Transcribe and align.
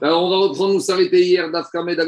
Alors, 0.00 0.24
on 0.24 0.30
va 0.30 0.36
reprendre, 0.48 0.74
nous 0.74 0.80
s'arrêter 0.80 1.24
hier 1.24 1.50
d'Afkamed 1.50 1.98
à 2.00 2.04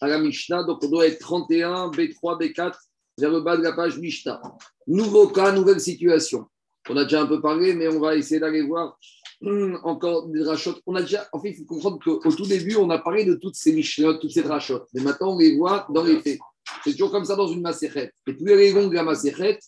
à 0.00 0.08
la 0.08 0.18
Mishnah. 0.18 0.62
Donc, 0.64 0.84
on 0.84 0.88
doit 0.88 1.06
être 1.06 1.18
31, 1.18 1.90
B3, 1.90 2.40
B4, 2.40 2.74
vers 3.18 3.30
le 3.30 3.40
bas 3.40 3.56
de 3.56 3.62
la 3.62 3.72
page 3.72 3.98
Mishnah. 3.98 4.40
Nouveau 4.86 5.28
cas, 5.28 5.52
nouvelle 5.52 5.80
situation. 5.80 6.46
On 6.88 6.96
a 6.96 7.04
déjà 7.04 7.22
un 7.22 7.26
peu 7.26 7.40
parlé, 7.40 7.74
mais 7.74 7.88
on 7.88 8.00
va 8.00 8.16
essayer 8.16 8.40
d'aller 8.40 8.62
voir 8.62 8.98
hum, 9.42 9.78
encore 9.82 10.28
des 10.28 10.42
rachotes. 10.42 10.80
On 10.86 10.94
a 10.94 11.02
déjà, 11.02 11.28
en 11.32 11.40
fait, 11.40 11.50
il 11.50 11.56
faut 11.56 11.64
comprendre 11.64 11.98
qu'au 11.98 12.32
tout 12.32 12.46
début, 12.46 12.76
on 12.76 12.90
a 12.90 12.98
parlé 12.98 13.24
de 13.24 13.34
toutes 13.34 13.56
ces 13.56 13.72
Mishnah, 13.72 14.14
toutes 14.14 14.32
ces 14.32 14.42
rachotes. 14.42 14.88
Mais 14.94 15.02
maintenant, 15.02 15.34
on 15.34 15.38
les 15.38 15.56
voit 15.56 15.86
dans 15.90 16.04
les 16.04 16.20
faits. 16.20 16.38
C'est 16.84 16.92
toujours 16.92 17.10
comme 17.10 17.24
ça 17.24 17.34
dans 17.34 17.48
une 17.48 17.60
macérette. 17.60 18.14
Et 18.26 18.34
plus 18.34 18.52
elle 18.52 18.60
est 18.60 18.72
longue, 18.72 18.92
la 18.92 19.02
macérette, 19.02 19.62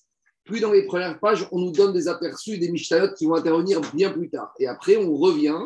plus 0.45 0.61
dans 0.61 0.73
les 0.73 0.85
premières 0.85 1.19
pages, 1.21 1.47
on 1.53 1.59
nous 1.59 1.73
donne 1.73 1.93
des 1.93 2.09
aperçus 2.09 2.59
des 2.59 2.71
Mishnayot 2.71 3.13
qui 3.15 3.27
vont 3.27 3.35
intervenir 3.35 3.81
bien 3.95 4.11
plus 4.11 4.31
tard. 4.31 4.53
Et 4.59 4.67
après, 4.67 4.97
on 4.97 5.15
revient 5.17 5.59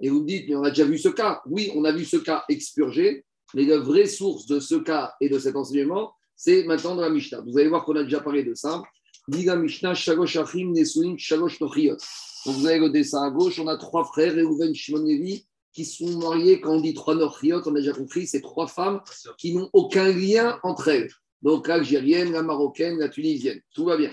et 0.00 0.08
vous 0.08 0.24
dites, 0.24 0.48
mais 0.48 0.56
on 0.56 0.64
a 0.64 0.70
déjà 0.70 0.84
vu 0.84 0.98
ce 0.98 1.08
cas. 1.08 1.42
Oui, 1.46 1.70
on 1.74 1.84
a 1.84 1.92
vu 1.92 2.04
ce 2.04 2.16
cas 2.16 2.44
expurgé, 2.48 3.24
mais 3.54 3.64
la 3.64 3.78
vraie 3.78 4.06
source 4.06 4.46
de 4.46 4.60
ce 4.60 4.76
cas 4.76 5.12
et 5.20 5.28
de 5.28 5.38
cet 5.38 5.56
enseignement, 5.56 6.12
c'est 6.36 6.64
maintenant 6.64 6.96
dans 6.96 7.02
la 7.02 7.10
Mishnah. 7.10 7.40
Vous 7.46 7.58
allez 7.58 7.68
voir 7.68 7.84
qu'on 7.84 7.96
a 7.96 8.02
déjà 8.02 8.20
parlé 8.20 8.42
de 8.42 8.54
ça. 8.54 8.82
Diga 9.28 9.54
Mishnah, 9.56 9.94
Shalosh 9.94 10.36
Achim, 10.36 10.72
Nochiot. 10.72 11.96
Donc 12.44 12.56
vous 12.56 12.66
avez 12.66 12.78
le 12.78 12.90
dessin 12.90 13.22
à 13.22 13.30
gauche, 13.30 13.60
on 13.60 13.68
a 13.68 13.76
trois 13.76 14.04
frères, 14.04 14.34
Reuven, 14.34 14.74
Shimon, 14.74 15.04
Levi, 15.04 15.46
qui 15.72 15.84
sont 15.84 16.18
mariés. 16.18 16.60
Quand 16.60 16.74
on 16.74 16.80
dit 16.80 16.94
trois 16.94 17.14
Nochiot, 17.14 17.62
on 17.66 17.74
a 17.76 17.78
déjà 17.78 17.92
compris, 17.92 18.26
c'est 18.26 18.40
trois 18.40 18.66
femmes 18.66 19.00
qui 19.38 19.54
n'ont 19.54 19.70
aucun 19.72 20.08
lien 20.08 20.58
entre 20.64 20.88
elles. 20.88 21.10
Donc 21.42 21.68
l'algérienne, 21.68 22.32
la 22.32 22.42
marocaine, 22.42 22.98
la 22.98 23.08
tunisienne. 23.08 23.60
Tout 23.74 23.84
va 23.84 23.96
bien. 23.96 24.10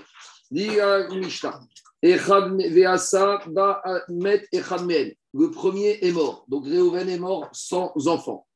Mishnah. 0.51 1.59
Le 5.33 5.51
premier 5.51 5.99
est 6.01 6.11
mort. 6.11 6.45
Donc 6.47 6.65
Reuven 6.65 7.09
est 7.09 7.19
mort 7.19 7.49
sans 7.51 7.93
enfant. 8.07 8.47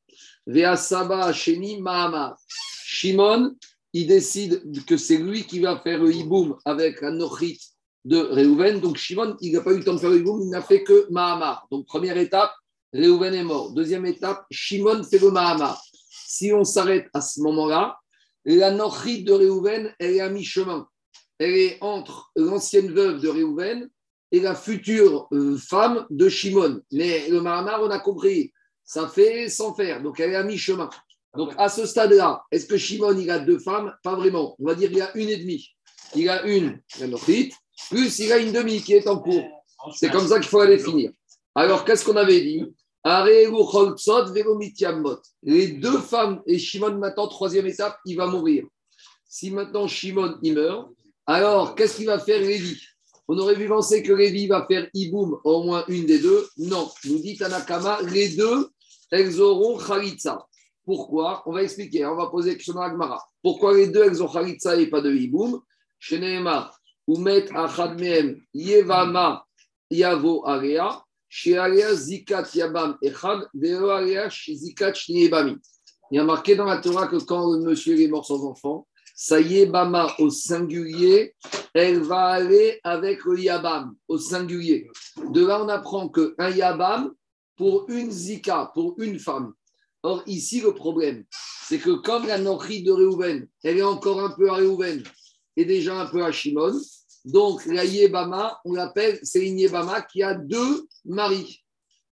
Veasaba 0.46 1.32
Sheni 1.32 1.80
Mahama. 1.80 2.36
Shimon, 2.84 3.54
il 3.92 4.06
décide 4.06 4.84
que 4.86 4.96
c'est 4.96 5.18
lui 5.18 5.44
qui 5.44 5.60
va 5.60 5.78
faire 5.78 6.02
le 6.02 6.12
hiboum 6.12 6.56
avec 6.64 7.00
la 7.00 7.10
nochit 7.10 7.60
de 8.04 8.18
Reuven. 8.18 8.80
Donc 8.80 8.96
Shimon, 8.96 9.36
il 9.40 9.52
n'a 9.52 9.60
pas 9.60 9.72
eu 9.72 9.78
le 9.78 9.84
temps 9.84 9.94
de 9.94 9.98
faire 9.98 10.10
le 10.10 10.18
hiboum, 10.18 10.42
il 10.42 10.50
n'a 10.50 10.62
fait 10.62 10.82
que 10.82 11.06
Mahamar. 11.10 11.66
Donc 11.70 11.86
première 11.86 12.16
étape, 12.16 12.52
Reuven 12.92 13.34
est 13.34 13.44
mort. 13.44 13.72
Deuxième 13.72 14.06
étape, 14.06 14.44
Shimon 14.50 15.02
fait 15.04 15.18
le 15.18 15.30
Mahamar. 15.30 15.80
Si 16.08 16.52
on 16.52 16.64
s'arrête 16.64 17.08
à 17.12 17.20
ce 17.20 17.40
moment-là, 17.40 17.98
la 18.44 18.70
nochit 18.70 19.24
de 19.24 19.32
Reuven, 19.32 19.92
elle 19.98 20.14
est 20.14 20.20
à 20.20 20.28
mi-chemin. 20.28 20.86
Elle 21.38 21.56
est 21.56 21.78
entre 21.80 22.30
l'ancienne 22.36 22.92
veuve 22.92 23.20
de 23.20 23.28
Reuven 23.28 23.88
et 24.30 24.40
la 24.40 24.54
future 24.54 25.28
euh, 25.32 25.56
femme 25.56 26.06
de 26.10 26.28
Shimon. 26.28 26.80
Mais 26.92 27.28
le 27.28 27.40
Mahamar, 27.40 27.82
on 27.82 27.90
a 27.90 27.98
compris, 27.98 28.52
ça 28.84 29.08
fait 29.08 29.48
sans 29.48 29.74
faire. 29.74 30.02
Donc 30.02 30.20
elle 30.20 30.30
est 30.30 30.36
à 30.36 30.44
mi-chemin. 30.44 30.90
Donc 31.36 31.52
à 31.56 31.68
ce 31.68 31.86
stade-là, 31.86 32.42
est-ce 32.50 32.66
que 32.66 32.76
Shimon, 32.76 33.18
il 33.18 33.30
a 33.30 33.38
deux 33.38 33.58
femmes? 33.58 33.92
Pas 34.02 34.14
vraiment. 34.14 34.56
On 34.58 34.66
va 34.66 34.74
dire 34.74 34.88
qu'il 34.88 34.98
y 34.98 35.02
a 35.02 35.16
une 35.16 35.28
et 35.28 35.36
demie. 35.36 35.68
Il 36.14 36.28
a 36.28 36.44
une, 36.46 36.80
plus 37.90 38.18
il 38.20 38.32
a 38.32 38.38
une 38.38 38.52
demi 38.52 38.80
qui 38.82 38.94
est 38.94 39.08
en 39.08 39.18
cours. 39.18 39.44
C'est 39.94 40.10
comme 40.10 40.26
ça 40.26 40.38
qu'il 40.38 40.48
faut 40.48 40.62
la 40.62 40.66
définir. 40.66 41.10
Alors 41.54 41.84
qu'est-ce 41.84 42.04
qu'on 42.04 42.16
avait 42.16 42.40
dit? 42.40 42.64
Les 45.42 45.68
deux 45.68 45.98
femmes, 45.98 46.42
et 46.46 46.58
Shimon 46.58 46.98
maintenant, 46.98 47.28
troisième 47.28 47.66
étape, 47.66 47.98
il 48.06 48.16
va 48.16 48.26
mourir. 48.26 48.64
Si 49.28 49.50
maintenant 49.50 49.86
Shimon, 49.86 50.38
il 50.42 50.54
meurt, 50.54 50.88
alors 51.26 51.74
qu'est-ce 51.74 51.98
qu'il 51.98 52.06
va 52.06 52.18
faire 52.18 52.40
Lévi? 52.40 52.80
On 53.28 53.38
aurait 53.38 53.54
vu 53.54 53.68
penser 53.68 54.02
que 54.02 54.12
Lévi 54.12 54.46
va 54.46 54.66
faire 54.66 54.88
Iboum, 54.94 55.38
au 55.44 55.62
moins 55.64 55.84
une 55.88 56.06
des 56.06 56.18
deux. 56.18 56.46
Non, 56.58 56.90
nous 57.06 57.18
dit 57.18 57.36
Tanakama, 57.36 58.00
les 58.02 58.30
deux, 58.30 58.68
elles 59.10 59.40
auront 59.40 59.78
Khalitsa. 59.78 60.46
Pourquoi? 60.84 61.42
On 61.46 61.52
va 61.52 61.62
expliquer, 61.62 62.04
on 62.06 62.16
va 62.16 62.26
poser 62.26 62.50
la 62.50 62.56
question 62.56 62.80
à 62.80 62.86
Agmara. 62.86 63.22
Pourquoi 63.42 63.74
les 63.76 63.88
deux, 63.88 64.04
elles 64.04 64.22
ont 64.22 64.28
Khalitsa 64.28 64.76
et 64.76 64.86
pas 64.88 65.00
de 65.00 65.10
Iboum? 65.14 65.60
Chez 65.98 66.18
Umet 67.06 67.54
Achadmeem, 67.54 68.40
Yevama, 68.54 69.44
Yavo 69.90 70.46
Area 70.46 71.03
Yabam. 75.08 75.58
Il 76.10 76.16
y 76.16 76.18
a 76.20 76.24
marqué 76.24 76.54
dans 76.54 76.64
la 76.64 76.78
Torah 76.78 77.08
que 77.08 77.16
quand 77.16 77.52
le 77.54 77.60
monsieur 77.60 78.00
est 78.00 78.06
mort 78.06 78.24
sans 78.24 78.44
enfant, 78.44 78.86
ça 79.16 79.40
y 79.40 79.58
est, 79.58 79.66
Bama 79.66 80.14
au 80.18 80.30
singulier, 80.30 81.34
elle 81.72 82.00
va 82.00 82.26
aller 82.26 82.78
avec 82.84 83.24
le 83.24 83.40
Yabam 83.40 83.96
au 84.06 84.18
singulier. 84.18 84.88
De 85.30 85.44
là, 85.44 85.62
on 85.62 85.68
apprend 85.68 86.08
qu'un 86.08 86.50
Yabam, 86.50 87.12
pour 87.56 87.86
une 87.88 88.12
Zika, 88.12 88.70
pour 88.72 88.94
une 88.98 89.18
femme. 89.18 89.54
Or, 90.04 90.22
ici, 90.26 90.60
le 90.60 90.72
problème, 90.72 91.24
c'est 91.66 91.78
que 91.78 91.90
comme 91.90 92.26
la 92.26 92.38
Nochi 92.38 92.82
de 92.82 92.92
Réhouven, 92.92 93.48
elle 93.62 93.78
est 93.78 93.82
encore 93.82 94.20
un 94.20 94.30
peu 94.30 94.50
à 94.50 94.54
Réhouven 94.54 95.02
et 95.56 95.64
déjà 95.64 96.00
un 96.00 96.06
peu 96.06 96.24
à 96.24 96.30
Shimon, 96.30 96.78
donc 97.24 97.64
la 97.66 97.84
Yébama, 97.84 98.60
on 98.64 98.74
l'appelle, 98.74 99.18
c'est 99.22 99.46
une 99.46 99.58
Yébama 99.58 100.02
qui 100.02 100.22
a 100.22 100.34
deux 100.34 100.86
maris. 101.04 101.64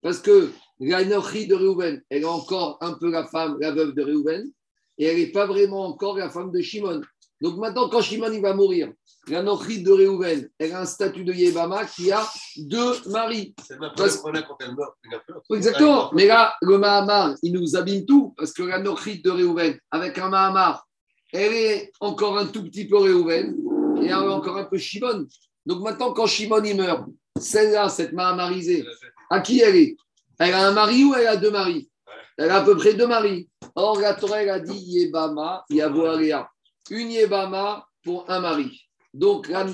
Parce 0.02 0.20
que 0.20 0.52
la 0.80 1.04
Nochi 1.04 1.48
de 1.48 1.56
Réhouven, 1.56 2.02
elle 2.10 2.22
est 2.22 2.26
encore 2.26 2.78
un 2.82 2.94
peu 2.94 3.10
la 3.10 3.26
femme, 3.26 3.58
la 3.60 3.72
veuve 3.72 3.94
de 3.94 4.04
Réhouven, 4.04 4.50
et 4.98 5.06
elle 5.06 5.18
n'est 5.18 5.32
pas 5.32 5.46
vraiment 5.46 5.86
encore 5.86 6.18
la 6.18 6.30
femme 6.30 6.52
de 6.52 6.62
Shimon. 6.62 7.02
Donc 7.42 7.58
maintenant, 7.58 7.90
quand 7.90 8.02
Shimon 8.02 8.32
il 8.32 8.42
va 8.42 8.54
mourir, 8.54 8.92
la 9.28 9.42
Nochrit 9.42 9.82
de 9.82 9.92
Réhouven, 9.92 10.50
elle 10.58 10.74
a 10.74 10.82
un 10.82 10.86
statut 10.86 11.24
de 11.24 11.34
Yébama 11.34 11.86
qui 11.86 12.12
a 12.12 12.26
deux 12.58 12.94
maris. 13.08 13.54
C'est 13.66 13.78
Parce... 13.96 14.18
quand 14.18 14.58
elle 14.60 14.76
meurt. 14.76 14.96
Exactement. 15.54 16.12
Mais 16.14 16.28
là, 16.28 16.54
le 16.62 16.78
Mahamar, 16.78 17.36
il 17.44 17.54
nous 17.54 17.76
abîme 17.76 18.06
tout, 18.06 18.34
parce 18.38 18.54
que 18.54 18.64
la 18.64 18.80
Nochrit 18.80 19.22
de 19.22 19.30
Réhouven, 19.30 19.78
avec 19.92 20.18
un 20.18 20.30
Mahamar, 20.30 20.88
elle 21.32 21.54
est 21.54 21.92
encore 22.00 22.38
un 22.38 22.48
tout 22.48 22.64
petit 22.64 22.88
peu 22.88 22.98
Réhouven, 22.98 23.56
et 24.02 24.14
encore 24.14 24.58
un 24.58 24.66
peu 24.66 24.78
Shimon. 24.78 25.28
Donc 25.66 25.82
maintenant, 25.82 26.14
quand 26.14 26.26
Shimon 26.26 26.64
il 26.64 26.76
meurt, 26.76 27.06
celle-là, 27.40 27.90
cette 27.90 28.14
Mahamarisée, 28.14 28.86
à 29.30 29.40
qui 29.42 29.62
elle 29.62 29.76
est? 29.76 29.98
Elle 30.40 30.54
a 30.54 30.68
un 30.68 30.72
mari 30.72 31.04
ou 31.04 31.14
elle 31.16 31.28
a 31.28 31.36
deux 31.36 31.52
maris? 31.52 31.90
Elle 32.38 32.50
a 32.50 32.58
à 32.58 32.62
peu 32.62 32.78
près 32.78 32.94
deux 32.94 33.08
maris. 33.08 33.50
Or, 33.76 34.00
la 34.00 34.14
Torah, 34.14 34.42
elle 34.42 34.50
a 34.50 34.60
dit 34.60 34.78
Yébama, 34.78 35.66
Yavoaria. 35.70 36.50
Une 36.90 37.12
Yébama 37.12 37.86
pour 38.04 38.30
un 38.30 38.40
mari. 38.40 38.82
Donc, 39.14 39.48
la... 39.50 39.66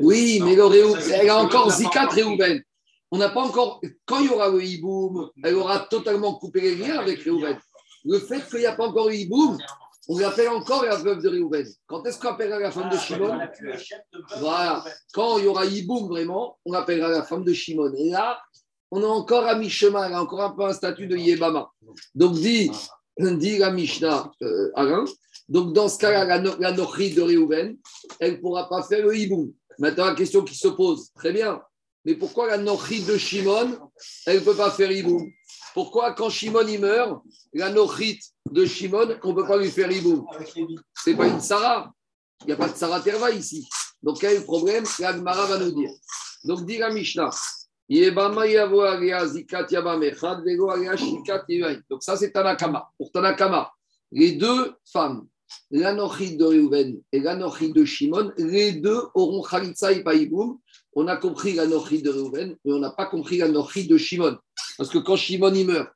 Oui, 0.00 0.40
mais 0.42 0.56
le 0.56 1.12
elle 1.12 1.30
a 1.30 1.38
encore 1.38 1.70
Zikat 1.70 2.08
Réhouven. 2.08 2.62
On 3.10 3.18
n'a 3.18 3.28
pas 3.30 3.42
encore. 3.42 3.80
Quand 4.04 4.20
il 4.20 4.26
y 4.26 4.30
aura 4.30 4.48
le 4.48 4.62
hiboum, 4.62 5.30
elle 5.42 5.54
aura 5.54 5.80
totalement 5.80 6.34
coupé 6.34 6.60
les 6.60 6.74
liens 6.74 6.98
avec 6.98 7.20
Réhouven. 7.20 7.58
Le 8.04 8.18
fait 8.18 8.46
qu'il 8.48 8.60
n'y 8.60 8.66
a 8.66 8.74
pas 8.74 8.88
encore 8.88 9.08
le 9.08 9.14
hiboum, 9.14 9.58
on 10.08 10.18
l'appelle 10.18 10.48
encore 10.48 10.84
la 10.84 10.96
veuve 10.96 11.22
de 11.22 11.28
Réhouven. 11.28 11.66
Quand 11.86 12.04
est-ce 12.06 12.18
qu'on 12.18 12.28
appellera 12.28 12.58
la 12.58 12.70
femme 12.70 12.88
de 12.88 12.96
Shimon 12.96 13.38
Voilà. 14.38 14.82
Quand 15.12 15.38
il 15.38 15.44
y 15.44 15.48
aura 15.48 15.66
hiboum 15.66 16.08
vraiment, 16.08 16.58
on 16.64 16.72
appellera 16.72 17.08
la 17.08 17.22
femme 17.22 17.44
de 17.44 17.52
Shimon. 17.52 17.92
Et 17.94 18.10
là, 18.10 18.40
on 18.90 19.02
est 19.02 19.06
encore 19.06 19.44
à 19.44 19.54
mi-chemin, 19.54 20.06
elle 20.06 20.14
a 20.14 20.22
encore 20.22 20.40
un 20.40 20.50
peu 20.50 20.64
un 20.64 20.72
statut 20.72 21.06
de 21.06 21.16
Yébama. 21.16 21.70
Donc, 22.14 22.34
dit, 22.34 22.70
dit 23.18 23.58
la 23.58 23.70
Mishnah 23.70 24.30
euh, 24.42 24.70
Alain, 24.74 25.04
donc, 25.48 25.74
dans 25.74 25.88
ce 25.88 25.98
cas-là, 25.98 26.24
la, 26.24 26.38
la 26.58 26.72
de 26.72 26.82
Réhouven, 27.20 27.76
elle 28.20 28.32
ne 28.32 28.36
pourra 28.36 28.68
pas 28.68 28.82
faire 28.82 29.04
le 29.04 29.16
hibou. 29.16 29.54
Maintenant, 29.78 30.06
la 30.06 30.14
question 30.14 30.42
qui 30.42 30.54
se 30.54 30.68
pose, 30.68 31.10
très 31.14 31.32
bien, 31.32 31.60
mais 32.04 32.14
pourquoi 32.14 32.46
la 32.46 32.58
nochi 32.58 33.02
de 33.02 33.16
Shimon, 33.16 33.78
elle 34.26 34.40
ne 34.40 34.44
peut 34.44 34.56
pas 34.56 34.70
faire 34.70 34.90
hibou 34.90 35.20
Pourquoi, 35.78 36.12
quand 36.12 36.28
Shimon 36.28 36.66
y 36.66 36.76
meurt, 36.76 37.22
la 37.52 37.70
nochi 37.70 38.18
de 38.50 38.64
Shimon, 38.64 39.16
on 39.22 39.28
ne 39.28 39.32
peut 39.32 39.46
pas 39.46 39.58
lui 39.58 39.70
faire 39.70 39.88
hibou 39.88 40.26
Ce 40.92 41.08
n'est 41.08 41.16
pas 41.16 41.28
une 41.28 41.40
Sarah. 41.40 41.92
Il 42.40 42.46
n'y 42.46 42.52
a 42.54 42.56
pas 42.56 42.68
de 42.68 42.74
Sarah 42.74 42.98
Terva 42.98 43.30
ici. 43.30 43.64
Donc, 44.02 44.18
quel 44.18 44.32
est 44.32 44.38
le 44.38 44.44
problème? 44.44 44.82
La 44.98 45.12
Gemara 45.12 45.46
va 45.46 45.56
nous 45.60 45.70
dire. 45.70 45.92
Donc, 46.42 46.66
dit 46.66 46.78
la 46.78 46.90
Mishnah. 46.90 47.30
Donc, 51.88 52.02
ça, 52.02 52.16
c'est 52.16 52.32
Tanakama. 52.32 52.88
Pour 52.98 53.12
Tanakama, 53.12 53.70
les 54.10 54.32
deux 54.32 54.74
femmes 54.92 55.28
l'anochid 55.70 56.38
de 56.38 56.44
Reuven 56.44 57.00
et 57.12 57.20
l'anochid 57.20 57.74
de 57.74 57.84
Shimon, 57.84 58.32
les 58.36 58.72
deux 58.72 59.00
auront 59.14 59.42
Khalitsa 59.42 59.92
et 59.92 60.02
Païboum. 60.02 60.58
On 60.94 61.06
a 61.06 61.16
compris 61.16 61.52
l'anochid 61.54 62.04
de 62.04 62.10
Reuven, 62.10 62.56
mais 62.64 62.72
on 62.72 62.78
n'a 62.78 62.90
pas 62.90 63.06
compris 63.06 63.38
l'anochid 63.38 63.88
de 63.88 63.96
Shimon. 63.96 64.36
Parce 64.78 64.90
que 64.90 64.98
quand 64.98 65.16
Shimon 65.16 65.52
il 65.54 65.66
meurt, 65.66 65.90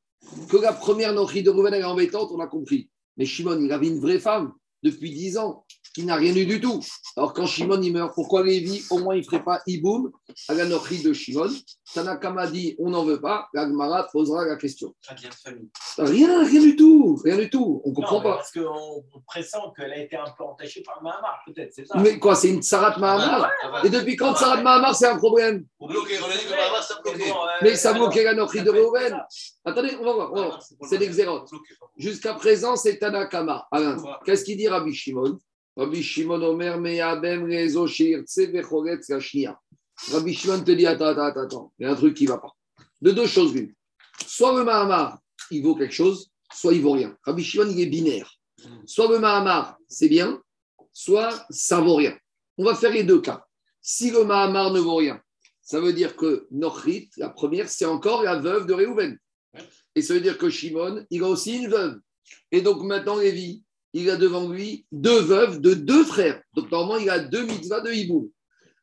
que 0.50 0.56
la 0.56 0.73
première 0.73 1.14
nochid 1.14 1.44
de 1.44 1.50
Reuven 1.50 1.73
est 1.73 1.84
embêtante, 1.84 2.31
on 2.32 2.40
a 2.40 2.49
compris. 2.49 2.90
Mais 3.17 3.25
Shimon, 3.25 3.58
il 3.61 3.73
avait 3.73 3.87
une 3.87 4.00
vraie 4.00 4.19
femme 4.19 4.52
depuis 4.82 5.11
dix 5.11 5.38
ans 5.38 5.64
qui 5.94 6.04
n'a 6.04 6.16
rien 6.16 6.34
eu 6.34 6.46
du 6.46 6.60
tout. 6.60 6.80
Alors 7.16 7.32
quand 7.32 7.46
Shimon 7.46 7.80
il 7.82 7.92
meurt, 7.92 8.14
pourquoi 8.14 8.42
Lévi, 8.42 8.82
au 8.90 8.98
moins 8.98 9.14
il 9.14 9.20
ne 9.20 9.24
ferait 9.24 9.44
pas 9.44 9.60
Iboum 9.66 10.10
à 10.48 10.54
la 10.54 10.64
nocherie 10.64 11.02
de 11.02 11.12
Shimon. 11.12 11.50
Tanakama 11.94 12.46
dit 12.46 12.74
on 12.78 12.90
n'en 12.90 13.04
veut 13.04 13.20
pas. 13.20 13.48
L'Agmara 13.52 14.08
posera 14.12 14.46
la 14.46 14.56
question. 14.56 14.94
Rien, 15.98 16.44
rien 16.46 16.60
du 16.60 16.76
tout. 16.76 17.20
Rien 17.24 17.36
du 17.36 17.50
tout. 17.50 17.82
On 17.84 17.90
ne 17.90 17.94
comprend 17.94 18.20
pas. 18.20 18.36
Parce 18.36 18.52
qu'on 18.52 19.04
pressent 19.26 19.72
qu'elle 19.76 19.92
a 19.92 19.98
été 19.98 20.16
un 20.16 20.30
peu 20.36 20.44
entachée 20.44 20.82
par 20.82 21.02
Mahamar, 21.02 21.40
peut-être, 21.46 21.72
c'est 21.72 21.86
ça 21.86 21.98
Mais 21.98 22.18
quoi, 22.18 22.34
c'est 22.34 22.48
une 22.48 22.62
Sarat 22.62 22.98
Mahamar 22.98 23.50
Et 23.84 23.90
depuis 23.90 24.16
quand 24.16 24.34
Sarat 24.34 24.62
Mahamar, 24.62 24.94
c'est 24.94 25.08
un 25.08 25.18
problème? 25.18 25.64
Pour 25.78 25.88
bloquer, 25.88 26.18
on 26.20 26.30
a 26.30 26.36
dit 26.36 26.44
que 26.44 26.50
Mahamar, 26.50 26.82
ça 26.82 27.00
bloquait. 27.02 27.32
Mais 27.62 27.76
ça 27.76 27.92
bloquait 27.92 28.24
la 28.24 28.34
nocherie 28.34 28.62
de 28.62 28.70
Reuven. 28.70 29.20
Attendez, 29.64 29.96
on 30.00 30.04
va 30.04 30.12
voir. 30.12 30.32
on 30.32 30.36
va 30.36 30.46
voir. 30.46 30.62
C'est 30.88 30.98
l'exérote. 30.98 31.50
Jusqu'à 31.96 32.34
présent, 32.34 32.76
c'est 32.76 32.98
Tanakama. 32.98 33.66
Alain, 33.70 33.96
qu'est-ce 34.24 34.44
qu'il 34.44 34.56
dit 34.56 34.68
Rabbi 34.68 34.94
Shimon? 34.94 35.38
Rabbi 35.76 36.02
Shimon 36.02 36.42
Omer 36.42 36.78
Meyabem 36.78 37.44
Rezo 37.44 37.86
Shirtse 37.86 38.50
Vechoretz 38.50 39.08
Gashnia. 39.08 39.58
Rabbi 40.10 40.34
Shimon 40.34 40.62
te 40.64 40.72
dit 40.72 40.86
attends, 40.86 41.06
attends, 41.06 41.24
attends, 41.24 41.42
attends, 41.42 41.72
il 41.78 41.84
y 41.84 41.88
a 41.88 41.92
un 41.92 41.94
truc 41.94 42.14
qui 42.14 42.24
ne 42.24 42.30
va 42.30 42.38
pas. 42.38 42.52
De 43.00 43.10
deux 43.10 43.26
choses 43.26 43.54
l'une. 43.54 43.72
Soit 44.26 44.56
le 44.56 44.64
Mahamar, 44.64 45.19
il 45.50 45.62
vaut 45.62 45.74
quelque 45.74 45.94
chose, 45.94 46.30
soit 46.52 46.74
il 46.74 46.82
vaut 46.82 46.92
rien. 46.92 47.16
Rabbi 47.24 47.42
Shimon, 47.42 47.70
il 47.70 47.80
est 47.80 47.86
binaire. 47.86 48.30
Soit 48.86 49.08
le 49.08 49.19
Mahamar, 49.19 49.76
c'est 49.88 50.08
bien, 50.08 50.40
soit 50.92 51.44
ça 51.50 51.80
vaut 51.80 51.96
rien. 51.96 52.16
On 52.58 52.64
va 52.64 52.74
faire 52.74 52.92
les 52.92 53.04
deux 53.04 53.20
cas. 53.20 53.44
Si 53.80 54.10
le 54.10 54.24
Mahamar 54.24 54.72
ne 54.72 54.80
vaut 54.80 54.96
rien, 54.96 55.20
ça 55.62 55.80
veut 55.80 55.92
dire 55.92 56.16
que 56.16 56.46
Nochrit, 56.50 57.10
la 57.16 57.30
première, 57.30 57.69
c'est 57.69 57.84
encore 57.84 58.22
la 58.22 58.36
veuve 58.36 58.66
de 58.66 58.74
Réhouven. 58.74 59.19
Et 59.94 60.02
ça 60.02 60.14
veut 60.14 60.20
dire 60.20 60.38
que 60.38 60.50
Shimon, 60.50 61.04
il 61.10 61.22
a 61.22 61.28
aussi 61.28 61.56
une 61.56 61.69
veuve. 61.69 61.98
Et 62.50 62.60
donc 62.60 62.82
maintenant, 62.82 63.16
Lévi, 63.16 63.62
il 63.92 64.10
a 64.10 64.16
devant 64.16 64.48
lui 64.48 64.86
deux 64.90 65.20
veuves 65.20 65.60
de 65.60 65.74
deux 65.74 66.04
frères. 66.04 66.42
Donc 66.54 66.70
normalement, 66.70 67.02
il 67.02 67.10
a 67.10 67.18
deux 67.18 67.44
mitzvahs 67.44 67.80
de 67.80 67.92
Hiboum. 67.92 68.28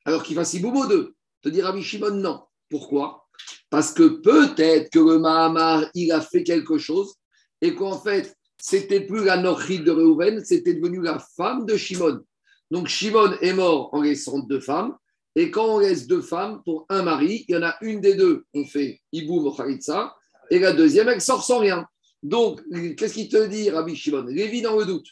Alors 0.05 0.23
qu'il 0.23 0.35
fasse 0.35 0.53
Hiboum 0.53 0.77
aux 0.77 0.87
deux. 0.87 1.13
Te 1.41 1.49
dire 1.49 1.65
Rabbi 1.65 1.81
Shimon, 1.81 2.11
non. 2.11 2.43
Pourquoi? 2.69 3.25
Parce 3.69 3.93
que 3.93 4.03
peut-être 4.03 4.89
que 4.91 4.99
le 4.99 5.19
Mahamar, 5.19 5.85
il 5.93 6.11
a 6.11 6.21
fait 6.21 6.43
quelque 6.43 6.77
chose 6.77 7.13
et 7.61 7.75
qu'en 7.75 7.99
fait, 7.99 8.35
c'était 8.57 9.01
plus 9.01 9.23
la 9.23 9.37
Nochrit 9.37 9.79
de 9.79 9.91
Reuven, 9.91 10.43
c'était 10.43 10.73
devenu 10.73 11.01
la 11.01 11.19
femme 11.37 11.65
de 11.65 11.77
Shimon. 11.77 12.19
Donc 12.71 12.87
Shimon 12.87 13.33
est 13.41 13.53
mort 13.53 13.89
en 13.93 14.01
laissant 14.01 14.39
deux 14.39 14.59
femmes. 14.59 14.95
Et 15.35 15.51
quand 15.51 15.65
on 15.65 15.79
laisse 15.79 16.07
deux 16.07 16.21
femmes 16.21 16.61
pour 16.65 16.85
un 16.89 17.03
mari, 17.03 17.45
il 17.47 17.55
y 17.55 17.57
en 17.57 17.63
a 17.63 17.75
une 17.81 18.01
des 18.01 18.15
deux, 18.15 18.43
on 18.53 18.65
fait 18.65 18.99
Hiboum 19.11 19.47
au 19.47 19.55
Charitza, 19.55 20.15
et 20.49 20.59
la 20.59 20.73
deuxième, 20.73 21.07
elle 21.07 21.21
sort 21.21 21.43
sans 21.43 21.59
rien. 21.59 21.85
Donc, 22.21 22.61
qu'est-ce 22.97 23.13
qu'il 23.13 23.29
te 23.29 23.47
dit, 23.47 23.69
Rabbi 23.69 23.95
Shimon? 23.95 24.25
Lévi 24.25 24.61
dans 24.61 24.77
le 24.77 24.85
doute. 24.85 25.07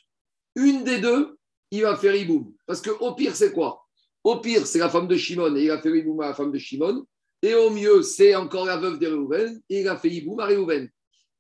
Une 0.55 0.83
des 0.83 0.99
deux, 0.99 1.37
il 1.71 1.83
va 1.83 1.95
faire 1.95 2.15
Iboum. 2.15 2.53
Parce 2.65 2.81
qu'au 2.81 3.13
pire, 3.13 3.35
c'est 3.35 3.51
quoi? 3.51 3.85
Au 4.23 4.37
pire, 4.39 4.65
c'est 4.67 4.79
la 4.79 4.89
femme 4.89 5.07
de 5.07 5.15
Shimon 5.15 5.55
et 5.55 5.65
il 5.65 5.71
a 5.71 5.81
fait 5.81 5.97
Iboum 5.97 6.19
à 6.21 6.27
la 6.29 6.33
femme 6.33 6.51
de 6.51 6.57
Shimon. 6.57 7.05
Et 7.41 7.53
au 7.53 7.69
mieux, 7.69 8.01
c'est 8.01 8.35
encore 8.35 8.65
la 8.65 8.77
veuve 8.77 8.99
de 8.99 9.07
Réhouven 9.07 9.61
et 9.69 9.81
il 9.81 9.87
a 9.87 9.95
fait 9.95 10.09
Iboum 10.09 10.39
à 10.39 10.45
Réhouven. 10.45 10.89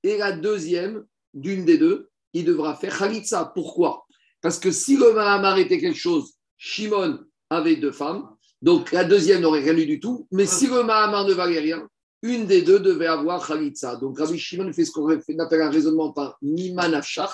Et 0.03 0.17
la 0.17 0.31
deuxième, 0.31 1.05
d'une 1.33 1.65
des 1.65 1.77
deux, 1.77 2.09
il 2.33 2.45
devra 2.45 2.75
faire 2.75 2.97
Khalitsa. 2.97 3.51
Pourquoi? 3.53 4.05
Parce 4.41 4.59
que 4.59 4.71
si 4.71 4.95
le 4.95 5.13
Mahamar 5.13 5.57
était 5.57 5.79
quelque 5.79 5.97
chose, 5.97 6.33
Shimon 6.57 7.19
avait 7.49 7.77
deux 7.77 7.91
femmes, 7.91 8.29
donc 8.61 8.91
la 8.91 9.03
deuxième 9.03 9.41
n'aurait 9.41 9.61
rien 9.61 9.75
eu 9.75 9.85
du 9.85 9.99
tout. 9.99 10.27
Mais 10.31 10.45
si 10.45 10.67
le 10.67 10.83
Mahamar 10.83 11.25
ne 11.25 11.33
valait 11.33 11.59
rien, 11.59 11.89
une 12.21 12.45
des 12.45 12.61
deux 12.61 12.79
devait 12.79 13.07
avoir 13.07 13.45
Khalitsa. 13.45 13.95
Donc 13.97 14.19
Rabbi 14.19 14.37
Shimon 14.37 14.71
fait 14.73 14.85
ce 14.85 14.91
qu'on 14.91 15.07
appelle 15.07 15.61
un 15.61 15.69
raisonnement 15.69 16.11
par 16.11 16.37
Niman 16.41 16.93
Afshach, 16.93 17.33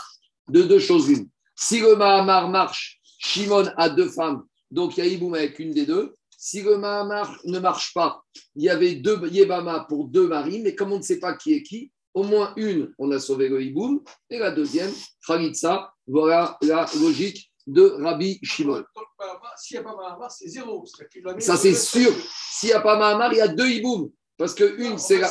de 0.49 0.61
deux 0.61 0.79
choses 0.79 1.09
une. 1.09 1.29
Si 1.55 1.79
le 1.79 1.95
Mahamar 1.95 2.49
marche, 2.49 2.99
Shimon 3.19 3.65
a 3.77 3.89
deux 3.89 4.09
femmes, 4.09 4.43
donc 4.71 4.97
il 4.97 5.05
y 5.05 5.07
a 5.07 5.11
Iboum 5.11 5.33
avec 5.35 5.59
une 5.59 5.71
des 5.71 5.85
deux. 5.85 6.15
Si 6.37 6.61
le 6.61 6.77
Mahamar 6.77 7.39
ne 7.45 7.59
marche 7.59 7.93
pas, 7.93 8.21
il 8.55 8.63
y 8.63 8.69
avait 8.69 8.95
deux 8.95 9.17
Yebama 9.29 9.85
pour 9.87 10.07
deux 10.07 10.27
maris, 10.27 10.61
mais 10.61 10.75
comme 10.75 10.91
on 10.91 10.97
ne 10.97 11.03
sait 11.03 11.19
pas 11.19 11.35
qui 11.35 11.53
est 11.53 11.63
qui, 11.63 11.91
au 12.13 12.23
moins 12.23 12.53
une, 12.57 12.93
on 12.97 13.09
a 13.11 13.19
sauvé 13.19 13.47
le 13.47 13.61
Iboum, 13.61 14.01
et 14.29 14.39
la 14.39 14.51
deuxième, 14.51 14.91
Khalitsa. 15.25 15.93
Voilà 16.05 16.57
la 16.61 16.85
logique 16.99 17.49
de 17.65 17.95
Rabbi 18.01 18.39
Shimon. 18.43 18.83
S'il 19.55 19.79
n'y 19.79 19.85
a 19.85 19.89
pas 19.89 19.95
Mahamar, 19.95 20.31
c'est 20.31 20.49
zéro. 20.49 20.83
Ça, 21.39 21.55
c'est 21.55 21.73
sûr. 21.73 22.11
S'il 22.51 22.69
n'y 22.69 22.73
a 22.73 22.81
pas 22.81 22.97
Mahamar, 22.97 23.31
il 23.31 23.37
y 23.37 23.41
a 23.41 23.47
deux 23.47 23.69
Iboum. 23.69 24.11
Parce 24.37 24.55
que 24.55 24.77
une, 24.79 24.97
c'est 24.97 25.19
la. 25.19 25.29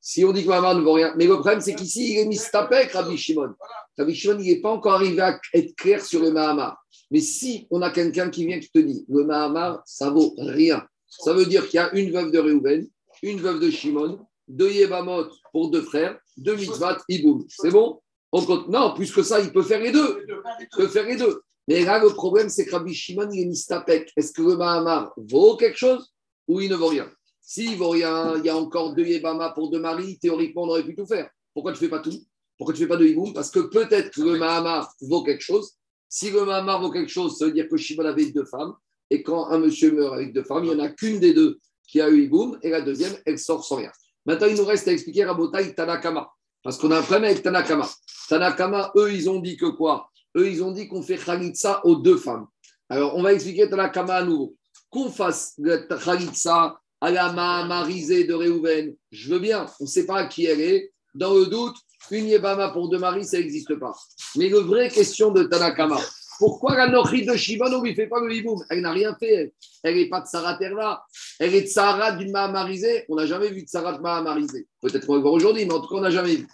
Si 0.00 0.24
on 0.24 0.32
dit 0.32 0.44
que 0.44 0.48
Mahamar 0.48 0.74
ne 0.76 0.82
vaut 0.82 0.92
rien. 0.92 1.14
Mais 1.16 1.26
le 1.26 1.34
problème, 1.34 1.60
c'est 1.60 1.74
qu'ici, 1.74 2.12
il 2.12 2.18
est 2.18 2.26
mis 2.26 2.36
stapek, 2.36 2.92
Rabbi 2.92 3.16
Shimon. 3.16 3.54
Rabbi 3.98 4.14
Shimon, 4.14 4.38
il 4.38 4.54
n'est 4.54 4.60
pas 4.60 4.70
encore 4.70 4.94
arrivé 4.94 5.20
à 5.20 5.40
être 5.52 5.74
clair 5.74 6.04
sur 6.04 6.22
le 6.22 6.30
Mahamar. 6.30 6.82
Mais 7.10 7.20
si 7.20 7.66
on 7.70 7.82
a 7.82 7.90
quelqu'un 7.90 8.30
qui 8.30 8.46
vient 8.46 8.60
qui 8.60 8.70
te 8.70 8.78
dit 8.78 9.04
le 9.08 9.24
Mahamar, 9.24 9.82
ça 9.84 10.10
vaut 10.10 10.34
rien. 10.38 10.86
Ça 11.08 11.32
veut 11.32 11.46
dire 11.46 11.68
qu'il 11.68 11.78
y 11.78 11.80
a 11.80 11.92
une 11.94 12.12
veuve 12.12 12.30
de 12.30 12.38
Réhouven, 12.38 12.88
une 13.22 13.40
veuve 13.40 13.60
de 13.60 13.70
Shimon, 13.70 14.26
deux 14.48 14.70
Yebamot 14.70 15.26
pour 15.52 15.70
deux 15.70 15.82
frères, 15.82 16.18
deux 16.36 16.56
Mitzvat, 16.56 16.98
Iboum. 17.08 17.44
C'est 17.48 17.70
bon? 17.70 18.00
On 18.32 18.44
compte. 18.44 18.68
Non, 18.68 18.94
plus 18.94 19.12
que 19.12 19.22
ça, 19.22 19.40
il 19.40 19.52
peut 19.52 19.62
faire 19.62 19.80
les 19.80 19.92
deux. 19.92 20.24
Il 20.60 20.68
peut 20.76 20.88
faire 20.88 21.06
les 21.06 21.16
deux. 21.16 21.42
Mais 21.68 21.84
là, 21.84 21.98
le 21.98 22.08
problème, 22.10 22.48
c'est 22.48 22.64
que 22.64 22.72
Rabbi 22.72 22.94
Shimon, 22.94 23.30
il 23.32 23.42
est 23.42 23.46
mis 23.46 23.56
stapek. 23.56 24.12
Est-ce 24.16 24.32
que 24.32 24.42
le 24.42 24.56
Mahamar 24.56 25.12
vaut 25.16 25.56
quelque 25.56 25.78
chose 25.78 26.12
ou 26.46 26.60
il 26.60 26.70
ne 26.70 26.76
vaut 26.76 26.88
rien? 26.88 27.10
S'il 27.46 27.76
vaut 27.76 27.90
rien, 27.90 28.36
il 28.38 28.44
y 28.44 28.48
a 28.48 28.56
encore 28.56 28.94
deux 28.94 29.04
Yébama 29.04 29.50
pour 29.50 29.70
deux 29.70 29.78
maris, 29.78 30.18
théoriquement, 30.18 30.62
on 30.62 30.68
aurait 30.68 30.82
pu 30.82 30.94
tout 30.94 31.06
faire. 31.06 31.28
Pourquoi 31.52 31.72
tu 31.72 31.76
ne 31.76 31.80
fais 31.80 31.90
pas 31.90 32.00
tout? 32.00 32.18
Pourquoi 32.56 32.74
tu 32.74 32.80
ne 32.80 32.86
fais 32.86 32.88
pas 32.88 32.96
de 32.96 33.04
Hiboum? 33.04 33.34
Parce 33.34 33.50
que 33.50 33.60
peut-être 33.60 34.10
que 34.12 34.22
le 34.22 34.38
Mahamar 34.38 34.90
vaut 35.02 35.22
quelque 35.22 35.42
chose. 35.42 35.72
Si 36.08 36.30
le 36.30 36.44
Mahamar 36.44 36.80
vaut 36.80 36.90
quelque 36.90 37.10
chose, 37.10 37.36
ça 37.36 37.44
veut 37.44 37.52
dire 37.52 37.68
que 37.68 37.76
Shimon 37.76 38.06
avait 38.06 38.30
deux 38.30 38.46
femmes. 38.46 38.72
Et 39.10 39.22
quand 39.22 39.48
un 39.48 39.58
monsieur 39.58 39.92
meurt 39.92 40.14
avec 40.14 40.32
deux 40.32 40.42
femmes, 40.42 40.64
il 40.64 40.70
n'y 40.70 40.80
en 40.80 40.84
a 40.84 40.88
qu'une 40.88 41.20
des 41.20 41.34
deux 41.34 41.58
qui 41.86 42.00
a 42.00 42.08
eu 42.08 42.22
Hiboum, 42.22 42.58
et 42.62 42.70
la 42.70 42.80
deuxième, 42.80 43.12
elle 43.26 43.38
sort 43.38 43.62
sans 43.62 43.76
rien. 43.76 43.92
Maintenant, 44.24 44.46
il 44.46 44.56
nous 44.56 44.64
reste 44.64 44.88
à 44.88 44.92
expliquer 44.92 45.24
Rabotai 45.24 45.74
Tanakama. 45.74 46.30
Parce 46.62 46.78
qu'on 46.78 46.90
a 46.92 46.98
un 46.98 47.02
problème 47.02 47.24
avec 47.24 47.42
Tanakama. 47.42 47.86
Tanakama, 48.30 48.90
eux, 48.96 49.12
ils 49.12 49.28
ont 49.28 49.40
dit 49.40 49.58
que 49.58 49.66
quoi? 49.66 50.08
Eux, 50.34 50.48
ils 50.48 50.64
ont 50.64 50.72
dit 50.72 50.88
qu'on 50.88 51.02
fait 51.02 51.18
Khalitsa 51.18 51.84
aux 51.84 51.96
deux 51.96 52.16
femmes. 52.16 52.46
Alors, 52.88 53.16
on 53.16 53.22
va 53.22 53.34
expliquer 53.34 53.68
Tanakama 53.68 54.14
à 54.14 54.24
nouveau. 54.24 54.56
Qu'on 54.88 55.10
fasse 55.10 55.60
Khalitsa 56.04 56.80
à 57.00 57.10
la 57.10 57.32
Mahamarisée 57.32 58.24
de 58.24 58.34
Réhouven, 58.34 58.94
je 59.10 59.30
veux 59.30 59.38
bien, 59.38 59.66
on 59.80 59.84
ne 59.84 59.88
sait 59.88 60.06
pas 60.06 60.26
qui 60.26 60.46
elle 60.46 60.60
est. 60.60 60.92
Dans 61.14 61.34
le 61.34 61.46
doute, 61.46 61.76
une 62.10 62.26
Yébama 62.26 62.70
pour 62.70 62.88
deux 62.88 62.98
maris, 62.98 63.24
ça 63.24 63.38
n'existe 63.38 63.74
pas. 63.76 63.92
Mais 64.36 64.48
la 64.48 64.60
vraie 64.60 64.88
question 64.88 65.30
de 65.30 65.44
Tanakama, 65.44 66.00
pourquoi 66.38 66.76
la 66.76 66.88
Nochi 66.88 67.24
de 67.24 67.36
Shimon, 67.36 67.66
on 67.66 67.78
ne 67.78 67.84
lui 67.84 67.94
fait 67.94 68.08
pas 68.08 68.20
le 68.20 68.34
hiboum? 68.34 68.64
Elle 68.68 68.80
n'a 68.80 68.92
rien 68.92 69.14
fait. 69.18 69.54
Elle 69.82 69.94
n'est 69.94 70.08
pas 70.08 70.20
de 70.20 70.26
Sarah 70.26 70.56
Terla. 70.56 71.04
Elle 71.38 71.54
est 71.54 71.62
de 71.62 71.66
Sarah 71.68 72.12
d'une 72.12 72.32
Mahamarisée. 72.32 73.04
On 73.08 73.14
n'a 73.14 73.26
jamais 73.26 73.50
vu 73.50 73.62
de 73.62 73.68
Sarah 73.68 73.96
de 73.96 74.02
Mahamarisée. 74.02 74.66
Peut-être 74.80 75.06
qu'on 75.06 75.14
va 75.14 75.20
voir 75.20 75.34
aujourd'hui, 75.34 75.64
mais 75.64 75.72
en 75.72 75.80
tout 75.80 75.88
cas, 75.88 75.96
on 75.96 76.00
n'a 76.00 76.10
jamais 76.10 76.36
vu. 76.36 76.48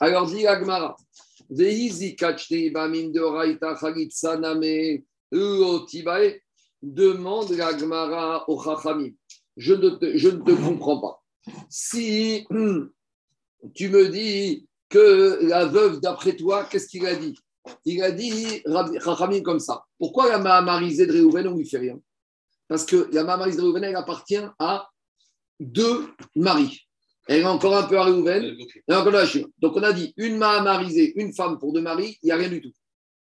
Alors, 0.00 0.26
dit 0.26 0.46
Agmara. 0.46 0.96
Demande 6.82 7.50
l'Agmara 7.50 8.50
au 8.50 8.60
Chachamim 8.62 9.12
je 9.62 9.74
ne 9.74 9.90
te, 9.90 10.16
je 10.16 10.28
ne 10.28 10.40
te 10.40 10.50
comprends 10.50 11.00
pas. 11.00 11.22
Si 11.68 12.46
tu 13.74 13.88
me 13.88 14.08
dis 14.08 14.66
que 14.88 15.38
la 15.42 15.66
veuve, 15.66 16.00
d'après 16.00 16.34
toi, 16.36 16.64
qu'est-ce 16.64 16.88
qu'il 16.88 17.06
a 17.06 17.14
dit? 17.14 17.34
Il 17.84 18.02
a 18.02 18.10
dit, 18.10 18.62
Rachamim, 18.66 19.42
comme 19.42 19.60
ça. 19.60 19.84
Pourquoi 19.98 20.28
la 20.28 20.38
Mahamarisée 20.38 21.06
de 21.06 21.12
Réhouven, 21.12 21.46
on 21.46 21.52
ne 21.52 21.58
lui 21.58 21.68
fait 21.68 21.78
rien? 21.78 22.00
Parce 22.66 22.84
que 22.84 23.08
la 23.12 23.22
Mahamarisée 23.22 23.58
de 23.58 23.62
Réhouven, 23.62 23.84
elle 23.84 23.96
appartient 23.96 24.44
à 24.58 24.88
deux 25.60 26.08
maris. 26.34 26.88
Elle 27.28 27.42
est 27.42 27.44
encore 27.44 27.76
un 27.76 27.84
peu 27.84 27.98
à 27.98 28.04
Réhouven, 28.04 28.56
et 28.88 28.94
encore 28.94 29.14
à 29.14 29.24
Donc 29.58 29.76
on 29.76 29.82
a 29.84 29.92
dit, 29.92 30.12
une 30.16 30.38
Mahamarisée, 30.38 31.12
une 31.20 31.32
femme 31.32 31.58
pour 31.60 31.72
deux 31.72 31.82
maris, 31.82 32.18
il 32.22 32.26
n'y 32.26 32.32
a 32.32 32.36
rien 32.36 32.48
du 32.48 32.60
tout. 32.60 32.72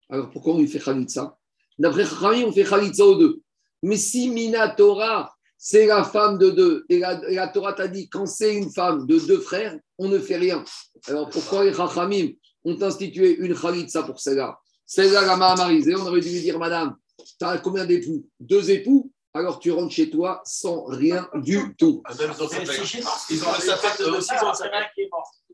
Alors 0.10 0.30
pourquoi 0.32 0.56
on 0.56 0.60
lui 0.60 0.68
fait 0.68 0.80
Khalitsa? 0.80 1.38
D'après 1.80 2.04
Rachamim, 2.04 2.48
on 2.48 2.51
fait 2.51 2.65
Khalitsa 2.65 3.06
aux 3.06 3.15
deux. 3.15 3.42
Mais 3.82 3.98
si 3.98 4.30
Minatora, 4.30 5.35
c'est 5.57 5.85
la 5.85 6.03
femme 6.03 6.38
de 6.38 6.50
deux. 6.50 6.85
Et 6.89 7.00
la, 7.00 7.47
Torah 7.47 7.74
t'a 7.74 7.88
dit, 7.88 8.09
quand 8.09 8.25
c'est 8.25 8.55
une 8.55 8.71
femme 8.71 9.05
de 9.07 9.19
deux 9.19 9.39
frères, 9.39 9.77
on 9.97 10.09
ne 10.09 10.19
fait 10.19 10.38
rien. 10.38 10.63
Alors 11.07 11.29
pourquoi 11.29 11.63
les 11.65 11.74
Chachamim 11.74 12.29
ont 12.63 12.81
institué 12.81 13.38
une 13.38 13.55
Khalitsa 13.55 14.03
pour 14.03 14.19
celle-là? 14.19 14.59
Celle-là, 14.85 15.25
la 15.25 15.35
Mahamarisée, 15.35 15.95
on 15.95 16.05
aurait 16.05 16.19
dû 16.19 16.29
lui 16.29 16.41
dire, 16.41 16.59
madame, 16.59 16.95
tu 17.17 17.45
as 17.45 17.57
combien 17.57 17.85
d'époux? 17.85 18.27
Deux 18.39 18.69
époux? 18.69 19.12
Alors 19.33 19.59
tu 19.59 19.69
rentres 19.71 19.93
chez 19.93 20.09
toi 20.09 20.41
sans 20.45 20.85
rien 20.85 21.27
du 21.33 21.75
tout. 21.77 22.01
Ils 22.09 22.24
ont 22.24 22.27
le 22.27 24.17
aussi, 24.17 24.31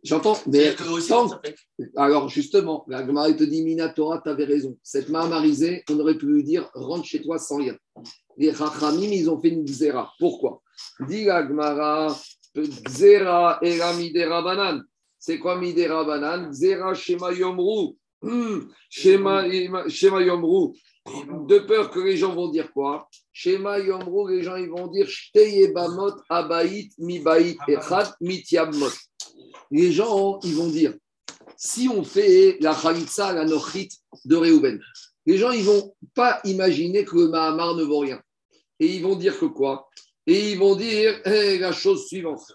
J'entends, 0.04 0.38
mais 0.48 0.76
alors 1.96 2.30
justement, 2.30 2.86
la 2.88 3.06
Gemara 3.06 3.34
te 3.34 3.44
dit 3.44 3.64
Minatora, 3.64 4.22
tu 4.22 4.30
avais 4.30 4.46
raison. 4.46 4.78
Cette 4.84 5.10
Mahamarisée, 5.10 5.84
on 5.90 6.00
aurait 6.00 6.16
pu 6.16 6.28
lui 6.28 6.44
dire 6.44 6.70
rentre 6.76 7.06
chez 7.06 7.24
toi 7.24 7.40
sans 7.40 7.58
rien. 7.58 7.76
Les 8.38 8.52
Rachamim, 8.52 9.12
ils 9.12 9.30
ont 9.30 9.40
fait 9.40 9.50
une 9.50 9.68
Zera. 9.68 10.12
Pourquoi? 10.20 10.62
Dit 11.08 11.26
la 11.26 11.48
Gemara 11.48 12.16
Zera 12.90 13.60
et 13.62 13.80
Midera 13.98 14.42
Banan. 14.42 14.82
C'est 15.20 15.40
quoi 15.40 15.60
Midera 15.60 16.04
Banan 16.04 16.52
Zera 16.52 16.94
Shema 16.94 17.32
Yomru. 17.34 17.96
Hmm. 18.22 18.62
Shema 18.90 19.48
Yomru. 19.48 20.74
De 21.48 21.60
peur 21.60 21.90
que 21.90 22.00
les 22.00 22.18
gens 22.18 22.36
vont 22.36 22.50
dire 22.50 22.72
quoi? 22.72 23.08
Shema 23.34 23.80
Yomro, 23.80 24.28
les 24.28 24.44
gens 24.44 24.56
ils 24.56 24.70
vont 24.70 24.88
dire 24.88 25.08
Shteyebamot 25.08 26.14
Abayit 26.30 26.92
Mibayit 27.00 27.58
Echad 27.68 28.14
Mityamot. 28.22 28.92
Les 29.72 29.92
gens 29.92 30.40
ils 30.44 30.56
vont 30.56 30.68
dire 30.68 30.94
si 31.64 31.88
on 31.88 32.04
fait 32.04 32.58
la 32.60 32.74
Khalitsa, 32.74 33.34
la 33.34 33.46
Nochit 33.46 33.90
de 34.26 34.36
Reuven, 34.36 34.80
les 35.26 35.38
gens 35.38 35.52
ils 35.52 35.64
vont 35.64 35.94
pas 36.14 36.40
imaginer 36.44 37.06
que 37.06 37.16
le 37.16 37.30
Mahamar 37.30 37.76
ne 37.76 37.84
vaut 37.84 38.00
rien. 38.00 38.22
Et 38.80 38.88
ils 38.96 39.04
vont 39.04 39.16
dire 39.16 39.38
que 39.40 39.46
quoi? 39.46 39.88
Et 40.26 40.52
ils 40.52 40.60
vont 40.60 40.76
dire 40.76 41.20
eh, 41.26 41.60
la 41.60 41.72
chose 41.72 42.08
suivante. 42.08 42.52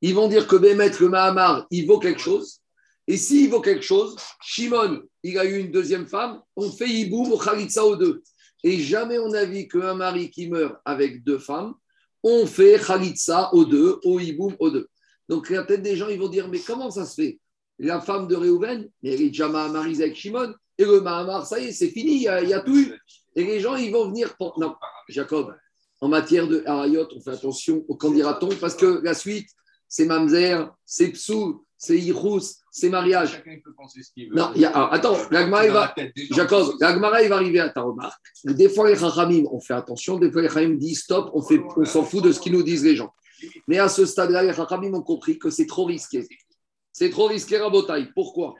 Ils 0.00 0.14
vont 0.14 0.28
dire 0.28 0.46
que 0.46 0.56
Bémet, 0.56 0.92
le 1.00 1.08
Mahamar, 1.08 1.66
il 1.70 1.86
vaut 1.86 1.98
quelque 1.98 2.20
chose. 2.20 2.60
Et 3.06 3.16
s'il 3.16 3.50
vaut 3.50 3.60
quelque 3.60 3.84
chose, 3.84 4.16
Shimon, 4.42 5.02
il 5.22 5.38
a 5.38 5.44
eu 5.44 5.58
une 5.58 5.70
deuxième 5.70 6.06
femme, 6.06 6.42
on 6.56 6.70
fait 6.70 6.88
Iboum 6.88 7.32
ou 7.32 7.38
Khalitsa 7.38 7.84
aux 7.84 7.96
deux. 7.96 8.22
Et 8.64 8.80
jamais 8.80 9.18
on 9.18 9.32
a 9.32 9.44
vu 9.44 9.68
qu'un 9.68 9.94
mari 9.94 10.30
qui 10.30 10.48
meurt 10.48 10.76
avec 10.84 11.22
deux 11.22 11.38
femmes, 11.38 11.74
on 12.22 12.46
fait 12.46 12.80
Khalitsa 12.84 13.54
aux 13.54 13.64
deux, 13.64 14.00
au 14.04 14.18
Iboum 14.18 14.56
aux 14.58 14.70
deux. 14.70 14.88
Donc 15.28 15.50
la 15.50 15.62
tête 15.62 15.82
des 15.82 15.96
gens, 15.96 16.08
ils 16.08 16.18
vont 16.18 16.28
dire, 16.28 16.48
mais 16.48 16.58
comment 16.58 16.90
ça 16.90 17.04
se 17.04 17.14
fait? 17.14 17.38
La 17.78 18.00
femme 18.00 18.26
de 18.26 18.34
Réhouven, 18.34 18.88
elle 19.04 19.22
est 19.22 19.28
déjà 19.28 19.48
Mahamarisée 19.48 20.04
avec 20.04 20.16
Shimon, 20.16 20.54
et 20.78 20.84
le 20.84 21.00
Mahamar, 21.00 21.46
ça 21.46 21.58
y 21.58 21.66
est, 21.66 21.72
c'est 21.72 21.88
fini, 21.88 22.16
il 22.16 22.22
y, 22.22 22.28
a, 22.28 22.42
il 22.42 22.48
y 22.48 22.54
a 22.54 22.60
tout 22.60 22.76
eu. 22.76 22.94
Et 23.34 23.44
les 23.44 23.60
gens, 23.60 23.76
ils 23.76 23.92
vont 23.92 24.08
venir... 24.08 24.36
Pour... 24.36 24.58
Non, 24.58 24.74
Jacob, 25.08 25.54
en 26.00 26.08
matière 26.08 26.46
de 26.48 26.62
harayot, 26.66 27.08
on 27.14 27.20
fait 27.20 27.30
attention 27.30 27.84
au 27.88 27.96
candidaton, 27.96 28.50
parce 28.60 28.74
que 28.74 29.00
la 29.02 29.14
suite, 29.14 29.48
c'est 29.88 30.04
Mamzer, 30.04 30.70
c'est 30.84 31.08
Psou, 31.08 31.64
c'est 31.78 31.98
Irous, 31.98 32.40
c'est 32.70 32.88
mariage. 32.88 33.32
Chacun 33.32 33.58
peut 33.62 33.72
penser 33.76 34.02
ce 34.02 34.10
qu'il 34.12 34.30
veut. 34.30 34.36
Non, 34.36 34.52
y 34.54 34.64
a, 34.64 34.70
alors, 34.70 34.92
attends, 34.92 35.16
l'Agmara, 35.30 35.68
va, 35.68 35.94
Jacob, 36.30 36.74
l'Agmara, 36.80 37.22
il 37.22 37.28
va 37.28 37.36
arriver 37.36 37.60
à 37.60 37.68
ta 37.68 37.82
remarque. 37.82 38.20
Des 38.44 38.68
fois, 38.68 38.88
les 38.88 38.96
Chachamim, 38.96 39.44
on 39.50 39.60
fait 39.60 39.74
attention. 39.74 40.18
Des 40.18 40.30
fois, 40.32 40.42
les 40.42 40.48
Chachamim 40.48 40.76
disent 40.76 41.02
stop, 41.02 41.30
on, 41.34 41.42
fait, 41.42 41.60
on 41.76 41.84
s'en 41.84 42.02
fout 42.02 42.24
de 42.24 42.32
ce 42.32 42.40
qu'ils 42.40 42.52
nous 42.52 42.62
disent 42.62 42.84
les 42.84 42.96
gens. 42.96 43.12
Mais 43.68 43.78
à 43.78 43.88
ce 43.88 44.06
stade-là, 44.06 44.42
les 44.42 44.54
Chachamim 44.54 44.94
ont 44.94 45.02
compris 45.02 45.38
que 45.38 45.50
c'est 45.50 45.66
trop 45.66 45.84
risqué. 45.84 46.26
C'est 46.92 47.10
trop 47.10 47.26
risqué, 47.26 47.58
Rabotaï. 47.58 48.10
Pourquoi? 48.14 48.54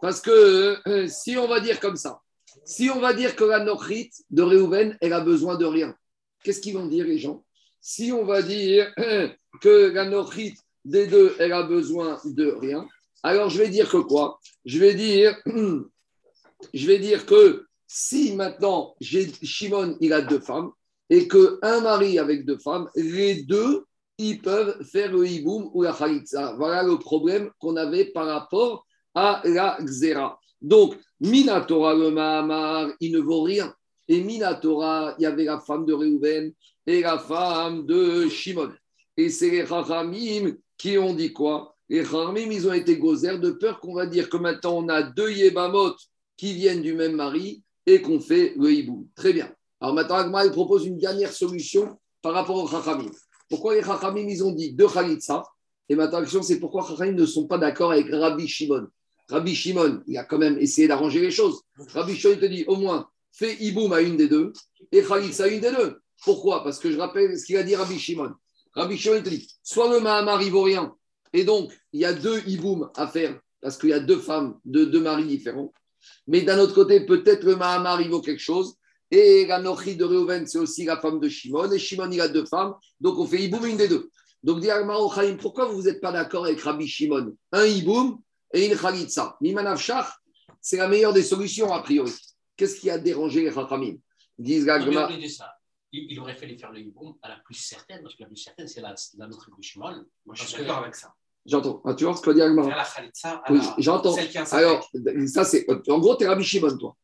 Parce 0.00 0.20
que 0.20 0.78
euh, 0.88 1.08
si 1.08 1.36
on 1.36 1.48
va 1.48 1.60
dire 1.60 1.80
comme 1.80 1.96
ça, 1.96 2.20
si 2.64 2.90
on 2.90 3.00
va 3.00 3.12
dire 3.12 3.34
que 3.36 3.44
la 3.44 3.60
Nochrit 3.60 4.10
de 4.30 4.42
Réhouven, 4.42 4.96
elle 5.00 5.12
a 5.12 5.20
besoin 5.20 5.56
de 5.56 5.64
rien, 5.64 5.94
qu'est-ce 6.42 6.60
qu'ils 6.60 6.74
vont 6.74 6.86
dire 6.86 7.04
les 7.04 7.18
gens? 7.18 7.44
Si 7.80 8.12
on 8.12 8.24
va 8.24 8.42
dire 8.42 8.92
euh, 8.98 9.28
que 9.60 9.90
la 9.90 10.04
Nochrit 10.04 10.54
des 10.84 11.06
deux, 11.06 11.34
elle 11.38 11.52
a 11.52 11.62
besoin 11.62 12.20
de 12.24 12.46
rien, 12.46 12.86
alors 13.22 13.50
je 13.50 13.58
vais 13.58 13.68
dire 13.68 13.88
que 13.88 13.98
quoi? 13.98 14.38
Je 14.64 14.78
vais 14.78 14.94
dire, 14.94 15.36
je 16.74 16.86
vais 16.86 16.98
dire 16.98 17.26
que 17.26 17.66
si 17.86 18.34
maintenant 18.34 18.94
Shimon, 19.00 19.96
il 20.00 20.12
a 20.12 20.20
deux 20.20 20.40
femmes, 20.40 20.70
et 21.10 21.26
que 21.26 21.58
un 21.62 21.80
mari 21.80 22.18
avec 22.18 22.44
deux 22.44 22.58
femmes, 22.58 22.88
les 22.94 23.42
deux, 23.42 23.86
ils 24.18 24.40
peuvent 24.40 24.84
faire 24.84 25.12
le 25.12 25.26
hiboum 25.26 25.70
ou 25.72 25.82
la 25.82 25.92
khalitza. 25.92 26.54
Voilà 26.58 26.82
le 26.82 26.98
problème 26.98 27.50
qu'on 27.58 27.76
avait 27.76 28.06
par 28.06 28.26
rapport 28.26 28.84
à 29.14 29.42
la 29.44 29.78
xéra. 29.82 30.38
Donc, 30.60 30.96
Minatora, 31.20 31.94
le 31.94 32.10
Mahamar, 32.10 32.90
il 33.00 33.12
ne 33.12 33.18
vaut 33.20 33.42
rien. 33.42 33.74
Et 34.08 34.22
Minatora, 34.22 35.14
il 35.18 35.22
y 35.22 35.26
avait 35.26 35.44
la 35.44 35.60
femme 35.60 35.84
de 35.84 35.92
Réhouven 35.92 36.52
et 36.86 37.00
la 37.02 37.18
femme 37.18 37.84
de 37.84 38.28
Shimon. 38.28 38.70
Et 39.16 39.30
c'est 39.30 39.50
les 39.50 39.66
Chachamim 39.66 40.56
qui 40.76 40.96
ont 40.96 41.12
dit 41.12 41.32
quoi? 41.32 41.74
Les 41.88 42.04
Chachamim, 42.04 42.50
ils 42.50 42.68
ont 42.68 42.72
été 42.72 42.96
gozer 42.98 43.38
de 43.38 43.50
peur 43.50 43.80
qu'on 43.80 43.94
va 43.94 44.06
dire 44.06 44.30
que 44.30 44.36
maintenant 44.36 44.76
on 44.78 44.88
a 44.88 45.02
deux 45.02 45.30
Yébamot 45.30 45.94
qui 46.36 46.54
viennent 46.54 46.82
du 46.82 46.94
même 46.94 47.16
mari 47.16 47.62
et 47.84 48.00
qu'on 48.00 48.20
fait 48.20 48.54
le 48.56 48.72
hiboum. 48.72 49.06
Très 49.14 49.32
bien. 49.32 49.52
Alors 49.80 49.94
maintenant, 49.94 50.16
Agma, 50.16 50.44
il 50.44 50.52
propose 50.52 50.86
une 50.86 50.98
dernière 50.98 51.32
solution 51.32 51.98
par 52.22 52.32
rapport 52.32 52.62
aux 52.62 52.68
Chachamim. 52.68 53.10
Pourquoi 53.48 53.74
les 53.74 53.82
Chachamim, 53.82 54.28
ils 54.28 54.44
ont 54.44 54.52
dit 54.52 54.72
deux 54.72 54.88
Khalitsa? 54.88 55.42
Et 55.88 55.94
maintenant, 55.94 56.18
la 56.18 56.24
question, 56.24 56.42
c'est 56.42 56.60
pourquoi 56.60 56.86
Chachamim 56.86 57.12
ne 57.12 57.26
sont 57.26 57.46
pas 57.46 57.58
d'accord 57.58 57.92
avec 57.92 58.08
Rabbi 58.10 58.46
Shimon? 58.46 58.86
Rabbi 59.28 59.54
Shimon, 59.54 60.02
il 60.06 60.16
a 60.16 60.24
quand 60.24 60.38
même 60.38 60.58
essayé 60.58 60.88
d'arranger 60.88 61.20
les 61.20 61.30
choses. 61.30 61.62
Rabbi 61.92 62.16
Shimon, 62.16 62.34
il 62.34 62.40
te 62.40 62.46
dit, 62.46 62.64
au 62.66 62.76
moins, 62.76 63.08
fais 63.32 63.54
hiboum 63.60 63.92
à 63.92 64.00
une 64.00 64.16
des 64.16 64.28
deux 64.28 64.52
et 64.92 65.02
Khalitsa 65.02 65.44
à 65.44 65.48
une 65.48 65.60
des 65.60 65.70
deux. 65.70 66.00
Pourquoi? 66.24 66.64
Parce 66.64 66.78
que 66.78 66.90
je 66.90 66.98
rappelle 66.98 67.38
ce 67.38 67.44
qu'il 67.44 67.56
a 67.56 67.62
dit 67.62 67.76
Rabbi 67.76 67.98
Shimon. 67.98 68.32
Rabbi 68.74 68.96
Shimon, 68.96 69.16
il 69.16 69.22
te 69.22 69.28
dit, 69.28 69.48
soit 69.62 69.92
le 69.92 70.00
Mahamar, 70.00 70.42
il 70.42 70.50
vaut 70.50 70.62
rien, 70.62 70.94
et 71.32 71.44
donc, 71.44 71.72
il 71.92 72.00
y 72.00 72.04
a 72.04 72.12
deux 72.12 72.40
hiboum 72.46 72.90
à 72.96 73.06
faire, 73.06 73.38
parce 73.60 73.76
qu'il 73.76 73.90
y 73.90 73.94
a 73.94 74.00
deux 74.00 74.18
femmes, 74.18 74.58
de 74.64 74.84
deux 74.84 75.00
maris 75.00 75.26
différents. 75.26 75.72
Mais 76.26 76.42
d'un 76.42 76.58
autre 76.58 76.74
côté, 76.74 77.00
peut-être 77.00 77.44
le 77.44 77.56
Mahamar, 77.56 78.00
il 78.00 78.08
vaut 78.08 78.20
quelque 78.20 78.40
chose. 78.40 78.74
Et 79.10 79.46
la 79.46 79.60
Nochi 79.60 79.96
de 79.96 80.04
Reuven, 80.04 80.46
c'est 80.46 80.58
aussi 80.58 80.84
la 80.84 80.98
femme 80.98 81.18
de 81.18 81.28
Shimon. 81.28 81.70
Et 81.72 81.78
Shimon, 81.78 82.10
il 82.10 82.20
a 82.20 82.28
deux 82.28 82.44
femmes. 82.44 82.74
Donc, 83.00 83.18
on 83.18 83.26
fait 83.26 83.42
Hiboum 83.42 83.66
une 83.66 83.76
des 83.76 83.88
deux. 83.88 84.10
Donc, 84.42 84.60
dit 84.60 84.68
pourquoi 85.40 85.66
vous 85.66 85.82
n'êtes 85.82 86.00
pas 86.00 86.12
d'accord 86.12 86.44
avec 86.44 86.60
Rabbi 86.60 86.86
Shimon? 86.86 87.34
Un 87.52 87.64
Hiboum 87.64 88.20
et 88.52 88.66
une 88.66 88.76
Khalitsa. 88.76 89.36
Mimanav 89.40 89.78
Shach, 89.78 90.06
c'est 90.60 90.76
la 90.78 90.88
meilleure 90.88 91.12
des 91.12 91.22
solutions, 91.22 91.72
a 91.72 91.82
priori. 91.82 92.12
Qu'est-ce 92.56 92.80
qui 92.80 92.90
a 92.90 92.98
dérangé 92.98 93.42
les 93.42 93.52
Chachamim? 93.52 93.96
Disent 94.38 94.64
de 94.66 95.26
ça, 95.28 95.52
il, 95.92 96.12
il 96.12 96.20
aurait 96.20 96.34
fallu 96.34 96.56
faire 96.58 96.70
le 96.70 96.80
hiboum 96.80 97.14
à 97.22 97.28
la 97.28 97.36
plus 97.44 97.54
certaine, 97.54 98.02
parce 98.02 98.14
que 98.14 98.22
la 98.22 98.28
plus 98.28 98.36
certaine, 98.36 98.68
c'est 98.68 98.80
la, 98.80 98.94
la 99.16 99.26
nôtre 99.26 99.48
de 99.56 99.62
Shimon. 99.62 100.04
Moi, 100.26 100.34
je 100.34 100.44
suis 100.44 100.54
que- 100.56 100.62
d'accord 100.62 100.78
avec 100.78 100.94
ça. 100.94 101.12
J'entends. 101.46 101.80
Ah, 101.86 101.94
tu 101.94 102.04
vois 102.04 102.14
ce 102.14 102.20
que 102.20 102.30
dit 102.30 102.42
Agmara 102.42 102.68
Oui, 103.48 103.60
j'entends. 103.78 104.12
celle 104.12 104.28
qui 104.28 104.36
a 104.38 104.42
un 104.42 104.44
Alors, 104.44 104.88
ça, 105.28 105.44
c'est. 105.44 105.66
En 105.90 105.98
gros, 105.98 106.14
tu 106.16 106.24
es 106.24 106.28
Rabbi 106.28 106.44
Shimon, 106.44 106.76
toi. 106.76 106.94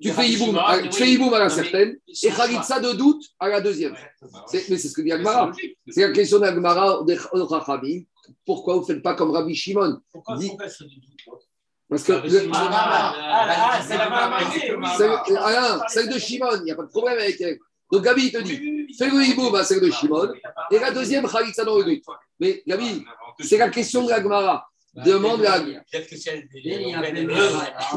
Tu 0.00 0.10
fais 0.10 0.26
Shimon, 0.28 0.56
à, 0.56 0.78
oui. 0.78 0.88
tu 0.88 0.96
fais 1.04 1.34
à 1.34 1.38
la 1.38 1.50
certaine 1.50 1.98
et. 2.08 2.30
Khalitsa 2.30 2.80
de 2.80 2.92
doute 2.92 3.22
à 3.38 3.48
la 3.48 3.60
deuxième. 3.60 3.94
Bah 4.32 4.44
C'est- 4.48 4.68
Mais 4.70 4.78
c'est 4.78 4.88
ce 4.88 4.94
que 4.94 5.02
dit 5.02 5.12
Agmara. 5.12 5.52
C'est 5.88 6.06
la 6.06 6.12
question 6.12 6.38
d'Agmara 6.38 7.04
des 7.04 7.16
Chachamim. 7.18 8.02
Pourquoi 8.46 8.74
vous 8.74 8.80
ne 8.80 8.86
faites 8.86 9.02
pas 9.02 9.14
comme 9.14 9.30
Rabbi 9.30 9.54
Shimon? 9.54 10.00
Pourquoi 10.12 10.36
Dis- 10.36 10.48
pourquoi 10.48 10.68
c'est 10.68 10.84
du 10.86 10.96
doute 10.96 11.20
l'autre 11.26 11.46
Parce 11.88 12.02
que. 12.04 12.12
Le- 12.12 12.50
Ah, 12.52 12.68
ah, 12.72 13.14
ah, 13.14 13.70
ah, 13.72 13.82
c'est 13.82 13.96
la 13.98 14.96
celle, 14.96 15.36
Alain, 15.38 15.80
celle 15.88 16.08
de 16.08 16.18
Shimon, 16.18 16.56
il 16.58 16.62
n'y 16.64 16.70
a 16.70 16.74
pas 16.76 16.84
de 16.84 16.88
problème 16.88 17.18
avec 17.18 17.40
elle. 17.40 17.58
Donc 17.92 18.04
Gabi, 18.04 18.26
il 18.26 18.32
te 18.32 18.38
dit 18.38 18.86
fais 18.96 19.08
le 19.10 19.22
hiboum 19.24 19.54
à 19.54 19.64
celle 19.64 19.80
de 19.80 19.90
Shimon 19.90 20.32
et 20.70 20.78
la 20.78 20.90
deuxième 20.92 21.26
Khalitsa 21.28 21.64
dans 21.64 21.78
le 21.78 21.84
doute. 21.84 22.04
Mais 22.38 22.62
Gabi, 22.66 23.04
c'est 23.40 23.58
la 23.58 23.68
question 23.68 24.04
de 24.04 24.10
l'Agmara. 24.10 24.66
Demande 24.94 25.40
la. 25.42 25.60
Peut-être 25.60 26.08
que 26.08 26.16
c'est 26.16 26.48
Béni, 26.52 26.94
Abel, 26.94 27.26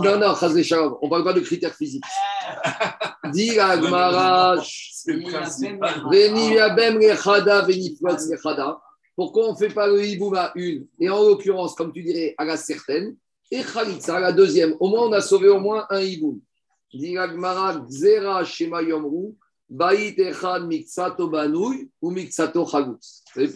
Non, 0.04 0.18
non, 0.20 0.36
Chaz 0.36 0.62
Shalom, 0.62 0.98
on 1.02 1.06
ne 1.06 1.10
parle 1.10 1.24
pas 1.24 1.34
de 1.34 1.40
critères 1.40 1.74
physiques. 1.74 2.04
Dis 3.32 3.56
la 3.56 3.70
Agmara. 3.70 4.58
Veni 6.12 6.60
abem 6.60 7.00
lechada, 7.00 7.62
veni 7.64 7.96
flotz 7.98 8.30
lechada. 8.30 8.80
Pourquoi 9.16 9.50
on 9.50 9.52
ne 9.54 9.58
fait 9.58 9.70
pas 9.74 9.88
le 9.88 10.04
hiboum 10.06 10.36
à 10.36 10.52
une 10.56 10.88
Et 11.00 11.10
en 11.10 11.22
l'occurrence, 11.22 11.76
comme 11.76 11.94
tu 11.94 12.02
dirais, 12.04 12.34
à 12.38 12.46
la 12.46 12.58
certaine, 12.58 13.16
et 13.52 13.62
Khalitsa 13.62 14.16
à 14.16 14.20
la 14.20 14.32
deuxième. 14.32 14.76
Au 14.80 14.88
moins, 14.90 15.08
on 15.08 15.12
a 15.12 15.22
sauvé 15.22 15.48
au 15.50 15.60
moins 15.60 15.86
un 15.90 16.02
hiboum. 16.02 16.40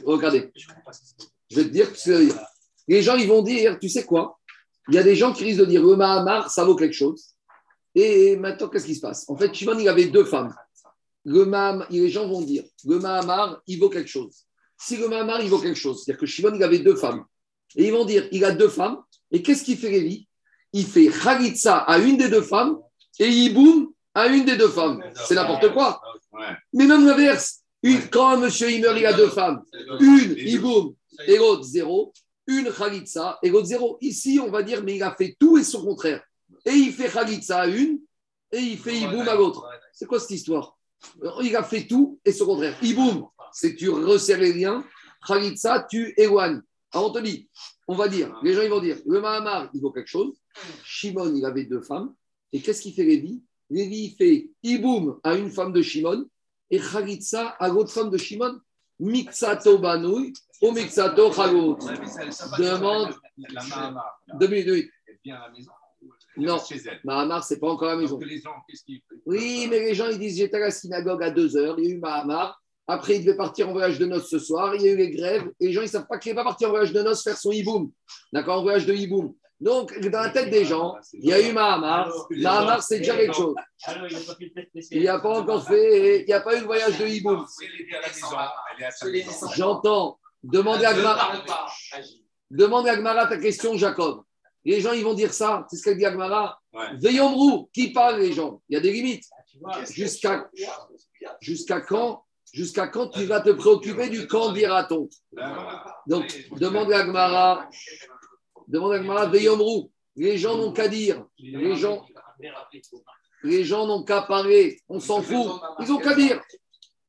Regardez, 0.05 0.51
je 1.49 1.55
vais 1.55 1.63
te 1.63 1.69
dire 1.69 1.91
que 1.91 1.97
c'est- 1.97 2.29
les 2.87 3.01
gens 3.01 3.15
ils 3.15 3.27
vont 3.27 3.41
dire, 3.41 3.77
tu 3.79 3.89
sais 3.89 4.05
quoi? 4.05 4.39
Il 4.89 4.95
y 4.95 4.97
a 4.97 5.03
des 5.03 5.15
gens 5.15 5.33
qui 5.33 5.43
risquent 5.43 5.59
de 5.61 5.65
dire 5.65 5.83
le 5.83 5.95
Mahamar, 5.95 6.49
ça 6.49 6.63
vaut 6.63 6.75
quelque 6.75 6.93
chose. 6.95 7.33
Et 7.93 8.35
maintenant, 8.37 8.69
qu'est-ce 8.69 8.85
qui 8.85 8.95
se 8.95 9.01
passe? 9.01 9.25
En 9.29 9.35
fait, 9.35 9.53
Shimon, 9.53 9.77
il 9.79 9.89
avait 9.89 10.05
deux 10.05 10.25
femmes. 10.25 10.53
Le 11.25 11.43
les 11.89 12.09
gens 12.09 12.27
vont 12.27 12.41
dire, 12.41 12.63
le 12.85 12.99
Mahamar, 12.99 13.61
il 13.67 13.79
vaut 13.79 13.89
quelque 13.89 14.09
chose. 14.09 14.46
Si 14.77 14.97
le 14.97 15.07
Mahamar, 15.07 15.41
il 15.41 15.49
vaut 15.49 15.59
quelque 15.59 15.79
chose, 15.79 16.03
c'est-à-dire 16.03 16.19
que 16.19 16.25
Shimon, 16.25 16.53
il 16.55 16.63
avait 16.63 16.79
deux 16.79 16.95
femmes. 16.95 17.25
Et 17.75 17.87
ils 17.87 17.91
vont 17.91 18.05
dire, 18.05 18.27
il 18.31 18.45
a 18.45 18.51
deux 18.51 18.69
femmes. 18.69 19.01
Et 19.31 19.41
qu'est-ce 19.41 19.63
qu'il 19.63 19.77
fait, 19.77 19.89
Lévi? 19.89 20.27
Il 20.73 20.85
fait 20.85 21.07
Khalitsa 21.07 21.77
à 21.77 21.97
une 21.97 22.17
des 22.17 22.29
deux 22.29 22.41
femmes 22.41 22.77
et 23.19 23.27
Yiboum 23.27 23.91
à 24.13 24.27
une 24.27 24.45
des 24.45 24.57
deux 24.57 24.69
femmes. 24.69 25.03
C'est 25.25 25.35
n'importe 25.35 25.73
quoi. 25.73 26.01
Mais 26.73 26.85
même 26.85 27.05
l'inverse. 27.05 27.61
Quand 28.11 28.29
un 28.29 28.37
monsieur 28.37 28.71
il 28.71 28.81
meurt, 28.81 28.97
il 28.97 29.05
a 29.05 29.13
deux 29.13 29.29
femmes. 29.29 29.63
Une, 29.99 30.35
Yiboum, 30.37 30.93
et 31.25 31.37
l'autre, 31.37 31.63
zéro. 31.63 32.13
Une 32.47 32.71
Khalitsa 32.71 33.39
et 33.43 33.49
l'autre, 33.49 33.67
zéro. 33.67 33.97
Ici, 34.01 34.39
on 34.41 34.49
va 34.49 34.63
dire, 34.63 34.83
mais 34.83 34.95
il 34.95 35.03
a 35.03 35.13
fait 35.15 35.35
tout 35.39 35.57
et 35.57 35.63
son 35.63 35.83
contraire. 35.83 36.23
Et 36.65 36.71
il 36.71 36.93
fait 36.93 37.09
Khalitsa 37.09 37.61
à 37.61 37.67
une 37.67 37.99
et 38.51 38.59
il 38.59 38.77
fait 38.77 38.95
Yiboum 38.95 39.27
à 39.27 39.35
l'autre. 39.35 39.65
C'est 39.93 40.05
quoi 40.05 40.19
cette 40.19 40.31
histoire? 40.31 40.77
Il 41.41 41.55
a 41.55 41.63
fait 41.63 41.85
tout 41.85 42.19
et 42.25 42.31
son 42.31 42.45
contraire. 42.45 42.77
Iboum, 42.81 43.27
c'est 43.59 43.75
tu 43.75 43.89
resserres 43.89 44.39
les 44.39 44.53
liens. 44.53 44.85
Khalitsa, 45.27 45.87
tu 45.89 46.13
éloignes. 46.17 46.61
Alors 46.91 47.09
on 47.09 47.11
te 47.13 47.19
dit, 47.19 47.49
on 47.87 47.95
va 47.95 48.07
dire, 48.07 48.39
les 48.43 48.53
gens 48.53 48.61
ils 48.61 48.69
vont 48.69 48.79
dire, 48.81 48.97
le 49.05 49.19
Mahamar, 49.19 49.69
il 49.73 49.81
vaut 49.81 49.91
quelque 49.91 50.07
chose. 50.07 50.35
Shimon, 50.83 51.33
il 51.35 51.43
avait 51.45 51.65
deux 51.65 51.81
femmes. 51.81 52.13
Et 52.53 52.61
qu'est-ce 52.61 52.81
qu'il 52.81 52.93
fait 52.93 53.03
Lévi? 53.03 53.41
Lévi, 53.69 53.97
il 54.05 54.15
fait 54.15 54.49
Iboum 54.63 55.19
à 55.23 55.35
une 55.35 55.49
femme 55.51 55.73
de 55.73 55.81
Shimon 55.81 56.25
et 56.69 56.79
Khalitsa 56.79 57.47
à 57.59 57.67
l'autre 57.67 57.91
femme 57.91 58.09
de 58.11 58.17
Shimon. 58.17 58.59
Mixato 58.99 59.77
Banouy 59.79 60.33
ou 60.61 60.71
Mixato 60.71 61.31
Chagot. 61.33 61.77
Demande- 62.57 63.15
La 63.49 63.63
Mahamar, 63.63 64.21
là, 64.27 64.35
Deux 64.39 64.47
minutes, 64.47 64.65
deux 64.67 64.73
minutes. 64.75 64.91
elle 65.07 65.19
vient 65.23 65.35
à 65.35 65.47
la 65.47 65.53
maison. 65.53 65.71
Non. 66.37 66.57
Mahamar, 67.03 67.43
c'est 67.43 67.59
pas 67.59 67.69
encore 67.69 67.89
à 67.89 67.95
la 67.95 68.01
maison. 68.01 68.19
Oui, 69.25 69.67
mais 69.69 69.79
les 69.79 69.93
gens, 69.95 70.07
ils 70.09 70.17
disent 70.19 70.37
j'étais 70.37 70.57
à 70.57 70.61
la 70.61 70.71
synagogue 70.71 71.21
à 71.23 71.31
2 71.31 71.57
heures, 71.57 71.77
il 71.79 71.85
y 71.85 71.91
a 71.91 71.95
eu 71.95 71.97
Mahamar. 71.99 72.61
Après, 72.87 73.17
il 73.17 73.25
devait 73.25 73.35
partir 73.35 73.67
en 73.67 73.73
voyage 73.73 73.99
de 73.99 74.05
noces 74.05 74.29
ce 74.29 74.39
soir, 74.39 74.73
il 74.75 74.81
y 74.81 74.87
a 74.87 74.91
eu 74.93 74.97
les 74.97 75.11
grèves. 75.11 75.49
Et 75.59 75.67
les 75.67 75.73
gens, 75.73 75.81
ils 75.81 75.85
ne 75.85 75.89
savent 75.89 76.07
pas 76.07 76.17
qu'il 76.17 76.31
n'est 76.31 76.35
pas 76.35 76.45
parti 76.45 76.65
en 76.65 76.69
voyage 76.69 76.93
de 76.93 77.01
noces 77.01 77.21
faire 77.21 77.37
son 77.37 77.51
hiboum. 77.51 77.91
D'accord 78.31 78.59
En 78.59 78.63
voyage 78.63 78.85
de 78.85 78.93
hiboum. 78.93 79.33
Donc, 79.59 79.99
dans 79.99 80.21
la 80.21 80.29
tête 80.29 80.51
des 80.51 80.63
gens, 80.63 80.95
il 81.13 81.25
y 81.25 81.33
a 81.33 81.41
eu 81.41 81.51
Mahamar. 81.51 82.13
Mahamar, 82.29 82.83
c'est 82.83 82.99
déjà 82.99 83.17
quelque 83.17 83.35
chose. 83.35 83.55
Alors, 83.83 84.07
il 84.91 85.01
n'y 85.01 85.07
a 85.07 85.19
pas 85.19 85.39
encore 85.39 85.67
fait, 85.67 86.21
il 86.21 86.25
n'y 86.25 86.33
a 86.33 86.41
pas 86.41 86.55
eu 86.55 86.61
de 86.61 86.65
voyage 86.65 86.97
de 86.97 87.05
hiboum. 87.07 87.45
Maison. 89.03 89.47
J'entends. 89.55 90.19
Demande 90.43 90.83
à 90.83 90.93
Gmara. 90.93 91.43
Demande 92.49 92.87
à 92.87 92.95
Gmara 92.95 93.27
ta 93.27 93.37
question, 93.37 93.75
Jacob. 93.75 94.21
Les 94.63 94.79
gens, 94.79 94.93
ils 94.93 95.03
vont 95.03 95.13
dire 95.13 95.33
ça. 95.33 95.65
C'est 95.69 95.77
ce 95.77 95.83
qu'elle 95.83 95.97
dit 95.97 96.05
à 96.05 96.11
Gmara. 96.11 96.59
Ouais. 96.71 96.95
Veillombrou, 97.01 97.69
qui 97.73 97.91
parle 97.91 98.19
les 98.19 98.33
gens? 98.33 98.61
Il 98.69 98.75
y 98.75 98.77
a 98.77 98.81
des 98.81 98.91
limites. 98.91 99.25
Jusqu'à 99.89 100.49
jusqu'à 101.41 101.81
quand 101.81 102.23
Jusqu'à 102.53 102.87
quand 102.87 103.09
tu 103.09 103.25
vas 103.25 103.41
te 103.41 103.49
préoccuper 103.49 104.09
du 104.09 104.27
quand 104.27 104.53
dira-t-on 104.53 105.09
Donc, 106.07 106.49
demande 106.57 106.91
à 106.93 107.03
Gmara. 107.03 107.69
Demande 108.67 108.93
à 108.93 108.99
Gmara, 108.99 109.25
Veillombrou. 109.27 109.91
Les 110.15 110.37
gens 110.37 110.57
n'ont 110.57 110.71
qu'à 110.71 110.87
dire. 110.87 111.25
Les 111.37 111.75
gens, 111.75 112.05
les 113.43 113.63
gens 113.63 113.85
n'ont 113.85 114.03
qu'à 114.03 114.21
parler. 114.21 114.79
On 114.87 114.99
s'en 114.99 115.21
fout. 115.21 115.61
Ils 115.79 115.87
n'ont 115.89 115.99
qu'à 115.99 116.15
dire. 116.15 116.41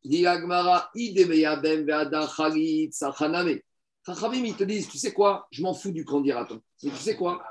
Dit 0.05 0.23
la 0.23 0.41
Gemara, 0.41 0.91
Idemeyabem 0.95 1.85
ve'adar 1.85 2.35
chalit 2.35 2.89
sachaname. 2.93 3.59
Chachamim, 4.07 4.45
ils 4.45 4.57
te 4.57 4.65
disent, 4.65 4.89
tu 4.89 4.97
sais 4.97 5.13
quoi? 5.13 5.47
Je 5.51 5.63
m'en 5.63 5.75
fous 5.75 5.91
du 5.91 6.05
quand 6.05 6.21
dira-t-on. 6.21 6.63
Mais 6.83 6.91
tu 6.91 6.97
sais 6.97 7.17
quoi? 7.17 7.45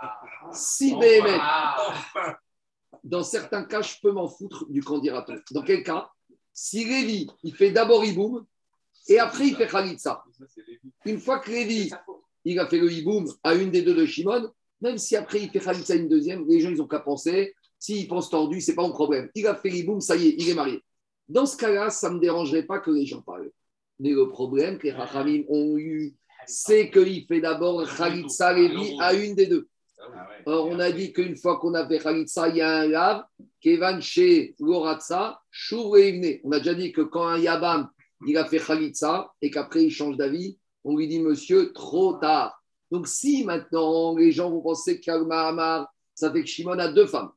Si 0.51 0.95
Béhémet, 0.95 1.37
dans 3.03 3.23
certains 3.23 3.63
cas, 3.65 3.81
je 3.81 3.95
peux 4.01 4.11
m'en 4.11 4.27
foutre 4.27 4.65
du 4.69 4.81
quand 4.81 4.97
dira-t-on. 4.97 5.39
Dans 5.51 5.61
quel 5.61 5.83
cas? 5.83 6.09
Si 6.59 6.83
Lévi, 6.83 7.27
il 7.43 7.53
fait 7.53 7.69
d'abord 7.69 8.03
Iboum 8.03 8.43
et 9.07 9.19
après 9.19 9.49
il 9.49 9.55
fait 9.55 9.67
Khalitsa. 9.67 10.23
Une 11.05 11.19
fois 11.19 11.37
que 11.37 11.51
Lévi, 11.51 11.91
il 12.45 12.57
a 12.57 12.67
fait 12.67 12.79
le 12.79 12.91
Iboum 12.91 13.31
à 13.43 13.53
une 13.53 13.69
des 13.69 13.83
deux 13.83 13.93
de 13.93 14.07
Shimon, 14.07 14.49
même 14.81 14.97
si 14.97 15.15
après 15.15 15.43
il 15.43 15.51
fait 15.51 15.59
Khalitsa 15.59 15.93
une 15.93 16.09
deuxième, 16.09 16.47
les 16.49 16.59
gens, 16.59 16.71
ils 16.71 16.77
n'ont 16.77 16.87
qu'à 16.87 16.99
penser. 16.99 17.53
S'ils 17.77 18.07
pensent 18.07 18.31
tordu, 18.31 18.59
c'est 18.59 18.73
pas 18.73 18.83
un 18.83 18.89
problème. 18.89 19.29
Il 19.35 19.45
a 19.45 19.53
fait 19.53 19.69
l'Iboum, 19.69 20.01
ça 20.01 20.15
y 20.15 20.29
est, 20.29 20.35
il 20.39 20.49
est 20.49 20.55
marié. 20.55 20.81
Dans 21.29 21.45
ce 21.45 21.55
cas-là, 21.57 21.91
ça 21.91 22.09
ne 22.09 22.15
me 22.15 22.19
dérangerait 22.19 22.63
pas 22.63 22.79
que 22.79 22.89
les 22.89 23.05
gens 23.05 23.21
parlent. 23.21 23.51
Mais 23.99 24.09
le 24.09 24.27
problème 24.27 24.79
que 24.79 24.87
les 24.87 24.93
Rachamim 24.93 25.43
ont 25.49 25.77
eu, 25.77 26.15
c'est 26.47 26.89
qu'il 26.89 27.27
fait 27.27 27.39
d'abord 27.39 27.87
Khalitsa 27.87 28.53
Lévi 28.53 28.97
à 28.99 29.13
une 29.13 29.35
des 29.35 29.45
deux. 29.45 29.69
Or, 30.45 30.67
on 30.67 30.79
a 30.79 30.91
dit 30.91 31.11
qu'une 31.11 31.35
fois 31.35 31.57
qu'on 31.57 31.73
a 31.73 31.87
fait 31.87 31.99
Khalitsa, 31.99 32.49
il 32.49 32.57
y 32.57 32.61
a 32.61 32.81
un 32.81 32.87
lave, 32.87 33.23
Kevan 33.59 34.01
chez 34.01 34.55
Loratsa, 34.59 35.41
Ivne. 35.71 36.39
On 36.43 36.51
a 36.51 36.59
déjà 36.59 36.75
dit 36.75 36.91
que 36.91 37.01
quand 37.01 37.27
un 37.27 37.39
Yabam, 37.39 37.89
il 38.27 38.37
a 38.37 38.45
fait 38.45 38.59
Khalitsa 38.59 39.31
et 39.41 39.49
qu'après 39.51 39.83
il 39.83 39.91
change 39.91 40.17
d'avis, 40.17 40.57
on 40.83 40.95
lui 40.95 41.07
dit, 41.07 41.19
monsieur, 41.19 41.73
trop 41.73 42.13
tard. 42.13 42.61
Donc, 42.91 43.07
si 43.07 43.43
maintenant 43.43 44.15
les 44.15 44.31
gens 44.31 44.49
vont 44.49 44.61
penser 44.61 44.99
qu'Al-Mahamar, 44.99 45.91
ça 46.15 46.31
fait 46.31 46.41
que 46.41 46.47
Shimon 46.47 46.79
a 46.79 46.87
deux 46.87 47.07
femmes. 47.07 47.31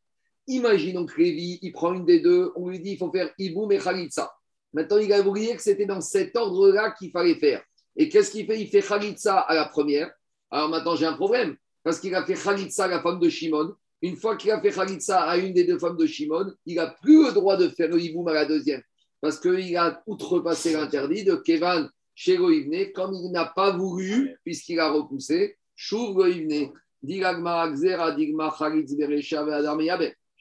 Imaginons 0.47 1.07
que 1.07 1.21
Lévi, 1.21 1.59
il 1.62 1.73
prend 1.73 1.93
une 1.93 2.05
des 2.05 2.21
deux, 2.21 2.52
on 2.57 2.69
lui 2.69 2.81
dit, 2.81 2.93
il 2.93 2.99
faut 2.99 3.11
faire 3.11 3.31
Iboum 3.38 3.73
et 3.73 3.79
Khalitsa. 3.79 4.33
Maintenant, 4.73 4.99
il 4.99 5.12
a 5.12 5.21
oublié 5.21 5.57
que 5.57 5.62
c'était 5.62 5.87
dans 5.87 6.00
cet 6.00 6.37
ordre-là 6.37 6.93
qu'il 6.93 7.11
fallait 7.11 7.35
faire. 7.35 7.62
Et 7.97 8.09
qu'est-ce 8.09 8.31
qu'il 8.31 8.47
fait? 8.47 8.61
Il 8.61 8.69
fait 8.69 8.83
Khalitsa 8.83 9.38
à 9.38 9.55
la 9.55 9.64
première. 9.67 10.11
Alors 10.50 10.69
maintenant, 10.69 10.95
j'ai 10.95 11.07
un 11.07 11.14
problème. 11.14 11.57
Parce 11.83 11.99
qu'il 12.01 12.15
a 12.15 12.25
fait 12.25 12.35
Khalitsa 12.35 12.85
à 12.85 12.89
la 12.89 13.03
femme 13.03 13.19
de 13.19 13.29
Shimon. 13.29 13.75
Une 14.03 14.17
fois 14.17 14.37
qu'il 14.37 14.51
a 14.51 14.61
fait 14.61 14.71
Khalitsa 14.71 15.23
à 15.23 15.37
une 15.37 15.53
des 15.53 15.65
deux 15.65 15.79
femmes 15.79 15.97
de 15.97 16.07
Shimon, 16.07 16.53
il 16.67 16.77
n'a 16.77 16.89
plus 17.03 17.27
le 17.27 17.33
droit 17.33 17.57
de 17.57 17.69
faire 17.69 17.89
le 17.89 18.29
à 18.29 18.33
la 18.33 18.45
deuxième. 18.47 18.83
Parce 19.21 19.39
qu'il 19.39 19.77
a 19.77 20.03
outrepassé 20.07 20.73
l'interdit 20.73 21.25
de 21.25 21.35
Kevan 21.37 21.89
chez 22.15 22.37
Goïvne, 22.37 22.93
comme 22.93 23.15
il 23.15 23.31
n'a 23.33 23.47
pas 23.47 23.77
voulu, 23.77 24.37
puisqu'il 24.45 24.79
a 24.81 24.91
repoussé, 24.91 25.57
Chouv 25.75 26.15
Goïvne. 26.15 26.71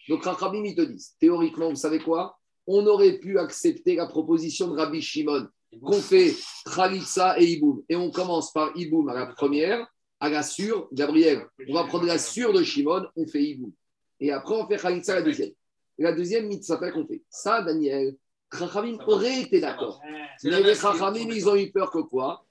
Donc, 0.10 0.24
Rachabim, 0.24 0.66
ils 0.66 0.76
te 0.76 0.82
disent, 0.82 1.16
théoriquement, 1.20 1.70
vous 1.70 1.76
savez 1.76 2.00
quoi? 2.00 2.38
On 2.68 2.86
aurait 2.86 3.18
pu 3.20 3.40
accepter 3.40 3.96
la 3.96 4.08
proposition 4.08 4.68
de 4.68 4.76
Rabbi 4.76 5.02
Shimon 5.02 5.48
qu'on 5.82 6.02
fait 6.02 6.36
Khalitsa 6.76 7.40
et 7.40 7.46
Iboum. 7.46 7.84
Et 7.88 7.96
on 7.96 8.12
commence 8.12 8.52
par 8.52 8.72
Iboum 8.76 9.08
à 9.10 9.14
la 9.14 9.28
première, 9.28 9.88
à 10.20 10.30
la 10.30 10.44
sûre, 10.44 10.88
Gabriel. 10.92 11.48
On 11.68 11.74
va 11.74 11.86
prendre 11.86 12.06
la 12.06 12.18
sûre 12.18 12.54
de 12.54 12.64
Shimon, 12.64 13.06
on 13.16 13.26
fait 13.26 13.42
Iboum. 13.42 13.72
Et 14.20 14.32
après, 14.32 14.56
on 14.56 14.68
fait 14.68 14.78
Khalitsa 14.78 15.16
la 15.16 15.22
deuxième. 15.22 15.52
Et 15.98 16.04
la 16.04 16.12
deuxième, 16.12 16.48
Mitzapek, 16.48 16.94
qu'on 16.94 17.06
fait. 17.06 17.24
Ça, 17.30 17.62
Daniel, 17.62 18.16
Chachamim 18.52 18.98
aurait 19.08 19.42
été 19.42 19.60
d'accord. 19.60 20.02
Mais 20.44 20.62
les 20.62 20.76
Chachamim, 20.76 21.30
ils 21.30 21.48
ont 21.48 21.56
eu 21.56 21.72
peur 21.72 21.92
que 21.92 22.00
quoi? 22.00 22.44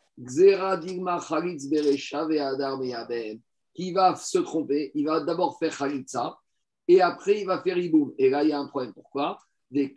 Qui 3.75 3.93
va 3.93 4.17
se 4.17 4.39
tromper, 4.39 4.91
il 4.95 5.05
va 5.05 5.21
d'abord 5.21 5.59
faire 5.59 5.77
Khalitsa 5.77 6.39
et 6.89 7.01
après 7.01 7.41
il 7.41 7.47
va 7.47 7.61
faire 7.63 7.79
Iboum. 7.79 8.13
Et 8.19 8.31
là, 8.31 8.43
il 8.43 8.51
y 8.51 8.53
a 8.53 8.59
un 8.59 8.67
problème. 8.67 8.93
Pourquoi? 8.95 9.39
Des. 9.71 9.95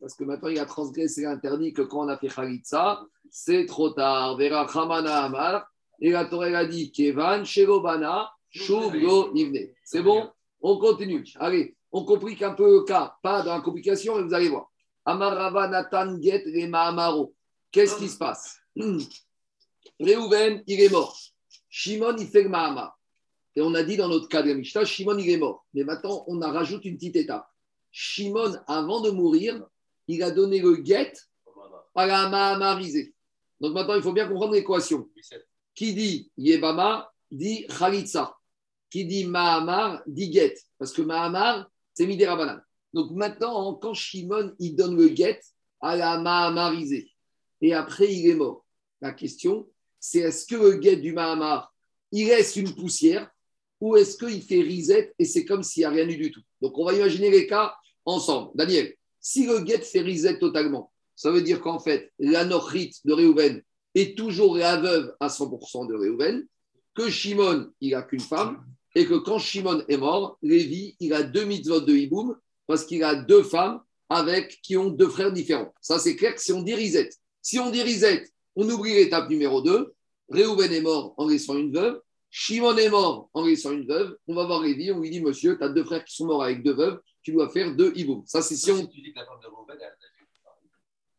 Parce 0.00 0.14
que 0.14 0.24
maintenant, 0.24 0.48
il 0.48 0.58
a 0.58 0.66
transgressé 0.66 1.22
l'interdit 1.22 1.72
que 1.72 1.82
quand 1.82 2.04
on 2.04 2.08
a 2.08 2.18
fait 2.18 2.28
Khalitsa, 2.28 3.02
c'est 3.30 3.66
trop 3.66 3.90
tard. 3.90 4.36
Vera 4.36 4.66
Khamana 4.66 5.24
Amar. 5.24 5.69
Et 6.00 6.10
la 6.10 6.24
Torah 6.24 6.46
a 6.46 6.64
dit 6.64 6.90
Kevan 6.90 7.44
Lo 8.54 9.34
Ivne. 9.34 9.68
C'est 9.84 10.02
bon? 10.02 10.30
On 10.60 10.78
continue. 10.78 11.24
Allez, 11.36 11.76
on 11.92 12.04
complique 12.04 12.42
un 12.42 12.54
peu 12.54 12.78
le 12.78 12.84
cas. 12.84 13.16
Pas 13.22 13.42
dans 13.42 13.54
la 13.54 13.60
complication, 13.60 14.16
mais 14.16 14.22
vous 14.22 14.34
allez 14.34 14.48
voir. 14.48 14.70
Amarava 15.04 15.68
Nathan 15.68 16.20
Get 16.20 16.44
les 16.46 16.66
Mahamaro. 16.66 17.34
Qu'est-ce 17.70 17.96
qui 17.96 18.08
se 18.08 18.18
passe? 18.18 18.58
Réhouven, 20.00 20.62
il 20.66 20.80
est 20.80 20.90
mort. 20.90 21.16
Shimon, 21.68 22.16
il 22.18 22.26
fait 22.26 22.42
le 22.42 22.48
Mahama. 22.48 22.96
Et 23.54 23.62
on 23.62 23.74
a 23.74 23.82
dit 23.82 23.96
dans 23.96 24.08
notre 24.08 24.28
cas 24.28 24.42
de 24.42 24.52
Mishnah, 24.52 24.84
Shimon, 24.84 25.18
il 25.18 25.30
est 25.30 25.38
mort. 25.38 25.66
Mais 25.74 25.84
maintenant, 25.84 26.24
on 26.26 26.40
a 26.42 26.50
rajouté 26.50 26.88
une 26.88 26.96
petite 26.96 27.16
étape. 27.16 27.46
Shimon, 27.90 28.56
avant 28.66 29.00
de 29.00 29.10
mourir, 29.10 29.64
il 30.08 30.22
a 30.22 30.30
donné 30.30 30.60
le 30.60 30.82
get 30.84 31.12
à 31.94 32.06
la 32.06 32.28
Mahamarisée. 32.28 33.14
Donc 33.60 33.74
maintenant, 33.74 33.94
il 33.94 34.02
faut 34.02 34.12
bien 34.12 34.26
comprendre 34.26 34.54
l'équation. 34.54 35.08
Qui 35.80 35.94
dit 35.94 36.30
Yebama 36.36 37.10
dit 37.30 37.66
Khalitsa. 37.66 38.36
Qui 38.90 39.06
dit 39.06 39.24
Mahamar 39.24 40.02
dit 40.06 40.30
get. 40.30 40.54
Parce 40.76 40.92
que 40.92 41.00
Mahamar, 41.00 41.70
c'est 41.94 42.06
Midera 42.06 42.62
Donc 42.92 43.12
maintenant, 43.12 43.72
quand 43.76 43.94
Shimon, 43.94 44.54
il 44.58 44.76
donne 44.76 44.94
le 44.94 45.08
get 45.16 45.40
à 45.80 45.96
la 45.96 46.18
Mahamarisée. 46.18 47.10
Et 47.62 47.72
après, 47.72 48.12
il 48.12 48.28
est 48.28 48.34
mort. 48.34 48.66
La 49.00 49.12
question, 49.12 49.70
c'est 49.98 50.18
est-ce 50.18 50.44
que 50.44 50.56
le 50.56 50.72
guet 50.72 50.96
du 50.96 51.14
Mahamar, 51.14 51.74
il 52.12 52.30
reste 52.30 52.56
une 52.56 52.74
poussière 52.74 53.30
ou 53.80 53.96
est-ce 53.96 54.18
qu'il 54.18 54.42
fait 54.42 54.60
risette 54.60 55.14
et 55.18 55.24
c'est 55.24 55.46
comme 55.46 55.62
s'il 55.62 55.80
n'y 55.80 55.86
a 55.86 55.90
rien 55.92 56.06
eu 56.06 56.18
du 56.18 56.30
tout? 56.30 56.42
Donc, 56.60 56.76
on 56.76 56.84
va 56.84 56.92
imaginer 56.92 57.30
les 57.30 57.46
cas 57.46 57.74
ensemble. 58.04 58.50
Daniel, 58.54 58.94
si 59.18 59.46
le 59.46 59.60
guet 59.60 59.80
fait 59.80 60.02
risette 60.02 60.40
totalement, 60.40 60.92
ça 61.16 61.30
veut 61.30 61.40
dire 61.40 61.62
qu'en 61.62 61.78
fait, 61.78 62.12
la 62.18 62.44
nochite 62.44 62.98
de 63.06 63.14
Réhouven 63.14 63.62
est 63.94 64.16
toujours 64.16 64.56
la 64.56 64.76
veuve 64.76 65.14
à 65.20 65.28
100% 65.28 65.88
de 65.88 65.94
Réhouven, 65.94 66.46
que 66.94 67.08
Shimon, 67.08 67.70
il 67.80 67.92
n'a 67.92 68.02
qu'une 68.02 68.20
femme, 68.20 68.64
et 68.94 69.06
que 69.06 69.14
quand 69.14 69.38
Shimon 69.38 69.84
est 69.88 69.96
mort, 69.96 70.38
Lévi, 70.42 70.96
il 71.00 71.12
a 71.14 71.22
deux 71.22 71.44
mitzvot 71.44 71.80
de 71.80 71.94
Hiboum, 71.94 72.36
parce 72.66 72.84
qu'il 72.84 73.02
a 73.04 73.14
deux 73.14 73.42
femmes 73.42 73.80
avec 74.08 74.60
qui 74.62 74.76
ont 74.76 74.90
deux 74.90 75.08
frères 75.08 75.32
différents. 75.32 75.72
Ça, 75.80 75.98
c'est 75.98 76.16
clair 76.16 76.34
que 76.34 76.40
si 76.40 76.52
on 76.52 76.62
dit 76.62 76.74
risette. 76.74 77.16
Si 77.42 77.58
on 77.58 77.70
dit 77.70 77.82
risette, 77.82 78.32
on 78.56 78.68
oublie 78.68 78.94
l'étape 78.94 79.30
numéro 79.30 79.62
2. 79.62 79.94
Réhouven 80.28 80.72
est 80.72 80.80
mort 80.80 81.14
en 81.16 81.28
laissant 81.28 81.56
une 81.56 81.72
veuve. 81.72 82.00
Shimon 82.30 82.76
est 82.76 82.90
mort 82.90 83.28
en 83.32 83.44
laissant 83.44 83.72
une 83.72 83.86
veuve. 83.86 84.16
On 84.28 84.34
va 84.34 84.46
voir 84.46 84.62
Lévi, 84.62 84.92
on 84.92 85.00
lui 85.00 85.10
dit 85.10 85.20
Monsieur, 85.20 85.58
tu 85.58 85.64
as 85.64 85.68
deux 85.68 85.84
frères 85.84 86.04
qui 86.04 86.14
sont 86.14 86.26
morts 86.26 86.44
avec 86.44 86.62
deux 86.62 86.74
veuves, 86.74 87.00
tu 87.22 87.32
dois 87.32 87.48
faire 87.48 87.74
deux 87.74 87.92
hiboum. 87.96 88.22
Ça, 88.26 88.42
c'est 88.42 88.56
si 88.56 88.70
on. 88.70 88.88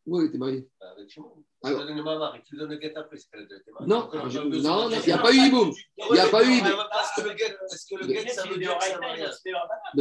Où 0.04 0.20
elle 0.20 0.26
était 0.26 0.38
mariée 0.38 0.66
avec 0.80 1.08
Shimon. 1.08 1.30
Tu 1.62 1.68
Alors- 1.68 1.80
lui 1.82 1.86
donnes 1.88 1.96
le 1.98 2.02
mamar 2.02 2.34
et 2.34 2.42
tu 2.42 2.56
donnes 2.56 2.70
le 2.70 2.76
guet 2.76 2.92
après, 2.96 3.16
c'est 3.16 3.30
qu'elle 3.30 3.42
était 3.44 3.70
mariée. 3.70 3.88
Non, 3.88 4.08
non, 4.12 4.90
il 4.90 5.06
n'y 5.06 5.12
a 5.12 5.18
pas 5.18 5.32
eu 5.32 5.36
hiboum. 5.46 5.70
Il 5.96 6.12
n'y 6.14 6.18
a 6.18 6.26
pas 6.26 6.44
eu 6.44 6.50
hiboum. 6.54 6.70
Est-ce 6.70 7.22
que 7.22 7.28
le 7.28 7.34
guet, 7.34 7.56
est-ce 7.72 7.86
que 7.86 8.00
le 8.00 8.06
guet, 8.08 8.28
ça 8.28 8.42
veut 8.48 8.58
dire 8.58 8.76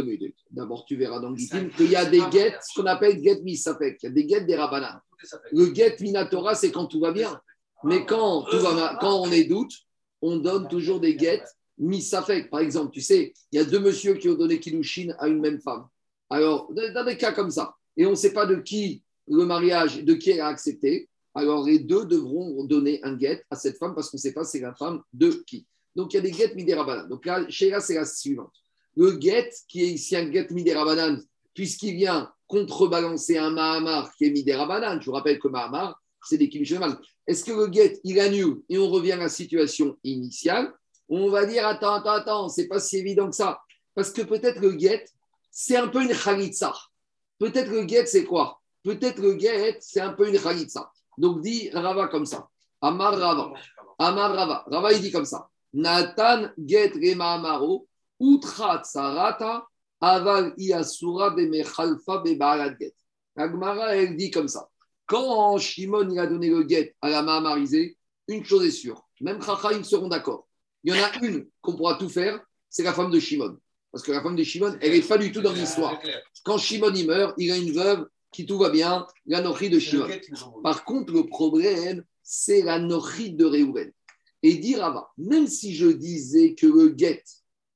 minutes. 0.04 0.38
D'abord, 0.50 0.86
tu 0.86 0.96
verras 0.96 1.20
dans 1.20 1.30
le 1.30 1.38
Gittin 1.38 1.70
qu'il 1.70 1.92
y 1.92 1.96
a 1.96 2.06
des 2.06 2.22
guettes, 2.32 2.60
ce 2.68 2.80
qu'on 2.80 2.88
appelle 2.88 3.22
guettes 3.22 3.44
misafek. 3.44 4.00
Il 4.02 4.06
y 4.06 4.10
a 4.10 4.12
des 4.12 4.26
guettes 4.26 4.48
des 4.48 4.56
rabanas. 4.56 5.02
Le 5.52 5.68
guet 5.68 5.96
minatora, 6.00 6.56
c'est 6.56 6.72
quand 6.72 6.88
tout 6.88 7.00
va 7.00 7.12
bien. 7.12 7.40
Mais 7.84 8.06
quand, 8.06 8.44
tout 8.50 8.60
va 8.60 8.74
mal- 8.74 8.98
quand 9.00 9.22
on 9.22 9.32
est 9.32 9.44
doute, 9.44 9.74
on 10.22 10.38
donne 10.38 10.68
toujours 10.68 11.00
des 11.00 11.16
guettes 11.16 11.48
misafek. 11.78 12.50
Par 12.50 12.62
exemple, 12.62 12.92
tu 12.92 13.02
sais, 13.02 13.34
il 13.52 13.58
y 13.58 13.62
a 13.62 13.66
deux 13.66 13.80
messieurs 13.80 14.16
qui 14.16 14.30
ont 14.30 14.36
donné 14.36 14.60
Kilushin 14.60 15.14
à 15.20 15.28
une 15.28 15.40
même 15.40 15.60
femme. 15.62 15.86
Alors, 16.30 16.72
dans 16.74 17.06
des 17.06 17.18
cas 17.18 17.34
comme 17.34 17.52
ça, 17.52 17.76
et 17.98 18.06
on 18.06 18.12
ne 18.12 18.16
sait 18.16 18.34
pas 18.34 18.46
de 18.46 18.56
qui 18.56 19.04
le 19.32 19.46
mariage, 19.46 20.04
de 20.04 20.14
qui 20.14 20.32
elle 20.32 20.42
a 20.42 20.48
accepté, 20.48 21.10
alors 21.34 21.64
les 21.66 21.80
deux 21.80 22.06
devront 22.06 22.64
donner 22.66 23.00
un 23.04 23.16
guet 23.16 23.44
à 23.50 23.56
cette 23.56 23.78
femme 23.78 23.96
parce 23.96 24.10
qu'on 24.10 24.18
ne 24.18 24.22
sait 24.22 24.34
pas 24.34 24.44
c'est 24.44 24.60
la 24.60 24.74
femme 24.76 25.02
de 25.14 25.44
qui. 25.48 25.66
Donc 25.96 26.14
il 26.14 26.18
y 26.18 26.20
a 26.20 26.22
des 26.22 26.34
get 26.34 26.54
midérabanan. 26.56 27.08
Donc 27.08 27.26
là, 27.26 27.48
chez 27.50 27.74
c'est 27.80 27.96
la 27.96 28.06
suivante. 28.06 28.54
Le 28.98 29.18
get, 29.20 29.50
qui 29.70 29.84
est 29.84 29.88
ici 29.88 30.18
un 30.18 30.30
get 30.30 30.48
midérabanan, 30.52 31.22
puisqu'il 31.54 31.96
vient 31.96 32.32
contrebalancer 32.48 33.38
un 33.38 33.52
Mahamar 33.52 34.14
qui 34.16 34.26
est 34.26 34.32
midérabanan. 34.32 35.00
Je 35.00 35.06
vous 35.06 35.14
rappelle 35.14 35.40
que 35.40 35.48
Mahamar, 35.48 36.02
c'est 36.28 36.38
des 36.38 36.50
Kimishemal. 36.50 36.98
Est-ce 37.26 37.46
que 37.46 37.54
le 37.54 37.72
get, 37.72 38.00
il 38.04 38.20
annule 38.20 38.62
et 38.68 38.78
on 38.78 38.90
revient 38.90 39.14
à 39.14 39.18
la 39.18 39.30
situation 39.30 39.98
initiale? 40.04 40.74
On 41.08 41.30
va 41.30 41.46
dire 41.46 41.66
attends, 41.66 41.94
attends, 41.94 42.12
attends, 42.12 42.50
c'est 42.50 42.68
pas 42.68 42.82
si 42.82 42.98
évident 42.98 43.30
que 43.30 43.36
ça. 43.36 43.62
Parce 43.96 44.12
que 44.12 44.22
peut-être 44.22 44.60
le 44.60 44.78
get, 44.78 45.06
c'est 45.52 45.78
un 45.78 45.88
peu 45.88 46.02
une 46.02 46.14
khalitsa. 46.14 46.74
Peut-être 47.40 47.70
le 47.70 47.88
get, 47.88 48.06
c'est 48.06 48.26
quoi? 48.26 48.61
Peut-être 48.84 49.20
le 49.20 49.38
get, 49.38 49.78
c'est 49.82 50.02
un 50.02 50.14
peu 50.14 50.28
une 50.28 50.40
khalitsa. 50.40 50.92
Donc 51.18 51.42
dit 51.42 51.70
Rava 51.72 52.08
comme 52.08 52.26
ça. 52.26 52.50
Amar 52.82 53.18
Rava. 53.18 53.54
Amar 54.00 54.34
Rava. 54.34 54.64
Rava, 54.68 54.94
il 54.94 55.02
dit 55.02 55.12
comme 55.12 55.26
ça. 55.26 55.50
Nathan 55.74 56.50
get 56.58 56.94
rema 56.96 57.34
amaro, 57.36 57.88
utrat 58.20 58.84
sarata, 58.84 59.66
aval 60.02 60.54
iasura 60.58 61.32
de 61.32 61.46
mechalfa 61.46 62.18
bebarat 62.24 62.78
get. 62.78 62.94
Agmara, 63.38 63.96
elle 63.96 64.18
dit 64.18 64.32
comme 64.32 64.48
ça. 64.48 64.68
Quand 65.06 65.58
Shimon 65.58 66.10
il 66.10 66.20
a 66.20 66.28
donné 66.28 66.50
le 66.50 66.68
get 66.68 66.96
à 67.02 67.10
la 67.10 67.22
Mahamarisée, 67.22 67.98
une 68.28 68.44
chose 68.44 68.66
est 68.66 68.72
sûre, 68.72 69.08
même 69.22 69.42
Chachaim 69.42 69.84
seront 69.84 70.08
d'accord. 70.08 70.48
Il 70.84 70.94
y 70.94 71.00
en 71.00 71.04
a 71.04 71.26
une 71.26 71.48
qu'on 71.62 71.76
pourra 71.76 71.96
tout 71.96 72.10
faire, 72.10 72.40
c'est 72.70 72.84
la 72.84 72.94
femme 72.94 73.12
de 73.12 73.20
Shimon. 73.20 73.58
Parce 73.92 74.04
que 74.04 74.12
la 74.12 74.22
femme 74.22 74.36
de 74.36 74.44
Shimon, 74.44 74.78
elle 74.82 74.92
n'est 74.92 75.02
pas 75.02 75.18
du 75.18 75.32
tout 75.32 75.42
dans 75.42 75.52
l'histoire. 75.52 76.00
Quand 76.44 76.58
Shimon 76.58 76.94
il 76.94 77.08
meurt, 77.08 77.34
il 77.38 77.52
a 77.52 77.58
une 77.58 77.72
veuve 77.72 78.08
qui 78.32 78.46
tout 78.46 78.58
va 78.58 78.70
bien, 78.70 79.06
la 79.26 79.42
nourrit 79.42 79.70
de 79.70 79.80
Shimon. 79.80 80.08
Par 80.64 80.86
contre, 80.86 81.14
le 81.14 81.26
problème, 81.26 82.04
c'est 82.24 82.62
la 82.62 82.80
nourrit 82.80 83.34
de 83.34 83.46
Réhouven. 83.46 83.92
Et 84.44 84.56
dit 84.56 84.76
Rava, 84.76 85.12
même 85.18 85.48
si 85.48 85.76
je 85.76 85.88
disais 85.88 86.56
que 86.56 86.66
le 86.66 86.96
get 86.98 87.24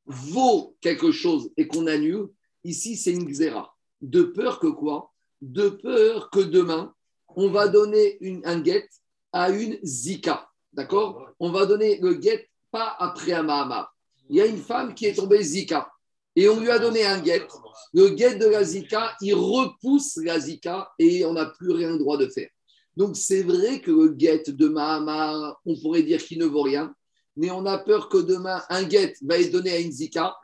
vaut 0.06 0.76
quelque 0.82 1.12
chose 1.12 1.52
et 1.58 1.68
qu'on 1.68 1.88
annule, 1.88 2.30
ici 2.64 2.96
c'est 2.96 3.12
une 3.12 3.26
xéra. 3.26 3.76
De 4.02 4.24
peur 4.24 4.60
que 4.60 4.68
quoi? 4.68 5.14
De 5.42 5.70
peur 5.70 6.30
que 6.32 6.40
demain, 6.40 6.94
on 7.36 7.50
va 7.50 7.68
donner 7.68 8.18
une, 8.22 8.42
un 8.46 8.64
get 8.64 8.88
à 9.32 9.52
une 9.52 9.78
zika. 9.84 10.50
D'accord? 10.74 11.30
On 11.40 11.52
va 11.52 11.66
donner 11.66 12.00
le 12.00 12.20
get 12.20 12.50
pas 12.72 12.96
après 12.98 13.34
un 13.34 13.44
Mahamar. 13.44 13.96
Il 14.30 14.38
y 14.38 14.42
a 14.42 14.46
une 14.46 14.58
femme 14.58 14.96
qui 14.96 15.06
est 15.06 15.14
tombée 15.14 15.44
zika 15.44 15.92
et 16.36 16.50
on 16.50 16.60
lui 16.60 16.70
a 16.70 16.80
donné 16.80 17.06
un 17.06 17.24
get. 17.24 17.48
Le 17.94 18.16
get 18.18 18.36
de 18.36 18.46
la 18.48 18.64
zika, 18.64 19.16
il 19.22 19.34
repousse 19.36 20.18
la 20.18 20.40
zika 20.40 20.92
et 21.00 21.26
on 21.26 21.34
n'a 21.34 21.46
plus 21.46 21.72
rien 21.72 21.96
droit 21.96 22.18
de 22.18 22.28
faire. 22.28 22.50
Donc 22.98 23.16
c'est 23.18 23.44
vrai 23.44 23.82
que 23.82 23.92
le 23.92 24.16
get 24.18 24.44
de 24.48 24.68
Mahamar, 24.68 25.60
on 25.66 25.80
pourrait 25.82 26.04
dire 26.04 26.24
qu'il 26.24 26.40
ne 26.40 26.46
vaut 26.46 26.62
rien, 26.64 26.94
mais 27.36 27.52
on 27.52 27.66
a 27.66 27.78
peur 27.78 28.10
que 28.10 28.18
demain 28.18 28.62
un 28.70 28.88
get 28.90 29.14
va 29.22 29.38
être 29.38 29.52
donné 29.52 29.72
à 29.72 29.80
une 29.80 29.92
zika 29.92 30.36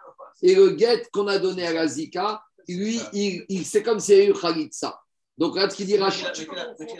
et 0.42 0.56
le 0.56 0.78
get 0.78 1.04
qu'on 1.14 1.28
a 1.28 1.40
donné 1.40 1.66
à 1.68 1.74
la 1.74 1.88
zika, 1.88 2.42
lui, 2.68 3.00
il, 3.14 3.46
il- 3.50 3.66
c'est 3.66 3.84
comme 3.84 4.00
s'il 4.00 4.18
y 4.18 4.22
a 4.22 4.26
eu 4.30 4.34
Khalitsa. 4.34 5.02
Donc 5.38 5.56
là, 5.56 5.70
ce 5.70 5.76
qu'il 5.76 5.88
dit 5.88 5.98
Rachid, 5.98 6.32
qu'il 6.34 6.46
qu'il 6.46 6.56
qu'il 6.56 6.98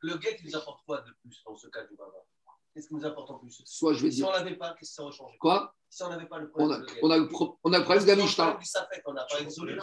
Le 0.00 0.16
guet, 0.18 0.36
il 0.40 0.46
nous 0.46 0.56
apporte 0.56 0.80
quoi 0.86 0.98
de 1.00 1.10
plus 1.20 1.42
dans 1.44 1.56
ce 1.56 1.66
cas 1.68 1.84
du 1.84 1.96
Baba? 1.96 2.12
Qu'est-ce 2.72 2.88
qui 2.88 2.94
nous 2.94 3.04
apporte 3.06 3.30
en 3.30 3.38
plus? 3.38 3.62
Soit 3.64 3.94
je 3.94 4.02
vais 4.02 4.10
Si 4.10 4.16
dire 4.16 4.28
on 4.28 4.32
l'avait 4.32 4.54
pas, 4.56 4.74
qu'est-ce 4.78 4.90
que 4.90 4.94
ça 4.96 5.02
aurait 5.02 5.12
changé? 5.16 5.36
Quoi? 5.40 5.74
Si 5.96 6.02
on 6.02 6.10
n'avait 6.10 6.26
pas 6.26 6.38
le 6.38 6.50
on 6.54 6.58
problème 6.58 6.82
a, 6.82 6.84
de 6.84 6.86
guet. 6.92 7.00
on, 7.02 7.10
a 7.10 7.16
le 7.16 7.26
pro- 7.26 7.58
on 7.64 7.72
a 7.72 7.78
le 7.78 7.84
problème 7.84 8.04
de 8.04 8.10
la 8.10 8.16
Mishnah. 8.16 8.58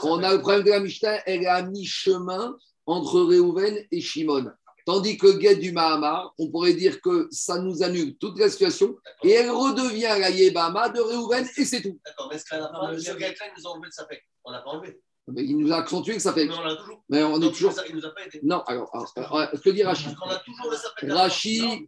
On 0.03 0.21
a 0.21 0.31
le 0.31 0.41
problème 0.41 0.61
de 0.63 0.69
la 0.69 0.79
Mishnah, 0.79 1.23
elle 1.25 1.41
est 1.41 1.47
à 1.47 1.63
mi-chemin 1.63 2.55
entre 2.85 3.21
Réhouven 3.21 3.83
et 3.89 3.99
Shimon. 3.99 4.51
Tandis 4.85 5.17
que 5.17 5.39
guet 5.39 5.55
du 5.55 5.71
Mahamar, 5.71 6.31
on 6.37 6.51
pourrait 6.51 6.75
dire 6.75 7.01
que 7.01 7.27
ça 7.31 7.57
nous 7.57 7.81
annule 7.81 8.15
toute 8.19 8.37
la 8.37 8.47
situation 8.51 8.95
et 9.23 9.31
elle 9.31 9.49
redevient 9.49 10.15
la 10.19 10.29
Yébama 10.29 10.89
de 10.89 11.01
Réhouven 11.01 11.49
et 11.57 11.65
c'est 11.65 11.81
tout. 11.81 11.99
D'accord, 12.05 12.27
mais 12.29 12.35
est-ce 12.35 12.45
qu'à 12.45 12.59
la 12.59 12.67
fin 12.67 12.91
nous 12.91 13.67
a 13.67 13.71
enlevé 13.71 13.87
le 13.87 13.91
Safek 13.91 14.23
On 14.43 14.51
l'a 14.51 14.61
pas 14.61 14.69
enlevé. 14.69 15.01
Mais 15.29 15.43
il 15.43 15.57
nous 15.57 15.73
a 15.73 15.77
accentué 15.77 16.13
que 16.13 16.21
ça 16.21 16.33
fait. 16.33 16.45
Mais 16.45 16.53
on 16.53 16.61
l'a 16.61 16.75
toujours. 16.75 17.03
Mais 17.09 17.23
on 17.23 17.37
est 17.37 17.39
Donc, 17.39 17.53
toujours. 17.53 17.73
Il 17.89 17.95
nous 17.95 18.05
a 18.05 18.11
pas 18.13 18.23
aidé. 18.25 18.39
Non, 18.43 18.61
alors, 18.67 18.87
alors, 18.93 19.11
alors, 19.15 19.49
ce 19.55 19.61
que 19.61 19.69
dit 19.71 19.81
Rachid? 19.81 20.13
Parce 20.13 20.19
qu'on 20.19 20.29
a 20.29 20.39
toujours 20.39 20.69
le 20.69 20.77
Safek. 20.77 21.11
Rachid. 21.11 21.87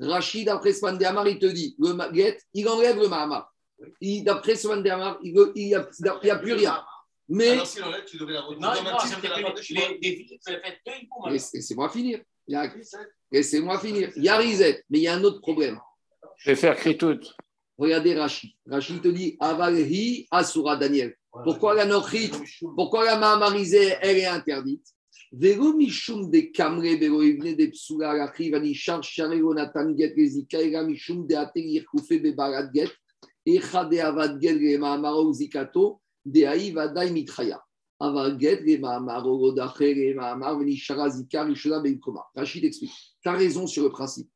Rachid, 0.00 0.46
d'après 0.46 0.72
Sman 0.72 0.96
de 0.96 1.04
Hamar, 1.04 1.26
il 1.28 1.38
te 1.38 1.46
dit 1.46 1.74
le 1.78 1.94
il 2.54 2.68
enlève 2.68 2.98
le 2.98 3.08
Mahamar. 3.08 3.52
D'après 4.00 4.56
Sman 4.56 4.82
il 5.22 5.32
n'y 5.32 5.74
a, 5.74 5.88
il 6.22 6.26
y 6.26 6.30
a 6.30 6.36
plus 6.36 6.52
rien. 6.52 6.84
Mais 7.28 7.50
Alors, 7.50 7.66
si 7.66 7.78
tu 8.06 8.16
devrais 8.16 8.34
la. 8.34 8.40
Non, 8.58 8.72
Laissez-moi 11.30 11.88
finir. 11.90 12.20
Il 12.46 12.52
y 12.54 12.56
a- 12.56 12.72
Laissez-moi 13.30 13.78
finir. 13.78 14.10
Il 14.16 14.24
y 14.24 14.28
a 14.28 14.38
Rizet, 14.38 14.82
mais 14.88 14.98
il 14.98 15.02
y 15.02 15.08
a 15.08 15.14
un 15.14 15.22
autre 15.24 15.40
problème. 15.40 15.78
Je 16.38 16.50
vais 16.50 16.56
faire 16.56 16.76
tout. 16.96 17.20
Regardez 17.76 18.14
Rachid. 18.14 18.50
Rachid 18.66 19.02
te 19.02 19.08
dit 19.08 19.36
Avalhi 19.40 20.26
Asura 20.30 20.76
Daniel. 20.76 21.14
Pourquoi 21.44 21.74
la 21.74 21.84
Nochit, 21.84 22.32
pourquoi 22.74 23.04
la 23.04 23.16
Mahamarisée, 23.18 23.96
elle 24.00 24.16
est 24.18 24.26
interdite? 24.26 24.86
Rachid 42.34 42.64
explique. 42.64 42.92
Tu 43.22 43.28
raison 43.28 43.66
sur 43.66 43.82
le 43.82 43.90
principe. 43.90 44.30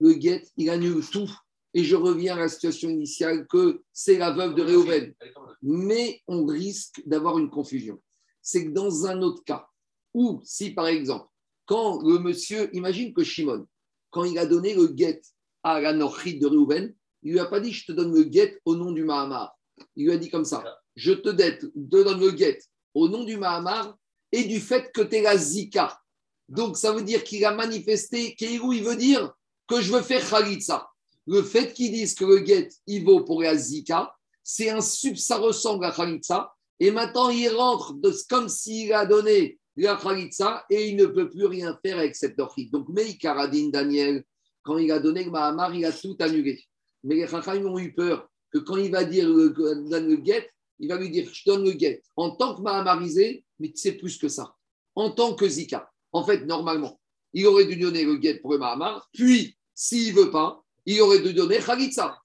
Le 0.00 0.20
Get, 0.20 0.44
il 0.56 0.70
annule 0.70 1.02
tout. 1.10 1.30
Et 1.72 1.84
je 1.84 1.96
reviens 1.96 2.36
à 2.36 2.40
la 2.40 2.48
situation 2.48 2.88
initiale 2.88 3.46
que 3.48 3.82
c'est 3.92 4.18
la 4.18 4.32
veuve 4.32 4.54
de 4.54 4.62
Réhouven 4.62 5.14
mais 5.62 6.22
on 6.28 6.46
risque 6.46 7.02
d'avoir 7.06 7.38
une 7.38 7.50
confusion. 7.50 8.00
C'est 8.40 8.66
que 8.66 8.70
dans 8.70 9.06
un 9.06 9.20
autre 9.22 9.42
cas, 9.44 9.66
où 10.16 10.40
si 10.42 10.70
par 10.70 10.86
exemple, 10.88 11.28
quand 11.66 12.02
le 12.02 12.18
monsieur, 12.18 12.74
imagine 12.74 13.12
que 13.12 13.22
Shimon, 13.22 13.66
quand 14.10 14.24
il 14.24 14.38
a 14.38 14.46
donné 14.46 14.74
le 14.74 14.86
guet 14.88 15.20
à 15.62 15.80
la 15.80 15.92
Nochid 15.92 16.40
de 16.40 16.46
Reuven, 16.46 16.94
il 17.22 17.32
lui 17.32 17.40
a 17.40 17.46
pas 17.46 17.60
dit 17.60 17.72
je 17.72 17.86
te 17.86 17.92
donne 17.92 18.14
le 18.14 18.22
guet 18.24 18.58
au 18.64 18.74
nom 18.74 18.90
du 18.92 19.04
Mahamar. 19.04 19.56
Il 19.94 20.06
lui 20.06 20.12
a 20.12 20.16
dit 20.16 20.30
comme 20.30 20.44
ça 20.44 20.64
je 20.96 21.12
te 21.12 21.28
donne 21.28 22.20
le 22.20 22.30
guet 22.30 22.58
au 22.94 23.08
nom 23.08 23.22
du 23.24 23.36
Mahamar 23.36 23.96
et 24.32 24.44
du 24.44 24.58
fait 24.58 24.90
que 24.92 25.02
tu 25.02 25.16
es 25.16 25.22
la 25.22 25.36
Zika. 25.36 26.00
Donc 26.48 26.76
ça 26.76 26.92
veut 26.92 27.02
dire 27.02 27.22
qu'il 27.22 27.44
a 27.44 27.54
manifesté, 27.54 28.34
Keirou, 28.34 28.72
il 28.72 28.82
veut 28.82 28.96
dire 28.96 29.32
que 29.68 29.80
je 29.80 29.92
veux 29.92 30.02
faire 30.02 30.26
Khalitsa. 30.28 30.88
Le 31.26 31.42
fait 31.42 31.72
qu'ils 31.72 31.92
disent 31.92 32.14
que 32.14 32.24
le 32.24 32.38
guet, 32.38 32.68
il 32.86 33.04
vaut 33.04 33.24
pour 33.24 33.42
la 33.42 33.56
Zika, 33.56 34.14
c'est 34.42 34.70
un 34.70 34.80
sub, 34.80 35.16
ça 35.16 35.36
ressemble 35.36 35.84
à 35.84 35.92
Khalitsa. 35.92 36.52
Et 36.78 36.90
maintenant, 36.90 37.30
il 37.30 37.48
rentre 37.48 37.94
de, 37.94 38.14
comme 38.28 38.48
s'il 38.48 38.92
a 38.92 39.06
donné 39.06 39.58
la 39.76 39.96
Khalitsa 39.96 40.64
et 40.70 40.88
il 40.88 40.96
ne 40.96 41.06
peut 41.06 41.28
plus 41.30 41.46
rien 41.46 41.78
faire 41.84 41.98
avec 41.98 42.16
cette 42.16 42.36
Dorchid. 42.36 42.70
Donc, 42.70 42.88
Meikaradin 42.88 43.68
Daniel, 43.68 44.24
quand 44.62 44.78
il 44.78 44.90
a 44.90 44.98
donné 44.98 45.24
le 45.24 45.30
Mahamar, 45.30 45.74
il 45.74 45.84
a 45.84 45.92
tout 45.92 46.16
annulé. 46.18 46.62
Mais 47.04 47.16
les 47.16 47.28
Chachamim 47.28 47.66
ont 47.66 47.78
eu 47.78 47.94
peur 47.94 48.28
que 48.52 48.58
quand 48.58 48.76
il 48.76 48.90
va 48.90 49.04
dire 49.04 49.28
le, 49.28 49.50
donne 49.50 50.08
le 50.08 50.16
guet, 50.16 50.50
il 50.78 50.88
va 50.88 50.96
lui 50.96 51.10
dire 51.10 51.28
je 51.32 51.42
donne 51.46 51.64
le 51.64 51.72
guet 51.72 52.02
en 52.16 52.30
tant 52.36 52.56
que 52.56 52.62
Mahamarisé, 52.62 53.44
mais 53.58 53.70
c'est 53.74 53.92
plus 53.92 54.18
que 54.18 54.28
ça. 54.28 54.54
En 54.94 55.10
tant 55.10 55.34
que 55.34 55.48
Zika. 55.48 55.90
En 56.12 56.24
fait, 56.24 56.44
normalement, 56.46 56.98
il 57.32 57.46
aurait 57.46 57.66
dû 57.66 57.76
donner 57.76 58.04
le 58.04 58.16
guet 58.16 58.40
pour 58.40 58.52
le 58.52 58.58
Mahamar, 58.58 59.08
puis, 59.12 59.56
s'il 59.74 60.14
ne 60.14 60.22
veut 60.22 60.30
pas, 60.30 60.64
il 60.86 61.00
aurait 61.02 61.20
dû 61.20 61.34
donner 61.34 61.58
Khalitsa. 61.58 62.18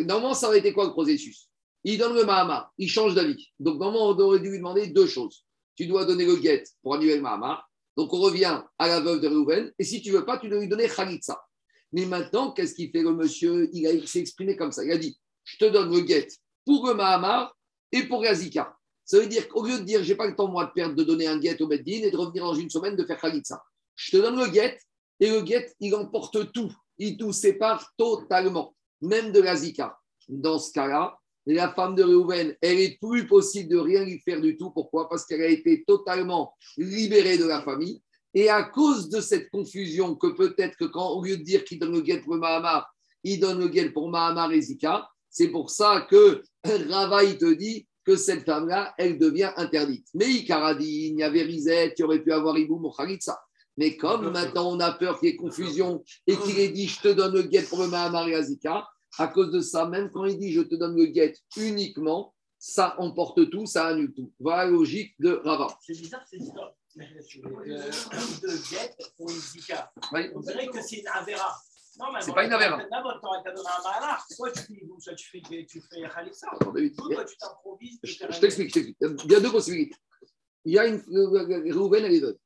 Normalement, 0.00 0.34
ça 0.34 0.48
aurait 0.48 0.58
été 0.58 0.72
quoi 0.72 0.84
le 0.86 0.92
processus? 0.92 1.48
Il 1.84 1.96
donne 1.96 2.14
le 2.14 2.24
Mahamar, 2.24 2.72
il 2.76 2.88
change 2.88 3.14
d'avis. 3.14 3.48
Donc, 3.58 3.78
normalement, 3.78 4.08
on 4.08 4.18
aurait 4.18 4.40
dû 4.40 4.50
lui 4.50 4.58
demander 4.58 4.88
deux 4.88 5.06
choses. 5.06 5.44
Tu 5.78 5.86
dois 5.86 6.04
donner 6.04 6.24
le 6.24 6.34
guet 6.34 6.64
pour 6.82 6.96
annuler 6.96 7.14
le 7.14 7.22
Mahamar. 7.22 7.70
Donc, 7.96 8.12
on 8.12 8.18
revient 8.18 8.62
à 8.80 8.88
la 8.88 8.98
veuve 8.98 9.20
de 9.20 9.28
Reuven. 9.28 9.72
Et 9.78 9.84
si 9.84 10.02
tu 10.02 10.10
veux 10.10 10.24
pas, 10.24 10.36
tu 10.36 10.48
dois 10.48 10.58
lui 10.58 10.66
donner 10.66 10.88
Khalitsa. 10.88 11.40
Mais 11.92 12.04
maintenant, 12.04 12.50
qu'est-ce 12.50 12.74
qu'il 12.74 12.90
fait 12.90 13.02
le 13.02 13.12
monsieur? 13.12 13.70
Il, 13.72 14.08
s'est 14.08 14.18
exprimé 14.18 14.56
comme 14.56 14.72
ça. 14.72 14.84
Il 14.84 14.90
a 14.90 14.98
dit 14.98 15.16
Je 15.44 15.56
te 15.56 15.66
donne 15.66 15.94
le 15.94 16.00
guet 16.00 16.26
pour 16.64 16.84
le 16.88 16.94
Mahamar 16.94 17.56
et 17.92 18.02
pour 18.08 18.24
Yazika. 18.24 18.76
Ça 19.04 19.20
veut 19.20 19.28
dire 19.28 19.48
qu'au 19.48 19.64
lieu 19.64 19.78
de 19.78 19.84
dire 19.84 20.02
J'ai 20.02 20.16
pas 20.16 20.26
le 20.26 20.34
temps, 20.34 20.48
moi, 20.48 20.64
de 20.64 20.72
perdre, 20.72 20.96
de 20.96 21.04
donner 21.04 21.28
un 21.28 21.38
guet 21.38 21.62
au 21.62 21.68
Beddin 21.68 22.02
et 22.02 22.10
de 22.10 22.16
revenir 22.16 22.42
dans 22.42 22.54
une 22.54 22.70
semaine 22.70 22.96
de 22.96 23.04
faire 23.04 23.20
Khalitsa, 23.20 23.62
je 23.94 24.16
te 24.16 24.16
donne 24.16 24.36
le 24.36 24.48
guet 24.48 24.80
et 25.20 25.30
le 25.30 25.42
guet, 25.42 25.72
il 25.78 25.94
emporte 25.94 26.52
tout. 26.52 26.72
Il 26.98 27.16
tout 27.16 27.32
sépare 27.32 27.92
totalement, 27.96 28.74
même 29.00 29.30
de 29.30 29.40
la 29.40 29.54
Zika. 29.54 29.96
Dans 30.26 30.58
ce 30.58 30.72
cas-là, 30.72 31.17
la 31.54 31.72
femme 31.72 31.94
de 31.94 32.02
Réhouven, 32.02 32.54
elle 32.60 32.78
est 32.78 32.98
plus 33.00 33.26
possible 33.26 33.70
de 33.70 33.78
rien 33.78 34.04
lui 34.04 34.20
faire 34.20 34.40
du 34.40 34.56
tout. 34.56 34.70
Pourquoi? 34.70 35.08
Parce 35.08 35.24
qu'elle 35.24 35.42
a 35.42 35.48
été 35.48 35.84
totalement 35.86 36.54
libérée 36.76 37.38
de 37.38 37.46
la 37.46 37.62
famille. 37.62 38.02
Et 38.34 38.50
à 38.50 38.62
cause 38.62 39.08
de 39.08 39.20
cette 39.20 39.50
confusion, 39.50 40.14
que 40.14 40.28
peut-être 40.28 40.76
que 40.76 40.84
quand, 40.84 41.10
au 41.10 41.24
lieu 41.24 41.36
de 41.36 41.42
dire 41.42 41.64
qu'il 41.64 41.78
donne 41.78 41.92
le 41.92 42.02
guet 42.02 42.20
pour 42.20 42.36
Mahamar, 42.36 42.86
il 43.24 43.40
donne 43.40 43.58
le 43.58 43.68
guet 43.68 43.90
pour 43.90 44.10
Mahamar 44.10 44.52
et 44.52 44.60
Zika, 44.60 45.08
c'est 45.30 45.48
pour 45.48 45.70
ça 45.70 46.06
que 46.10 46.42
Rava, 46.90 47.24
il 47.24 47.38
te 47.38 47.52
dit 47.52 47.86
que 48.04 48.16
cette 48.16 48.44
femme-là, 48.44 48.94
elle 48.98 49.18
devient 49.18 49.50
interdite. 49.56 50.06
Mais 50.14 50.26
Icaradi, 50.30 51.08
il 51.08 51.18
y 51.18 51.22
avait 51.22 51.42
Rizet, 51.42 51.94
il 51.98 52.04
aurait 52.04 52.22
pu 52.22 52.32
avoir 52.32 52.56
Iboum 52.56 52.84
ou 52.84 52.90
Khalitsa. 52.90 53.38
Mais 53.76 53.96
comme 53.96 54.32
maintenant 54.32 54.72
on 54.72 54.80
a 54.80 54.92
peur 54.92 55.20
qu'il 55.20 55.28
y 55.28 55.32
ait 55.32 55.36
confusion 55.36 56.02
et 56.26 56.36
qu'il 56.36 56.58
ait 56.58 56.70
dit 56.70 56.88
je 56.88 57.00
te 57.00 57.08
donne 57.08 57.34
le 57.34 57.42
guet 57.42 57.62
pour 57.62 57.80
le 57.80 57.88
Mahamar 57.88 58.28
et 58.28 58.34
Azika, 58.34 58.88
à 59.18 59.28
cause 59.28 59.50
de 59.50 59.60
ça, 59.60 59.86
même 59.86 60.10
quand 60.10 60.24
il 60.24 60.38
dit 60.38 60.52
je 60.52 60.62
te 60.62 60.74
donne 60.74 60.96
le 60.96 61.06
guet 61.06 61.34
uniquement, 61.56 62.34
ça 62.58 62.94
emporte 62.98 63.50
tout, 63.50 63.66
ça 63.66 63.86
annule 63.86 64.12
tout. 64.14 64.32
Voilà 64.38 64.64
la 64.64 64.70
logique 64.70 65.14
de 65.20 65.32
Rava. 65.44 65.78
C'est 65.80 65.98
bizarre 65.98 66.24
cette 66.28 66.40
histoire. 66.40 66.74
Euh, 66.98 67.90
de 68.42 68.70
guette 68.70 69.12
pour 69.16 69.30
une 69.30 69.36
zika. 69.36 69.92
Oui. 70.12 70.30
On 70.34 70.40
dirait 70.40 70.66
que 70.66 70.82
c'est 70.82 70.96
une 70.96 71.08
avéra. 71.08 71.56
C'est 72.20 72.32
pas 72.32 72.44
une 72.44 72.52
avéra. 72.52 72.82
D'abord, 72.90 73.20
qu'à 73.44 73.52
donner 73.52 73.68
un. 73.68 74.34
Soit 74.34 74.52
tu 74.52 74.60
fais 74.60 74.82
soit 74.98 75.14
tu 75.14 75.28
fais, 75.30 75.66
tu 75.66 75.80
fais 75.80 76.02
Khalissa. 76.08 76.48
Ou 76.54 77.12
toi, 77.12 77.24
tu 77.24 77.36
t'improvises. 77.36 77.98
Je, 78.02 78.18
t'explique, 78.18 78.68
je 78.68 78.74
t'explique. 78.74 78.96
Il 79.00 79.32
y 79.32 79.34
a 79.34 79.40
deux 79.40 79.50
possibilités. 79.50 79.96
Il 80.64 80.72
y 80.72 80.78
a 80.78 80.86
une. 80.86 81.02
Réhouven, 81.08 82.04
elle 82.04 82.14
est. 82.14 82.38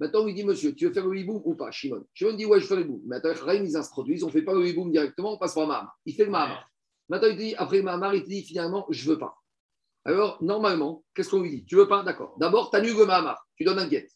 Maintenant, 0.00 0.22
on 0.22 0.26
lui 0.26 0.34
dit, 0.34 0.44
monsieur, 0.44 0.74
tu 0.74 0.86
veux 0.86 0.92
faire 0.94 1.06
le 1.06 1.18
hiboum 1.18 1.42
ou 1.44 1.54
pas 1.54 1.70
Shimon? 1.70 2.02
Shimon 2.14 2.32
dit, 2.32 2.46
ouais, 2.46 2.58
je 2.58 2.66
fais 2.66 2.76
le 2.76 2.82
hiboum. 2.82 3.02
Maintenant, 3.06 3.32
Rahim, 3.44 3.64
ils 3.64 3.76
introduisent, 3.76 4.24
on 4.24 4.28
ne 4.28 4.32
fait 4.32 4.42
pas 4.42 4.54
le 4.54 4.66
hiboum 4.66 4.90
directement, 4.90 5.34
on 5.34 5.38
passe 5.38 5.54
par 5.54 5.66
Mahamar. 5.66 5.94
Il 6.06 6.14
fait 6.14 6.24
le 6.24 6.30
Mahamar. 6.30 6.66
Maintenant, 7.10 7.28
il 7.28 7.36
dit, 7.36 7.54
après 7.56 7.76
le 7.76 7.82
Mahamar, 7.82 8.14
il 8.14 8.22
te 8.24 8.28
dit, 8.28 8.42
finalement, 8.42 8.86
je 8.88 9.04
ne 9.04 9.12
veux 9.12 9.18
pas. 9.18 9.36
Alors, 10.06 10.42
normalement, 10.42 11.04
qu'est-ce 11.14 11.28
qu'on 11.28 11.42
lui 11.42 11.50
dit? 11.50 11.64
Tu 11.66 11.76
veux 11.76 11.86
pas? 11.86 12.02
D'accord. 12.02 12.34
D'abord, 12.38 12.70
tu 12.70 12.76
annules 12.78 12.96
le 12.96 13.04
Mahamar. 13.04 13.46
Tu 13.56 13.64
donnes 13.64 13.78
un 13.78 13.86
guet. 13.86 14.08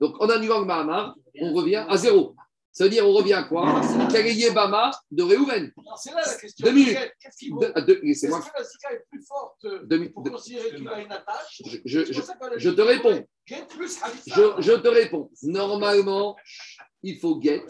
Donc, 0.00 0.20
en 0.20 0.28
annulant 0.28 0.58
le 0.58 0.66
Mahamar, 0.66 1.14
on 1.40 1.52
revient 1.52 1.86
à 1.88 1.96
zéro. 1.96 2.34
Ça 2.72 2.84
veut 2.84 2.90
dire, 2.90 3.06
on 3.06 3.12
revient 3.12 3.32
à 3.32 3.42
quoi 3.44 3.80
Quel 4.12 4.26
est 4.28 4.34
Yébama 4.34 4.90
de 5.10 5.22
Réhouven 5.24 5.72
C'est 5.96 6.10
là 6.12 6.22
la 6.24 6.34
question. 6.34 6.66
Deux 6.66 6.72
minutes. 6.72 6.98
Qu'est-ce 7.20 7.36
qu'il 7.36 7.52
vaut 7.52 7.60
deux- 7.60 8.00
Est-ce 8.04 8.26
que 8.26 8.30
la 8.58 8.64
Zika 8.64 8.92
est 8.92 9.04
plus 9.10 9.22
forte 9.26 9.66
pour 10.14 10.22
considérer 10.24 10.76
qu'il 10.76 10.88
a 10.88 11.00
une 11.00 11.10
attache 11.10 11.62
Je- 11.84 12.04
C'est 12.04 12.74
te 12.74 12.80
réponds. 12.80 13.24
Get. 13.46 13.66
Je, 14.60 14.72
te 14.76 14.88
réponds. 14.88 15.30
Normalement, 15.42 16.36
il 17.02 17.18
faut 17.18 17.36
guet 17.40 17.64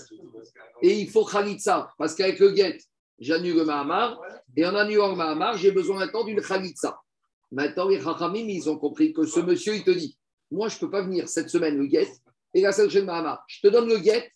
et 0.83 1.01
il 1.01 1.09
faut 1.09 1.25
khalitsa. 1.25 1.91
Parce 1.97 2.15
qu'avec 2.15 2.39
le 2.39 2.51
guet, 2.51 2.77
j'annule 3.19 3.57
le 3.57 3.65
Mahamar. 3.65 4.21
Et 4.57 4.67
en 4.67 4.75
annulant 4.75 5.09
le 5.09 5.17
Mahamar, 5.17 5.57
j'ai 5.57 5.71
besoin 5.73 5.99
maintenant 6.01 6.25
d'une 6.25 6.43
khalitsa. 6.43 7.01
Maintenant, 7.53 7.89
les 7.89 8.01
Chachamim, 8.01 8.47
ils 8.49 8.69
ont 8.69 8.77
compris 8.77 9.13
que 9.15 9.25
ce 9.25 9.41
monsieur, 9.41 9.75
il 9.75 9.83
te 9.83 9.91
dit 9.91 10.19
Moi, 10.51 10.69
je 10.69 10.77
ne 10.77 10.81
peux 10.81 10.91
pas 10.91 11.03
venir 11.03 11.29
cette 11.29 11.49
semaine 11.49 11.77
le 11.79 11.87
guet 11.87 12.09
et 12.53 12.61
la 12.61 12.73
seule 12.73 12.91
chaîne 12.91 13.07
Mahamar. 13.07 13.43
Je 13.49 13.61
te 13.63 13.69
donne 13.69 13.89
le 13.89 13.97
guet 13.99 14.31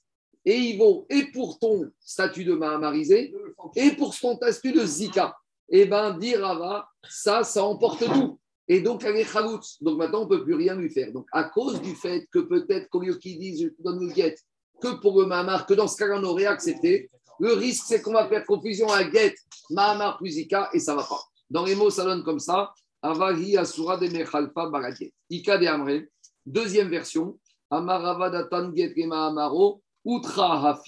et 0.45 0.57
il 0.57 0.79
vaut 0.79 1.07
et 1.09 1.25
pour 1.33 1.59
ton 1.59 1.91
statut 2.01 2.45
de 2.45 2.55
Mahamarisé 2.55 3.35
et 3.77 3.91
pour 3.93 4.17
ton 4.19 4.37
statut 4.37 4.73
de 4.73 4.85
Zika. 4.85 5.37
Eh 5.71 5.87
bien, 5.87 6.17
dire 6.19 6.41
Rava, 6.41 6.87
ça, 7.09 7.43
ça 7.43 7.65
emporte 7.65 8.05
tout. 8.05 8.39
Et 8.69 8.81
donc, 8.81 9.05
elle 9.05 9.17
est 9.17 9.25
chaloutz. 9.25 9.83
Donc 9.83 9.99
maintenant, 9.99 10.21
on 10.21 10.25
ne 10.25 10.29
peut 10.29 10.45
plus 10.45 10.55
rien 10.55 10.75
lui 10.75 10.91
faire. 10.91 11.13
Donc, 11.13 11.27
à 11.33 11.45
cause 11.45 11.81
du 11.81 11.95
fait 11.95 12.27
que 12.31 12.41
peut-être 12.41 12.89
lieu 12.99 13.17
qu'ils 13.17 13.39
disent 13.39 13.63
je 13.63 13.69
te 13.69 13.83
donne 13.83 14.07
le 14.07 14.13
guet 14.13 14.35
que 14.81 15.01
pour 15.01 15.21
le 15.21 15.27
Mahamar, 15.27 15.67
que 15.67 15.75
dans 15.75 15.89
ce 15.89 15.97
cas-là, 15.97 16.19
on 16.19 16.25
aurait 16.25 16.47
accepté, 16.47 17.09
le 17.41 17.53
risque, 17.55 17.85
c'est 17.87 18.03
qu'on 18.03 18.13
va 18.13 18.29
faire 18.29 18.45
confusion 18.45 18.89
à 18.89 19.05
guet, 19.05 19.35
Mahamar 19.71 20.19
plus 20.19 20.31
Zika, 20.31 20.71
et 20.73 20.79
ça 20.79 20.93
ne 20.93 20.99
va 20.99 21.05
pas. 21.05 21.21
Dans 21.51 21.65
les 21.65 21.75
mots, 21.75 21.91
ça 21.91 22.05
donne 22.05 22.23
comme 22.23 22.41
ça 22.41 22.73
Avahi 23.05 23.59
Asura 23.59 23.99
de 23.99 24.09
Mechalfa 24.09 24.67
Baraget. 24.71 25.13
Ika 25.29 25.59
de 25.59 25.67
Amre. 25.67 26.07
Deuxième 26.47 26.89
version 26.89 27.39
Amaravadatan 27.71 28.75
Get 28.75 28.95
Mahamaro. 29.07 29.83
Utra. 30.05 30.81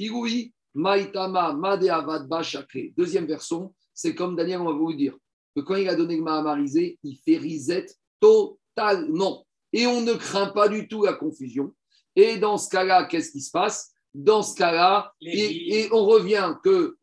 Maitama 0.75 1.55
Made 1.55 1.89
Avad 1.89 2.29
Bachakre. 2.29 2.93
Deuxième 2.97 3.27
version, 3.27 3.75
c'est 3.95 4.15
comme 4.15 4.37
Daniel, 4.37 4.61
on 4.61 4.67
va 4.67 4.73
vous 4.73 4.93
dire 4.93 5.17
que 5.55 5.63
quand 5.63 5.77
il 5.77 5.89
a 5.89 5.95
donné 5.95 6.17
le 6.17 6.23
Mahamarisé, 6.23 6.99
il 7.03 7.17
fait 7.17 7.39
reset 7.39 7.87
totalement. 8.21 9.47
Et 9.73 9.87
on 9.87 10.03
ne 10.03 10.13
craint 10.13 10.49
pas 10.49 10.69
du 10.69 10.87
tout 10.87 11.05
la 11.05 11.15
confusion. 11.15 11.75
Et 12.15 12.37
dans 12.37 12.59
ce 12.59 12.69
cas-là, 12.69 13.05
qu'est-ce 13.05 13.31
qui 13.33 13.41
se 13.41 13.51
passe? 13.51 13.93
Dans 14.15 14.43
ce 14.43 14.55
cas-là, 14.55 15.13
et, 15.21 15.89
on 15.93 16.05
revient 16.07 16.55
que 16.63 16.97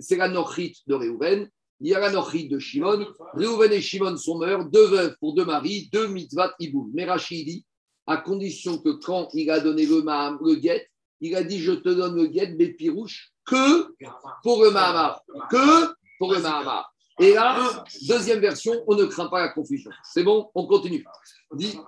c'est 0.00 0.16
la 0.16 0.28
de 0.28 0.94
Réhouven, 0.94 1.48
il 1.80 1.88
y 1.88 1.94
a 1.94 2.00
la 2.00 2.10
de 2.10 2.58
Shimon. 2.58 3.06
Réhouven 3.34 3.72
et 3.72 3.80
Shimon 3.80 4.16
sont 4.16 4.38
morts, 4.38 4.66
deux 4.66 4.86
veuves 4.86 5.16
pour 5.20 5.34
deux 5.34 5.46
maris, 5.46 5.88
deux 5.92 6.08
mitzvot 6.08 6.50
iboum. 6.58 6.90
Mais 6.92 7.06
Rachid 7.06 7.46
dit, 7.46 7.64
à 8.06 8.18
condition 8.18 8.78
que 8.78 8.90
quand 8.90 9.28
il 9.34 9.50
a 9.50 9.60
donné 9.60 9.86
le, 9.86 10.02
Maham- 10.02 10.38
le 10.42 10.56
guet, 10.56 10.89
il 11.20 11.34
a 11.36 11.42
dit 11.42 11.58
Je 11.58 11.72
te 11.72 11.88
donne 11.88 12.16
le 12.16 12.26
guet, 12.26 12.54
mais 12.58 12.68
pirouche, 12.68 13.32
que 13.44 13.94
pour 14.42 14.62
le 14.62 14.70
Mahamar. 14.70 15.22
Que 15.50 15.94
pour 16.18 16.32
le 16.32 16.40
Mahamar. 16.40 16.94
Et 17.20 17.34
là, 17.34 17.84
deuxième 18.08 18.40
version, 18.40 18.72
on 18.86 18.96
ne 18.96 19.04
craint 19.04 19.28
pas 19.28 19.40
la 19.40 19.48
confusion. 19.50 19.90
C'est 20.04 20.22
bon, 20.22 20.50
on 20.54 20.66
continue. 20.66 21.04
Dis- 21.52 21.78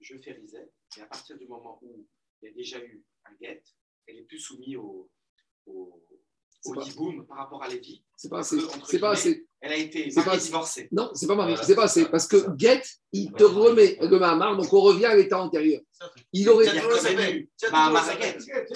je 0.00 0.16
fais 0.18 0.32
reset, 0.32 0.72
et 0.96 1.00
à 1.02 1.06
partir 1.06 1.38
du 1.38 1.46
moment 1.46 1.78
où 1.82 2.04
il 2.42 2.48
y 2.48 2.50
a 2.50 2.54
déjà 2.54 2.82
eu 2.82 3.04
un 3.26 3.30
get, 3.40 3.62
elle 4.06 4.16
est 4.16 4.22
plus 4.22 4.40
soumise 4.40 4.76
au, 4.76 5.08
au, 5.66 6.02
au 6.64 6.74
pas- 6.74 6.82
hiboum 6.82 7.26
par 7.26 7.38
rapport 7.38 7.62
à 7.62 7.68
Lévi. 7.68 8.02
C'est 8.16 8.28
pas 8.28 8.40
assez. 8.40 8.58
C'est 8.86 8.98
pas 8.98 9.10
assez. 9.12 9.46
Elle 9.62 9.72
a 9.72 9.76
été 9.76 10.08
pas- 10.14 10.24
mariée 10.24 10.40
divorcée. 10.40 10.88
Non, 10.92 11.10
c'est 11.14 11.26
pas 11.26 11.34
Marie. 11.34 11.54
C'est 11.62 11.74
pas 11.74 11.84
assez. 11.84 12.06
Parce 12.06 12.26
que 12.26 12.36
Get, 12.56 12.82
il 13.12 13.32
te 13.32 13.44
remet 13.44 13.98
le 14.00 14.18
Mahamar, 14.18 14.56
donc 14.56 14.72
on 14.72 14.80
revient 14.80 15.06
à 15.06 15.16
l'état 15.16 15.40
antérieur. 15.40 15.80
Il 16.32 16.48
aurait. 16.48 16.66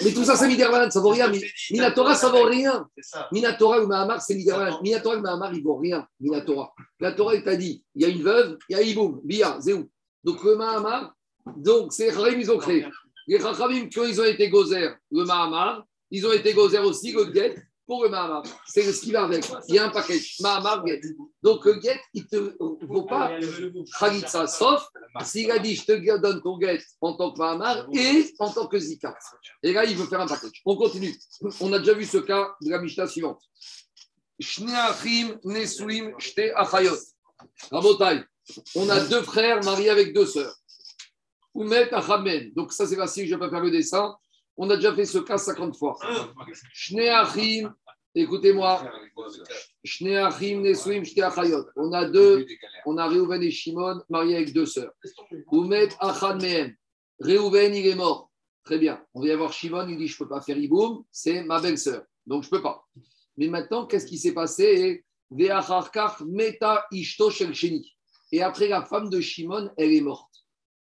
Mais 0.03 0.11
tout 0.13 0.23
ça, 0.23 0.35
c'est 0.35 0.47
Miderman, 0.47 0.91
ça 0.91 0.99
vaut 0.99 1.09
rien. 1.09 1.29
Mi- 1.29 1.43
Minatora, 1.71 2.15
ça 2.15 2.29
vaut 2.29 2.43
rien. 2.43 2.87
C'est 2.97 3.03
ça. 3.03 3.27
Minatora 3.31 3.81
ou 3.83 3.87
Mahamar, 3.87 4.21
c'est 4.21 4.35
Miderman. 4.35 4.75
Minatora 4.81 5.15
et 5.17 5.21
Mahamar, 5.21 5.53
il 5.53 5.63
vaut 5.63 5.77
rien. 5.77 6.07
Minatora. 6.19 6.73
La 6.99 7.11
Torah, 7.13 7.35
il 7.35 7.43
t'a 7.43 7.55
dit 7.55 7.83
il 7.95 8.01
y 8.01 8.05
a 8.05 8.09
une 8.09 8.21
veuve, 8.23 8.57
il 8.69 8.73
y 8.75 8.79
a 8.79 8.81
Iboum, 8.81 9.21
Bia, 9.23 9.57
Zéou. 9.59 9.89
Donc 10.23 10.43
le 10.43 10.55
Mahamar, 10.55 11.13
donc 11.55 11.93
c'est 11.93 12.09
Rahim, 12.11 12.39
ils 12.39 12.51
ont 12.51 12.57
créé. 12.57 12.85
Les 13.27 13.39
Chachamim, 13.39 13.89
quand 13.93 14.03
ils 14.05 14.21
ont 14.21 14.25
été 14.25 14.49
gozer, 14.49 14.95
le 15.11 15.23
Mahamar, 15.25 15.83
ils 16.11 16.25
ont 16.27 16.31
été 16.33 16.53
gozer 16.53 16.79
aussi 16.79 17.11
le 17.11 17.31
Get 17.33 17.55
pour 17.85 18.03
le 18.03 18.09
Mahamar. 18.09 18.43
C'est 18.65 18.91
ce 18.91 19.01
qui 19.01 19.11
va 19.11 19.23
avec. 19.23 19.45
Il 19.67 19.75
y 19.75 19.79
a 19.79 19.85
un 19.85 19.89
package. 19.89 20.37
Mahamar, 20.41 20.85
Get. 20.85 21.01
Donc 21.41 21.65
le 21.65 21.79
Get, 21.79 21.99
il 22.13 22.25
ne 22.31 22.51
faut 22.87 23.03
pas 23.03 23.37
Khalitsa, 23.99 24.47
sauf 24.47 24.87
s'il 25.23 25.51
a 25.51 25.59
dit 25.59 25.75
je 25.75 25.85
te 25.85 26.17
donne 26.17 26.41
ton 26.41 26.59
Get 26.59 26.81
en 27.01 27.13
tant 27.13 27.31
que 27.31 27.39
Mahamar 27.39 27.87
et 27.93 28.33
en 28.39 28.49
tant 28.51 28.67
que 28.67 28.79
Zika. 28.79 29.15
Et 29.63 29.73
là, 29.73 29.85
il 29.85 29.95
veut 29.95 30.05
faire 30.05 30.21
un 30.21 30.27
package. 30.27 30.61
On 30.65 30.75
continue. 30.75 31.15
On 31.61 31.71
a 31.73 31.79
déjà 31.79 31.93
vu 31.93 32.05
ce 32.05 32.17
cas 32.17 32.55
de 32.61 32.69
la 32.69 32.79
Mishnah 32.79 33.07
suivante. 33.07 33.41
Shne 34.39 34.71
achim 34.71 35.37
nesuim 35.43 36.13
shte 36.19 36.51
achayot. 36.55 36.97
Rabotai, 37.71 38.23
on 38.75 38.89
a 38.89 38.99
deux 39.01 39.21
frères 39.21 39.63
mariés 39.63 39.89
avec 39.89 40.13
deux 40.13 40.25
sœurs. 40.25 40.55
Oumet 41.53 41.93
achamen. 41.93 42.51
Donc 42.53 42.73
ça, 42.73 42.85
c'est 42.85 42.97
facile, 42.97 43.27
je 43.27 43.35
ne 43.35 43.39
vais 43.39 43.45
pas 43.45 43.49
faire 43.49 43.63
le 43.63 43.71
dessin. 43.71 44.13
On 44.57 44.69
a 44.69 44.75
déjà 44.75 44.93
fait 44.93 45.05
ce 45.05 45.17
cas 45.19 45.37
50 45.37 45.77
fois. 45.77 45.97
Shne 46.73 46.99
achim, 47.09 47.73
écoutez-moi. 48.13 48.89
Shne 49.83 50.15
achim 50.15 50.61
nesuim 50.61 51.03
shte 51.03 51.19
achayot. 51.19 51.65
On 51.75 51.91
a 51.91 52.05
deux, 52.05 52.45
on 52.85 52.97
a 52.97 53.07
Réhouven 53.07 53.43
et 53.43 53.51
Shimon 53.51 54.01
mariés 54.09 54.37
avec 54.37 54.53
deux 54.53 54.65
sœurs. 54.65 54.93
Oumet 55.51 55.89
achad 55.99 56.41
mehem. 56.41 56.73
Réhouven, 57.19 57.75
il 57.75 57.87
est 57.87 57.95
mort. 57.95 58.31
Très 58.63 58.79
bien. 58.79 59.03
On 59.13 59.21
vient 59.21 59.37
voir 59.37 59.53
Shimon, 59.53 59.87
il 59.87 59.97
dit 59.97 60.07
Je 60.07 60.15
ne 60.15 60.19
peux 60.19 60.29
pas 60.29 60.41
faire 60.41 60.57
Iboum, 60.57 61.03
c'est 61.11 61.43
ma 61.43 61.59
belle-sœur. 61.59 62.03
Donc 62.25 62.43
je 62.43 62.47
ne 62.47 62.51
peux 62.51 62.61
pas. 62.61 62.85
Mais 63.37 63.47
maintenant, 63.47 63.85
qu'est-ce 63.85 64.05
qui 64.05 64.17
s'est 64.17 64.33
passé? 64.33 65.03
Meta 65.31 66.85
ishto. 66.91 67.31
Et 68.31 68.41
après, 68.41 68.67
la 68.67 68.83
femme 68.83 69.09
de 69.09 69.19
Shimon, 69.19 69.69
elle 69.77 69.93
est 69.93 70.01
morte. 70.01 70.31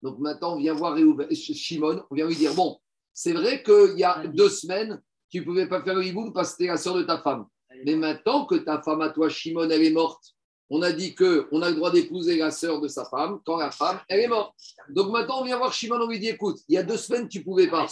Donc 0.02 0.20
maintenant, 0.20 0.56
on 0.56 0.60
vient 0.60 0.74
voir 0.74 0.98
Shimon, 1.32 2.04
on 2.10 2.16
vient 2.16 2.28
lui 2.28 2.36
dire 2.36 2.54
Bon, 2.54 2.80
c'est 3.22 3.34
vrai 3.34 3.62
qu'il 3.62 4.00
y 4.00 4.06
a 4.06 4.26
deux 4.28 4.48
semaines, 4.48 5.02
tu 5.30 5.42
ne 5.42 5.44
pouvais 5.44 5.68
pas 5.68 5.84
faire 5.84 5.94
le 5.94 6.06
Iboum 6.06 6.32
parce 6.32 6.52
que 6.52 6.56
c'était 6.56 6.72
la 6.72 6.78
sœur 6.78 6.96
de 6.96 7.04
ta 7.04 7.18
femme. 7.18 7.48
Mais 7.84 7.98
maintenant 7.98 8.46
que 8.46 8.56
ta 8.56 8.82
femme 8.82 9.02
à 9.02 9.10
toi, 9.10 9.28
Shimon, 9.28 9.70
elle 9.70 9.84
est 9.84 9.92
morte, 9.92 10.24
on 10.70 10.82
a 10.84 10.94
dit 10.94 11.16
qu'on 11.16 11.62
a 11.62 11.70
le 11.70 11.76
droit 11.76 11.92
d'épouser 11.92 12.38
la 12.38 12.50
sœur 12.50 12.80
de 12.80 12.88
sa 12.88 13.04
femme 13.04 13.42
quand 13.46 13.58
la 13.58 13.72
femme, 13.72 14.00
elle 14.08 14.22
est 14.22 14.30
morte. 14.30 14.56
Donc 14.88 15.12
maintenant, 15.12 15.42
on 15.42 15.44
vient 15.44 15.58
voir 15.58 15.74
Shimon, 15.74 16.00
on 16.00 16.08
lui 16.08 16.18
dit 16.18 16.30
écoute, 16.30 16.60
il 16.70 16.76
y 16.76 16.78
a 16.78 16.84
deux 16.84 16.96
semaines, 16.96 17.28
tu 17.28 17.40
ne 17.40 17.44
pouvais 17.44 17.68
pas. 17.68 17.88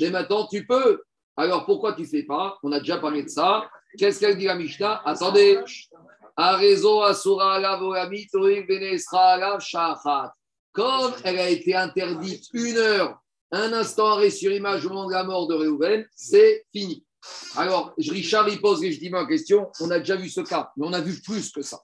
Mais 0.00 0.08
maintenant, 0.08 0.46
tu 0.46 0.66
peux. 0.66 1.02
Alors 1.36 1.66
pourquoi 1.66 1.92
tu 1.92 2.00
ne 2.02 2.06
fais 2.06 2.22
pas? 2.22 2.56
On 2.62 2.72
a 2.72 2.78
déjà 2.78 2.96
parlé 2.96 3.22
de 3.22 3.28
ça. 3.28 3.68
Qu'est-ce 3.98 4.18
qu'elle 4.18 4.38
dit 4.38 4.46
la 4.46 4.54
Mishnah? 4.54 5.02
Attendez. 5.04 5.58
Comme 10.72 11.12
elle 11.24 11.38
a 11.38 11.50
été 11.50 11.76
interdite 11.76 12.46
une 12.54 12.78
heure, 12.78 13.20
un 13.52 13.72
instant 13.72 14.06
arrêt 14.06 14.30
sur 14.30 14.52
image 14.52 14.86
au 14.86 14.90
moment 14.90 15.06
de 15.06 15.12
la 15.12 15.24
mort 15.24 15.46
de 15.48 15.54
Réhouven, 15.54 16.06
c'est 16.14 16.64
fini. 16.72 17.04
Alors, 17.56 17.92
Richard, 17.98 18.48
il 18.48 18.60
pose 18.60 18.80
légitimement 18.80 19.20
la 19.20 19.26
question. 19.26 19.70
On 19.80 19.90
a 19.90 19.98
déjà 19.98 20.16
vu 20.16 20.28
ce 20.28 20.40
cas, 20.40 20.70
mais 20.76 20.86
on 20.86 20.92
a 20.92 21.00
vu 21.00 21.20
plus 21.20 21.50
que 21.50 21.62
ça. 21.62 21.80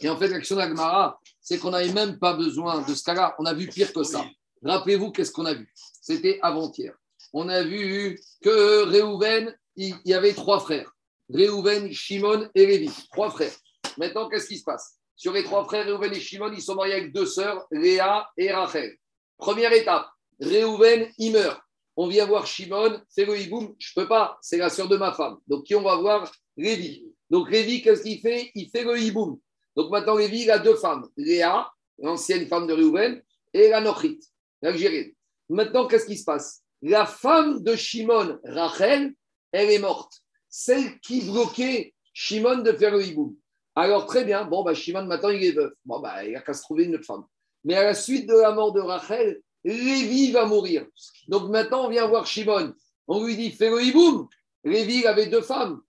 Et 0.00 0.08
en 0.08 0.16
fait, 0.16 0.28
l'action 0.28 0.56
d'Agmara, 0.56 1.18
c'est 1.40 1.58
qu'on 1.58 1.70
n'avait 1.70 1.92
même 1.92 2.18
pas 2.18 2.34
besoin 2.34 2.82
de 2.82 2.94
ce 2.94 3.04
cas-là. 3.04 3.34
On 3.38 3.44
a 3.44 3.54
vu 3.54 3.68
pire 3.68 3.92
que 3.92 4.02
ça. 4.02 4.24
Rappelez-vous, 4.64 5.12
qu'est-ce 5.12 5.32
qu'on 5.32 5.46
a 5.46 5.54
vu 5.54 5.72
C'était 6.02 6.38
avant-hier. 6.42 6.94
On 7.32 7.48
a 7.48 7.62
vu 7.62 8.20
que 8.42 8.82
Réhouven, 8.84 9.54
il 9.76 9.94
il 10.04 10.10
y 10.10 10.14
avait 10.14 10.32
trois 10.34 10.58
frères. 10.60 10.90
Réhouven, 11.32 11.92
Shimon 11.92 12.48
et 12.54 12.66
Lévi. 12.66 12.90
Trois 13.12 13.30
frères. 13.30 13.54
Maintenant, 13.96 14.28
qu'est-ce 14.28 14.48
qui 14.48 14.58
se 14.58 14.64
passe? 14.64 14.96
Sur 15.14 15.32
les 15.32 15.44
trois 15.44 15.64
frères, 15.64 15.84
Réhouven 15.84 16.12
et 16.12 16.20
Shimon, 16.20 16.52
ils 16.52 16.62
sont 16.62 16.74
mariés 16.74 16.94
avec 16.94 17.12
deux 17.12 17.26
sœurs, 17.26 17.66
Léa 17.70 18.28
et 18.36 18.50
Rachel. 18.50 18.96
Première 19.38 19.72
étape, 19.72 20.08
Réhouven, 20.40 21.08
il 21.18 21.32
meurt. 21.32 21.60
On 21.96 22.06
vient 22.06 22.26
voir 22.26 22.46
Shimon, 22.46 23.00
c'est 23.08 23.24
le 23.24 23.38
hiboum, 23.38 23.74
je 23.78 23.92
peux 23.94 24.08
pas, 24.08 24.38
c'est 24.40 24.56
la 24.56 24.70
sœur 24.70 24.88
de 24.88 24.96
ma 24.96 25.12
femme. 25.12 25.38
Donc 25.46 25.64
qui 25.64 25.74
on 25.74 25.82
va 25.82 25.96
voir? 25.96 26.32
Lévi. 26.56 27.06
Donc 27.28 27.50
Lévi, 27.50 27.82
qu'est-ce 27.82 28.02
qu'il 28.02 28.20
fait? 28.20 28.50
Il 28.54 28.70
fait 28.70 28.84
le 28.84 28.98
hiboum. 28.98 29.38
Donc 29.76 29.90
maintenant, 29.90 30.16
Lévi, 30.16 30.42
il 30.42 30.50
a 30.50 30.58
deux 30.58 30.76
femmes, 30.76 31.08
Léa, 31.16 31.70
l'ancienne 31.98 32.46
femme 32.46 32.66
de 32.66 32.72
Réhouven, 32.72 33.22
et 33.52 33.68
la 33.68 33.80
Nochrit, 33.80 34.20
l'Algérienne. 34.62 35.12
Maintenant, 35.48 35.86
qu'est-ce 35.86 36.06
qui 36.06 36.16
se 36.16 36.24
passe? 36.24 36.62
La 36.82 37.04
femme 37.04 37.62
de 37.62 37.76
Shimon, 37.76 38.38
Rachel, 38.44 39.12
elle 39.52 39.70
est 39.70 39.78
morte. 39.78 40.22
Celle 40.48 40.98
qui 41.00 41.22
bloquait 41.22 41.94
Shimon 42.12 42.58
de 42.58 42.72
faire 42.72 42.92
le 42.92 43.04
hiboum. 43.04 43.36
Alors 43.74 44.06
très 44.06 44.24
bien, 44.24 44.44
bon, 44.44 44.62
bah, 44.62 44.74
Shimon 44.74 45.04
maintenant 45.04 45.30
il 45.30 45.44
est 45.44 45.52
veuf. 45.52 45.72
Bon, 45.84 46.00
bah, 46.00 46.24
il 46.24 46.34
a 46.34 46.40
qu'à 46.40 46.54
se 46.54 46.62
trouver 46.62 46.84
une 46.84 46.94
autre 46.94 47.04
femme. 47.04 47.24
Mais 47.64 47.74
à 47.74 47.84
la 47.84 47.94
suite 47.94 48.28
de 48.28 48.34
la 48.34 48.52
mort 48.52 48.72
de 48.72 48.80
Rachel, 48.80 49.40
Lévi 49.64 50.32
va 50.32 50.46
mourir. 50.46 50.86
Donc 51.28 51.50
maintenant, 51.50 51.86
on 51.86 51.90
vient 51.90 52.06
voir 52.06 52.26
Shimon. 52.26 52.72
On 53.06 53.24
lui 53.24 53.36
dit, 53.36 53.50
fais 53.50 53.70
le 53.70 53.82
hiboum. 53.82 54.28
Lévi 54.64 55.06
avait 55.06 55.26
deux 55.26 55.42
femmes. 55.42 55.80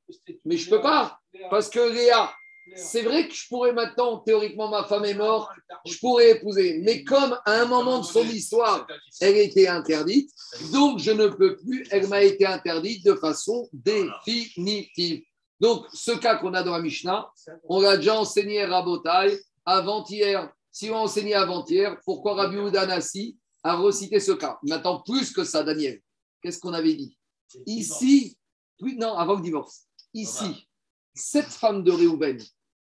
Mais 0.45 0.57
je 0.57 0.69
peux 0.69 0.81
pas, 0.81 1.19
parce 1.49 1.69
que 1.69 1.79
Léa, 1.79 2.31
c'est 2.75 3.01
vrai 3.01 3.27
que 3.27 3.33
je 3.33 3.47
pourrais 3.47 3.73
maintenant, 3.73 4.19
théoriquement, 4.19 4.69
ma 4.69 4.83
femme 4.85 5.05
est 5.05 5.13
morte, 5.13 5.49
je 5.85 5.97
pourrais 5.99 6.31
épouser. 6.31 6.79
Mais 6.83 7.03
comme 7.03 7.37
à 7.45 7.61
un 7.61 7.65
moment 7.65 7.99
de 7.99 8.05
son 8.05 8.23
histoire, 8.23 8.87
elle 9.19 9.37
était 9.37 9.67
interdite, 9.67 10.29
donc 10.71 10.99
je 10.99 11.11
ne 11.11 11.27
peux 11.27 11.57
plus, 11.57 11.85
elle 11.91 12.07
m'a 12.07 12.21
été 12.21 12.45
interdite 12.45 13.05
de 13.05 13.15
façon 13.15 13.67
définitive. 13.73 15.23
Donc, 15.59 15.85
ce 15.93 16.11
cas 16.11 16.37
qu'on 16.37 16.53
a 16.53 16.63
dans 16.63 16.71
la 16.71 16.81
Mishnah, 16.81 17.29
on 17.65 17.81
l'a 17.81 17.97
déjà 17.97 18.19
enseigné 18.19 18.63
à 18.63 18.67
Rabotai 18.67 19.39
avant-hier. 19.65 20.51
Si 20.71 20.89
on 20.89 20.95
a 20.95 20.99
enseigné 20.99 21.35
avant-hier, 21.35 21.97
pourquoi 22.05 22.35
Rabbi 22.35 22.57
Oudanassi 22.57 23.37
a 23.63 23.75
recité 23.75 24.19
ce 24.19 24.31
cas 24.31 24.59
Maintenant, 24.63 25.01
plus 25.01 25.31
que 25.31 25.43
ça, 25.43 25.63
Daniel, 25.63 26.01
qu'est-ce 26.41 26.59
qu'on 26.59 26.73
avait 26.73 26.93
dit 26.93 27.17
Ici, 27.65 28.37
oui, 28.81 28.95
non, 28.97 29.13
avant 29.13 29.35
le 29.35 29.41
divorce. 29.41 29.87
Ici, 30.13 30.67
cette 31.13 31.47
femme 31.47 31.83
de 31.83 31.91
Réhouven, 31.91 32.37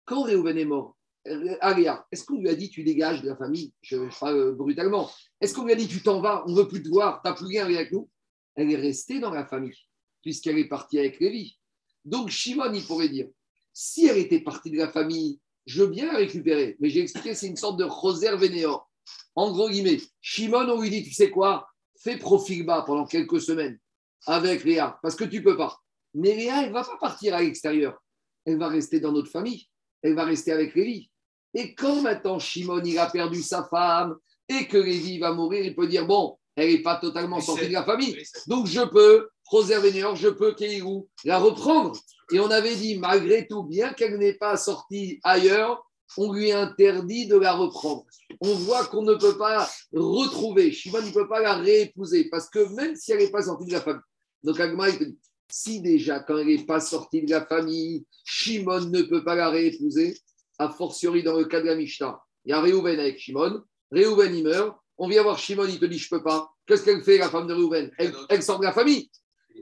quand 0.04 0.22
Réhouven 0.22 0.58
est 0.58 0.64
mort, 0.64 0.96
euh, 1.26 1.56
Aléa, 1.60 2.06
est-ce 2.12 2.24
qu'on 2.24 2.38
lui 2.38 2.48
a 2.48 2.54
dit 2.54 2.70
tu 2.70 2.84
dégages 2.84 3.22
de 3.22 3.28
la 3.28 3.36
famille 3.36 3.72
Je, 3.82 4.08
je 4.08 4.18
parle 4.18 4.54
brutalement. 4.54 5.10
Est-ce 5.40 5.54
qu'on 5.54 5.64
lui 5.64 5.72
a 5.72 5.76
dit 5.76 5.88
tu 5.88 6.02
t'en 6.02 6.20
vas, 6.20 6.44
on 6.46 6.52
ne 6.52 6.56
veut 6.56 6.68
plus 6.68 6.82
te 6.82 6.88
voir, 6.88 7.20
tu 7.22 7.28
n'as 7.28 7.34
plus 7.34 7.46
rien 7.46 7.64
avec 7.64 7.90
nous? 7.92 8.08
Elle 8.54 8.70
est 8.70 8.76
restée 8.76 9.18
dans 9.18 9.32
la 9.32 9.44
famille, 9.44 9.76
puisqu'elle 10.22 10.58
est 10.58 10.68
partie 10.68 10.98
avec 10.98 11.18
Lévi. 11.20 11.58
Donc 12.04 12.30
Shimon, 12.30 12.72
il 12.72 12.84
pourrait 12.86 13.08
dire 13.08 13.28
si 13.72 14.06
elle 14.06 14.16
était 14.16 14.40
partie 14.40 14.70
de 14.70 14.78
la 14.78 14.88
famille, 14.88 15.38
je 15.66 15.82
veux 15.82 15.90
bien 15.90 16.06
la 16.06 16.16
récupérer. 16.16 16.76
Mais 16.80 16.88
j'ai 16.88 17.00
expliqué, 17.00 17.34
c'est 17.34 17.46
une 17.46 17.56
sorte 17.56 17.78
de 17.78 17.84
roser 17.84 18.34
vénéor. 18.36 18.90
En 19.34 19.52
gros 19.52 19.68
guillemets, 19.68 20.00
Shimon, 20.20 20.68
on 20.68 20.80
lui 20.80 20.90
dit 20.90 21.02
tu 21.02 21.12
sais 21.12 21.30
quoi? 21.30 21.68
Fais 21.98 22.16
profil 22.16 22.64
bas 22.64 22.82
pendant 22.86 23.06
quelques 23.06 23.40
semaines 23.40 23.78
avec 24.26 24.64
Léa, 24.64 24.98
parce 25.02 25.14
que 25.14 25.24
tu 25.24 25.42
peux 25.42 25.56
pas. 25.56 25.78
Mais 26.14 26.34
Léa, 26.34 26.62
elle 26.62 26.68
ne 26.68 26.74
va 26.74 26.84
pas 26.84 26.96
partir 26.98 27.34
à 27.34 27.42
l'extérieur. 27.42 28.02
Elle 28.44 28.58
va 28.58 28.68
rester 28.68 29.00
dans 29.00 29.12
notre 29.12 29.30
famille. 29.30 29.66
Elle 30.02 30.14
va 30.14 30.24
rester 30.24 30.52
avec 30.52 30.74
Lévi. 30.74 31.10
Et 31.54 31.74
quand 31.74 32.02
maintenant 32.02 32.38
Shimon, 32.38 32.82
il 32.84 32.98
a 32.98 33.06
perdu 33.10 33.42
sa 33.42 33.64
femme 33.64 34.16
et 34.48 34.66
que 34.66 34.76
Lévi 34.76 35.18
va 35.18 35.32
mourir, 35.32 35.64
il 35.64 35.74
peut 35.74 35.88
dire 35.88 36.06
bon, 36.06 36.38
elle 36.54 36.70
n'est 36.70 36.82
pas 36.82 36.96
totalement 36.96 37.40
sortie 37.40 37.68
de 37.68 37.72
la 37.72 37.84
famille. 37.84 38.16
Donc 38.46 38.66
je 38.66 38.82
peux, 38.82 39.28
Roser 39.46 39.76
je 39.76 40.28
peux, 40.28 40.54
Kéhirou, 40.54 41.08
la 41.24 41.38
reprendre. 41.38 41.96
Et 42.32 42.40
on 42.40 42.50
avait 42.50 42.74
dit, 42.74 42.98
malgré 42.98 43.46
tout, 43.46 43.62
bien 43.62 43.92
qu'elle 43.92 44.18
n'est 44.18 44.34
pas 44.34 44.56
sortie 44.56 45.20
ailleurs, 45.22 45.85
on 46.16 46.32
lui 46.32 46.52
interdit 46.52 47.26
de 47.26 47.36
la 47.36 47.52
reprendre. 47.52 48.04
On 48.40 48.54
voit 48.54 48.86
qu'on 48.86 49.02
ne 49.02 49.14
peut 49.14 49.36
pas 49.36 49.70
retrouver. 49.92 50.72
Shimon 50.72 51.02
ne 51.02 51.12
peut 51.12 51.28
pas 51.28 51.40
la 51.40 51.54
réépouser 51.54 52.28
parce 52.30 52.48
que 52.48 52.72
même 52.74 52.96
si 52.96 53.12
elle 53.12 53.18
n'est 53.18 53.30
pas 53.30 53.42
sortie 53.42 53.66
de 53.66 53.72
la 53.72 53.80
famille. 53.80 54.02
Donc 54.42 54.60
Agma, 54.60 54.88
il 54.88 54.98
te 54.98 55.04
dit, 55.04 55.18
si 55.50 55.80
déjà, 55.80 56.20
quand 56.20 56.38
elle 56.38 56.46
n'est 56.46 56.64
pas 56.64 56.80
sortie 56.80 57.22
de 57.22 57.30
la 57.30 57.44
famille, 57.44 58.04
Shimon 58.24 58.86
ne 58.90 59.02
peut 59.02 59.24
pas 59.24 59.34
la 59.34 59.50
réépouser, 59.50 60.18
a 60.58 60.70
fortiori 60.70 61.22
dans 61.22 61.36
le 61.36 61.44
cas 61.44 61.60
de 61.60 61.66
la 61.66 61.76
Mishnah, 61.76 62.18
il 62.44 62.50
y 62.50 62.52
a 62.52 62.60
Réhouven 62.60 62.98
avec 62.98 63.18
Shimon, 63.18 63.62
Réhouven 63.90 64.34
il 64.34 64.44
meurt, 64.44 64.76
on 64.98 65.08
vient 65.08 65.22
voir 65.22 65.38
Shimon, 65.38 65.66
il 65.68 65.78
te 65.78 65.84
dit 65.84 65.98
je 65.98 66.08
peux 66.08 66.22
pas. 66.22 66.50
Qu'est-ce 66.66 66.84
qu'elle 66.84 67.02
fait, 67.02 67.18
la 67.18 67.28
femme 67.28 67.46
de 67.46 67.54
Réhouven? 67.54 67.90
Elle, 67.98 68.14
elle 68.28 68.42
sort 68.42 68.58
de 68.58 68.64
la 68.64 68.72
famille. 68.72 69.10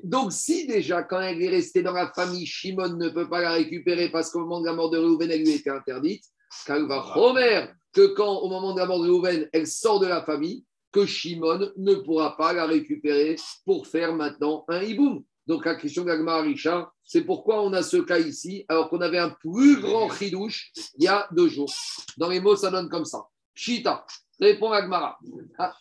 Donc 0.02 0.32
si 0.32 0.66
déjà, 0.66 1.02
quand 1.02 1.20
elle 1.20 1.42
est 1.42 1.48
restée 1.48 1.82
dans 1.82 1.92
la 1.92 2.10
famille, 2.12 2.46
Shimon 2.46 2.96
ne 2.96 3.08
peut 3.08 3.28
pas 3.28 3.40
la 3.40 3.52
récupérer 3.52 4.10
parce 4.10 4.30
qu'au 4.30 4.40
moment 4.40 4.60
de 4.60 4.66
la 4.66 4.72
mort 4.72 4.90
de 4.90 4.98
Réhouven, 4.98 5.30
elle 5.30 5.42
lui 5.42 5.52
était 5.52 5.70
interdite, 5.70 6.24
qu'elle 6.66 6.86
va 6.86 7.16
Homer, 7.16 7.66
que 7.92 8.06
quand 8.14 8.38
au 8.40 8.48
moment 8.48 8.74
de 8.74 8.80
la 8.80 8.86
mort 8.86 8.98
de 8.98 9.04
Réhouven, 9.04 9.48
elle 9.52 9.66
sort 9.66 10.00
de 10.00 10.06
la 10.06 10.22
famille, 10.22 10.64
que 10.92 11.06
Shimon 11.06 11.72
ne 11.76 11.94
pourra 11.94 12.36
pas 12.36 12.52
la 12.52 12.66
récupérer 12.66 13.36
pour 13.64 13.86
faire 13.86 14.14
maintenant 14.14 14.64
un 14.68 14.80
hiboum. 14.82 15.24
Donc 15.46 15.64
la 15.66 15.74
question 15.74 16.04
d'Agmar 16.04 16.42
Richard, 16.42 16.94
c'est 17.04 17.24
pourquoi 17.24 17.62
on 17.62 17.72
a 17.72 17.82
ce 17.82 17.98
cas 17.98 18.18
ici, 18.18 18.64
alors 18.68 18.88
qu'on 18.88 19.00
avait 19.00 19.18
un 19.18 19.30
plus 19.30 19.80
grand 19.80 20.08
chidouche 20.10 20.72
il 20.96 21.04
y 21.04 21.08
a 21.08 21.28
deux 21.32 21.48
jours. 21.48 21.70
Dans 22.16 22.28
les 22.28 22.40
mots, 22.40 22.56
ça 22.56 22.70
donne 22.70 22.88
comme 22.88 23.04
ça. 23.04 23.26
Chita, 23.54 24.06
répond 24.40 24.70
Agmara. 24.72 25.18
Ah, 25.58 25.74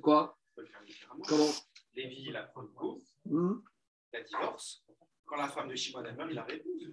quoi? 0.00 0.36
Comment? 1.28 1.50
Lévi, 1.94 2.24
il 2.28 2.36
a 2.36 2.42
pris 2.44 2.62
le 2.62 2.68
coup, 2.68 3.00
Hmm? 3.26 3.54
il 4.12 4.16
a 4.18 4.22
divorce. 4.22 4.82
Quand 5.26 5.36
la 5.36 5.48
femme 5.48 5.68
de 5.68 5.74
Shimon 5.76 6.02
elle 6.04 6.16
meurt, 6.16 6.28
il 6.30 6.34
la 6.36 6.42
réépouse. 6.44 6.88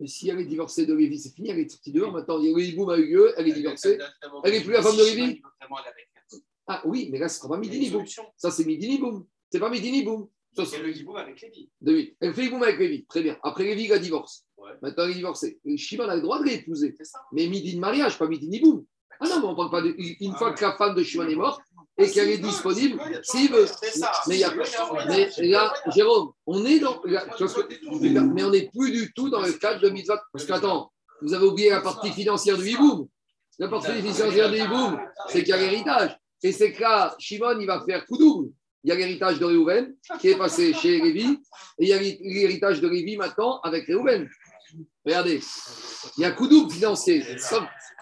Mais 0.00 0.06
si 0.06 0.30
elle 0.30 0.40
est 0.40 0.46
divorcée 0.46 0.86
de 0.86 0.94
Lévi, 0.94 1.18
c'est 1.18 1.34
fini, 1.34 1.50
elle 1.50 1.58
est 1.58 1.68
sortie 1.68 1.92
dehors. 1.92 2.10
Maintenant, 2.10 2.40
il 2.40 2.46
y 2.46 2.52
a 2.52 2.56
le 2.56 2.62
hiboum 2.64 2.88
a 2.88 2.96
eu 2.96 3.06
lieu, 3.06 3.34
elle 3.36 3.48
est 3.48 3.52
divorcée. 3.52 3.98
Elle 4.44 4.52
n'est 4.52 4.62
plus 4.62 4.72
la 4.72 4.82
femme 4.82 4.96
de 4.96 5.04
Lévi 5.04 5.22
elle. 5.22 6.40
Ah 6.66 6.82
oui, 6.86 7.08
mais 7.10 7.18
là, 7.18 7.28
ce 7.28 7.34
ne 7.34 7.38
sera 7.40 7.48
pas 7.50 7.58
Midi 7.58 7.90
solution. 7.90 8.24
Ça, 8.36 8.50
c'est 8.50 8.64
Midi 8.64 8.88
Niboum. 8.88 9.26
C'est 9.50 9.58
pas 9.58 9.68
Midi 9.68 9.90
Niboum. 9.90 10.28
Ça, 10.56 10.64
c'est 10.64 10.80
le 10.80 10.96
hiboum 10.96 11.16
avec 11.16 11.40
Lévi. 11.40 12.14
Elle 12.20 12.32
fait 12.32 12.46
hiboum 12.46 12.62
avec 12.62 12.78
Lévi. 12.78 13.04
Très 13.06 13.22
bien. 13.22 13.36
Après, 13.42 13.64
Lévi, 13.64 13.84
il 13.84 13.92
a 13.92 13.98
divorce. 13.98 14.46
Maintenant, 14.80 15.04
il 15.04 15.10
est 15.10 15.14
divorcé. 15.14 15.60
Et 15.64 15.76
Shimon 15.76 16.08
a 16.08 16.16
le 16.16 16.22
droit 16.22 16.38
de 16.38 16.44
l'épouser. 16.44 16.96
Mais 17.32 17.46
midi 17.46 17.74
de 17.74 17.80
mariage, 17.80 18.18
pas 18.18 18.26
midi 18.26 18.48
Niboum. 18.48 18.84
Ah 19.20 19.28
non, 19.28 19.40
mais 19.40 19.46
on 19.48 19.56
parle 19.56 19.70
pas 19.70 19.82
de. 19.82 19.94
Une 20.20 20.34
fois 20.34 20.54
que 20.54 20.62
la 20.62 20.76
femme 20.76 20.94
de 20.94 21.02
Shimon 21.02 21.28
est 21.28 21.34
morte 21.34 21.60
et 22.00 22.10
qu'elle 22.10 22.30
est 22.30 22.38
disponible, 22.38 23.00
s'il 23.22 23.50
veut. 23.50 23.66
Mais 24.26 24.38
y 24.38 24.44
a 24.44 24.52
Mais 25.08 25.30
là, 25.38 25.72
Jérôme, 25.94 26.32
on 26.46 26.64
est 26.64 26.78
dans. 26.78 27.00
mais 27.04 28.44
on 28.44 28.50
n'est 28.50 28.68
plus 28.68 28.90
du 28.90 29.12
tout 29.12 29.28
dans 29.28 29.42
le 29.42 29.52
cadre 29.52 29.80
de 29.80 29.90
mitzvah. 29.90 30.22
Parce 30.32 30.44
que, 30.44 30.52
attends, 30.52 30.90
vous 31.22 31.34
avez 31.34 31.46
oublié 31.46 31.70
la 31.70 31.80
partie 31.80 32.10
financière 32.10 32.56
du 32.56 32.68
hiboum. 32.68 33.06
La 33.58 33.68
partie 33.68 33.92
financière 33.92 34.50
du 34.50 34.58
hiboum, 34.58 34.98
c'est 35.28 35.40
qu'il 35.40 35.50
y 35.50 35.52
a 35.52 35.58
l'héritage. 35.58 36.16
Et 36.42 36.52
c'est 36.52 36.72
que 36.72 36.80
là, 36.80 37.14
Shimon, 37.18 37.58
il 37.60 37.66
va 37.66 37.84
faire 37.84 38.06
coup 38.06 38.16
double. 38.16 38.50
Il 38.82 38.88
y 38.88 38.92
a 38.92 38.96
l'héritage 38.96 39.38
de 39.38 39.44
Réhouven 39.44 39.94
qui 40.20 40.28
est 40.28 40.38
passé 40.38 40.72
chez 40.72 41.00
Lévi. 41.00 41.38
Et 41.78 41.84
il 41.84 41.88
y 41.88 41.92
a 41.92 41.98
l'héritage 41.98 42.80
de 42.80 42.88
Lévi 42.88 43.16
maintenant 43.18 43.60
avec 43.60 43.86
Réhouven. 43.86 44.26
Regardez, 45.04 45.40
il 46.16 46.22
y 46.22 46.24
a 46.24 46.30
coup 46.30 46.48
double 46.48 46.72
financier. 46.72 47.22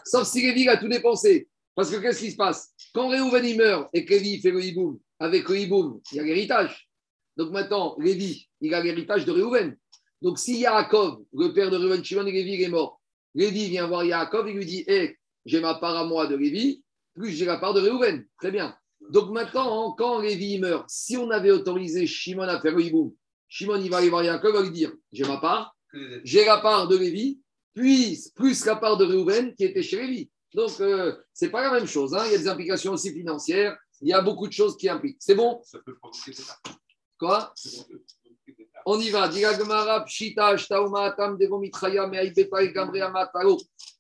Sauf, 0.05 0.29
si 0.29 0.43
Lévi 0.43 0.69
a 0.69 0.77
tout 0.77 0.89
dépensé. 0.89 1.49
Parce 1.79 1.93
que 1.93 1.99
qu'est-ce 1.99 2.19
qui 2.19 2.33
se 2.33 2.37
passe? 2.37 2.75
Quand 2.93 3.07
Réhouven 3.07 3.45
il 3.45 3.57
meurt 3.57 3.89
et 3.93 4.05
que 4.05 4.13
Lévi 4.13 4.41
fait 4.41 4.51
le 4.51 4.61
hiboum, 4.61 4.99
avec 5.21 5.49
le 5.49 5.61
hiboum, 5.61 6.01
il 6.11 6.17
y 6.17 6.19
a 6.19 6.25
l'héritage. 6.25 6.89
Donc 7.37 7.53
maintenant, 7.53 7.95
Lévi, 8.01 8.49
il 8.61 8.75
a 8.75 8.83
l'héritage 8.83 9.25
de 9.25 9.31
Réhouven. 9.31 9.77
Donc 10.21 10.41
si 10.41 10.59
Yaakov, 10.59 11.23
le 11.33 11.53
père 11.53 11.71
de 11.71 11.77
Réhouven, 11.77 12.03
Shimon 12.03 12.27
et 12.27 12.33
Lévi, 12.33 12.55
il 12.55 12.63
est 12.63 12.69
mort, 12.69 13.01
Lévi 13.37 13.69
vient 13.69 13.87
voir 13.87 14.03
Yaakov 14.03 14.49
et 14.49 14.55
lui 14.55 14.67
dit 14.67 14.83
Hé, 14.89 15.19
j'ai 15.47 15.61
ma 15.61 15.75
part 15.75 15.97
à 15.97 16.05
moi 16.05 16.27
de 16.27 16.35
Lévi, 16.35 16.83
plus 17.15 17.31
j'ai 17.31 17.45
la 17.45 17.59
part 17.59 17.75
de 17.75 17.81
Réhouven. 17.81 18.27
Très 18.41 18.51
bien. 18.51 18.75
Donc 19.11 19.31
maintenant, 19.31 19.93
quand 19.93 20.19
Lévi 20.19 20.59
meurt, 20.59 20.85
si 20.91 21.17
on 21.17 21.31
avait 21.31 21.53
autorisé 21.53 22.09
Shimon 22.09 22.49
à 22.49 22.61
faire 22.61 22.75
le 22.75 22.83
hiboum, 22.83 23.15
Shimon 23.47 23.81
il 23.81 23.89
va 23.89 23.99
aller 23.99 24.11
voir 24.11 24.25
Yaakov, 24.25 24.51
il 24.51 24.59
va 24.59 24.63
lui 24.63 24.73
dire 24.73 24.93
J'ai 25.13 25.23
ma 25.23 25.37
part, 25.37 25.77
j'ai 26.25 26.45
la 26.45 26.59
part 26.59 26.89
de 26.89 26.97
Lévi, 26.97 27.39
puis 27.73 28.19
plus 28.35 28.67
la 28.67 28.75
part 28.75 28.97
de 28.97 29.05
Réhouven 29.05 29.55
qui 29.55 29.63
était 29.63 29.85
chez 29.85 30.05
Lévi. 30.05 30.29
Donc, 30.55 30.81
euh, 30.81 31.15
c'est 31.33 31.51
pas 31.51 31.63
la 31.63 31.73
même 31.73 31.87
chose. 31.87 32.15
hein. 32.15 32.23
Il 32.27 32.33
y 32.33 32.35
a 32.35 32.39
des 32.39 32.49
implications 32.49 32.93
aussi 32.93 33.13
financières. 33.13 33.77
Il 34.01 34.09
y 34.09 34.13
a 34.13 34.21
beaucoup 34.21 34.47
de 34.47 34.53
choses 34.53 34.77
qui 34.77 34.89
impliquent. 34.89 35.19
C'est 35.21 35.35
bon? 35.35 35.61
Ça 35.65 35.79
peut 35.85 35.97
provoquer 35.97 36.33
des. 36.33 36.43
Quoi? 37.19 37.53
On 38.87 38.99
y 38.99 39.11
va. 39.11 39.29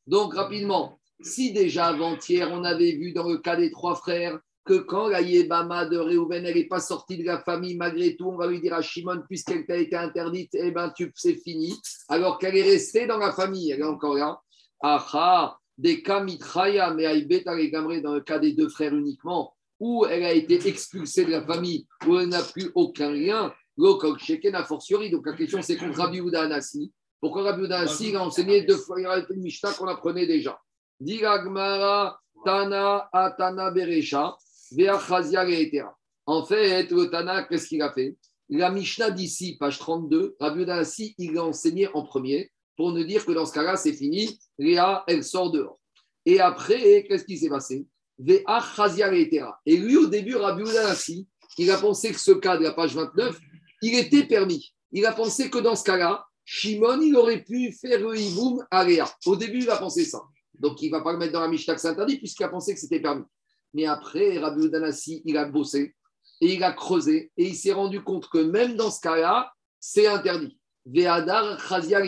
Donc, 0.06 0.34
rapidement, 0.34 0.98
si 1.20 1.52
déjà 1.52 1.86
avant-hier, 1.88 2.48
on 2.52 2.64
avait 2.64 2.92
vu 2.92 3.12
dans 3.12 3.28
le 3.28 3.38
cas 3.38 3.56
des 3.56 3.70
trois 3.70 3.96
frères 3.96 4.38
que 4.64 4.74
quand 4.74 5.08
la 5.08 5.20
Yébama 5.22 5.86
de 5.86 5.96
Réhouven, 5.96 6.44
elle 6.44 6.54
n'est 6.54 6.68
pas 6.68 6.80
sortie 6.80 7.16
de 7.16 7.24
la 7.24 7.40
famille, 7.40 7.76
malgré 7.76 8.16
tout, 8.16 8.28
on 8.28 8.36
va 8.36 8.46
lui 8.46 8.60
dire 8.60 8.74
à 8.74 8.82
Shimon, 8.82 9.22
puisqu'elle 9.26 9.66
t'a 9.66 9.76
été 9.76 9.96
interdite, 9.96 10.50
eh 10.54 10.70
ben, 10.70 10.92
tu, 10.94 11.10
c'est 11.16 11.36
fini. 11.36 11.74
Alors 12.08 12.38
qu'elle 12.38 12.56
est 12.56 12.62
restée 12.62 13.06
dans 13.06 13.16
la 13.18 13.32
famille, 13.32 13.70
elle 13.70 13.80
est 13.80 13.84
encore 13.84 14.14
là. 14.14 14.40
Aha, 14.80 15.58
des 15.78 16.02
cas 16.02 16.22
mitraya, 16.22 16.92
mais 16.92 17.04
dans 18.00 18.14
le 18.14 18.20
cas 18.20 18.38
des 18.38 18.52
deux 18.52 18.68
frères 18.68 18.94
uniquement, 18.94 19.54
où 19.80 20.04
elle 20.04 20.24
a 20.24 20.32
été 20.32 20.66
expulsée 20.66 21.24
de 21.24 21.30
la 21.30 21.46
famille, 21.46 21.86
où 22.06 22.18
elle 22.18 22.28
n'a 22.28 22.42
plus 22.42 22.70
aucun 22.74 23.12
lien, 23.12 23.54
l'okok 23.76 24.18
sheken 24.18 24.56
a 24.56 24.64
fortiori. 24.64 25.08
Donc 25.08 25.24
la 25.24 25.34
question, 25.34 25.62
c'est 25.62 25.76
contre 25.76 25.98
Rabbi 25.98 26.20
Houda 26.20 26.42
Anassi. 26.42 26.92
Pourquoi 27.20 27.44
Rabbi 27.44 27.62
Houda 27.62 27.78
Anassi 27.78 28.14
a 28.16 28.24
enseigné 28.24 28.62
deux 28.62 28.76
fois, 28.76 28.98
une 29.00 29.40
Mishnah 29.40 29.72
qu'on 29.72 29.86
apprenait 29.86 30.26
déjà 30.26 30.60
Diragmara, 30.98 32.20
Tana, 32.44 33.08
Atana, 33.12 33.70
Beresha, 33.70 34.36
Veachazia, 34.72 35.44
Reetera. 35.44 35.96
En 36.26 36.44
fait, 36.44 36.90
le 36.90 37.08
Tana, 37.08 37.44
qu'est-ce 37.44 37.68
qu'il 37.68 37.82
a 37.82 37.92
fait? 37.92 38.16
La 38.48 38.72
Mishnah 38.72 39.10
d'ici, 39.10 39.56
page 39.58 39.78
32, 39.78 40.34
Rabbi 40.40 40.62
Udassi, 40.62 41.14
il 41.18 41.34
l'a 41.34 41.44
enseigné 41.44 41.88
en 41.94 42.02
premier 42.02 42.50
pour 42.78 42.92
ne 42.92 43.02
dire 43.02 43.26
que 43.26 43.32
dans 43.32 43.44
ce 43.44 43.52
cas-là, 43.52 43.76
c'est 43.76 43.92
fini. 43.92 44.38
Léa, 44.56 45.02
elle 45.08 45.24
sort 45.24 45.50
dehors. 45.50 45.80
Et 46.24 46.38
après, 46.38 47.04
qu'est-ce 47.08 47.24
qui 47.24 47.36
s'est 47.36 47.48
passé? 47.48 47.84
Et 48.20 49.76
lui, 49.76 49.96
au 49.96 50.06
début, 50.06 50.36
Rabbi 50.36 50.62
Udassi, 50.62 51.26
il 51.58 51.72
a 51.72 51.76
pensé 51.76 52.12
que 52.12 52.20
ce 52.20 52.30
cas 52.30 52.56
de 52.56 52.62
la 52.62 52.72
page 52.72 52.94
29, 52.94 53.36
il 53.82 53.98
était 53.98 54.22
permis. 54.22 54.72
Il 54.92 55.04
a 55.06 55.12
pensé 55.12 55.50
que 55.50 55.58
dans 55.58 55.74
ce 55.74 55.82
cas-là, 55.82 56.24
Shimon, 56.44 57.00
il 57.00 57.16
aurait 57.16 57.42
pu 57.42 57.72
faire 57.72 57.98
le 58.00 58.16
hiboum 58.16 58.64
à 58.70 58.84
Léa. 58.84 59.10
Au 59.26 59.34
début, 59.34 59.58
il 59.58 59.70
a 59.70 59.76
pensé 59.76 60.04
ça. 60.04 60.20
Donc, 60.54 60.80
il 60.80 60.92
ne 60.92 60.96
va 60.96 61.02
pas 61.02 61.12
le 61.12 61.18
mettre 61.18 61.32
dans 61.32 61.40
la 61.40 61.48
Mishnah 61.48 61.74
que 61.74 61.80
c'est 61.80 61.88
interdit, 61.88 62.18
puisqu'il 62.18 62.44
a 62.44 62.48
pensé 62.48 62.74
que 62.74 62.80
c'était 62.80 63.00
permis. 63.00 63.24
Mais 63.74 63.86
après, 63.86 64.38
Rabbi 64.38 64.66
Udanassi, 64.66 65.20
il 65.24 65.36
a 65.36 65.46
bossé 65.46 65.96
et 66.40 66.54
il 66.54 66.62
a 66.62 66.72
creusé 66.72 67.32
et 67.36 67.44
il 67.48 67.56
s'est 67.56 67.72
rendu 67.72 68.04
compte 68.04 68.28
que 68.28 68.38
même 68.38 68.76
dans 68.76 68.92
ce 68.92 69.00
cas-là, 69.00 69.52
c'est 69.80 70.06
interdit. 70.06 70.57
Ve'adar 70.90 71.60
chazia. 71.60 72.02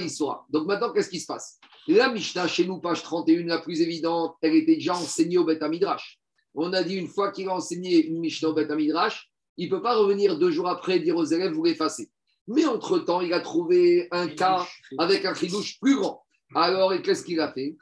Donc 0.49 0.66
maintenant, 0.66 0.93
qu'est-ce 0.93 1.11
qui 1.11 1.20
se 1.20 1.26
passe? 1.26 1.59
La 1.87 2.09
Mishnah, 2.11 2.47
chez 2.49 2.66
nous, 2.66 2.78
page 2.78 3.03
31, 3.03 3.47
la 3.47 3.59
plus 3.59 3.81
évidente, 3.81 4.37
elle 4.43 4.55
était 4.55 4.76
déjà 4.76 4.95
enseignée 4.95 5.39
au 5.39 5.45
Beth 5.45 5.62
Midrash. 5.62 6.18
On 6.55 6.72
a 6.72 6.83
dit 6.83 6.97
une 6.97 7.09
fois 7.09 7.31
qu'il 7.33 7.49
a 7.49 7.55
enseigné 7.55 8.07
une 8.07 8.20
Mishnah 8.20 8.49
au 8.49 8.53
Beth 8.53 8.70
Midrash, 8.70 9.31
il 9.57 9.66
ne 9.68 9.76
peut 9.76 9.83
pas 9.83 9.97
revenir 9.97 10.39
deux 10.39 10.51
jours 10.51 10.68
après 10.68 10.97
et 10.97 11.01
dire 11.01 11.16
aux 11.16 11.24
élèves, 11.24 11.53
vous 11.53 11.64
l'effacez. 11.64 12.11
Mais 12.49 12.64
entre-temps, 12.64 13.20
il 13.20 13.33
a 13.33 13.41
trouvé 13.41 14.09
un 14.11 14.28
cas 14.28 14.66
avec 14.99 15.24
un 15.24 15.35
chidouche 15.35 15.78
plus 15.81 15.97
grand. 15.97 16.22
Alors, 16.55 16.93
et 16.93 17.03
qu'est-ce 17.03 17.24
qu'il 17.24 17.41
a 17.41 17.53
fait? 17.53 17.76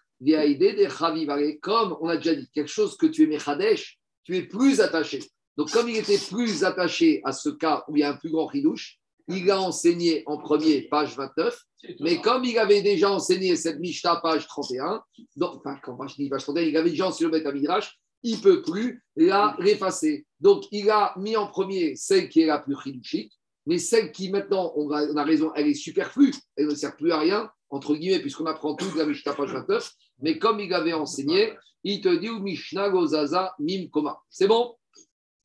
Comme 1.61 1.97
on 2.01 2.09
a 2.09 2.17
déjà 2.17 2.35
dit, 2.35 2.49
quelque 2.53 2.71
chose 2.71 2.97
que 2.97 3.07
tu 3.07 3.23
es 3.23 3.27
mechadesh, 3.27 3.99
tu 4.25 4.37
es 4.37 4.43
plus 4.43 4.81
attaché. 4.81 5.21
Donc, 5.57 5.71
comme 5.71 5.89
il 5.89 5.97
était 5.97 6.19
plus 6.19 6.65
attaché 6.65 7.21
à 7.25 7.33
ce 7.33 7.51
cas 7.51 7.85
où 7.89 7.97
il 7.97 8.01
y 8.01 8.03
a 8.03 8.11
un 8.11 8.17
plus 8.17 8.31
grand 8.31 8.51
chidouche, 8.51 8.99
il 9.29 9.51
a 9.51 9.61
enseigné 9.61 10.23
en 10.27 10.39
premier, 10.39 10.83
page 10.83 11.17
29, 11.17 11.65
mais 12.01 12.21
comme 12.21 12.45
il 12.45 12.59
avait 12.59 12.83
déjà 12.83 13.11
enseigné 13.11 13.57
cette 13.57 13.79
Mishnah, 13.79 14.17
page 14.17 14.47
31, 14.47 15.03
donc, 15.37 15.57
enfin, 15.57 15.79
quand 15.83 16.09
je 16.09 16.17
dis 16.17 16.29
page 16.29 16.43
31, 16.43 16.63
il 16.63 16.77
avait 16.77 16.91
déjà 16.91 17.09
enseigné 17.09 17.31
le 17.39 17.53
Midrash, 17.53 17.99
il 18.23 18.37
ne 18.37 18.43
peut 18.43 18.63
plus 18.63 19.05
la 19.17 19.55
l'effacer. 19.61 20.27
Donc, 20.41 20.65
il 20.73 20.91
a 20.91 21.15
mis 21.17 21.37
en 21.37 21.47
premier 21.47 21.95
celle 21.95 22.29
qui 22.29 22.41
est 22.41 22.47
la 22.47 22.59
plus 22.59 22.77
chidouchique, 22.83 23.33
mais 23.67 23.79
celle 23.79 24.13
qui 24.13 24.31
maintenant, 24.31 24.73
on 24.77 24.91
a, 24.91 25.07
on 25.07 25.17
a 25.17 25.25
raison, 25.25 25.53
elle 25.55 25.69
est 25.69 25.75
superflue, 25.75 26.35
elle 26.57 26.67
ne 26.67 26.75
sert 26.75 26.97
plus 26.97 27.13
à 27.13 27.19
rien, 27.19 27.51
entre 27.71 27.95
guillemets, 27.95 28.21
puisqu'on 28.21 28.47
apprend 28.47 28.75
tout 28.75 28.91
de 28.91 28.99
la 28.99 29.07
Mishnah 29.07 29.35
page 29.35 29.53
29, 29.53 29.93
mais 30.21 30.39
comme 30.39 30.59
il 30.59 30.73
avait 30.73 30.95
enseigné, 30.95 31.53
il 31.85 32.01
te 32.01 32.09
dit 32.09 32.31
Mishnah 32.31 32.91
Gozaza 32.91 33.55
Mim 33.59 33.89
Koma. 33.91 34.21
C'est 34.31 34.49
bon? 34.49 34.75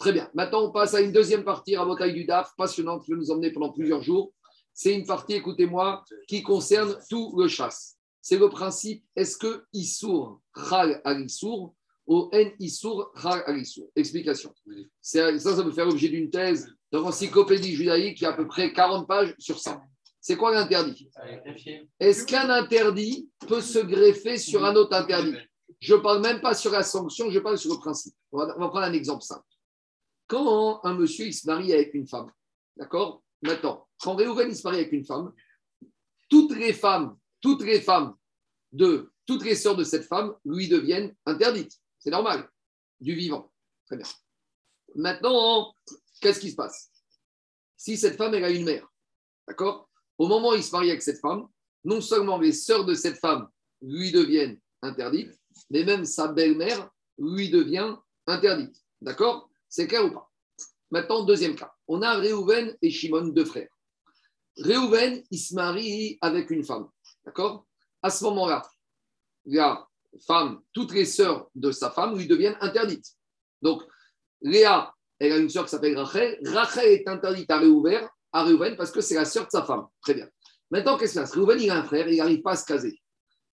Très 0.03 0.11
bien. 0.11 0.29
Maintenant, 0.33 0.65
on 0.65 0.69
passe 0.69 0.93
à 0.95 0.99
une 0.99 1.13
deuxième 1.13 1.45
partie, 1.45 1.77
Rabotai 1.77 2.11
du 2.11 2.25
DAF, 2.25 2.51
passionnante, 2.57 3.05
qui 3.05 3.11
va 3.11 3.17
nous 3.17 3.31
emmener 3.31 3.51
pendant 3.53 3.71
plusieurs 3.71 4.01
jours. 4.03 4.33
C'est 4.73 4.93
une 4.93 5.05
partie, 5.05 5.31
écoutez-moi, 5.31 6.03
qui 6.27 6.43
concerne 6.43 6.97
tout 7.09 7.33
le 7.37 7.47
chasse. 7.47 7.95
C'est 8.21 8.37
le 8.37 8.49
principe 8.49 9.05
est-ce 9.15 9.37
que 9.37 9.63
Issour, 9.71 10.41
Chal 10.53 10.99
al 11.05 11.21
Issour, 11.21 11.73
ou 12.05 12.29
En 12.33 12.49
Issour, 12.59 13.13
Chal 13.15 13.43
al 13.45 13.57
Issour? 13.59 13.87
Explication. 13.95 14.53
Ça, 14.99 15.39
ça 15.39 15.63
peut 15.63 15.71
faire 15.71 15.85
l'objet 15.85 16.09
d'une 16.09 16.29
thèse 16.29 16.67
dans 16.91 16.99
l'encyclopédie 16.99 17.73
judaïque 17.73 18.17
qui 18.17 18.25
a 18.25 18.31
à 18.31 18.33
peu 18.33 18.45
près 18.45 18.73
40 18.73 19.07
pages 19.07 19.33
sur 19.39 19.57
ça. 19.57 19.81
C'est 20.19 20.35
quoi 20.35 20.53
l'interdit? 20.53 21.09
Est-ce 21.97 22.25
qu'un 22.25 22.49
interdit 22.49 23.29
peut 23.47 23.61
se 23.61 23.79
greffer 23.79 24.37
sur 24.37 24.65
un 24.65 24.75
autre 24.75 24.97
interdit? 24.97 25.37
Je 25.79 25.95
ne 25.95 26.01
parle 26.01 26.21
même 26.21 26.41
pas 26.41 26.55
sur 26.55 26.73
la 26.73 26.83
sanction, 26.83 27.29
je 27.29 27.39
parle 27.39 27.57
sur 27.57 27.71
le 27.71 27.79
principe. 27.79 28.13
On 28.33 28.39
va 28.39 28.53
prendre 28.53 28.79
un 28.79 28.91
exemple 28.91 29.23
simple. 29.23 29.45
Quand 30.33 30.83
un 30.83 30.95
monsieur 30.95 31.27
il 31.27 31.33
se 31.33 31.45
marie 31.45 31.73
avec 31.73 31.93
une 31.93 32.07
femme, 32.07 32.31
d'accord? 32.75 33.23
Maintenant, 33.43 33.87
quand 34.01 34.15
Réhouven 34.15 34.49
il 34.49 34.55
se 34.55 34.63
marie 34.63 34.79
avec 34.79 34.91
une 34.91 35.05
femme, 35.05 35.31
toutes 36.27 36.55
les 36.55 36.73
femmes, 36.73 37.19
toutes 37.39 37.61
les 37.61 37.79
femmes 37.79 38.15
de 38.71 39.11
toutes 39.27 39.43
les 39.43 39.53
sœurs 39.53 39.75
de 39.75 39.83
cette 39.83 40.05
femme 40.05 40.33
lui 40.43 40.67
deviennent 40.67 41.15
interdites. 41.27 41.79
C'est 41.99 42.09
normal, 42.09 42.49
du 42.99 43.13
vivant. 43.13 43.53
Très 43.85 43.95
bien. 43.95 44.07
Maintenant, 44.95 45.75
qu'est-ce 46.19 46.39
qui 46.39 46.49
se 46.49 46.55
passe? 46.55 46.89
Si 47.77 47.95
cette 47.95 48.17
femme, 48.17 48.33
elle 48.33 48.45
a 48.45 48.49
une 48.49 48.65
mère, 48.65 48.91
d'accord? 49.47 49.87
Au 50.17 50.27
moment 50.27 50.49
où 50.49 50.55
il 50.55 50.63
se 50.63 50.71
marie 50.71 50.89
avec 50.89 51.03
cette 51.03 51.19
femme, 51.19 51.47
non 51.83 52.01
seulement 52.01 52.39
les 52.39 52.53
sœurs 52.53 52.85
de 52.85 52.95
cette 52.95 53.19
femme 53.19 53.47
lui 53.83 54.11
deviennent 54.11 54.59
interdites, 54.81 55.39
mais 55.69 55.83
même 55.83 56.05
sa 56.05 56.29
belle-mère 56.29 56.89
lui 57.19 57.51
devient 57.51 57.95
interdite. 58.25 58.83
D'accord? 58.99 59.51
C'est 59.75 59.87
clair 59.87 60.05
ou 60.05 60.11
pas? 60.11 60.29
Maintenant, 60.91 61.23
deuxième 61.23 61.55
cas. 61.55 61.73
On 61.87 62.03
a 62.03 62.13
Réhouven 62.13 62.77
et 62.79 62.91
Shimon, 62.91 63.29
deux 63.29 63.43
frères. 63.43 63.75
Réhouven, 64.55 65.23
il 65.31 65.39
se 65.39 65.55
marie 65.55 66.19
avec 66.21 66.51
une 66.51 66.63
femme. 66.63 66.89
D'accord? 67.25 67.65
À 67.99 68.11
ce 68.11 68.23
moment-là, 68.25 68.61
la 69.45 69.89
femme, 70.27 70.61
toutes 70.73 70.93
les 70.93 71.05
sœurs 71.05 71.49
de 71.55 71.71
sa 71.71 71.89
femme 71.89 72.15
lui 72.15 72.27
deviennent 72.27 72.55
interdites. 72.61 73.15
Donc, 73.63 73.81
Léa, 74.41 74.93
elle 75.17 75.31
a 75.31 75.37
une 75.37 75.49
sœur 75.49 75.63
qui 75.63 75.71
s'appelle 75.71 75.97
Rachel. 75.97 76.37
Rachel 76.45 76.89
est 76.89 77.07
interdite 77.07 77.49
à 77.49 77.57
Réhouven, 77.57 78.07
à 78.31 78.43
Réhouven 78.43 78.75
parce 78.77 78.91
que 78.91 79.01
c'est 79.01 79.15
la 79.15 79.25
sœur 79.25 79.45
de 79.45 79.49
sa 79.49 79.63
femme. 79.63 79.87
Très 80.03 80.13
bien. 80.13 80.29
Maintenant, 80.69 80.99
qu'est-ce 80.99 81.13
qui 81.13 81.15
se 81.15 81.21
passe? 81.21 81.31
Réhouven, 81.31 81.59
il 81.59 81.71
a 81.71 81.79
un 81.79 81.83
frère, 81.83 82.07
il 82.07 82.17
n'arrive 82.17 82.43
pas 82.43 82.51
à 82.51 82.57
se 82.57 82.65
caser. 82.65 83.01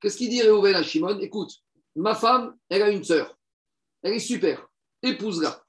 Qu'est-ce 0.01 0.17
qu'il 0.17 0.31
dit 0.31 0.41
Réhouven 0.41 0.77
à 0.77 0.83
Shimon? 0.83 1.19
Écoute, 1.21 1.53
ma 1.95 2.15
femme, 2.15 2.57
elle 2.71 2.81
a 2.81 2.89
une 2.89 3.05
sœur. 3.05 3.37
Elle 4.03 4.15
est 4.15 4.19
super. 4.19 4.67
Épouse-la. 5.03 5.63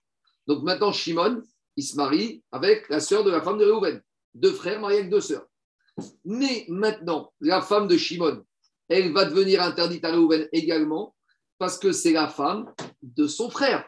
Donc 0.47 0.63
maintenant, 0.63 0.91
Shimon, 0.91 1.41
il 1.75 1.83
se 1.83 1.95
marie 1.95 2.43
avec 2.51 2.89
la 2.89 2.99
sœur 2.99 3.23
de 3.23 3.31
la 3.31 3.41
femme 3.41 3.57
de 3.57 3.65
Réhouven. 3.65 4.01
Deux 4.33 4.53
frères 4.53 4.79
mariés 4.79 4.99
avec 4.99 5.11
deux 5.11 5.21
sœurs. 5.21 5.45
Mais 6.25 6.65
maintenant, 6.69 7.33
la 7.39 7.61
femme 7.61 7.87
de 7.87 7.97
Shimon, 7.97 8.43
elle 8.87 9.11
va 9.13 9.25
devenir 9.25 9.61
interdite 9.61 10.05
à 10.05 10.11
Réhouven 10.11 10.47
également 10.51 11.15
parce 11.57 11.77
que 11.77 11.91
c'est 11.91 12.13
la 12.13 12.27
femme 12.27 12.71
de 13.01 13.27
son 13.27 13.49
frère. 13.49 13.87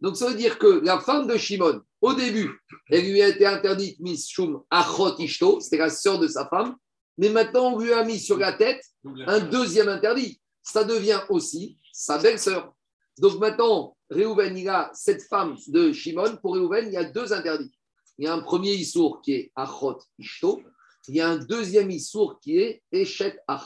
Donc 0.00 0.16
ça 0.16 0.28
veut 0.28 0.34
dire 0.34 0.58
que 0.58 0.80
la 0.84 1.00
femme 1.00 1.26
de 1.26 1.36
Shimon, 1.36 1.80
au 2.00 2.14
début, 2.14 2.50
elle 2.90 3.10
lui 3.10 3.22
a 3.22 3.28
été 3.28 3.46
interdite, 3.46 3.98
Miss 4.00 4.28
Shum 4.28 4.62
Achot 4.70 5.16
Ishto, 5.18 5.60
c'était 5.60 5.78
la 5.78 5.88
sœur 5.88 6.18
de 6.18 6.28
sa 6.28 6.46
femme, 6.48 6.76
mais 7.16 7.30
maintenant 7.30 7.72
on 7.72 7.78
lui 7.78 7.92
a 7.92 8.04
mis 8.04 8.18
sur 8.18 8.36
la 8.36 8.52
tête 8.52 8.82
un 9.26 9.40
deuxième 9.40 9.88
interdit. 9.88 10.40
Ça 10.62 10.84
devient 10.84 11.20
aussi 11.30 11.78
sa 11.92 12.18
belle-sœur. 12.18 12.74
Donc 13.18 13.38
maintenant, 13.38 13.96
Réhouven, 14.10 14.56
il 14.56 14.68
a 14.68 14.90
cette 14.94 15.22
femme 15.22 15.56
de 15.68 15.92
Shimon. 15.92 16.36
Pour 16.36 16.54
Réhouven, 16.54 16.86
il 16.86 16.92
y 16.92 16.96
a 16.96 17.04
deux 17.04 17.32
interdits. 17.32 17.72
Il 18.18 18.24
y 18.24 18.28
a 18.28 18.34
un 18.34 18.40
premier 18.40 18.72
Issour 18.72 19.20
qui 19.22 19.32
est 19.34 19.52
Achot 19.56 19.98
Ishto. 20.18 20.62
Il 21.08 21.16
y 21.16 21.20
a 21.20 21.28
un 21.28 21.36
deuxième 21.36 21.90
Issour 21.90 22.38
qui 22.40 22.58
est 22.58 22.82
Eshet 22.92 23.38
Ach. 23.46 23.62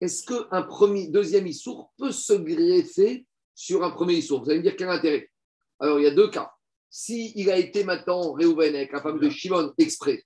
Est-ce 0.00 0.24
qu'un 0.24 0.62
premier, 0.62 1.08
deuxième 1.08 1.46
Issour 1.46 1.92
peut 1.96 2.12
se 2.12 2.34
greffer 2.34 3.26
sur 3.54 3.82
un 3.82 3.90
premier 3.90 4.14
Issour? 4.14 4.42
Vous 4.42 4.50
allez 4.50 4.58
me 4.58 4.64
dire 4.64 4.76
quel 4.76 4.88
intérêt? 4.88 5.30
Alors, 5.78 5.98
il 5.98 6.04
y 6.04 6.06
a 6.06 6.14
deux 6.14 6.28
cas. 6.28 6.50
Si 6.90 7.32
il 7.34 7.50
a 7.50 7.58
été 7.58 7.84
maintenant 7.84 8.32
Réhouven 8.32 8.74
avec 8.74 8.92
la 8.92 9.00
femme 9.00 9.18
de 9.18 9.28
Shimon 9.30 9.72
exprès, 9.78 10.24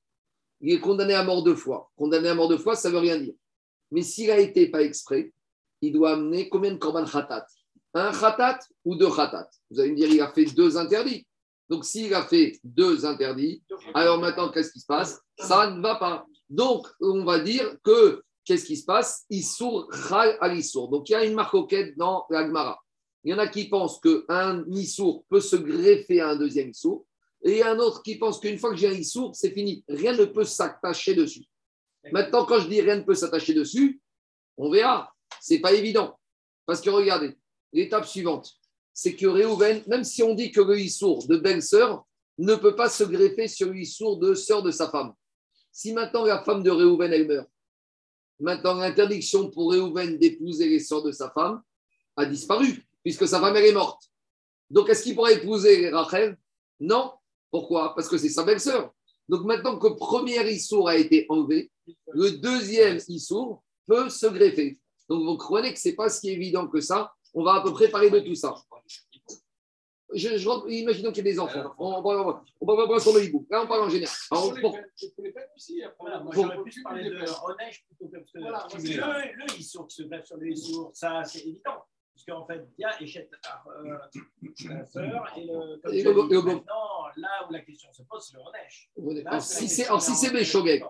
il 0.60 0.74
est 0.74 0.80
condamné 0.80 1.14
à 1.14 1.24
mort 1.24 1.42
deux 1.42 1.54
fois. 1.54 1.90
Condamné 1.96 2.28
à 2.28 2.34
mort 2.34 2.48
deux 2.48 2.58
fois, 2.58 2.76
ça 2.76 2.88
ne 2.88 2.94
veut 2.94 3.00
rien 3.00 3.18
dire. 3.18 3.34
Mais 3.90 4.02
s'il 4.02 4.30
a 4.30 4.38
été 4.38 4.68
pas 4.68 4.82
exprès, 4.82 5.32
il 5.80 5.92
doit 5.92 6.12
amener 6.12 6.48
combien 6.48 6.72
de 6.72 6.78
korban 6.78 7.04
khatat? 7.04 7.46
Un 7.94 8.12
khatat 8.12 8.60
ou 8.84 8.96
deux 8.96 9.10
khatat 9.10 9.48
Vous 9.70 9.80
allez 9.80 9.90
me 9.90 9.96
dire, 9.96 10.08
il 10.08 10.20
a 10.20 10.30
fait 10.32 10.44
deux 10.44 10.76
interdits. 10.76 11.26
Donc, 11.68 11.84
s'il 11.84 12.12
a 12.14 12.22
fait 12.22 12.58
deux 12.64 13.06
interdits, 13.06 13.62
alors 13.94 14.18
maintenant, 14.18 14.50
qu'est-ce 14.50 14.72
qui 14.72 14.80
se 14.80 14.86
passe? 14.86 15.20
Ça 15.38 15.70
ne 15.70 15.80
va 15.80 15.96
pas. 15.96 16.26
Donc, 16.48 16.88
on 17.00 17.24
va 17.24 17.38
dire 17.38 17.76
que, 17.84 18.22
qu'est-ce 18.44 18.64
qui 18.64 18.76
se 18.76 18.84
passe? 18.84 19.24
Issour 19.30 19.88
Chal 20.08 20.36
al 20.40 20.58
Issour. 20.58 20.88
Donc, 20.88 21.08
il 21.08 21.12
y 21.12 21.14
a 21.14 21.24
une 21.24 21.34
marcoquette 21.34 21.96
dans 21.96 22.26
la 22.28 22.44
Gemara. 22.44 22.80
Il 23.22 23.30
y 23.30 23.34
en 23.34 23.38
a 23.38 23.46
qui 23.46 23.68
pensent 23.68 24.00
qu'un 24.00 24.64
Issour 24.68 25.24
peut 25.28 25.40
se 25.40 25.56
greffer 25.56 26.20
à 26.20 26.30
un 26.30 26.36
deuxième 26.36 26.70
Issour. 26.70 27.06
Et 27.42 27.62
un 27.62 27.78
autre 27.78 28.02
qui 28.02 28.16
pense 28.16 28.40
qu'une 28.40 28.58
fois 28.58 28.70
que 28.70 28.76
j'ai 28.76 28.88
un 28.88 28.92
Issour, 28.92 29.34
c'est 29.34 29.50
fini. 29.50 29.84
Rien 29.88 30.14
ne 30.14 30.24
peut 30.24 30.44
s'attacher 30.44 31.14
dessus. 31.14 31.44
Maintenant, 32.12 32.46
quand 32.46 32.60
je 32.60 32.68
dis 32.68 32.80
rien 32.80 32.96
ne 32.96 33.02
peut 33.02 33.14
s'attacher 33.14 33.54
dessus, 33.54 34.00
on 34.56 34.70
verra. 34.70 35.12
C'est 35.40 35.60
pas 35.60 35.72
évident. 35.72 36.18
Parce 36.66 36.80
que 36.80 36.90
regardez, 36.90 37.36
l'étape 37.72 38.06
suivante, 38.06 38.56
c'est 38.92 39.16
que 39.16 39.26
Réhouven, 39.26 39.82
même 39.86 40.04
si 40.04 40.22
on 40.22 40.34
dit 40.34 40.50
que 40.50 40.60
le 40.60 40.78
Issour 40.78 41.26
de 41.26 41.36
belle-sœur 41.36 42.06
ne 42.38 42.54
peut 42.54 42.74
pas 42.74 42.88
se 42.88 43.04
greffer 43.04 43.48
sur 43.48 43.68
le 43.68 43.78
Issour 43.78 44.18
de 44.18 44.34
sœur 44.34 44.62
de 44.62 44.70
sa 44.70 44.90
femme. 44.90 45.12
Si 45.72 45.92
maintenant 45.92 46.24
la 46.24 46.42
femme 46.42 46.62
de 46.62 46.70
Réhouven, 46.70 47.12
elle 47.12 47.26
meurt, 47.26 47.48
maintenant 48.40 48.74
l'interdiction 48.74 49.50
pour 49.50 49.72
Réhouven 49.72 50.18
d'épouser 50.18 50.68
les 50.68 50.80
sœurs 50.80 51.02
de 51.02 51.12
sa 51.12 51.30
femme 51.30 51.62
a 52.16 52.26
disparu, 52.26 52.86
puisque 53.02 53.28
sa 53.28 53.40
femme, 53.40 53.56
elle 53.56 53.66
est 53.66 53.72
morte. 53.72 54.10
Donc, 54.68 54.88
est-ce 54.88 55.02
qu'il 55.02 55.14
pourrait 55.14 55.34
épouser 55.34 55.90
Rachel? 55.90 56.36
Non. 56.78 57.12
Pourquoi? 57.50 57.94
Parce 57.94 58.08
que 58.08 58.18
c'est 58.18 58.28
sa 58.28 58.44
belle-sœur. 58.44 58.92
Donc, 59.28 59.44
maintenant 59.44 59.78
que 59.78 59.88
le 59.88 59.96
premier 59.96 60.48
Issour 60.50 60.88
a 60.88 60.96
été 60.96 61.26
enlevé, 61.28 61.70
le 62.12 62.32
deuxième 62.32 62.98
Issour 63.08 63.62
peut 63.86 64.08
se 64.08 64.26
greffer. 64.26 64.78
Donc, 65.08 65.24
vous 65.24 65.36
comprenez 65.36 65.72
que 65.72 65.80
ce 65.80 65.88
n'est 65.88 65.94
pas 65.94 66.08
si 66.08 66.30
évident 66.30 66.68
que 66.68 66.80
ça 66.80 67.12
On 67.34 67.42
va 67.44 67.54
à 67.54 67.62
peu 67.62 67.72
près 67.72 67.88
parler 67.88 68.10
de 68.10 68.20
tout 68.20 68.34
ça. 68.34 68.54
Je, 70.12 70.36
je 70.36 70.68
imaginons 70.70 71.12
qu'il 71.12 71.24
y 71.24 71.28
ait 71.28 71.32
des 71.32 71.38
enfants. 71.38 71.72
On 71.78 71.86
on 71.94 72.02
va 72.02 72.42
on 72.60 72.76
va 72.76 72.88
pas 72.88 72.98
sur 72.98 73.12
le 73.14 73.24
hibou. 73.24 73.46
Là, 73.48 73.62
on 73.62 73.68
parle 73.68 73.82
en 73.82 73.88
général. 73.88 74.16
Alors, 74.32 74.54
pour- 74.60 74.76
Voilà, 76.00 76.20
moi 76.20 76.32
Pour- 76.32 76.42
j'aurais 76.44 76.62
plus 76.62 76.82
parlé 76.82 77.04
de 77.10 77.16
Reneige 77.16 77.84
plutôt 77.86 78.08
que 78.08 78.18
que 78.18 78.38
Voilà, 78.40 78.66
parce 78.70 78.82
que 78.82 79.54
qui 79.54 79.62
se 79.62 80.02
greffe 80.02 80.24
sur 80.26 80.36
le 80.36 80.48
Issour, 80.50 80.90
ça 80.94 81.22
c'est 81.24 81.40
évident. 81.40 81.84
Parce 82.12 82.38
qu'en 82.38 82.46
fait, 82.46 82.68
il 82.76 82.82
y 82.82 82.84
a 82.84 83.00
Échette 83.02 83.30
euh, 83.84 83.96
la 84.68 84.84
sœur 84.84 85.32
et 85.38 85.44
le. 85.44 85.78
comme 85.80 85.94
Et 85.94 86.02
le- 86.02 86.12
dit, 86.12 86.34
le- 86.34 86.42
Maintenant, 86.42 87.06
là 87.16 87.46
où 87.48 87.52
la 87.52 87.60
question 87.60 87.90
se 87.92 88.02
pose, 88.02 88.26
c'est 88.26 88.36
le 88.36 88.42
Reneige. 88.42 88.90
alors, 89.26 89.40
si 89.42 89.68
c'est 89.68 89.84
si 90.00 90.26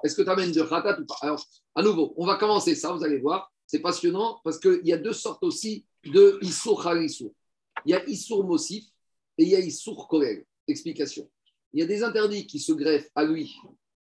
est-ce 0.03 0.17
que 0.17 0.23
tu 0.23 0.29
amènes 0.31 0.51
de 0.51 0.63
Khatat 0.63 0.99
ou 0.99 1.07
pas? 1.07 1.15
Alors, 1.21 1.45
à 1.77 1.83
nouveau, 1.83 2.15
on 2.17 2.27
va 2.27 2.37
commencer 2.37 2.75
ça, 2.75 2.93
vous 2.93 3.05
allez 3.05 3.19
voir. 3.19 3.53
C'est 3.67 3.81
passionnant 3.81 4.41
parce 4.43 4.59
qu'il 4.59 4.81
y 4.85 4.93
a 4.93 4.99
deux 4.99 5.13
sortes 5.13 5.45
aussi 5.45 5.87
de 6.05 6.39
Issour 6.43 6.83
Khalissour. 6.83 7.33
Il 7.85 7.91
y 7.91 7.95
a 7.95 8.05
Issour 8.09 8.45
Mossif 8.45 8.85
et 9.39 9.45
il 9.45 9.49
y 9.49 9.57
a 9.57 9.61
Issour 9.61 10.09
Korel. 10.09 10.45
Explication. 10.67 11.29
Il 11.73 11.81
y 11.81 11.83
a 11.83 11.87
des 11.87 12.03
interdits 12.03 12.47
qui 12.47 12.59
se 12.59 12.73
greffent 12.73 13.11
à 13.15 13.25
lui 13.25 13.55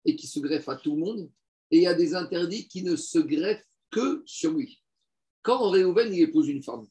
et 0.04 0.16
qui 0.16 0.26
se 0.26 0.40
greffent 0.40 0.68
à 0.68 0.76
tout 0.76 0.94
le 0.94 1.00
monde. 1.00 1.30
Et 1.70 1.78
il 1.78 1.82
y 1.82 1.86
a 1.86 1.94
des 1.94 2.14
interdits 2.14 2.66
qui 2.68 2.82
ne 2.82 2.96
se 2.96 3.18
greffent 3.18 3.64
que 3.90 4.22
sur 4.26 4.52
lui. 4.52 4.82
Quand 5.42 5.70
Réhouven 5.70 6.12
il 6.12 6.22
épouse 6.22 6.48
une 6.48 6.62
femme, 6.62 6.86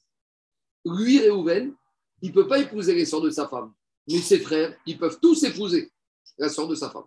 lui, 0.86 1.20
Réhouven, 1.20 1.74
il 2.22 2.30
ne 2.30 2.34
peut 2.34 2.48
pas 2.48 2.60
épouser 2.60 2.96
les 2.96 3.06
sœurs 3.06 3.22
de 3.22 3.30
sa 3.30 3.48
femme. 3.48 3.74
Mais 4.08 4.20
ses 4.20 4.40
frères, 4.40 4.76
ils 4.86 4.98
peuvent 4.98 5.20
tous 5.22 5.44
épouser 5.44 5.92
la 6.38 6.50
sœur 6.50 6.68
de 6.68 6.76
sa 6.76 6.90
femme. 6.90 7.06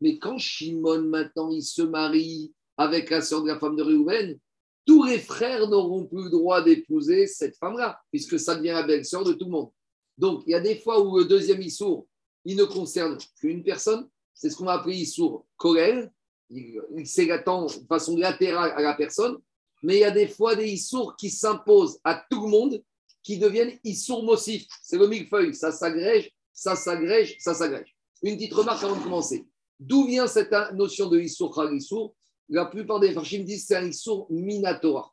Mais 0.00 0.18
quand 0.18 0.38
Shimon, 0.38 1.02
maintenant, 1.02 1.50
il 1.50 1.62
se 1.62 1.82
marie 1.82 2.52
avec 2.76 3.10
la 3.10 3.20
sœur 3.20 3.42
de 3.42 3.48
la 3.48 3.58
femme 3.58 3.76
de 3.76 3.82
Réhouven, 3.82 4.38
tous 4.86 5.04
les 5.04 5.18
frères 5.18 5.68
n'auront 5.68 6.06
plus 6.06 6.24
le 6.24 6.30
droit 6.30 6.62
d'épouser 6.62 7.26
cette 7.26 7.56
femme-là, 7.56 8.00
puisque 8.10 8.38
ça 8.38 8.56
devient 8.56 8.72
la 8.72 8.82
belle-sœur 8.82 9.24
de 9.24 9.32
tout 9.32 9.46
le 9.46 9.50
monde. 9.50 9.70
Donc, 10.18 10.42
il 10.46 10.50
y 10.50 10.54
a 10.54 10.60
des 10.60 10.76
fois 10.76 11.00
où 11.02 11.18
le 11.18 11.24
deuxième 11.24 11.62
Issour, 11.62 12.06
il 12.44 12.56
ne 12.56 12.64
concerne 12.64 13.16
qu'une 13.38 13.62
personne. 13.62 14.08
C'est 14.34 14.50
ce 14.50 14.56
qu'on 14.56 14.68
a 14.68 14.74
appelé 14.74 14.96
Issour 14.96 15.46
Korel. 15.56 16.12
Il, 16.50 16.80
il 16.96 17.06
s'étend 17.06 17.66
de 17.66 17.86
façon 17.88 18.16
latérale 18.16 18.72
à 18.76 18.82
la 18.82 18.94
personne. 18.94 19.38
Mais 19.82 19.96
il 19.96 20.00
y 20.00 20.04
a 20.04 20.10
des 20.10 20.28
fois 20.28 20.54
des 20.54 20.68
Issours 20.68 21.16
qui 21.16 21.30
s'imposent 21.30 21.98
à 22.04 22.24
tout 22.30 22.42
le 22.42 22.50
monde, 22.50 22.82
qui 23.22 23.38
deviennent 23.38 23.78
Issour 23.84 24.22
Mossif. 24.24 24.66
C'est 24.82 24.98
le 24.98 25.06
millefeuille. 25.06 25.54
Ça 25.54 25.72
s'agrège, 25.72 26.30
ça 26.52 26.76
s'agrège, 26.76 27.36
ça 27.38 27.54
s'agrège. 27.54 27.96
Une 28.22 28.36
petite 28.36 28.54
remarque 28.54 28.82
avant 28.84 28.96
de 28.96 29.02
commencer. 29.02 29.46
D'où 29.78 30.06
vient 30.06 30.26
cette 30.26 30.52
notion 30.74 31.08
de 31.08 31.18
Issour 31.20 31.54
Khal 31.54 31.74
Issour? 31.74 32.14
La 32.52 32.66
plupart 32.66 33.00
des 33.00 33.12
Farshim 33.12 33.44
disent 33.44 33.66
c'est 33.66 33.76
un 33.76 33.88
Issour 33.88 34.26
Minatora. 34.30 35.10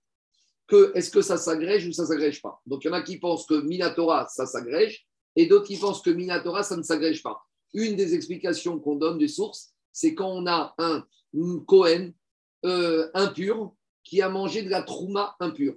Que 0.68 0.92
est-ce 0.94 1.10
que 1.10 1.22
ça 1.22 1.38
s'agrège 1.38 1.88
ou 1.88 1.94
ça 1.94 2.06
s'agrège 2.06 2.42
pas? 2.42 2.62
Donc 2.66 2.84
il 2.84 2.88
y 2.88 2.92
en 2.92 2.94
a 2.94 3.02
qui 3.02 3.18
pensent 3.18 3.46
que 3.46 3.54
Minatora, 3.62 4.28
ça 4.28 4.46
s'agrège, 4.46 5.08
et 5.38 5.46
d'autres 5.46 5.66
qui 5.66 5.78
pensent 5.78 6.02
que 6.02 6.10
Minatora, 6.10 6.64
ça 6.64 6.76
ne 6.76 6.84
s'agrège 6.84 7.24
pas. 7.24 7.42
Une 7.74 7.96
des 7.96 8.14
explications 8.14 8.78
qu'on 8.78 8.96
donne 8.98 9.18
des 9.18 9.30
sources, 9.30 9.74
c'est 9.94 10.14
quand 10.14 10.30
on 10.30 10.48
a 10.48 10.76
un 10.80 11.06
Cohen 11.66 12.12
euh, 12.66 13.10
impur 13.14 13.74
qui 14.04 14.22
a 14.22 14.28
mangé 14.28 14.62
de 14.62 14.70
la 14.70 14.84
trouma 14.84 15.38
impure. 15.40 15.76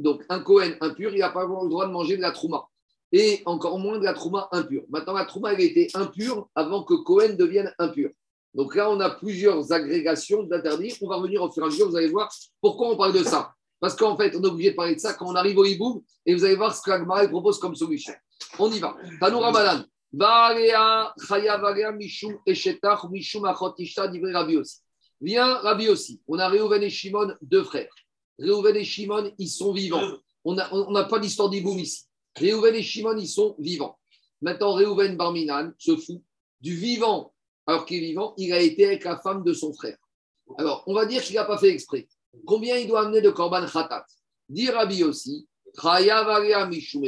Donc 0.00 0.24
un 0.28 0.40
Cohen 0.40 0.72
impur, 0.80 1.12
il 1.12 1.20
n'a 1.20 1.30
pas 1.30 1.44
le 1.44 1.68
droit 1.68 1.86
de 1.86 1.92
manger 1.92 2.16
de 2.16 2.22
la 2.22 2.32
trouma. 2.32 2.66
Et 3.12 3.42
encore 3.46 3.78
moins 3.78 3.98
de 3.98 4.04
la 4.04 4.14
trouma 4.14 4.48
impure. 4.50 4.82
Maintenant, 4.88 5.14
la 5.14 5.26
trouma, 5.26 5.52
elle 5.52 5.60
était 5.60 5.88
impure 5.94 6.50
avant 6.56 6.82
que 6.82 6.94
Cohen 6.94 7.34
devienne 7.38 7.72
impur. 7.78 8.10
Donc 8.54 8.74
là, 8.74 8.90
on 8.90 8.98
a 9.00 9.10
plusieurs 9.10 9.72
agrégations 9.72 10.42
d'interdits. 10.42 10.94
On 11.02 11.08
va 11.08 11.16
revenir 11.16 11.42
au 11.42 11.50
fur 11.50 11.62
et 11.62 11.66
à 11.66 11.68
mesure. 11.68 11.88
Vous 11.88 11.96
allez 11.96 12.08
voir 12.08 12.32
pourquoi 12.60 12.90
on 12.90 12.96
parle 12.96 13.12
de 13.12 13.22
ça. 13.22 13.52
Parce 13.80 13.94
qu'en 13.94 14.16
fait, 14.16 14.34
on 14.34 14.42
est 14.42 14.46
obligé 14.46 14.70
de 14.70 14.76
parler 14.76 14.94
de 14.94 15.00
ça 15.00 15.14
quand 15.14 15.26
on 15.26 15.34
arrive 15.34 15.58
au 15.58 15.64
hiboum. 15.64 16.02
Et 16.26 16.34
vous 16.34 16.44
allez 16.44 16.56
voir 16.56 16.74
ce 16.74 16.82
qu'Agmara 16.82 17.28
propose 17.28 17.58
comme 17.58 17.76
solution. 17.76 18.12
On 18.58 18.70
y 18.70 18.78
va. 18.78 18.96
Tanou 19.20 19.38
Ramadan. 19.38 19.84
Viens 25.20 25.54
Rabbi 25.58 25.88
aussi. 25.88 26.20
On 26.26 26.38
a 26.38 26.48
Réhouven 26.48 26.82
et 26.82 26.90
Shimon, 26.90 27.34
deux 27.42 27.64
frères. 27.64 27.92
Réhouven 28.38 28.76
et 28.76 28.84
Shimon, 28.84 29.32
ils 29.38 29.48
sont 29.48 29.72
vivants. 29.72 30.16
On 30.44 30.54
n'a 30.54 30.68
on 30.72 31.08
pas 31.08 31.18
d'histoire 31.18 31.50
d'hiboum 31.50 31.78
ici. 31.78 32.04
Réhouven 32.36 32.74
et 32.74 32.82
Shimon, 32.82 33.18
ils 33.18 33.28
sont 33.28 33.54
vivants. 33.58 33.98
Maintenant, 34.40 34.74
Réhouven 34.74 35.16
Barminan 35.16 35.72
se 35.78 35.96
fout 35.96 36.22
du 36.60 36.74
vivant. 36.74 37.32
Alors 37.68 37.84
qu'il 37.84 38.02
est 38.02 38.06
vivant, 38.06 38.32
il 38.38 38.50
a 38.54 38.60
été 38.60 38.86
avec 38.86 39.04
la 39.04 39.18
femme 39.18 39.44
de 39.44 39.52
son 39.52 39.74
frère. 39.74 39.98
Alors, 40.56 40.82
on 40.86 40.94
va 40.94 41.04
dire 41.04 41.20
qu'il 41.20 41.34
n'a 41.34 41.44
pas 41.44 41.58
fait 41.58 41.68
exprès. 41.68 42.08
Combien 42.46 42.78
il 42.78 42.88
doit 42.88 43.02
amener 43.02 43.20
de 43.20 43.28
korban 43.28 43.66
khatat? 43.66 44.06
Dit 44.48 44.70
Rabbi 44.70 45.04
aussi, 45.04 45.46
Mishum 46.70 47.04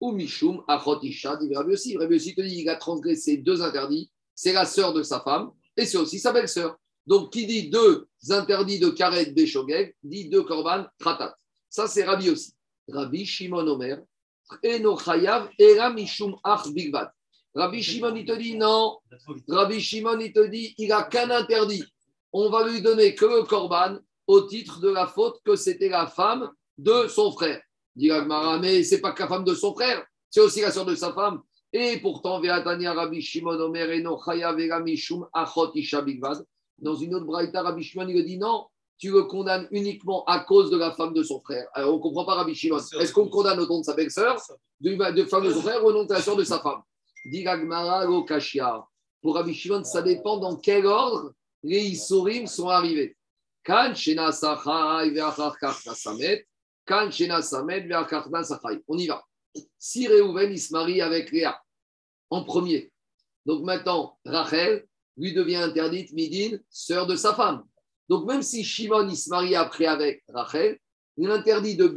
ou 0.00 0.12
Mishum 0.12 0.64
Achotisha, 0.66 1.36
dit 1.36 1.54
Rabbi 1.54 1.74
aussi. 1.74 1.98
Rabbi 1.98 2.16
aussi 2.16 2.34
te 2.34 2.40
dit 2.40 2.56
qu'il 2.56 2.68
a 2.70 2.76
transgressé 2.76 3.36
deux 3.36 3.60
interdits. 3.60 4.10
C'est 4.34 4.54
la 4.54 4.64
sœur 4.64 4.94
de 4.94 5.02
sa 5.02 5.20
femme 5.20 5.50
et 5.76 5.84
c'est 5.84 5.98
aussi 5.98 6.18
sa 6.18 6.32
belle-sœur. 6.32 6.78
Donc, 7.06 7.30
qui 7.30 7.46
dit 7.46 7.68
deux 7.68 8.08
interdits 8.30 8.78
de 8.78 8.88
karet 8.88 9.32
Beshogeg, 9.32 9.94
dit 10.02 10.30
deux 10.30 10.44
korban 10.44 10.86
khatat. 10.98 11.36
Ça, 11.68 11.86
c'est 11.86 12.04
Rabbi 12.04 12.30
aussi. 12.30 12.54
Rabbi 12.88 13.26
Shimon 13.26 13.66
Omer, 13.66 13.98
Eno 14.64 14.96
Chayav, 14.96 15.50
Era 15.58 15.90
Mishum 15.90 16.36
Ach 16.42 16.66
Bigbat. 16.68 17.12
Rabbi 17.54 17.82
Shimon, 17.82 18.14
il 18.14 18.24
te 18.24 18.32
dit 18.32 18.56
non. 18.56 18.98
Rabbi 19.48 19.80
Shimon, 19.80 20.20
il 20.20 20.32
te 20.32 20.46
dit 20.46 20.74
il 20.78 20.88
n'a 20.88 21.02
qu'un 21.04 21.30
interdit. 21.30 21.84
On 22.32 22.50
va 22.50 22.68
lui 22.68 22.82
donner 22.82 23.14
que 23.14 23.24
le 23.24 23.42
korban 23.44 23.98
au 24.26 24.42
titre 24.42 24.80
de 24.80 24.90
la 24.90 25.06
faute 25.06 25.40
que 25.44 25.56
c'était 25.56 25.88
la 25.88 26.06
femme 26.06 26.50
de 26.76 27.08
son 27.08 27.32
frère. 27.32 27.60
Dit 27.96 28.10
Agmara, 28.10 28.58
mais 28.58 28.84
c'est 28.84 29.00
pas 29.00 29.12
que 29.12 29.22
la 29.22 29.28
femme 29.28 29.44
de 29.44 29.54
son 29.54 29.74
frère, 29.74 30.04
c'est 30.30 30.40
aussi 30.40 30.60
la 30.60 30.70
sœur 30.70 30.84
de 30.84 30.94
sa 30.94 31.12
femme. 31.12 31.40
Et 31.72 31.98
pourtant, 31.98 32.40
Veatania 32.40 32.92
Rabbi 32.92 33.20
Shimon 33.20 33.58
Omer 33.58 33.90
Eno 33.90 34.20
Achot 35.32 35.72
Isha 35.74 36.02
Bigvad. 36.02 36.44
Dans 36.78 36.94
une 36.94 37.14
autre 37.14 37.26
braïta, 37.26 37.62
Rabbi 37.62 37.82
Shimon, 37.82 38.06
il 38.08 38.24
dit 38.24 38.38
non, 38.38 38.66
tu 38.98 39.10
le 39.10 39.24
condamnes 39.24 39.66
uniquement 39.70 40.24
à 40.26 40.40
cause 40.40 40.70
de 40.70 40.76
la 40.76 40.92
femme 40.92 41.12
de 41.12 41.22
son 41.22 41.40
frère. 41.40 41.66
Alors, 41.72 41.94
on 41.94 41.96
ne 41.96 42.02
comprend 42.02 42.24
pas 42.24 42.34
Rabbi 42.34 42.54
Shimon. 42.54 42.78
Est-ce 42.78 43.12
qu'on 43.12 43.28
condamne 43.28 43.58
au 43.58 43.66
nom 43.66 43.80
de 43.80 43.84
sa 43.84 43.94
belle-sœur, 43.94 44.40
de, 44.80 45.12
de 45.12 45.24
femme 45.24 45.44
de 45.44 45.52
son 45.52 45.62
frère, 45.62 45.82
ou 45.84 45.88
au 45.88 45.92
nom 45.92 46.04
de 46.04 46.12
la 46.12 46.20
sœur 46.20 46.36
de 46.36 46.44
sa 46.44 46.60
femme 46.60 46.82
Pour 49.20 49.34
Rabbi 49.34 49.54
Shimon, 49.54 49.84
ça 49.84 50.02
dépend 50.02 50.38
dans 50.38 50.56
quel 50.56 50.86
ordre 50.86 51.32
les 51.62 51.80
Issourim 51.80 52.46
sont 52.46 52.68
arrivés. 52.68 53.16
Kan 53.64 53.94
Kan 53.94 54.32
Sachai. 58.44 58.82
On 58.86 58.96
y 58.96 59.06
va. 59.06 59.24
Si 59.78 60.06
Réhouven, 60.06 60.52
il 60.52 60.60
se 60.60 60.72
marie 60.72 61.00
avec 61.00 61.32
Léa 61.32 61.60
en 62.30 62.44
premier. 62.44 62.92
Donc 63.44 63.64
maintenant, 63.64 64.18
Rachel 64.24 64.86
lui 65.16 65.32
devient 65.32 65.56
interdite 65.56 66.12
Midin, 66.12 66.58
sœur 66.70 67.06
de 67.06 67.16
sa 67.16 67.34
femme. 67.34 67.64
Donc 68.08 68.26
même 68.26 68.42
si 68.42 68.64
Shimon, 68.64 69.08
il 69.08 69.16
se 69.16 69.30
marie 69.30 69.54
après 69.54 69.86
avec 69.86 70.24
Rachel, 70.28 70.78
l'interdit 71.26 71.76
de, 71.76 71.88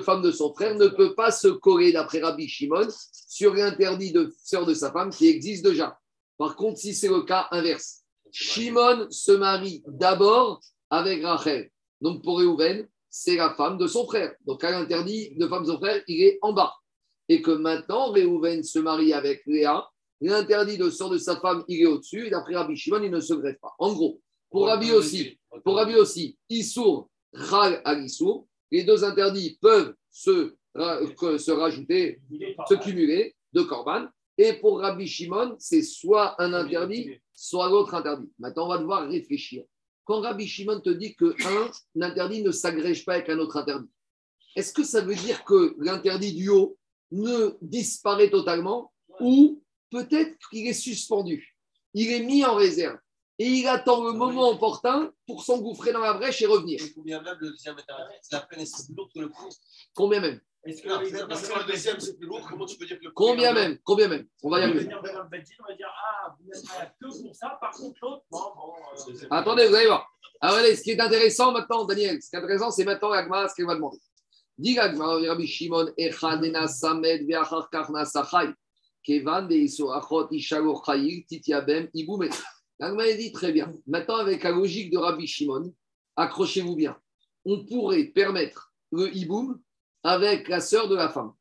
femme 0.00 0.22
de 0.22 0.30
son 0.30 0.54
frère 0.54 0.74
ne 0.76 0.88
peut 0.88 1.14
pas 1.14 1.30
se 1.30 1.48
coller, 1.48 1.92
d'après 1.92 2.20
Rabbi 2.20 2.48
Shimon, 2.48 2.88
sur 3.28 3.54
l'interdit 3.54 4.12
de 4.12 4.32
sœur 4.42 4.64
de 4.64 4.74
sa 4.74 4.90
femme 4.92 5.10
qui 5.10 5.28
existe 5.28 5.64
déjà. 5.64 5.98
Par 6.38 6.56
contre, 6.56 6.78
si 6.78 6.94
c'est 6.94 7.08
le 7.08 7.22
cas 7.22 7.48
inverse, 7.50 8.02
Shimon 8.30 9.08
se 9.10 9.32
marie 9.32 9.82
d'abord 9.86 10.60
avec 10.88 11.22
Rachel. 11.22 11.70
Donc 12.00 12.22
pour 12.24 12.38
Réhouven, 12.38 12.88
c'est 13.10 13.36
la 13.36 13.54
femme 13.54 13.76
de 13.76 13.86
son 13.86 14.06
frère. 14.06 14.34
Donc 14.46 14.64
à 14.64 14.70
l'interdit 14.70 15.34
de 15.36 15.46
femme 15.46 15.64
de 15.64 15.70
son 15.70 15.78
frère, 15.78 16.02
il 16.08 16.22
est 16.22 16.38
en 16.40 16.52
bas. 16.52 16.74
Et 17.28 17.42
que 17.42 17.50
maintenant, 17.50 18.10
Réhouven 18.10 18.62
se 18.62 18.78
marie 18.78 19.12
avec 19.12 19.42
Léa, 19.46 19.86
l'interdit 20.20 20.78
de 20.78 20.88
sœur 20.88 21.10
de 21.10 21.18
sa 21.18 21.36
femme, 21.36 21.62
il 21.68 21.82
est 21.82 21.86
au-dessus. 21.86 22.26
Et 22.26 22.30
d'après 22.30 22.56
Rabbi 22.56 22.74
Shimon, 22.74 23.02
il 23.02 23.10
ne 23.10 23.20
se 23.20 23.34
greffe 23.34 23.60
pas. 23.60 23.74
En 23.78 23.92
gros, 23.92 24.20
pour 24.50 24.66
Rabbi 24.66 24.92
aussi, 24.92 25.38
pour 25.62 25.76
Rabbi 25.76 25.94
aussi, 25.94 26.38
Issour, 26.48 27.10
Chal 27.34 27.80
al 27.84 28.04
Issour, 28.04 28.46
les 28.72 28.84
deux 28.84 29.04
interdits 29.04 29.58
peuvent 29.60 29.94
se, 30.10 30.56
rajouter, 30.74 32.20
se 32.68 32.74
cumuler 32.82 33.36
de 33.52 33.60
Corban. 33.60 34.06
Et 34.38 34.54
pour 34.54 34.80
Rabbi 34.80 35.06
Shimon, 35.06 35.54
c'est 35.58 35.82
soit 35.82 36.40
un 36.42 36.54
interdit, 36.54 37.20
soit 37.34 37.68
l'autre 37.68 37.94
interdit. 37.94 38.32
Maintenant, 38.38 38.64
on 38.64 38.70
va 38.70 38.78
devoir 38.78 39.08
réfléchir. 39.08 39.64
Quand 40.04 40.22
Rabbi 40.22 40.48
Shimon 40.48 40.80
te 40.80 40.88
dit 40.88 41.14
que 41.14 41.36
un 41.46 42.02
interdit 42.02 42.42
ne 42.42 42.50
s'agrège 42.50 43.04
pas 43.04 43.14
avec 43.14 43.28
un 43.28 43.38
autre 43.38 43.58
interdit, 43.58 43.90
est-ce 44.56 44.72
que 44.72 44.84
ça 44.84 45.02
veut 45.02 45.14
dire 45.14 45.44
que 45.44 45.76
l'interdit 45.78 46.32
du 46.32 46.48
haut 46.48 46.78
ne 47.10 47.50
disparaît 47.60 48.30
totalement 48.30 48.90
ou 49.20 49.62
peut-être 49.90 50.36
qu'il 50.50 50.66
est 50.66 50.72
suspendu? 50.72 51.58
Il 51.92 52.10
est 52.10 52.24
mis 52.24 52.42
en 52.44 52.54
réserve 52.54 52.98
et 53.42 53.48
il 53.60 53.66
attend 53.76 53.98
le 54.08 54.12
moment 54.12 54.50
opportun 54.50 54.98
pour 55.26 55.42
s'engouffrer 55.46 55.92
dans 55.92 56.00
la 56.08 56.14
brèche 56.14 56.40
et 56.42 56.46
revenir. 56.46 56.78
Et 56.84 56.92
combien 56.92 57.20
même 57.22 57.36
le 57.40 57.50
deuxième 57.50 57.76
est 57.78 57.82
interdit 57.92 58.14
La 58.30 58.40
peine 58.40 58.60
est 58.60 58.86
plus 58.86 58.94
lourde 58.96 59.10
que 59.14 59.20
le 59.20 59.30
premier. 59.30 59.54
Combien 59.94 60.20
même? 60.20 60.40
Est-ce 60.64 60.80
que 60.82 60.88
Non, 60.88 61.26
Parce 61.28 61.48
le 61.48 61.66
deuxième 61.72 61.98
c'est 61.98 62.16
plus 62.18 62.26
lourd, 62.28 62.46
comment 62.48 62.66
tu 62.66 62.76
peux 62.78 62.86
dire 62.86 62.98
que 63.00 63.04
le 63.06 63.10
Combien 63.10 63.52
premier- 63.52 63.68
même? 63.68 63.78
Combien 63.82 64.08
même? 64.08 64.26
On 64.44 64.50
va 64.50 64.60
y 64.60 64.62
arriver. 64.62 64.88
on 64.94 65.02
va 65.02 65.74
dire 65.74 65.90
Ah, 66.04 66.36
vous 66.38 66.44
n'êtes 66.46 66.66
pas 66.68 66.86
que 66.86 67.22
pour 67.22 67.34
ça, 67.34 67.58
par 67.60 67.72
contre, 67.72 67.98
l'autre, 68.02 68.22
non, 68.30 68.38
bon. 68.54 68.72
euh, 69.10 69.26
Attendez, 69.30 69.66
vous 69.66 69.74
allez 69.74 69.86
voir. 69.86 70.06
Alors, 70.40 70.56
allez, 70.58 70.76
ce 70.76 70.82
qui 70.82 70.90
est 70.92 71.00
intéressant 71.00 71.50
maintenant, 71.50 71.84
Daniel, 71.84 72.22
ce 72.22 72.30
qui 72.30 72.36
est 72.36 72.38
intéressant, 72.38 72.70
c'est 72.70 72.84
maintenant 72.84 73.10
Agma, 73.10 73.48
ce 73.48 73.54
qu'elle 73.56 73.66
va 73.66 73.74
demander. 73.74 73.98
Dit 74.56 74.74
l'Agmara, 74.74 75.16
Rabbi 75.18 75.46
Shimon, 75.48 75.86
samed 76.68 77.26
ve'achar 77.26 77.68
kach 77.70 77.88
nasa 77.90 78.24
chay. 78.30 78.48
Kevan 79.04 79.48
deiso 79.48 79.90
achot 79.90 80.28
chayil 80.86 81.24
titiabem 81.26 81.88
L'Agmara 82.82 83.12
dit 83.12 83.30
très 83.30 83.52
bien. 83.52 83.72
Maintenant, 83.86 84.16
avec 84.16 84.42
la 84.42 84.50
logique 84.50 84.90
de 84.90 84.98
Rabbi 84.98 85.28
Shimon, 85.28 85.72
accrochez-vous 86.16 86.74
bien. 86.74 87.00
On 87.44 87.64
pourrait 87.64 88.06
permettre 88.06 88.74
le 88.90 89.16
hiboum 89.16 89.62
avec 90.02 90.48
la 90.48 90.60
sœur 90.60 90.88
de 90.88 90.96
la 90.96 91.08
femme. 91.08 91.32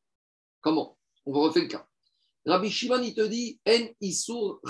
Comment? 0.59 0.99
On 1.25 1.33
va 1.33 1.39
refaire 1.39 1.63
le 1.63 1.67
cas. 1.67 1.87
Rabbi 2.45 2.69
Shimon, 2.69 3.01
il 3.01 3.15
te 3.15 3.25
dit 3.25 3.59
En 3.67 3.87
issour. 4.01 4.61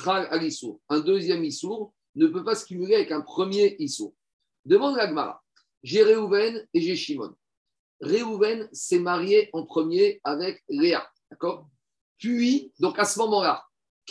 Un 0.88 1.00
deuxième 1.02 1.44
issour 1.44 1.94
ne 2.16 2.28
peut 2.28 2.46
pas 2.46 2.56
se 2.56 2.66
cumuler 2.66 2.96
avec 2.96 3.12
un 3.12 3.20
premier 3.20 3.76
issour. 3.80 4.16
Demande 4.64 4.96
la 4.96 5.10
Gemara. 5.10 5.44
J'ai 5.84 6.04
Réhouven 6.04 6.66
et 6.74 6.80
j'ai 6.80 6.96
Shimon. 6.96 7.36
Réhouven 8.00 8.70
s'est 8.72 9.00
marié 9.00 9.50
en 9.52 9.66
premier 9.66 10.22
avec 10.24 10.64
Léa. 10.70 11.06
D'accord? 11.30 11.68
Puis, 12.18 12.72
donc 12.80 12.98
à 12.98 13.04
ce 13.04 13.20
moment-là, 13.20 13.62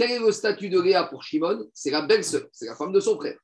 quel 0.00 0.12
est 0.12 0.18
le 0.18 0.32
statut 0.32 0.70
de 0.70 0.80
Léa 0.80 1.04
pour 1.04 1.22
Shimon? 1.22 1.68
C'est 1.74 1.90
la 1.90 2.00
belle-sœur, 2.00 2.46
c'est 2.52 2.64
la 2.64 2.74
femme 2.74 2.90
de 2.90 3.00
son 3.00 3.16
frère. 3.16 3.38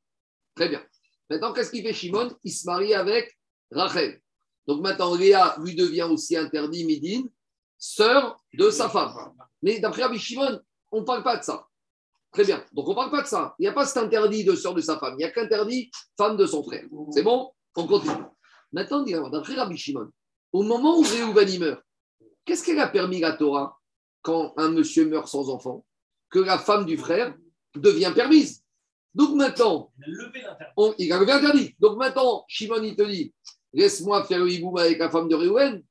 Très 0.54 0.70
bien. 0.70 0.82
Maintenant, 1.28 1.52
qu'est-ce 1.52 1.70
qu'il 1.70 1.82
fait 1.82 1.92
Shimon? 1.92 2.34
Il 2.44 2.50
se 2.50 2.64
marie 2.64 2.94
avec 2.94 3.36
Rachel. 3.70 4.22
Donc 4.66 4.80
maintenant, 4.80 5.14
Léa 5.14 5.54
lui 5.59 5.74
devient 5.74 6.09
aussi 6.11 6.34
interdit 6.34 6.86
Midine, 6.86 7.28
sœur 7.76 8.42
de 8.54 8.70
sa 8.70 8.88
femme. 8.88 9.12
Mais 9.61 9.80
d'après 9.80 10.04
Rabbi 10.04 10.18
Shimon, 10.18 10.59
on 10.92 11.00
ne 11.00 11.04
parle 11.04 11.22
pas 11.22 11.36
de 11.36 11.44
ça. 11.44 11.66
Très 12.32 12.44
bien. 12.44 12.64
Donc 12.72 12.86
on 12.88 12.92
ne 12.92 12.96
parle 12.96 13.11
pas 13.11 13.20
de 13.20 13.26
ça. 13.26 13.54
Il 13.59 13.64
n'y 13.64 13.68
a 13.68 13.74
pas 13.74 13.84
cet 13.84 13.98
interdit 13.98 14.42
de 14.42 14.54
sœur 14.54 14.72
de 14.72 14.80
sa 14.80 14.98
femme. 14.98 15.12
Il 15.18 15.18
n'y 15.18 15.24
a 15.24 15.30
qu'interdit 15.30 15.90
femme 16.16 16.38
de 16.38 16.46
son 16.46 16.62
frère. 16.62 16.86
C'est 17.11 17.22
bon? 17.22 17.52
On 17.74 17.86
continue. 17.86 18.24
Maintenant, 18.72 19.02
d'après 19.28 19.57
Rabbi 19.57 19.76
Shimon, 19.76 20.09
au 20.54 20.62
moment 20.62 20.96
où 20.96 21.02
Réhouven 21.02 21.59
meurt, 21.59 21.82
qu'est-ce 22.46 22.64
qu'elle 22.64 22.78
a 22.78 22.88
permis 22.88 23.20
la 23.20 23.34
Torah 23.34 23.78
quand 24.22 24.54
un 24.57 24.70
monsieur 24.70 25.07
meurt 25.07 25.28
sans 25.28 25.50
enfant? 25.50 25.84
Que 26.31 26.39
la 26.41 26.59
femme 26.59 26.85
du 26.87 26.97
frère 26.99 27.35
devient 27.74 28.12
permise. 28.14 28.62
Donc 29.14 29.35
maintenant, 29.35 29.93
Il 29.99 30.05
a 30.05 30.24
levé 30.24 30.41
l'interdit. 30.43 30.72
on- 30.77 30.95
il 30.99 31.12
a 31.12 31.18
levé 31.20 31.33
interdit. 31.33 31.77
Donc 31.79 31.97
maintenant, 31.99 32.45
Shimon, 32.49 32.83
il 32.83 32.97
te 32.97 33.03
dit 33.03 33.33
laisse-moi 33.72 34.24
faire 34.24 34.39
le 34.41 34.51
hiboum 34.51 34.77
avec 34.79 34.99
la 34.99 35.11
femme 35.11 35.29
de 35.29 35.35
Réhouven, 35.35 35.83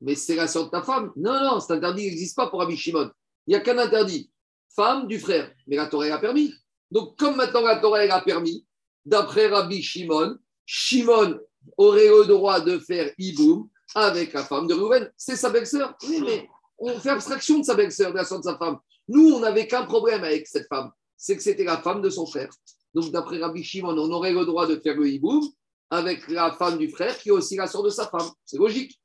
mais 0.00 0.14
c'est 0.14 0.34
la 0.36 0.46
sœur 0.48 0.66
de 0.66 0.70
ta 0.70 0.82
femme. 0.82 1.12
Non, 1.16 1.38
non, 1.40 1.60
cet 1.60 1.72
interdit 1.72 2.04
n'existe 2.06 2.36
pas 2.36 2.48
pour 2.48 2.60
Rabbi 2.60 2.76
Shimon. 2.76 3.10
Il 3.46 3.50
n'y 3.50 3.54
a 3.56 3.60
qu'un 3.60 3.78
interdit 3.78 4.30
femme 4.74 5.06
du 5.06 5.18
frère. 5.20 5.52
Mais 5.66 5.76
la 5.76 5.86
Torah 5.86 6.06
elle 6.06 6.12
a 6.12 6.18
permis. 6.18 6.52
Donc, 6.90 7.16
comme 7.18 7.36
maintenant 7.36 7.60
la 7.62 7.76
Torah 7.78 8.04
elle 8.04 8.10
a 8.10 8.20
permis, 8.20 8.66
d'après 9.04 9.46
Rabbi 9.48 9.82
Shimon, 9.82 10.38
Shimon 10.66 11.38
aurait 11.76 12.08
le 12.08 12.24
droit 12.26 12.60
de 12.60 12.78
faire 12.78 13.12
hiboum 13.18 13.68
avec 13.94 14.32
la 14.32 14.44
femme 14.44 14.66
de 14.66 14.74
Réhouven. 14.74 15.10
C'est 15.16 15.36
sa 15.36 15.50
belle-sœur. 15.50 15.94
Oui, 16.08 16.20
mais 16.24 16.48
on 16.78 16.98
fait 16.98 17.10
abstraction 17.10 17.58
de 17.58 17.64
sa 17.64 17.74
belle-sœur, 17.74 18.10
de 18.12 18.16
la 18.16 18.24
sœur 18.24 18.38
de 18.38 18.44
sa 18.44 18.56
femme. 18.58 18.78
Nous, 19.08 19.32
on 19.34 19.40
n'avait 19.40 19.66
qu'un 19.66 19.84
problème 19.84 20.24
avec 20.24 20.46
cette 20.46 20.66
femme, 20.68 20.90
c'est 21.16 21.36
que 21.36 21.42
c'était 21.42 21.64
la 21.64 21.78
femme 21.78 22.00
de 22.02 22.10
son 22.10 22.26
frère. 22.26 22.50
Donc, 22.94 23.10
d'après 23.10 23.38
Rabbi 23.38 23.62
Shimon, 23.62 23.96
on 23.98 24.10
aurait 24.12 24.32
le 24.32 24.44
droit 24.44 24.66
de 24.66 24.76
faire 24.76 24.96
le 24.96 25.08
hiboum 25.08 25.42
avec 25.90 26.28
la 26.28 26.52
femme 26.52 26.78
du 26.78 26.88
frère 26.88 27.16
qui 27.18 27.28
est 27.28 27.32
aussi 27.32 27.56
la 27.56 27.66
sœur 27.66 27.82
de 27.82 27.90
sa 27.90 28.06
femme. 28.08 28.28
C'est 28.44 28.58
logique. 28.58 28.98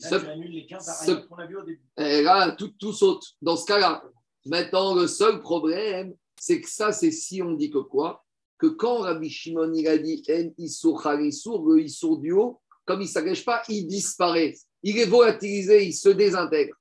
Là, 0.00 0.10
Ce- 0.10 0.14
tu 0.16 0.26
annules 0.30 0.52
les 0.52 0.66
15 0.66 0.84
ce- 0.84 1.10
variantes 1.10 1.28
qu'on 1.28 1.36
a 1.36 1.46
vues 1.46 1.56
au 1.56 1.62
début. 1.64 1.82
Et 1.96 2.22
là, 2.22 2.52
tout, 2.52 2.68
tout 2.78 2.92
saute. 2.92 3.24
Dans 3.42 3.56
ce 3.56 3.66
cas-là, 3.66 4.04
maintenant, 4.46 4.94
le 4.94 5.06
seul 5.08 5.40
problème, 5.40 6.14
c'est 6.38 6.60
que 6.60 6.68
ça, 6.68 6.92
c'est 6.92 7.10
si 7.10 7.42
on 7.42 7.52
dit 7.54 7.70
que 7.70 7.78
quoi? 7.78 8.24
Que 8.58 8.66
quand 8.68 8.98
Rabbi 8.98 9.28
Shimon, 9.30 9.72
il 9.74 9.86
a 9.88 9.98
dit 9.98 10.22
En 10.30 10.50
Issour 10.58 11.02
le 11.06 11.80
Issour 11.82 12.18
du 12.18 12.32
haut, 12.32 12.60
comme 12.84 13.00
il 13.00 13.04
ne 13.04 13.08
s'agrège 13.10 13.44
pas, 13.44 13.62
il 13.68 13.86
disparaît. 13.86 14.54
Il 14.82 14.98
est 14.98 15.06
volatilisé, 15.06 15.84
il 15.86 15.92
se 15.92 16.08
désintègre. 16.10 16.74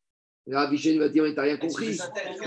Rabbi 0.52 0.78
Shimon 0.78 1.00
va 1.00 1.10
dire 1.10 1.24
Mais 1.24 1.34
t'as 1.34 1.44
rien 1.44 1.58
compris. 1.58 1.98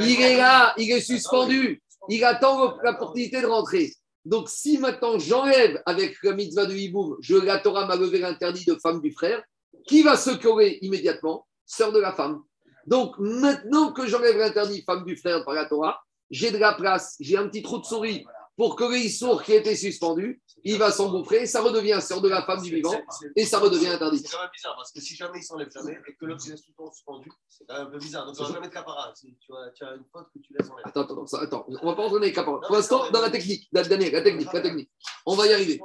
Il 0.01 0.21
est 0.21 0.37
là, 0.37 0.75
il 0.79 0.91
est 0.91 1.01
suspendu. 1.01 1.83
Il 2.09 2.25
attend 2.25 2.77
l'opportunité 2.83 3.41
de 3.41 3.47
rentrer. 3.47 3.93
Donc, 4.25 4.49
si 4.49 4.79
maintenant 4.79 5.19
j'enlève 5.19 5.83
avec 5.87 6.17
la 6.23 6.35
mitzvah 6.35 6.67
de 6.67 6.75
Hiboum, 6.75 7.17
je 7.21 7.37
la 7.37 7.59
Torah 7.59 7.87
m'a 7.87 7.97
levé 7.97 8.19
l'interdit 8.19 8.65
de 8.65 8.77
femme 8.83 9.01
du 9.01 9.13
frère, 9.13 9.43
qui 9.87 10.03
va 10.03 10.17
se 10.17 10.31
coller 10.31 10.79
immédiatement? 10.83 11.47
Sœur 11.65 11.93
de 11.93 12.01
la 12.01 12.13
femme. 12.13 12.43
Donc, 12.87 13.15
maintenant 13.19 13.93
que 13.93 14.07
j'enlève 14.07 14.37
l'interdit 14.37 14.83
femme 14.83 15.05
du 15.05 15.17
frère 15.17 15.45
par 15.45 15.55
la 15.55 15.67
Torah, 15.67 16.01
j'ai 16.31 16.51
de 16.51 16.59
la 16.59 16.75
place, 16.75 17.17
j'ai 17.21 17.37
un 17.37 17.49
petit 17.49 17.63
trou 17.63 17.79
de 17.79 17.85
souris 17.85 18.25
pour 18.61 18.77
que 18.77 18.85
le 18.85 18.99
Issour 18.99 19.43
qui 19.43 19.55
était 19.55 19.75
suspendu, 19.75 20.43
il 20.65 20.77
va 20.77 20.91
s'engouffrer, 20.93 21.47
ça 21.47 21.63
redevient 21.63 21.99
sœur 22.03 22.21
de 22.21 22.29
la 22.29 22.43
femme 22.45 22.61
du 22.63 22.75
vivant, 22.75 22.93
et 23.35 23.47
ça 23.47 23.59
redevient 23.59 23.87
interdit. 23.87 24.19
C'est 24.19 24.33
quand 24.37 24.43
même 24.43 24.51
bizarre 24.53 24.77
parce 24.77 24.93
que 24.93 25.01
si 25.01 25.17
jamais 25.17 25.39
il 25.39 25.43
s'enlève 25.43 25.71
jamais 25.73 25.99
et 26.07 26.15
que 26.15 26.27
l'autre 26.27 26.45
tout 26.45 26.51
le 26.53 26.75
temps 26.77 26.93
suspendu, 26.93 27.33
c'est 27.49 27.65
quand 27.67 27.79
même 27.79 27.87
un 27.87 27.91
peu 27.91 27.99
bizarre. 27.99 28.27
Donc, 28.27 28.35
n'y 28.37 28.43
aura 28.45 28.53
jamais 28.53 28.69
de 28.69 28.73
capara. 28.75 29.15
Tu 29.19 29.29
as, 29.55 29.71
tu 29.71 29.83
as 29.83 29.95
une 29.95 30.05
faute 30.13 30.27
que 30.35 30.41
tu 30.41 30.53
laisses 30.53 30.69
enlever. 30.69 30.83
Attends, 30.85 31.01
attends, 31.01 31.27
ça- 31.27 31.41
attends, 31.41 31.65
on 31.69 31.87
va 31.87 31.95
pas 31.95 32.03
entraîner 32.05 32.27
les 32.27 32.33
capables. 32.35 32.61
Pour 32.67 32.77
l'instant, 32.77 33.11
dans 33.11 33.23
la 33.23 33.31
technique, 33.31 33.67
Daniel, 33.73 34.13
la 34.13 34.21
technique, 34.21 34.53
la 34.53 34.61
technique. 34.61 34.91
On 35.25 35.37
va 35.37 35.47
y 35.47 35.55
arriver. 35.55 35.81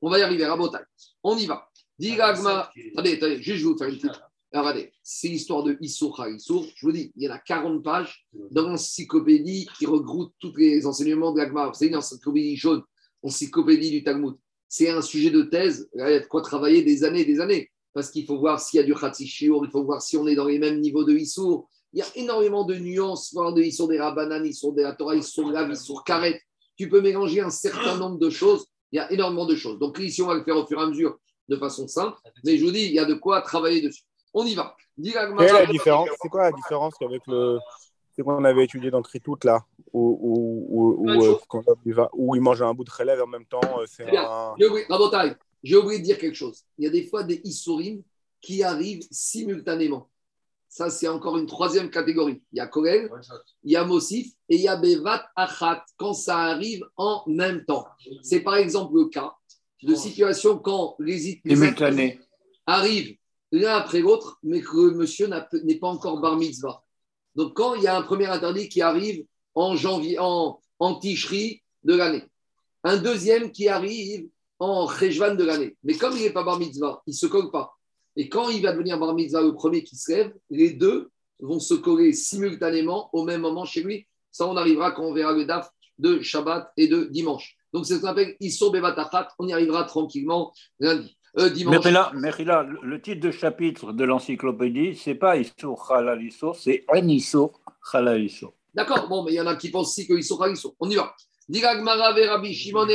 On 0.00 0.08
va 0.08 0.18
y 0.18 0.22
arriver, 0.22 0.46
Rabotai. 0.46 0.78
On 1.22 1.36
y 1.36 1.44
va. 1.44 1.68
Dis 1.98 2.18
Agma. 2.18 2.70
Attendez, 2.94 3.16
attendez, 3.18 3.42
juste 3.42 3.58
je 3.58 3.64
vais 3.66 3.72
vous 3.72 3.76
faire 3.76 3.88
une 3.88 3.96
petite. 3.98 4.12
Alors, 4.54 4.68
regardez, 4.68 4.92
c'est 5.02 5.26
l'histoire 5.26 5.64
de 5.64 5.76
Issour 5.80 6.24
Issour. 6.28 6.64
Je 6.76 6.86
vous 6.86 6.92
dis, 6.92 7.12
il 7.16 7.24
y 7.24 7.28
en 7.28 7.34
a 7.34 7.38
40 7.38 7.82
pages 7.82 8.24
dans 8.52 8.68
l'encyclopédie 8.68 9.66
qui 9.76 9.84
regroupe 9.84 10.32
tous 10.38 10.54
les 10.54 10.86
enseignements 10.86 11.32
de 11.32 11.38
l'Agma. 11.38 11.66
Vous 11.66 11.74
savez, 11.74 11.88
une 11.88 11.96
encyclopédie 11.96 12.54
jaune, 12.54 12.84
encyclopédie 13.24 13.90
du 13.90 14.04
Talmud. 14.04 14.34
C'est 14.68 14.90
un 14.90 15.02
sujet 15.02 15.30
de 15.30 15.42
thèse. 15.42 15.88
Il 15.96 15.98
y 15.98 16.02
a 16.04 16.20
de 16.20 16.26
quoi 16.26 16.40
travailler 16.40 16.84
des 16.84 17.02
années 17.02 17.22
et 17.22 17.24
des 17.24 17.40
années. 17.40 17.68
Parce 17.92 18.12
qu'il 18.12 18.26
faut 18.26 18.38
voir 18.38 18.60
s'il 18.60 18.78
y 18.78 18.80
a 18.80 18.86
du 18.86 18.94
Khatsishur, 18.94 19.64
il 19.64 19.72
faut 19.72 19.82
voir 19.82 20.00
si 20.00 20.16
on 20.16 20.28
est 20.28 20.36
dans 20.36 20.46
les 20.46 20.60
mêmes 20.60 20.78
niveaux 20.78 21.02
de 21.02 21.14
Issour. 21.14 21.68
Il 21.92 21.98
y 21.98 22.02
a 22.02 22.06
énormément 22.14 22.62
de 22.64 22.76
nuances, 22.76 23.32
voir 23.34 23.54
de 23.54 23.60
Issour 23.60 23.88
des 23.88 23.98
Rabbanan, 23.98 24.44
Issour 24.46 24.72
de 24.72 24.82
la 24.82 24.92
Torah, 24.92 25.16
Issour 25.16 25.48
de 25.48 25.54
la 25.54 25.68
Issour 25.68 26.04
Karet. 26.04 26.40
Tu 26.76 26.88
peux 26.88 27.00
mélanger 27.00 27.40
un 27.40 27.50
certain 27.50 27.96
nombre 27.96 28.18
de 28.18 28.30
choses. 28.30 28.66
Il 28.92 28.98
y 28.98 29.00
a 29.00 29.10
énormément 29.10 29.46
de 29.46 29.56
choses. 29.56 29.80
Donc, 29.80 29.98
ici, 29.98 30.22
on 30.22 30.28
va 30.28 30.34
le 30.34 30.44
faire 30.44 30.56
au 30.56 30.64
fur 30.64 30.78
et 30.78 30.84
à 30.84 30.86
mesure 30.86 31.18
de 31.48 31.56
façon 31.56 31.88
simple. 31.88 32.16
Mais 32.44 32.56
je 32.56 32.64
vous 32.64 32.70
dis, 32.70 32.84
il 32.84 32.92
y 32.92 33.00
a 33.00 33.04
de 33.04 33.14
quoi 33.14 33.42
travailler 33.42 33.80
dessus. 33.80 34.04
On 34.34 34.44
y 34.44 34.54
va. 34.54 34.76
Quelle 35.38 35.48
est 35.48 35.52
la 35.52 35.66
différence 35.66 36.08
C'est 36.20 36.28
quoi 36.28 36.42
la 36.42 36.52
différence 36.52 36.94
avec 37.00 37.22
le 37.26 37.58
c'est 38.16 38.22
qu'on 38.22 38.44
avait 38.44 38.64
étudié 38.64 38.92
dans 38.92 39.02
Tritout 39.02 39.36
là, 39.42 39.64
où, 39.92 40.18
où, 40.22 40.96
où, 41.00 41.10
euh, 41.10 41.36
il 41.84 41.94
va- 41.94 42.08
où 42.12 42.36
il 42.36 42.40
mange 42.40 42.62
un 42.62 42.72
bout 42.72 42.84
de 42.84 42.90
relève 42.90 43.18
et 43.18 43.22
en 43.22 43.26
même 43.26 43.44
temps 43.46 43.60
euh, 43.76 43.86
c'est 43.88 44.04
un. 44.16 44.54
J'ai 44.56 44.66
oublié, 44.66 44.86
j'ai 45.64 45.76
oublié 45.76 45.98
de 45.98 46.04
dire 46.04 46.18
quelque 46.18 46.36
chose. 46.36 46.62
Il 46.78 46.84
y 46.84 46.86
a 46.86 46.90
des 46.90 47.06
fois 47.08 47.24
des 47.24 47.40
Issourim 47.42 48.02
qui 48.40 48.62
arrivent 48.62 49.02
simultanément. 49.10 50.08
Ça, 50.68 50.90
c'est 50.90 51.08
encore 51.08 51.38
une 51.38 51.46
troisième 51.46 51.88
catégorie. 51.90 52.42
Il 52.52 52.58
y 52.58 52.60
a 52.60 52.66
Korel, 52.66 53.08
il 53.62 53.72
y 53.72 53.76
a 53.76 53.84
Mosif 53.84 54.32
et 54.48 54.56
il 54.56 54.60
y 54.60 54.68
a 54.68 54.76
Bevat 54.76 55.24
Achat 55.34 55.84
quand 55.96 56.12
ça 56.14 56.38
arrive 56.38 56.84
en 56.96 57.22
même 57.26 57.64
temps. 57.64 57.86
C'est 58.22 58.40
par 58.40 58.56
exemple 58.56 58.94
le 58.96 59.06
cas 59.06 59.34
de 59.82 59.94
situation 59.94 60.58
quand 60.58 60.96
les, 60.98 61.40
les 61.44 61.56
arrivent 62.66 63.16
l'un 63.58 63.76
après 63.76 64.00
l'autre, 64.00 64.38
mais 64.42 64.60
que 64.60 64.76
le 64.76 64.94
monsieur 64.94 65.28
n'est 65.28 65.78
pas 65.78 65.88
encore 65.88 66.20
bar 66.20 66.36
mitzvah. 66.36 66.82
Donc, 67.34 67.54
quand 67.54 67.74
il 67.74 67.82
y 67.82 67.86
a 67.86 67.96
un 67.96 68.02
premier 68.02 68.26
interdit 68.26 68.68
qui 68.68 68.82
arrive 68.82 69.24
en 69.54 69.76
janvier, 69.76 70.18
en, 70.18 70.60
en 70.78 70.94
ticherie 70.96 71.62
de 71.82 71.94
l'année, 71.94 72.24
un 72.84 72.96
deuxième 72.96 73.50
qui 73.50 73.68
arrive 73.68 74.28
en 74.58 74.88
cheshvan 74.88 75.34
de 75.34 75.44
l'année, 75.44 75.76
mais 75.82 75.94
comme 75.94 76.16
il 76.16 76.22
n'est 76.22 76.32
pas 76.32 76.44
bar 76.44 76.58
mitzvah, 76.58 77.02
il 77.06 77.10
ne 77.10 77.16
se 77.16 77.26
colle 77.26 77.50
pas. 77.50 77.76
Et 78.16 78.28
quand 78.28 78.48
il 78.48 78.62
va 78.62 78.72
devenir 78.72 78.98
bar 78.98 79.14
mitzvah, 79.14 79.42
le 79.42 79.54
premier 79.54 79.82
qui 79.82 79.96
se 79.96 80.12
lève, 80.12 80.34
les 80.50 80.70
deux 80.70 81.10
vont 81.40 81.60
se 81.60 81.74
coller 81.74 82.12
simultanément 82.12 83.10
au 83.12 83.24
même 83.24 83.40
moment 83.40 83.64
chez 83.64 83.82
lui. 83.82 84.06
Ça, 84.30 84.46
on 84.46 84.56
arrivera 84.56 84.92
quand 84.92 85.04
on 85.04 85.12
verra 85.12 85.32
le 85.32 85.44
DAF 85.44 85.70
de 85.98 86.20
Shabbat 86.20 86.72
et 86.76 86.88
de 86.88 87.04
dimanche. 87.04 87.56
Donc, 87.72 87.86
c'est 87.86 87.96
ce 87.96 88.00
qu'on 88.00 88.08
appelle 88.08 88.36
Issur 88.40 88.70
Bevatachat. 88.70 89.28
On 89.38 89.48
y 89.48 89.52
arrivera 89.52 89.84
tranquillement 89.84 90.52
lundi. 90.78 91.16
Euh, 91.38 91.50
dimanche. 91.50 91.84
Le 91.84 92.86
le 92.86 93.02
titre 93.02 93.20
de 93.20 93.30
chapitre 93.30 93.92
de 93.92 94.04
l'encyclopédie, 94.04 94.94
c'est 94.96 95.16
pas 95.16 95.36
Issour 95.36 95.90
Halal 95.90 96.22
Issour, 96.22 96.56
c'est 96.56 96.84
En 96.88 97.08
Issour 97.08 97.60
Halal 97.92 98.22
Issour. 98.22 98.54
D'accord, 98.72 99.08
bon, 99.08 99.24
mais 99.24 99.32
il 99.32 99.36
y 99.36 99.40
en 99.40 99.46
a 99.46 99.56
qui 99.56 99.70
pensent 99.70 99.98
aussi 99.98 100.06
sont 100.22 100.46
ils 100.46 100.56
sont. 100.56 100.74
On 100.78 100.88
y 100.88 100.94
va. 100.94 101.14
Ve 101.48 102.28
Rabbi 102.28 102.54
Shimon. 102.54 102.86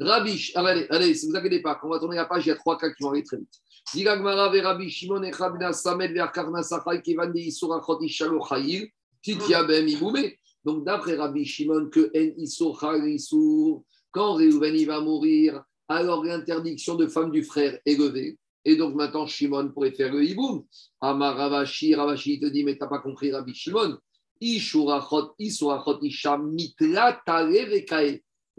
Rabbi, 0.00 0.36
Sh- 0.38 0.52
allez, 0.54 0.86
allez, 0.90 1.14
si 1.14 1.28
vous 1.28 1.36
inquiétez 1.36 1.60
pas, 1.60 1.74
quand 1.74 1.88
on 1.88 1.90
va 1.90 1.98
tourner 1.98 2.16
la 2.16 2.26
page, 2.26 2.46
il 2.46 2.50
y 2.50 2.52
a 2.52 2.56
trois 2.56 2.78
cas 2.78 2.88
qui 2.90 3.02
vont 3.02 3.10
aller 3.10 3.24
très 3.24 3.36
vite. 3.36 3.52
Diga 3.92 4.16
Gmara 4.16 4.48
ve 4.48 4.62
Rabbi 4.62 4.88
Shimon 4.88 5.22
Echad 5.24 5.60
et 5.60 5.72
Samet 5.72 6.08
vers 6.08 6.30
Karna 6.30 6.62
Sachai 6.62 7.02
qui 7.02 7.14
van 7.14 7.26
de 7.26 7.38
Issour 7.38 7.74
Achot 7.74 8.00
Ishalo 8.00 8.40
Chayil, 8.46 8.90
Titia 9.22 9.64
Ben 9.64 9.88
Iboumé. 9.88 10.38
Donc, 10.64 10.84
d'après 10.84 11.16
Rabbi 11.16 11.44
Shimon, 11.44 11.88
que 11.90 12.10
En 12.14 12.40
Issour 12.40 12.78
Chal 12.80 13.08
Issour, 13.08 13.84
quand 14.12 14.34
Réhouven 14.34 14.74
il 14.76 14.86
va 14.86 15.00
mourir, 15.00 15.64
alors 15.88 16.24
l'interdiction 16.24 16.94
de 16.94 17.06
femme 17.06 17.30
du 17.30 17.42
frère 17.42 17.78
est 17.84 17.96
levée. 17.96 18.36
Et 18.64 18.76
donc 18.76 18.94
maintenant, 18.94 19.26
Shimon 19.26 19.68
pourrait 19.70 19.92
faire 19.92 20.12
le 20.12 20.22
hiboum. 20.24 20.64
Amar 21.00 21.36
Ravashi, 21.36 21.94
Ravashi 21.94 22.34
il 22.34 22.40
te 22.40 22.46
dit, 22.46 22.64
mais 22.64 22.74
tu 22.74 22.80
n'as 22.80 22.88
pas 22.88 22.98
compris 22.98 23.32
Rabbi 23.32 23.54
Shimon. 23.54 23.96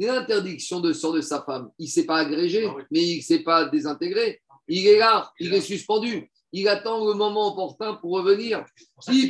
L'interdiction 0.01 0.79
de 0.79 0.93
sort 0.93 1.13
de 1.13 1.21
sa 1.21 1.41
femme, 1.43 1.69
il 1.77 1.85
ne 1.85 1.89
s'est 1.89 2.05
pas 2.05 2.17
agrégé, 2.19 2.65
Ah 2.65 2.73
oui. 2.75 2.83
mais 2.89 3.03
il 3.05 3.17
ne 3.17 3.21
s'est 3.21 3.39
pas 3.43 3.65
désintégré. 3.65 4.41
il 4.67 4.87
est 4.87 4.97
là, 4.97 5.31
il 5.39 5.53
est 5.53 5.61
suspendu. 5.61 6.31
Il 6.51 6.67
attend 6.67 7.05
le 7.05 7.13
moment 7.13 7.51
opportun 7.53 7.95
pour 7.95 8.11
revenir. 8.11 8.65
Si 9.01 9.29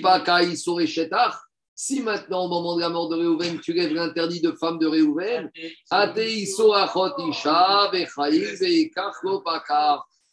Si 1.82 2.02
maintenant, 2.02 2.44
au 2.44 2.50
moment 2.50 2.76
de 2.76 2.82
la 2.82 2.90
mort 2.90 3.08
de 3.08 3.16
Réhouven, 3.16 3.62
tu 3.62 3.72
lèves 3.72 3.94
l'interdit 3.94 4.42
de 4.42 4.52
femme 4.52 4.80
de 4.80 4.86
Réhouven. 4.86 5.50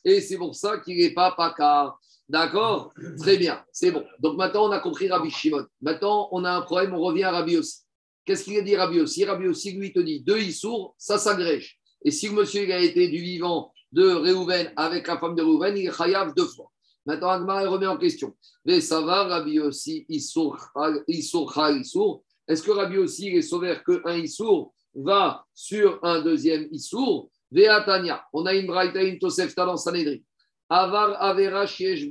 Et 0.04 0.20
c'est 0.20 0.38
pour 0.38 0.56
ça 0.56 0.78
qu'il 0.78 0.98
n'est 0.98 1.14
pas 1.14 1.30
Paka. 1.36 1.94
D'accord? 2.28 2.92
Très 3.20 3.36
bien, 3.36 3.64
c'est 3.70 3.92
bon. 3.92 4.04
Donc 4.18 4.36
maintenant, 4.36 4.66
on 4.66 4.72
a 4.72 4.80
compris 4.80 5.08
Rabbi 5.08 5.30
Shimon. 5.30 5.64
Maintenant, 5.80 6.28
on 6.32 6.42
a 6.42 6.50
un 6.50 6.62
problème, 6.62 6.94
on 6.94 7.00
revient 7.00 7.22
à 7.22 7.30
Rabbi 7.30 7.58
aussi. 7.58 7.82
Qu'est-ce 8.24 8.42
qu'il 8.42 8.58
a 8.58 8.62
dit 8.62 8.74
Rabbi 8.74 8.98
aussi 8.98 9.24
Rabbi 9.24 9.46
aussi, 9.46 9.70
lui, 9.70 9.92
te 9.92 10.00
dit 10.00 10.22
deux 10.22 10.40
Issour, 10.40 10.96
ça 10.98 11.16
s'agrège. 11.16 11.78
Et 12.04 12.10
si 12.10 12.28
monsieur 12.28 12.68
a 12.74 12.80
été 12.80 13.06
du 13.06 13.18
vivant 13.18 13.72
de 13.92 14.04
Réhouven 14.04 14.72
avec 14.74 15.06
la 15.06 15.16
femme 15.16 15.36
de 15.36 15.42
Réhouven, 15.42 15.76
il 15.76 15.92
chayav 15.92 16.34
deux 16.34 16.46
fois. 16.46 16.72
Maintenant, 17.06 17.30
Agmar 17.30 17.62
il 17.62 17.68
remet 17.68 17.86
en 17.86 17.96
question. 17.96 18.36
Mais 18.64 18.80
ça 18.80 19.00
Rabbi 19.00 19.60
aussi, 19.60 20.04
Issour, 20.08 20.58
Issour. 21.06 22.24
Est-ce 22.48 22.62
que 22.62 22.72
Rabbi 22.72 22.98
aussi 22.98 23.28
est 23.28 23.42
sauvé 23.42 23.76
qu'un 23.86 24.16
Issour 24.16 24.74
va 24.94 25.46
sur 25.54 26.00
un 26.02 26.20
deuxième 26.20 26.68
Issour? 26.72 27.30
Veatania. 27.50 28.24
On 28.32 28.44
a 28.44 28.54
une 28.54 28.66
braïta, 28.66 29.02
une 29.02 29.18
dans. 29.18 29.76
Avar 30.68 31.22
avera 31.22 31.64
shiesh 31.66 32.08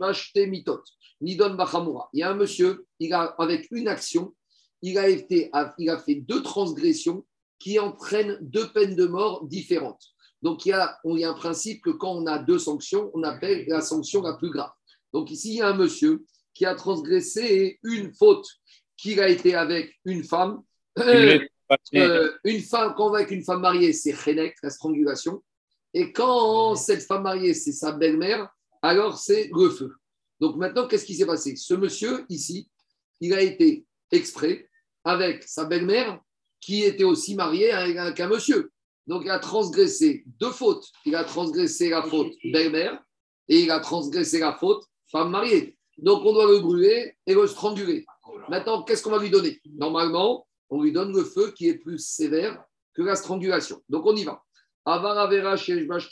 mitot. 0.48 0.82
Nidon 1.22 1.56
bachamura. 1.56 2.10
Il 2.14 2.20
y 2.20 2.24
a 2.24 2.32
un 2.32 2.36
monsieur, 2.36 2.86
il 3.00 3.14
a, 3.14 3.36
avec 3.38 3.68
une 3.72 3.88
action, 3.88 4.34
il 4.82 4.98
a, 4.98 5.10
été, 5.10 5.52
il 5.78 5.90
a 5.90 5.98
fait 5.98 6.16
deux 6.16 6.42
transgressions 6.42 7.26
qui 7.60 7.80
entraînent 7.80 8.38
deux 8.42 8.68
peines 8.72 8.96
de 8.96 9.06
mort 9.06 9.46
différentes. 9.46 10.04
Donc, 10.42 10.66
il 10.66 10.70
y, 10.70 10.74
a, 10.74 10.98
il 11.06 11.20
y 11.20 11.24
a 11.24 11.32
un 11.32 11.34
principe 11.34 11.82
que 11.82 11.90
quand 11.90 12.12
on 12.12 12.28
a 12.28 12.38
deux 12.38 12.60
sanctions, 12.60 13.10
on 13.14 13.24
appelle 13.24 13.66
la 13.68 13.82
sanction 13.82 14.22
la 14.22 14.34
plus 14.34 14.52
grave. 14.52 14.72
Donc, 15.16 15.32
ici, 15.32 15.52
il 15.52 15.56
y 15.60 15.62
a 15.62 15.70
un 15.70 15.78
monsieur 15.78 16.26
qui 16.54 16.66
a 16.66 16.76
transgressé 16.76 17.80
une 17.84 18.14
faute 18.14 18.46
qu'il 18.98 19.22
a 19.22 19.30
été 19.30 19.56
avec 19.56 19.94
une 20.04 20.26
femme. 20.26 20.62
Euh, 21.00 21.40
une 22.44 22.60
femme, 22.60 22.94
quand 22.98 23.08
on 23.08 23.12
va 23.12 23.20
avec 23.20 23.32
une 23.32 23.46
femme 23.46 23.62
mariée, 23.62 23.94
c'est 23.94 24.14
Chenek, 24.14 24.56
la 24.62 24.70
strangulation. 24.70 25.42
Et 25.94 26.12
quand 26.12 26.76
cette 26.76 27.04
femme 27.04 27.24
mariée, 27.24 27.54
c'est 27.54 27.72
sa 27.72 27.94
belle-mère, 27.94 28.50
alors 28.82 29.18
c'est 29.18 29.50
le 29.54 29.70
feu. 29.70 29.96
Donc 30.42 30.58
maintenant, 30.58 30.86
qu'est-ce 30.86 31.06
qui 31.06 31.16
s'est 31.16 31.26
passé? 31.26 31.56
Ce 31.56 31.74
monsieur, 31.74 32.26
ici, 32.28 32.70
il 33.22 33.34
a 33.34 33.42
été 33.42 33.86
exprès 34.12 34.70
avec 35.06 35.44
sa 35.44 35.64
belle-mère 35.64 36.20
qui 36.60 36.84
était 36.84 37.06
aussi 37.06 37.36
mariée 37.36 37.72
avec 37.72 38.20
un 38.20 38.28
monsieur. 38.28 38.70
Donc 39.08 39.22
il 39.24 39.32
a 39.32 39.40
transgressé 39.40 40.26
deux 40.26 40.52
fautes. 40.52 40.92
Il 41.06 41.16
a 41.16 41.24
transgressé 41.24 41.88
la 41.88 42.04
faute 42.04 42.34
belle-mère 42.44 43.02
et 43.48 43.62
il 43.62 43.72
a 43.72 43.80
transgressé 43.80 44.40
la 44.40 44.52
faute 44.52 44.84
femme 45.16 45.32
mariée. 45.32 45.78
Donc 45.98 46.26
on 46.26 46.34
doit 46.34 46.48
le 46.48 46.60
brûler 46.60 47.16
et 47.26 47.34
le 47.34 47.48
stranguler. 47.48 48.06
Maintenant, 48.50 48.84
qu'est-ce 48.84 49.02
qu'on 49.02 49.12
va 49.12 49.20
lui 49.20 49.30
donner? 49.30 49.62
Normalement, 49.78 50.46
on 50.70 50.82
lui 50.82 50.92
donne 50.92 51.16
le 51.16 51.24
feu 51.24 51.52
qui 51.56 51.70
est 51.70 51.78
plus 51.78 52.00
sévère 52.00 52.62
que 52.94 53.02
la 53.02 53.16
strangulation. 53.16 53.82
Donc 53.88 54.06
on 54.06 54.16
y 54.16 54.26
va. 54.26 54.44
Avaravera 54.84 55.56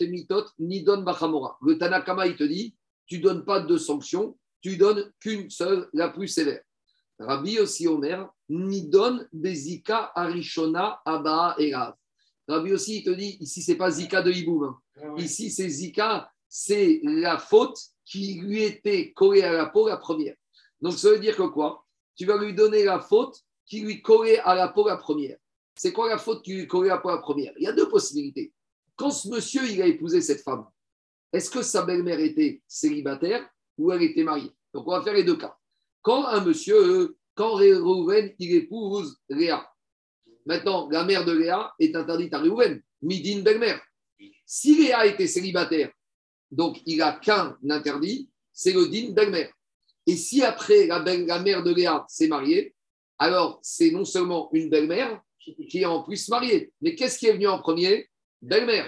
mitot 0.01 0.45
nidon 0.58 1.01
bachamora. 1.01 1.58
Le 1.62 1.78
Tanakama, 1.78 2.28
il 2.28 2.36
te 2.38 2.45
dit, 2.45 2.76
tu 3.06 3.20
donnes 3.20 3.43
pas 3.43 3.60
de 3.60 3.78
sanction, 3.78 4.38
tu 4.62 4.78
donnes 4.78 5.12
qu'une 5.20 5.49
seule, 5.49 5.89
la 5.93 6.10
plus 6.10 6.30
sévère. 6.30 6.62
Rabbi 7.20 7.60
aussi 7.60 7.88
Omer, 7.88 8.28
nidon 8.49 9.26
bezika 9.34 10.12
arishona 10.16 11.01
abba 11.06 11.56
erav. 11.60 11.93
Rabbi 12.47 12.74
aussi, 12.74 12.99
il 12.99 13.04
te 13.04 13.12
dit, 13.12 13.38
ici, 13.41 13.62
c'est 13.62 13.76
pas 13.76 13.91
zika 13.91 14.22
de 14.22 14.32
hiboum. 14.32 14.76
Ici, 15.18 15.51
c'est 15.51 15.70
zika, 15.70 16.32
c'est 16.56 16.99
la 17.01 17.39
faute 17.39 17.80
qui 18.06 18.36
lui 18.36 18.62
était 18.62 19.12
collée 19.14 19.41
à 19.41 19.51
la 19.51 19.66
peau 19.66 19.88
la 19.88 19.97
première. 19.97 20.36
Donc, 20.82 20.93
ça 20.93 21.10
veut 21.10 21.18
dire 21.18 21.36
que 21.36 21.47
quoi? 21.47 21.84
Tu 22.16 22.28
vas 22.28 22.38
lui 22.38 22.54
donner 22.54 22.84
la 22.84 22.99
faute 22.99 23.39
qui 23.66 23.82
lui 23.82 24.04
collait 24.04 24.38
à 24.38 24.54
la 24.54 24.68
peau 24.68 24.88
la 24.88 24.97
première. 24.97 25.36
C'est 25.76 25.91
quoi 25.91 26.10
la 26.10 26.20
faute 26.20 26.43
qui 26.43 26.54
lui 26.54 26.68
collait 26.68 26.91
à 26.91 26.95
la 26.95 27.01
peau 27.01 27.10
la 27.10 27.18
première? 27.18 27.54
Il 27.58 27.64
y 27.64 27.68
a 27.68 27.72
deux 27.72 27.89
possibilités. 27.89 28.54
Quand 28.95 29.10
ce 29.10 29.30
monsieur, 29.30 29.68
il 29.68 29.82
a 29.82 29.88
épousé 29.88 30.22
cette 30.22 30.41
femme, 30.41 30.68
est-ce 31.32 31.49
que 31.49 31.64
sa 31.64 31.82
belle-mère 31.82 32.20
était 32.20 32.62
célibataire 32.68 33.49
ou 33.80 33.91
elle 33.91 34.04
était 34.04 34.24
mariée? 34.24 34.51
Donc, 34.76 34.88
on 34.88 34.91
va 34.91 35.01
faire 35.01 35.16
les 35.16 35.24
deux 35.24 35.38
cas. 35.38 35.58
Quand 36.04 36.28
un 36.28 36.45
monsieur, 36.45 37.18
quand 37.34 37.56
Réhouven, 37.56 38.32
il 38.38 38.56
épouse 38.58 39.20
Léa, 39.28 39.68
maintenant, 40.45 40.88
la 40.91 41.04
mère 41.04 41.26
de 41.26 41.32
Léa 41.32 41.74
est 41.80 41.95
interdite 41.95 42.36
à 42.36 42.38
Réhouven, 42.38 42.80
midi 43.01 43.32
une 43.32 43.41
belle-mère. 43.41 43.82
Si 44.45 44.78
Léa 44.78 45.08
était 45.08 45.26
célibataire, 45.26 45.91
donc 46.54 46.82
il 46.86 46.97
n'a 46.97 47.14
qu'un 47.14 47.58
interdit, 47.68 48.30
c'est 48.51 48.74
le 48.74 48.88
din 48.88 49.12
belle-mère. 49.12 49.51
Et 50.06 50.16
si 50.16 50.43
après 50.43 50.86
la, 50.86 50.99
belle, 50.99 51.26
la 51.26 51.39
mère 51.39 51.64
de 51.64 51.74
Léa 51.74 52.06
s'est 52.08 52.28
mariée, 52.28 52.76
alors 53.18 53.60
c'est 53.64 53.89
non 53.89 54.06
seulement 54.06 54.49
une 54.54 54.70
belle-mère 54.70 55.20
qui 55.39 55.80
est 55.80 55.86
en 55.86 56.04
plus 56.04 56.30
mariée, 56.30 56.72
mais 56.82 56.93
qu'est-ce 56.93 57.18
qui 57.18 57.28
est 57.28 57.34
venu 57.34 57.47
en 57.47 57.60
premier? 57.60 58.08
Belle-mère. 58.41 58.86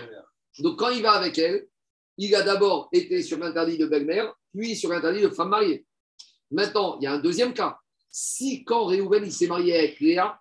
Donc 0.60 0.78
quand 0.78 0.90
il 0.90 1.02
va 1.02 1.14
avec 1.14 1.38
elle, 1.40 1.68
il 2.18 2.34
a 2.36 2.44
d'abord 2.44 2.88
été 2.94 3.24
sur 3.24 3.40
l'interdit 3.40 3.78
de 3.78 3.88
belle-mère, 3.88 4.34
puis 4.54 4.76
sur 4.76 4.90
l'interdit 4.90 5.22
de 5.22 5.30
femme 5.30 5.50
mariée. 5.50 5.86
Maintenant, 6.52 6.98
il 7.00 7.06
y 7.06 7.08
a 7.08 7.14
un 7.14 7.20
deuxième 7.20 7.54
cas. 7.54 7.80
Si 8.10 8.64
quand 8.64 8.86
Réhouven 8.86 9.30
s'est 9.32 9.48
marié 9.48 9.76
avec 9.76 10.00
Léa, 10.00 10.40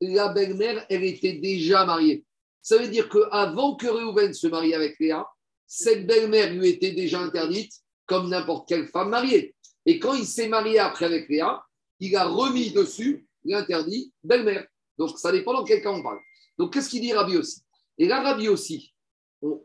la 0.00 0.28
belle-mère, 0.28 0.84
elle 0.90 1.04
était 1.04 1.34
déjà 1.34 1.86
mariée. 1.86 2.24
Ça 2.60 2.76
veut 2.76 2.88
dire 2.88 3.08
qu'avant 3.08 3.76
que 3.76 3.86
Réhouven 3.86 4.34
se 4.34 4.48
marie 4.48 4.74
avec 4.74 4.98
Léa, 4.98 5.24
cette 5.66 6.06
belle-mère 6.06 6.52
lui 6.52 6.68
était 6.68 6.92
déjà 6.92 7.20
interdite 7.20 7.72
comme 8.06 8.28
n'importe 8.28 8.68
quelle 8.68 8.86
femme 8.86 9.10
mariée. 9.10 9.54
Et 9.84 9.98
quand 9.98 10.14
il 10.14 10.26
s'est 10.26 10.48
marié 10.48 10.78
après 10.78 11.06
avec 11.06 11.28
Léa, 11.28 11.62
il 12.00 12.14
a 12.16 12.26
remis 12.26 12.70
dessus 12.70 13.26
l'interdit 13.44 14.12
belle-mère. 14.22 14.66
Donc 14.98 15.18
ça 15.18 15.32
dépend 15.32 15.52
dans 15.52 15.64
quel 15.64 15.82
cas 15.82 15.90
on 15.90 16.02
parle. 16.02 16.18
Donc 16.58 16.72
qu'est-ce 16.72 16.88
qu'il 16.88 17.00
dit 17.00 17.12
Rabbi 17.12 17.36
aussi 17.36 17.62
Et 17.98 18.06
là, 18.06 18.36
aussi, 18.50 18.94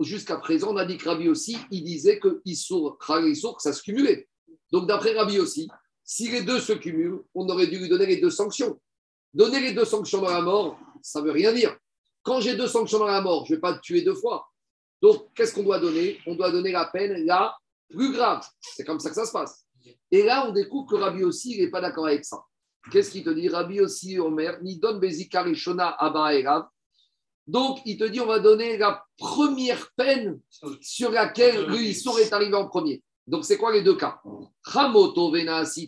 jusqu'à 0.02 0.38
présent, 0.38 0.74
on 0.74 0.78
a 0.78 0.86
dit 0.86 0.98
que 0.98 1.08
Rabbi 1.08 1.30
aussi, 1.30 1.58
il 1.72 1.84
disait 1.84 2.20
que 2.20 2.42
Issour, 2.46 2.98
Issour, 3.26 3.62
ça 3.62 3.74
se 3.74 3.82
cumulait. 3.82 4.28
Donc 4.72 4.88
d'après 4.88 5.14
Rabbi 5.14 5.40
aussi, 5.40 5.70
si 6.04 6.30
les 6.30 6.44
deux 6.44 6.60
se 6.60 6.74
cumulent, 6.74 7.24
on 7.34 7.48
aurait 7.48 7.68
dû 7.68 7.78
lui 7.78 7.90
donner 7.90 8.06
les 8.06 8.18
deux 8.18 8.30
sanctions. 8.30 8.80
Donner 9.34 9.60
les 9.62 9.74
deux 9.74 9.86
sanctions 9.86 10.22
dans 10.22 10.30
la 10.30 10.42
mort, 10.42 10.78
ça 11.02 11.22
ne 11.22 11.26
veut 11.26 11.32
rien 11.32 11.54
dire. 11.54 11.78
Quand 12.24 12.42
j'ai 12.42 12.56
deux 12.56 12.68
sanctions 12.68 13.00
dans 13.00 13.08
la 13.08 13.22
mort, 13.22 13.46
je 13.46 13.54
ne 13.54 13.58
vais 13.58 13.62
pas 13.62 13.74
te 13.74 13.82
tuer 13.82 14.02
deux 14.02 14.16
fois. 14.16 14.51
Donc, 15.02 15.28
qu'est-ce 15.34 15.54
qu'on 15.54 15.64
doit 15.64 15.80
donner? 15.80 16.20
On 16.28 16.36
doit 16.36 16.52
donner 16.52 16.72
la 16.72 16.86
peine 16.86 17.26
la 17.26 17.56
plus 17.90 18.12
grave. 18.14 18.46
C'est 18.62 18.84
comme 18.84 19.00
ça 19.00 19.10
que 19.10 19.16
ça 19.16 19.26
se 19.26 19.32
passe. 19.32 19.66
Et 20.12 20.24
là, 20.24 20.48
on 20.48 20.52
découvre 20.52 20.90
que 20.90 20.96
Rabbi 20.96 21.24
aussi, 21.24 21.56
il 21.56 21.64
n'est 21.64 21.72
pas 21.72 21.82
d'accord 21.82 22.08
avec 22.08 22.24
ça. 22.24 22.44
Qu'est-ce 22.92 23.12
qu'il 23.12 23.24
te 23.24 23.30
dit? 23.30 23.50
Rabbi 23.50 23.82
aussi, 23.82 24.20
Omer, 24.20 24.62
ni 24.62 24.78
donne 24.78 25.00
Bezikari 25.00 25.56
Shona 25.56 25.90
Abba 25.90 26.70
Donc, 27.48 27.80
il 27.86 27.98
te 27.98 28.04
dit, 28.04 28.20
on 28.20 28.28
va 28.28 28.40
donner 28.40 28.78
la 28.78 29.04
première 29.18 29.92
peine 29.96 30.40
sur 30.82 31.12
laquelle 31.12 31.66
lui, 31.68 31.92
il 31.92 32.20
est 32.20 32.34
arrivé 32.34 32.54
en 32.56 32.68
premier. 32.68 33.04
Donc, 33.26 33.46
c'est 33.46 33.58
quoi 33.58 33.72
les 33.72 33.84
deux 33.84 33.96
cas? 33.96 34.20
Ramoto 34.64 35.32
Vena 35.32 35.66
si 35.66 35.88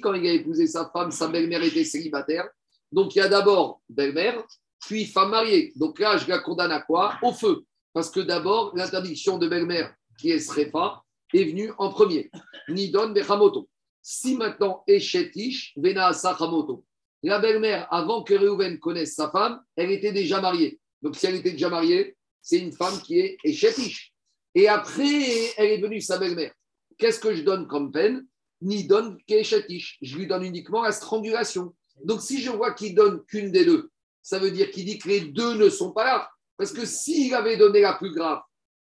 quand 0.00 0.14
il 0.14 0.26
a 0.26 0.32
épousé 0.32 0.66
sa 0.66 0.90
femme, 0.90 1.10
sa 1.10 1.28
belle-mère 1.28 1.62
était 1.62 1.84
célibataire. 1.84 2.48
Donc, 2.90 3.14
il 3.14 3.18
y 3.18 3.22
a 3.22 3.28
d'abord 3.28 3.80
belle-mère, 3.88 4.42
puis 4.80 5.04
femme 5.04 5.30
mariée. 5.30 5.72
Donc 5.76 5.98
là, 5.98 6.16
je 6.16 6.28
la 6.28 6.38
condamne 6.38 6.72
à 6.72 6.80
quoi? 6.80 7.18
Au 7.22 7.32
feu. 7.32 7.65
Parce 7.96 8.10
que 8.10 8.20
d'abord, 8.20 8.76
l'interdiction 8.76 9.38
de 9.38 9.48
belle-mère, 9.48 9.94
qui 10.18 10.30
est 10.30 10.38
Srefa, 10.38 11.02
est 11.32 11.44
venue 11.44 11.72
en 11.78 11.88
premier. 11.88 12.30
Nidon 12.68 13.08
Bechamoto. 13.08 13.70
Si 14.02 14.36
maintenant 14.36 14.84
Eshetish 14.86 15.72
Vena 15.78 16.12
Sachamoto, 16.12 16.84
la 17.22 17.38
belle-mère, 17.38 17.90
avant 17.90 18.22
que 18.22 18.34
Reuven 18.34 18.78
connaisse 18.78 19.14
sa 19.14 19.30
femme, 19.30 19.62
elle 19.76 19.90
était 19.90 20.12
déjà 20.12 20.42
mariée. 20.42 20.78
Donc 21.00 21.16
si 21.16 21.24
elle 21.24 21.36
était 21.36 21.52
déjà 21.52 21.70
mariée, 21.70 22.14
c'est 22.42 22.58
une 22.58 22.70
femme 22.70 23.00
qui 23.00 23.18
est 23.18 23.38
Eshetish. 23.42 24.12
Et 24.54 24.68
après, 24.68 25.54
elle 25.56 25.70
est 25.70 25.80
venue 25.80 26.02
sa 26.02 26.18
belle-mère. 26.18 26.52
Qu'est-ce 26.98 27.18
que 27.18 27.34
je 27.34 27.44
donne 27.44 27.66
comme 27.66 27.92
peine? 27.92 28.26
Ni 28.60 28.84
donne. 28.84 29.16
Je 29.26 30.16
lui 30.18 30.26
donne 30.26 30.44
uniquement 30.44 30.82
la 30.82 30.92
strangulation. 30.92 31.74
Donc 32.04 32.20
si 32.20 32.42
je 32.42 32.50
vois 32.50 32.74
qu'il 32.74 32.94
donne 32.94 33.24
qu'une 33.24 33.50
des 33.50 33.64
deux, 33.64 33.88
ça 34.20 34.38
veut 34.38 34.50
dire 34.50 34.70
qu'il 34.70 34.84
dit 34.84 34.98
que 34.98 35.08
les 35.08 35.20
deux 35.20 35.54
ne 35.54 35.70
sont 35.70 35.92
pas 35.92 36.04
là. 36.04 36.28
Parce 36.56 36.72
que 36.72 36.86
s'il 36.86 37.34
avait 37.34 37.56
donné 37.56 37.80
la 37.80 37.94
plus 37.94 38.12
grave, 38.12 38.40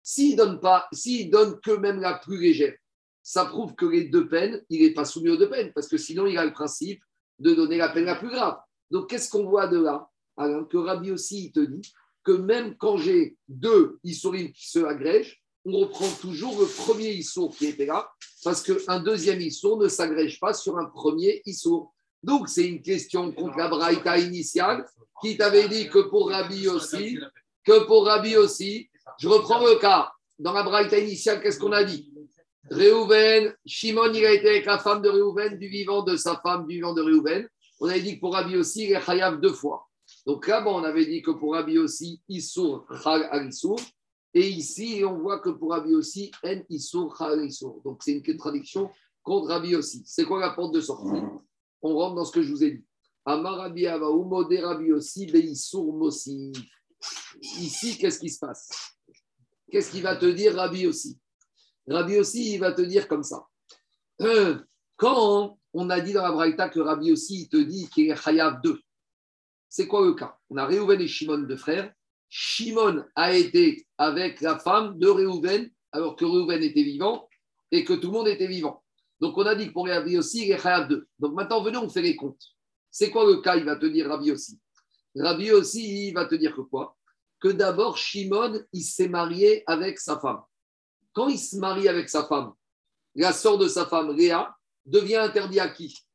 s'il 0.01 0.35
donne 0.35 0.59
pas, 0.59 0.87
s'il 0.93 1.29
donne 1.29 1.59
que 1.59 1.71
même 1.71 1.99
la 1.99 2.13
plus 2.13 2.39
légère, 2.39 2.75
ça 3.21 3.45
prouve 3.45 3.75
que 3.75 3.85
les 3.85 4.05
deux 4.05 4.29
peines, 4.29 4.63
il 4.69 4.81
n'est 4.81 4.93
pas 4.93 5.03
soumis 5.03 5.29
aux 5.29 5.37
deux 5.37 5.49
peines, 5.49 5.73
parce 5.73 5.87
que 5.87 5.97
sinon 5.97 6.27
il 6.27 6.37
a 6.37 6.45
le 6.45 6.53
principe 6.53 7.01
de 7.39 7.53
donner 7.53 7.77
la 7.77 7.89
peine 7.89 8.05
la 8.05 8.15
plus 8.15 8.29
grave. 8.29 8.57
Donc 8.89 9.09
qu'est-ce 9.09 9.29
qu'on 9.29 9.49
voit 9.49 9.67
de 9.67 9.79
là 9.79 10.09
Alors 10.37 10.67
que 10.69 10.77
Rabbi 10.77 11.11
aussi, 11.11 11.45
il 11.45 11.51
te 11.51 11.59
dit 11.59 11.91
que 12.23 12.31
même 12.31 12.77
quand 12.77 12.97
j'ai 12.97 13.35
deux 13.49 13.99
Issourim 14.03 14.51
qui 14.53 14.69
se 14.69 14.79
agrègent, 14.79 15.43
on 15.65 15.77
reprend 15.79 16.09
toujours 16.21 16.57
le 16.57 16.65
premier 16.65 17.11
Issour 17.11 17.53
qui 17.55 17.65
était 17.65 17.85
là, 17.85 18.09
parce 18.43 18.63
qu'un 18.63 19.01
deuxième 19.01 19.41
Issour 19.41 19.77
ne 19.77 19.89
s'agrège 19.89 20.39
pas 20.39 20.53
sur 20.53 20.77
un 20.77 20.85
premier 20.85 21.41
Issour. 21.45 21.93
Donc 22.23 22.47
c'est 22.47 22.65
une 22.65 22.81
question 22.81 23.31
contre 23.33 23.57
la 23.57 23.67
Braïta 23.67 24.17
initiale 24.17 24.85
qui 25.21 25.35
t'avait 25.35 25.67
dit 25.67 25.89
que 25.89 25.99
pour 26.09 26.29
Rabbi 26.29 26.69
aussi, 26.69 27.19
que 27.67 27.85
pour 27.85 28.05
Rabbi 28.05 28.37
aussi, 28.37 28.89
je 29.19 29.27
reprends 29.27 29.59
le 29.59 29.75
cas. 29.75 30.09
dans 30.39 30.53
la 30.53 30.63
braïta 30.63 30.97
initiale, 30.97 31.41
qu'est-ce 31.41 31.59
qu'on 31.59 31.73
a 31.73 31.83
dit? 31.83 32.13
Réhouven, 32.69 33.53
Shimon, 33.65 34.13
il 34.13 34.25
a 34.25 34.31
été 34.31 34.49
avec 34.49 34.65
la 34.65 34.77
femme 34.77 35.01
de 35.01 35.09
Réhouven, 35.09 35.57
du 35.57 35.67
vivant 35.67 36.03
de 36.03 36.15
sa 36.15 36.37
femme, 36.37 36.65
du 36.65 36.75
vivant 36.75 36.93
de 36.93 37.01
Réhouven. 37.01 37.47
On 37.81 37.89
avait 37.89 38.01
dit 38.01 38.15
que 38.15 38.19
pour 38.21 38.33
Rabbi 38.33 38.55
aussi, 38.55 38.85
il 38.85 38.93
est 38.93 39.01
chayav 39.01 39.41
deux 39.41 39.51
fois. 39.51 39.85
Donc 40.25 40.47
là-bas, 40.47 40.71
on 40.71 40.83
avait 40.83 41.05
dit 41.05 41.21
que 41.21 41.31
pour 41.31 41.55
Rabbi 41.55 41.77
aussi, 41.77 42.21
Issour, 42.29 42.85
Chal 43.03 43.27
al 43.31 43.49
Issour. 43.49 43.79
Et 44.33 44.47
ici, 44.47 45.03
on 45.05 45.17
voit 45.17 45.39
que 45.39 45.49
pour 45.49 45.71
Rabbi 45.71 45.93
aussi, 45.93 46.31
En 46.43 46.61
Issour, 46.69 47.17
Chal. 47.17 47.49
Donc 47.83 48.01
c'est 48.01 48.13
une 48.13 48.23
contradiction 48.23 48.89
contre 49.23 49.47
Rabbi 49.49 49.75
aussi. 49.75 50.03
C'est 50.05 50.23
quoi 50.23 50.39
la 50.39 50.51
porte 50.51 50.73
de 50.73 50.81
sortie? 50.81 51.19
On 51.81 51.95
rentre 51.95 52.15
dans 52.15 52.25
ce 52.25 52.31
que 52.31 52.41
je 52.41 52.51
vous 52.51 52.63
ai 52.63 52.71
dit. 52.71 52.85
Amar 53.25 53.57
Rabbi 53.57 53.87
Ava, 53.87 54.07
Umode 54.07 54.53
Rabbi 54.53 54.93
aussi, 54.93 55.25
Beissour 55.25 55.93
Mosi. 55.93 56.53
Ici, 57.41 57.97
qu'est-ce 57.97 58.19
qui 58.19 58.29
se 58.29 58.39
passe? 58.39 58.69
Qu'est-ce 59.71 59.91
qu'il 59.91 60.03
va 60.03 60.15
te 60.15 60.25
dire 60.25 60.55
Rabbi 60.55 60.87
aussi? 60.87 61.19
Rabbi 61.87 62.17
aussi, 62.17 62.53
il 62.53 62.59
va 62.59 62.71
te 62.71 62.81
dire 62.81 63.07
comme 63.07 63.23
ça. 63.23 63.45
Euh, 64.21 64.59
quand 64.95 65.57
on 65.73 65.89
a 65.89 65.99
dit 65.99 66.13
dans 66.13 66.23
la 66.23 66.31
Braïta 66.31 66.69
que 66.69 66.79
Rabbi 66.79 67.11
aussi, 67.11 67.41
il 67.41 67.49
te 67.49 67.57
dit 67.57 67.87
qu'il 67.89 68.09
est 68.09 68.15
Chayav 68.15 68.61
2, 68.63 68.79
c'est 69.69 69.87
quoi 69.87 70.05
le 70.05 70.13
cas? 70.13 70.37
On 70.49 70.57
a 70.57 70.65
Réhouven 70.65 70.99
et 71.01 71.07
Shimon, 71.07 71.39
deux 71.39 71.57
frères. 71.57 71.93
Shimon 72.29 73.05
a 73.15 73.35
été 73.35 73.85
avec 73.97 74.41
la 74.41 74.59
femme 74.59 74.97
de 74.97 75.07
Réhouven, 75.07 75.69
alors 75.91 76.15
que 76.15 76.25
Réhouven 76.25 76.63
était 76.63 76.83
vivant 76.83 77.29
et 77.71 77.83
que 77.83 77.93
tout 77.93 78.07
le 78.07 78.13
monde 78.13 78.27
était 78.27 78.47
vivant. 78.47 78.83
Donc 79.19 79.37
on 79.37 79.45
a 79.45 79.55
dit 79.55 79.67
que 79.67 79.73
pour 79.73 79.87
Rabbi 79.87 80.17
aussi, 80.17 80.45
il 80.47 80.51
est 80.51 80.59
Chayav 80.59 80.87
2. 80.87 81.07
Donc 81.19 81.33
maintenant, 81.33 81.61
venez, 81.61 81.77
on 81.77 81.89
fait 81.89 82.01
les 82.01 82.15
comptes. 82.15 82.43
C'est 82.89 83.11
quoi 83.11 83.25
le 83.25 83.41
cas? 83.41 83.55
Il 83.55 83.65
va 83.65 83.75
te 83.75 83.85
dire 83.85 84.07
Rabbi 84.07 84.31
aussi. 84.31 84.59
Rabbi 85.15 85.51
aussi, 85.51 86.07
il 86.07 86.13
va 86.13 86.25
te 86.25 86.35
dire 86.35 86.55
que 86.55 86.61
quoi? 86.61 86.96
Que 87.39 87.49
d'abord, 87.49 87.97
Shimon, 87.97 88.61
il 88.73 88.83
s'est 88.83 89.09
marié 89.09 89.63
avec 89.67 89.99
sa 89.99 90.19
femme. 90.19 90.41
Quand 91.13 91.27
il 91.29 91.39
se 91.39 91.57
marie 91.57 91.87
avec 91.87 92.09
sa 92.09 92.25
femme, 92.25 92.53
la 93.15 93.33
sœur 93.33 93.57
de 93.57 93.67
sa 93.67 93.85
femme, 93.85 94.15
Léa, 94.15 94.55
devient 94.85 95.17
interdit 95.17 95.59
à 95.59 95.69
qui? 95.69 96.05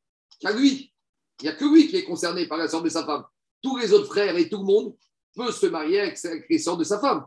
À 0.45 0.53
lui. 0.53 0.93
Il 1.41 1.45
n'y 1.45 1.49
a 1.51 1.55
que 1.55 1.64
lui 1.64 1.89
qui 1.89 1.97
est 1.97 2.05
concerné 2.05 2.47
par 2.47 2.59
la 2.59 2.68
sœur 2.68 2.83
de 2.83 2.89
sa 2.89 3.05
femme. 3.05 3.25
Tous 3.62 3.77
les 3.77 3.93
autres 3.93 4.07
frères 4.07 4.37
et 4.37 4.49
tout 4.49 4.59
le 4.59 4.64
monde 4.64 4.97
peut 5.35 5.51
se 5.51 5.66
marier 5.66 6.01
avec 6.01 6.47
les 6.49 6.59
sœurs 6.59 6.77
de 6.77 6.85
sa 6.85 7.01
femme. 7.01 7.25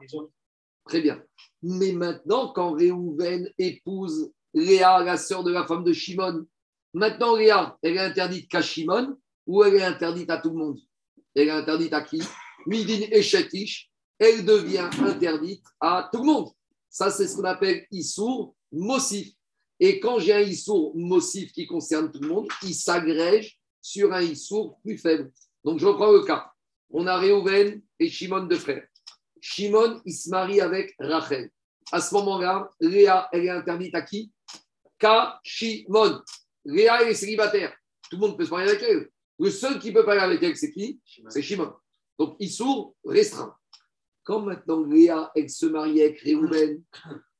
Très 0.85 1.01
bien. 1.01 1.21
Mais 1.61 1.91
maintenant, 1.91 2.53
quand 2.53 2.73
Réhouven 2.73 3.49
épouse 3.57 4.31
Léa, 4.53 5.03
la 5.03 5.17
sœur 5.17 5.43
de 5.43 5.51
la 5.51 5.65
femme 5.65 5.83
de 5.83 5.91
Shimon, 5.91 6.45
maintenant 6.93 7.35
Léa, 7.35 7.77
elle 7.81 7.95
est 7.95 7.99
interdite 7.99 8.49
qu'à 8.49 8.61
Shimon 8.61 9.17
ou 9.47 9.63
elle 9.63 9.75
est 9.75 9.83
interdite 9.83 10.29
à 10.29 10.37
tout 10.37 10.51
le 10.51 10.57
monde? 10.57 10.79
Elle 11.33 11.47
est 11.47 11.51
interdite 11.51 11.93
à 11.93 12.01
qui? 12.01 12.21
Midin 12.65 13.07
et 13.11 13.21
Shetish, 13.21 13.89
elle 14.17 14.45
devient 14.45 14.89
interdite 14.99 15.63
à 15.79 16.09
tout 16.11 16.19
le 16.19 16.25
monde. 16.25 16.49
Ça, 16.89 17.11
c'est 17.11 17.27
ce 17.27 17.35
qu'on 17.35 17.43
appelle 17.43 17.85
Issour 17.91 18.55
Mossif. 18.71 19.33
Et 19.79 19.99
quand 19.99 20.19
j'ai 20.19 20.33
un 20.33 20.41
Issour 20.41 20.95
Mossif 20.95 21.51
qui 21.51 21.67
concerne 21.67 22.11
tout 22.11 22.21
le 22.21 22.29
monde, 22.29 22.47
il 22.63 22.73
s'agrège 22.73 23.59
sur 23.81 24.13
un 24.13 24.21
Issour 24.21 24.79
plus 24.81 24.97
faible. 24.97 25.31
Donc, 25.63 25.79
je 25.79 25.85
reprends 25.85 26.11
le 26.11 26.23
cas. 26.23 26.49
On 26.89 27.05
a 27.07 27.17
Réhouven 27.17 27.81
et 27.99 28.09
Shimon 28.09 28.45
de 28.45 28.55
frères. 28.55 28.87
Shimon, 29.41 30.01
il 30.05 30.13
se 30.13 30.29
marie 30.29 30.61
avec 30.61 30.95
Rachel. 30.97 31.49
À 31.91 31.99
ce 31.99 32.13
moment-là, 32.15 32.69
Léa, 32.79 33.27
elle 33.31 33.45
est 33.45 33.49
interdite 33.49 33.93
à 33.93 34.01
qui? 34.01 34.31
Qu'à 34.97 35.39
Shimon. 35.43 36.21
Léa, 36.63 37.03
elle 37.03 37.09
est 37.09 37.15
célibataire. 37.15 37.75
Tout 38.09 38.15
le 38.15 38.21
monde 38.21 38.37
peut 38.37 38.45
se 38.45 38.51
marier 38.51 38.69
avec 38.69 38.81
elle. 38.83 39.09
Le 39.37 39.51
seul 39.51 39.79
qui 39.79 39.91
peut 39.91 40.05
parler 40.05 40.21
avec 40.21 40.41
elle, 40.41 40.55
c'est 40.55 40.71
qui? 40.71 41.01
C'est 41.29 41.41
Shimon. 41.41 41.73
Donc, 42.19 42.35
Issour 42.39 42.95
restreint. 43.05 43.55
Quand 44.23 44.41
maintenant 44.41 44.83
Léa, 44.83 45.31
elle 45.35 45.49
se 45.49 45.65
marie 45.67 46.01
avec 46.01 46.19
Réhouven, 46.19 46.81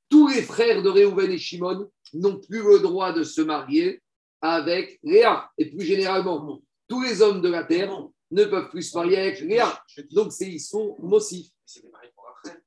tous 0.10 0.28
les 0.28 0.44
frères 0.44 0.84
de 0.84 0.90
Réhouven 0.90 1.32
et 1.32 1.38
Shimon 1.38 1.90
n'ont 2.14 2.40
plus 2.40 2.62
le 2.62 2.80
droit 2.80 3.12
de 3.12 3.24
se 3.24 3.42
marier 3.42 4.02
avec 4.42 5.00
Léa. 5.04 5.50
Et 5.58 5.72
plus 5.72 5.86
généralement, 5.86 6.62
tous 6.88 7.02
les 7.02 7.22
hommes 7.22 7.42
de 7.42 7.50
la 7.50 7.64
terre 7.64 7.92
ne 8.32 8.46
peuvent 8.46 8.70
plus 8.70 8.84
se 8.84 8.98
marier 8.98 9.18
avec 9.18 9.40
Léa. 9.40 9.84
Donc, 10.12 10.32
c'est 10.32 10.48
ils 10.48 10.60
sont 10.60 10.96
pour 10.96 11.22
Rachel. 11.22 12.62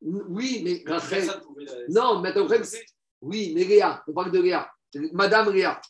Oui, 0.00 0.62
mais 0.64 0.82
Rachel. 0.90 1.30
Non, 1.88 2.20
mais 2.20 2.34
oui, 3.22 3.52
mais 3.54 3.64
Léa, 3.64 4.02
on 4.08 4.12
parle 4.12 4.32
de 4.32 4.40
Léa. 4.40 4.70
Madame 5.12 5.52
Léa, 5.52 5.80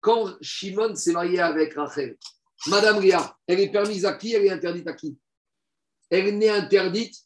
quand 0.00 0.36
Shimon 0.40 0.94
s'est 0.94 1.12
marié 1.12 1.40
avec 1.40 1.74
Rachel, 1.74 2.16
Madame 2.66 3.00
Léa, 3.00 3.36
elle 3.46 3.60
est 3.60 3.70
permise 3.70 4.04
à 4.04 4.14
qui 4.14 4.34
Elle 4.34 4.46
est 4.46 4.50
interdite 4.50 4.88
à 4.88 4.92
qui? 4.92 5.16
Elle 6.10 6.36
n'est 6.38 6.50
interdite 6.50 7.16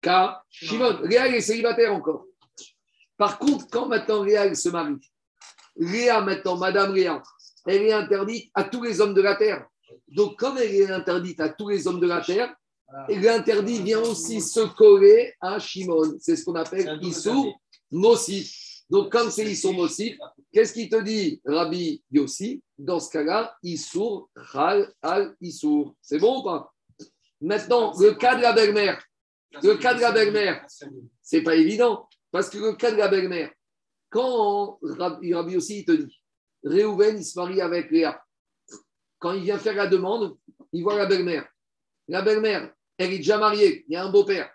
qu'à 0.00 0.42
Shimon. 0.48 1.00
Léa, 1.02 1.26
elle 1.26 1.34
est 1.36 1.40
célibataire 1.40 1.94
encore. 1.94 2.24
Par 3.16 3.38
contre, 3.38 3.66
quand 3.70 3.86
maintenant 3.86 4.22
Léa, 4.22 4.46
elle 4.46 4.56
se 4.56 4.68
marie, 4.68 5.00
Léa, 5.76 6.20
maintenant, 6.20 6.56
Madame 6.56 6.94
Léa, 6.94 7.22
elle 7.66 7.82
est 7.82 7.92
interdite 7.92 8.50
à 8.54 8.64
tous 8.64 8.82
les 8.82 9.00
hommes 9.00 9.14
de 9.14 9.20
la 9.20 9.36
terre. 9.36 9.66
Donc, 10.08 10.38
comme 10.38 10.58
elle 10.58 10.74
est 10.74 10.90
interdite 10.90 11.40
à 11.40 11.50
tous 11.50 11.68
les 11.68 11.86
hommes 11.86 12.00
de 12.00 12.06
la 12.06 12.20
terre, 12.20 12.54
l'interdit 13.08 13.82
vient 13.82 14.00
aussi 14.00 14.40
se 14.40 14.60
coller 14.60 15.34
à 15.40 15.58
Shimon. 15.58 16.16
C'est 16.18 16.36
ce 16.36 16.44
qu'on 16.44 16.54
appelle 16.54 16.98
Issour 17.02 17.60
Mossif. 17.90 18.69
Donc, 18.90 19.12
comme 19.12 19.30
c'est 19.30 19.44
Issour 19.44 19.72
Mossif, 19.72 20.18
qu'est-ce 20.52 20.72
qu'il 20.72 20.88
te 20.88 21.00
dit, 21.00 21.40
Rabbi 21.44 22.02
Yossi? 22.10 22.60
Dans 22.76 22.98
ce 22.98 23.10
cas-là, 23.12 23.56
Issour 23.62 24.28
Chal 24.52 24.92
al 25.00 25.36
Issour. 25.40 25.94
C'est 26.02 26.18
bon 26.18 26.40
ou 26.40 26.42
pas? 26.42 26.74
Maintenant, 27.40 27.92
le 27.98 28.14
cas 28.14 28.34
de 28.34 28.42
la 28.42 28.52
belle-mère. 28.52 29.00
Le 29.62 29.74
cas 29.76 29.94
de 29.94 30.00
la 30.00 30.12
belle-mère, 30.12 30.64
c'est 31.22 31.42
pas 31.42 31.54
évident. 31.56 32.08
Parce 32.30 32.50
que 32.50 32.58
le 32.58 32.74
cas 32.74 32.90
de 32.90 32.96
la 32.96 33.08
belle-mère, 33.08 33.52
quand 34.08 34.78
Rabbi, 34.82 35.28
il 35.30 35.84
te 35.84 35.92
dit, 35.92 36.22
Réhouven, 36.64 37.18
il 37.18 37.24
se 37.24 37.38
marie 37.38 37.60
avec 37.60 37.90
Léa. 37.90 38.22
Quand 39.18 39.32
il 39.32 39.42
vient 39.42 39.58
faire 39.58 39.74
la 39.74 39.86
demande, 39.86 40.36
il 40.72 40.82
voit 40.82 40.96
la 40.96 41.06
belle-mère. 41.06 41.48
La 42.08 42.22
belle-mère, 42.22 42.72
elle 42.98 43.12
est 43.12 43.18
déjà 43.18 43.38
mariée, 43.38 43.84
il 43.88 43.92
y 43.92 43.96
a 43.96 44.04
un 44.04 44.10
beau-père. 44.10 44.52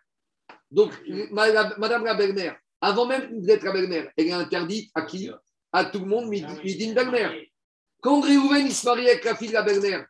Donc, 0.69 0.91
Madame 1.31 2.03
la 2.03 2.15
belle-mère, 2.15 2.57
avant 2.81 3.05
même 3.05 3.41
d'être 3.41 3.63
la 3.63 3.71
belle-mère, 3.71 4.11
elle 4.17 4.27
est 4.27 4.31
interdite 4.31 4.91
à 4.93 5.03
qui? 5.03 5.29
À 5.71 5.85
tout 5.85 5.99
le 5.99 6.05
monde, 6.05 6.27
mais 6.29 6.43
il 6.63 6.77
dit 6.77 6.85
une 6.85 6.93
belle-mère. 6.93 7.33
Quand 8.01 8.21
Réhouven, 8.21 8.65
il 8.65 8.73
se 8.73 8.85
marie 8.85 9.09
avec 9.09 9.23
la 9.25 9.35
fille 9.35 9.49
de 9.49 9.53
la 9.53 9.63
belle-mère, 9.63 10.05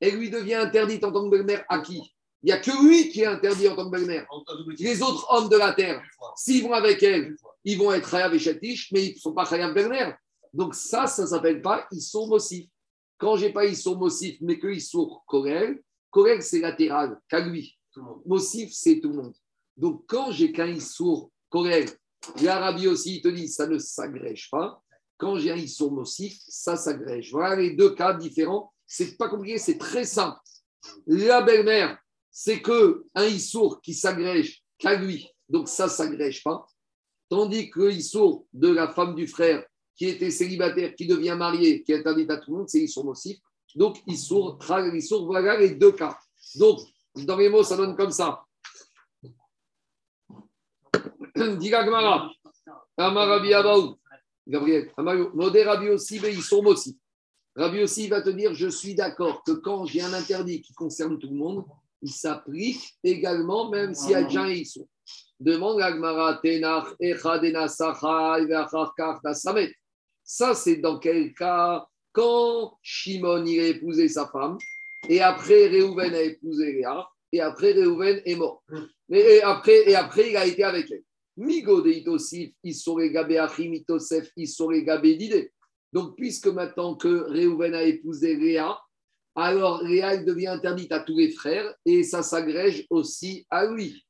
elle 0.00 0.16
lui 0.16 0.30
devient 0.30 0.54
interdite 0.54 1.04
en 1.04 1.12
tant 1.12 1.24
que 1.24 1.30
belle-mère 1.30 1.64
à 1.68 1.80
qui? 1.80 2.02
Il 2.42 2.46
n'y 2.46 2.52
a 2.52 2.58
que 2.58 2.70
lui 2.84 3.08
qui 3.08 3.22
est 3.22 3.26
interdit 3.26 3.68
en 3.68 3.76
tant 3.76 3.86
que 3.86 3.96
belle-mère. 3.96 4.26
Les 4.78 5.02
autres 5.02 5.26
hommes 5.30 5.48
de 5.48 5.56
la 5.56 5.72
terre, 5.72 6.02
s'ils 6.36 6.62
vont 6.62 6.72
avec 6.72 7.02
elle, 7.02 7.34
ils 7.64 7.78
vont 7.78 7.92
être 7.92 8.08
Chayav 8.08 8.34
et 8.34 8.38
Shatish, 8.38 8.92
mais 8.92 9.06
ils 9.06 9.14
ne 9.14 9.18
sont 9.18 9.32
pas 9.32 9.44
Chayav 9.44 9.74
belle-mère. 9.74 10.16
Donc 10.52 10.74
ça, 10.74 11.06
ça 11.06 11.22
ne 11.22 11.26
s'appelle 11.26 11.60
pas 11.60 11.86
ils 11.90 12.00
sont 12.00 12.28
mossifs. 12.28 12.68
Quand 13.18 13.36
j'ai 13.36 13.50
pas 13.50 13.64
ils 13.66 13.76
sont 13.76 13.96
mossifs, 13.96 14.38
mais 14.40 14.58
qu'ils 14.58 14.82
sont 14.82 15.20
Korel, 15.26 15.82
Korel 16.10 16.42
c'est 16.42 16.60
latéral, 16.60 17.20
qu'à 17.28 17.40
lui. 17.40 17.76
Mossif, 18.26 18.72
c'est 18.72 19.00
tout 19.00 19.08
le 19.08 19.16
monde. 19.16 19.34
Donc 19.76 20.04
quand 20.06 20.30
j'ai 20.30 20.52
qu'un 20.52 20.68
Issour 20.68 21.30
Korel, 21.56 21.88
l'Arabie 22.42 22.86
aussi, 22.86 23.16
il 23.16 23.22
te 23.22 23.28
dit 23.28 23.48
ça 23.48 23.66
ne 23.66 23.78
s'agrège 23.78 24.50
pas. 24.50 24.82
Quand 25.16 25.38
j'ai 25.38 25.50
un 25.50 25.56
Issour 25.56 25.90
Mossif, 25.90 26.36
ça 26.46 26.76
s'agrège. 26.76 27.32
Voilà 27.32 27.56
les 27.56 27.70
deux 27.70 27.94
cas 27.94 28.12
différents. 28.12 28.74
C'est 28.86 29.16
pas 29.16 29.30
compliqué, 29.30 29.56
c'est 29.56 29.78
très 29.78 30.04
simple. 30.04 30.38
La 31.06 31.40
belle-mère, 31.40 31.98
c'est 32.30 32.60
que 32.60 33.06
un 33.14 33.24
Issour 33.24 33.80
qui 33.80 33.94
s'agrège 33.94 34.62
qu'à 34.76 34.96
lui. 34.96 35.30
Donc 35.48 35.70
ça, 35.70 35.88
s'agrège 35.88 36.44
pas. 36.44 36.66
Tandis 37.30 37.70
que 37.70 37.90
Issour 37.90 38.46
de 38.52 38.68
la 38.68 38.88
femme 38.92 39.14
du 39.14 39.26
frère 39.26 39.64
qui 39.94 40.08
était 40.08 40.30
célibataire, 40.30 40.94
qui 40.94 41.06
devient 41.06 41.36
mariée, 41.38 41.82
qui 41.82 41.92
est 41.92 42.00
interdite 42.00 42.30
à 42.30 42.36
tout 42.36 42.50
le 42.50 42.58
monde, 42.58 42.68
c'est 42.68 42.80
Issour 42.80 43.06
Mossif. 43.06 43.38
Donc 43.74 43.96
Issour, 44.06 44.58
Issour, 44.92 45.24
voilà 45.24 45.58
les 45.58 45.70
deux 45.70 45.92
cas. 45.92 46.18
Donc, 46.56 46.80
dans 47.14 47.38
les 47.38 47.48
mots, 47.48 47.62
ça 47.62 47.78
donne 47.78 47.96
comme 47.96 48.10
ça. 48.10 48.45
Diga 51.60 51.84
Gemara. 51.84 52.30
Amar 52.96 53.28
Rabbi 53.28 53.52
Abaou. 53.52 53.96
Gabriel. 54.46 54.90
Modé 55.34 55.64
Rabbi 55.64 55.90
aussi, 55.90 56.18
mais 56.20 56.32
Issour 56.32 56.62
Mossif. 56.62 56.96
Rabbi 57.54 57.82
aussi 57.82 58.08
va 58.08 58.22
te 58.22 58.30
dire, 58.30 58.54
je 58.54 58.68
suis 58.68 58.94
d'accord 58.94 59.42
que 59.44 59.52
quand 59.52 59.86
j'ai 59.86 60.00
un 60.00 60.12
interdit 60.12 60.62
qui 60.62 60.72
concerne 60.72 61.18
tout 61.18 61.28
le 61.28 61.36
monde, 61.36 61.64
il 62.02 62.10
s'applique 62.10 62.94
également, 63.02 63.70
même 63.70 63.94
s'il 63.94 64.12
y 64.12 64.14
a 64.14 64.22
déjà 64.22 64.42
un 64.42 64.50
Issour. 64.50 64.86
Demande 65.38 65.80
à 65.82 65.92
Gmara, 65.92 66.40
Tenach, 66.42 66.86
Echadena, 67.00 67.68
Sachai, 67.68 68.46
Vacharkar, 68.46 69.20
Samet. 69.34 69.72
Ça, 70.22 70.54
c'est 70.54 70.76
dans 70.76 70.98
quel 70.98 71.34
cas 71.34 71.86
Quand 72.12 72.78
Shimon 72.82 73.44
il 73.44 73.60
a 73.60 73.66
épousé 73.66 74.08
sa 74.08 74.26
femme, 74.28 74.56
et 75.08 75.20
après 75.20 75.66
Réhouven 75.68 76.14
a 76.14 76.22
épousé 76.22 76.72
Léa, 76.72 77.06
et 77.32 77.40
après 77.40 77.72
Réhouven 77.72 78.22
est 78.24 78.36
mort. 78.36 78.62
Et, 79.10 79.18
et 79.18 79.42
après, 79.42 79.88
et 79.90 79.94
après, 79.94 80.30
il 80.30 80.36
a 80.36 80.46
été 80.46 80.64
avec 80.64 80.90
elle. 80.90 81.02
Migo 81.36 81.82
de 81.82 81.90
Itosif, 81.90 82.54
Isore 82.64 83.08
Gabé 83.10 83.38
Achim, 83.38 83.72
Itosef, 83.72 84.30
Isore 84.36 84.82
Gabé 84.82 85.16
Dide. 85.16 85.50
Donc, 85.92 86.16
puisque 86.16 86.48
maintenant 86.48 86.94
que 86.94 87.24
Réhouven 87.30 87.74
a 87.74 87.82
épousé 87.82 88.36
Léa, 88.36 88.78
alors 89.34 89.82
elle 89.86 90.24
devient 90.24 90.48
interdite 90.48 90.92
à 90.92 91.00
tous 91.00 91.18
les 91.18 91.30
frères, 91.30 91.72
et 91.84 92.02
ça 92.02 92.22
s'agrège 92.22 92.86
aussi 92.90 93.46
à 93.50 93.66
lui. 93.66 94.02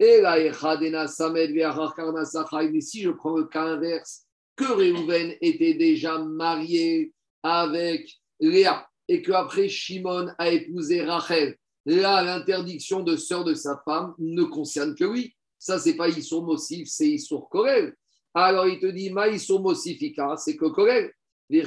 Et 0.00 0.20
là, 0.20 1.08
Samed 1.08 1.52
mais 1.52 2.80
si 2.80 3.02
je 3.02 3.10
prends 3.10 3.36
le 3.36 3.44
cas 3.44 3.64
inverse, 3.64 4.24
que 4.56 4.64
Réhouven 4.64 5.36
était 5.40 5.74
déjà 5.74 6.18
marié 6.18 7.12
avec 7.42 8.10
Léa 8.40 8.86
et 9.08 9.22
qu'après 9.22 9.68
Shimon 9.68 10.28
a 10.38 10.50
épousé 10.50 11.02
Rachel, 11.02 11.56
là, 11.84 12.22
l'interdiction 12.22 13.00
de 13.00 13.16
sœur 13.16 13.44
de 13.44 13.54
sa 13.54 13.80
femme 13.84 14.14
ne 14.18 14.42
concerne 14.44 14.94
que 14.94 15.04
lui. 15.04 15.36
Ça, 15.62 15.78
c'est 15.78 15.94
pas 15.94 16.08
Issour 16.08 16.42
Mosif, 16.42 16.88
c'est 16.88 17.08
Issour 17.08 17.48
Korel. 17.48 17.94
Alors 18.34 18.66
il 18.66 18.80
te 18.80 18.86
dit, 18.86 19.10
Ma 19.10 19.28
Issour 19.28 19.60
Mosifika, 19.60 20.34
c'est 20.36 20.56
que 20.56 20.64
Korel. 20.64 21.12
C'est 21.48 21.62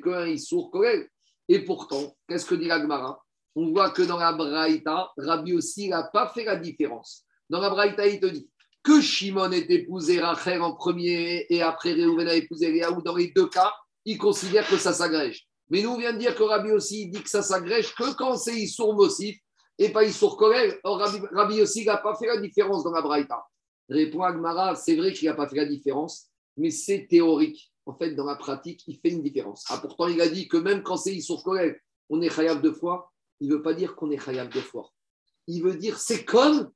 que 0.00 0.10
un 0.10 0.28
Issour 0.28 0.70
Korel. 0.70 1.08
Et 1.48 1.60
pourtant, 1.60 2.14
qu'est-ce 2.28 2.44
que 2.44 2.56
dit 2.56 2.66
l'Agmara 2.66 3.24
On 3.56 3.70
voit 3.70 3.88
que 3.88 4.02
dans 4.02 4.18
la 4.18 4.34
Braïta, 4.34 5.12
Rabbi 5.16 5.54
aussi 5.54 5.88
n'a 5.88 6.02
pas 6.02 6.28
fait 6.28 6.44
la 6.44 6.56
différence. 6.56 7.24
Dans 7.48 7.60
la 7.60 7.70
Braïta, 7.70 8.06
il 8.06 8.20
te 8.20 8.26
dit 8.26 8.46
que 8.82 9.00
Shimon 9.00 9.50
ait 9.50 9.64
épousé 9.70 10.20
Rachel 10.20 10.60
en 10.60 10.74
premier 10.74 11.46
et 11.48 11.62
après 11.62 11.94
Réhouven 11.94 12.28
a 12.28 12.34
épousé 12.34 12.70
Léa, 12.70 12.92
ou 12.92 13.00
dans 13.00 13.16
les 13.16 13.28
deux 13.28 13.48
cas, 13.48 13.72
il 14.04 14.18
considère 14.18 14.68
que 14.68 14.76
ça 14.76 14.92
s'agrège. 14.92 15.48
Mais 15.70 15.80
nous, 15.80 15.92
on 15.92 15.98
vient 15.98 16.12
de 16.12 16.18
dire 16.18 16.34
que 16.34 16.42
Rabbi 16.42 16.70
aussi 16.70 17.06
dit 17.06 17.22
que 17.22 17.30
ça 17.30 17.42
s'agrège 17.42 17.94
que 17.94 18.14
quand 18.14 18.36
c'est 18.36 18.54
Issour 18.54 18.94
Mosif 18.94 19.38
et 19.78 19.90
pas 19.90 20.04
Issour 20.04 20.36
Korel. 20.36 20.78
Or, 20.84 20.98
Rabbi, 20.98 21.18
Rabbi 21.32 21.62
aussi 21.62 21.84
n'a 21.84 21.96
pas 21.96 22.14
fait 22.14 22.26
la 22.26 22.38
différence 22.38 22.84
dans 22.84 22.92
la 22.92 23.02
Braïta. 23.02 23.44
Répond 23.88 24.22
Agmara, 24.22 24.74
c'est 24.76 24.96
vrai 24.96 25.12
qu'il 25.12 25.28
n'a 25.28 25.34
pas 25.34 25.48
fait 25.48 25.56
la 25.56 25.66
différence, 25.66 26.28
mais 26.56 26.70
c'est 26.70 27.06
théorique. 27.08 27.72
En 27.86 27.94
fait, 27.94 28.14
dans 28.14 28.24
la 28.24 28.36
pratique, 28.36 28.82
il 28.86 28.98
fait 28.98 29.10
une 29.10 29.22
différence. 29.22 29.64
Ah, 29.68 29.78
pourtant, 29.78 30.08
il 30.08 30.20
a 30.20 30.28
dit 30.28 30.48
que 30.48 30.56
même 30.56 30.82
quand 30.82 30.96
c'est 30.96 31.14
Issour 31.14 31.44
Korel, 31.44 31.78
on 32.08 32.20
est 32.22 32.30
chayav 32.30 32.62
de 32.62 32.70
foi. 32.70 33.10
Il 33.40 33.48
ne 33.48 33.56
veut 33.56 33.62
pas 33.62 33.74
dire 33.74 33.94
qu'on 33.94 34.10
est 34.10 34.18
chayav 34.18 34.48
de 34.48 34.60
foi. 34.60 34.90
Il 35.46 35.62
veut 35.62 35.76
dire 35.76 35.98
c'est 35.98 36.24
comme 36.24 36.70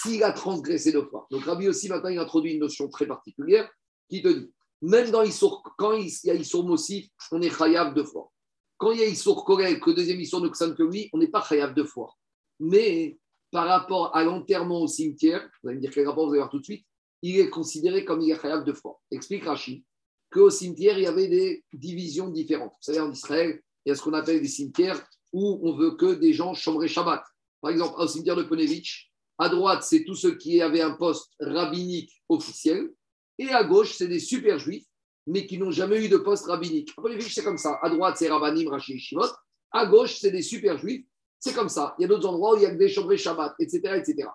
s'il 0.00 0.24
a 0.24 0.32
transgressé 0.32 0.92
deux 0.92 1.04
fois. 1.04 1.26
Donc 1.30 1.44
Rabbi 1.44 1.68
aussi, 1.68 1.88
maintenant, 1.88 2.08
il 2.08 2.18
introduit 2.18 2.54
une 2.54 2.60
notion 2.60 2.88
très 2.88 3.06
particulière 3.06 3.70
qui 4.08 4.22
te 4.22 4.28
dit, 4.28 4.50
même 4.80 5.10
dans 5.10 5.22
Issour, 5.22 5.62
quand 5.76 5.92
il 5.92 6.10
y 6.24 6.30
a 6.30 6.34
Issour 6.34 6.64
Mossif, 6.64 7.08
on 7.32 7.42
est 7.42 7.50
chayav 7.50 7.94
deux 7.94 8.04
fois. 8.04 8.30
Quand 8.78 8.92
il 8.92 9.00
y 9.00 9.02
a 9.02 9.06
Issour 9.06 9.44
Korel, 9.44 9.80
que 9.80 9.90
deuxième 9.90 10.20
Issour 10.20 10.40
ne 10.40 10.48
que 10.48 10.82
lui, 10.84 11.10
on 11.12 11.18
n'est 11.18 11.28
pas 11.28 11.42
chayav 11.42 11.74
deux 11.74 11.84
fois. 11.84 12.14
Mais 12.60 13.18
par 13.50 13.66
rapport 13.66 14.14
à 14.14 14.24
l'enterrement 14.24 14.82
au 14.82 14.86
cimetière, 14.86 15.48
vous 15.62 15.68
allez 15.68 15.76
me 15.76 15.82
dire 15.82 15.90
quel 15.92 16.06
rapport 16.06 16.26
vous 16.26 16.32
allez 16.32 16.40
voir 16.40 16.50
tout 16.50 16.58
de 16.58 16.64
suite, 16.64 16.86
il 17.22 17.38
est 17.38 17.50
considéré 17.50 18.04
comme 18.04 18.20
il 18.20 18.30
est 18.30 18.40
chayav 18.40 18.64
deux 18.64 18.74
fois. 18.74 19.00
Explique 19.10 19.44
Rachid 19.44 19.82
qu'au 20.30 20.50
cimetière, 20.50 20.98
il 20.98 21.04
y 21.04 21.06
avait 21.06 21.28
des 21.28 21.64
divisions 21.72 22.28
différentes. 22.28 22.72
Vous 22.72 22.92
savez, 22.92 23.00
en 23.00 23.10
Israël, 23.10 23.60
il 23.84 23.88
y 23.88 23.92
a 23.92 23.94
ce 23.94 24.02
qu'on 24.02 24.12
appelle 24.12 24.40
des 24.40 24.48
cimetières 24.48 25.02
où 25.32 25.60
on 25.62 25.76
veut 25.76 25.92
que 25.92 26.14
des 26.14 26.32
gens 26.32 26.54
chambrer 26.54 26.88
Shabbat. 26.88 27.22
Par 27.60 27.70
exemple, 27.70 27.94
au 27.98 28.06
cimetière 28.06 28.36
de 28.36 28.42
Ponevitch, 28.42 29.10
à 29.38 29.48
droite, 29.48 29.82
c'est 29.82 30.04
tous 30.04 30.14
ceux 30.14 30.36
qui 30.36 30.60
avaient 30.60 30.80
un 30.80 30.92
poste 30.92 31.32
rabbinique 31.40 32.12
officiel. 32.28 32.90
Et 33.38 33.48
à 33.48 33.64
gauche, 33.64 33.94
c'est 33.96 34.08
des 34.08 34.18
super 34.18 34.58
juifs, 34.58 34.86
mais 35.26 35.46
qui 35.46 35.58
n'ont 35.58 35.70
jamais 35.70 36.04
eu 36.04 36.08
de 36.08 36.16
poste 36.16 36.46
rabbinique. 36.46 36.92
À 36.96 37.02
Ponevitch, 37.02 37.32
c'est 37.32 37.44
comme 37.44 37.58
ça. 37.58 37.78
À 37.82 37.88
droite, 37.88 38.16
c'est 38.18 38.28
Rabbanim, 38.28 38.68
Rashi 38.68 38.94
et 38.94 38.98
Shimot. 38.98 39.28
À 39.70 39.86
gauche, 39.86 40.18
c'est 40.18 40.30
des 40.30 40.42
super 40.42 40.78
juifs. 40.78 41.06
C'est 41.40 41.54
comme 41.54 41.68
ça. 41.68 41.94
Il 41.98 42.02
y 42.02 42.04
a 42.04 42.08
d'autres 42.08 42.28
endroits 42.28 42.54
où 42.54 42.56
il 42.56 42.62
y 42.62 42.66
a 42.66 42.70
que 42.70 42.76
des 42.76 42.88
chambrés 42.88 43.16
Shabbat, 43.16 43.54
etc., 43.60 43.80
etc. 43.96 44.28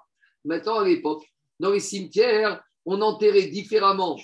Maintenant, 0.46 0.80
à 0.80 0.86
l'époque, 0.86 1.26
dans 1.60 1.72
les 1.72 1.80
cimetières, 1.80 2.64
on 2.86 3.02
enterrait 3.02 3.48
différemment. 3.48 4.18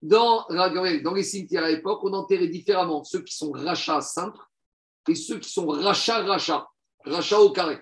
Dans, 0.00 0.46
dans 0.48 1.14
les 1.14 1.22
cimetières 1.22 1.64
à 1.64 1.70
l'époque, 1.70 2.00
on 2.04 2.12
enterrait 2.12 2.48
différemment 2.48 3.04
ceux 3.04 3.22
qui 3.22 3.34
sont 3.34 3.50
rachats 3.50 4.00
simples 4.00 4.40
et 5.08 5.14
ceux 5.14 5.38
qui 5.38 5.50
sont 5.50 5.66
rachats 5.66 6.22
rachats, 6.24 6.68
rachats 7.04 7.40
au 7.40 7.50
carré. 7.50 7.78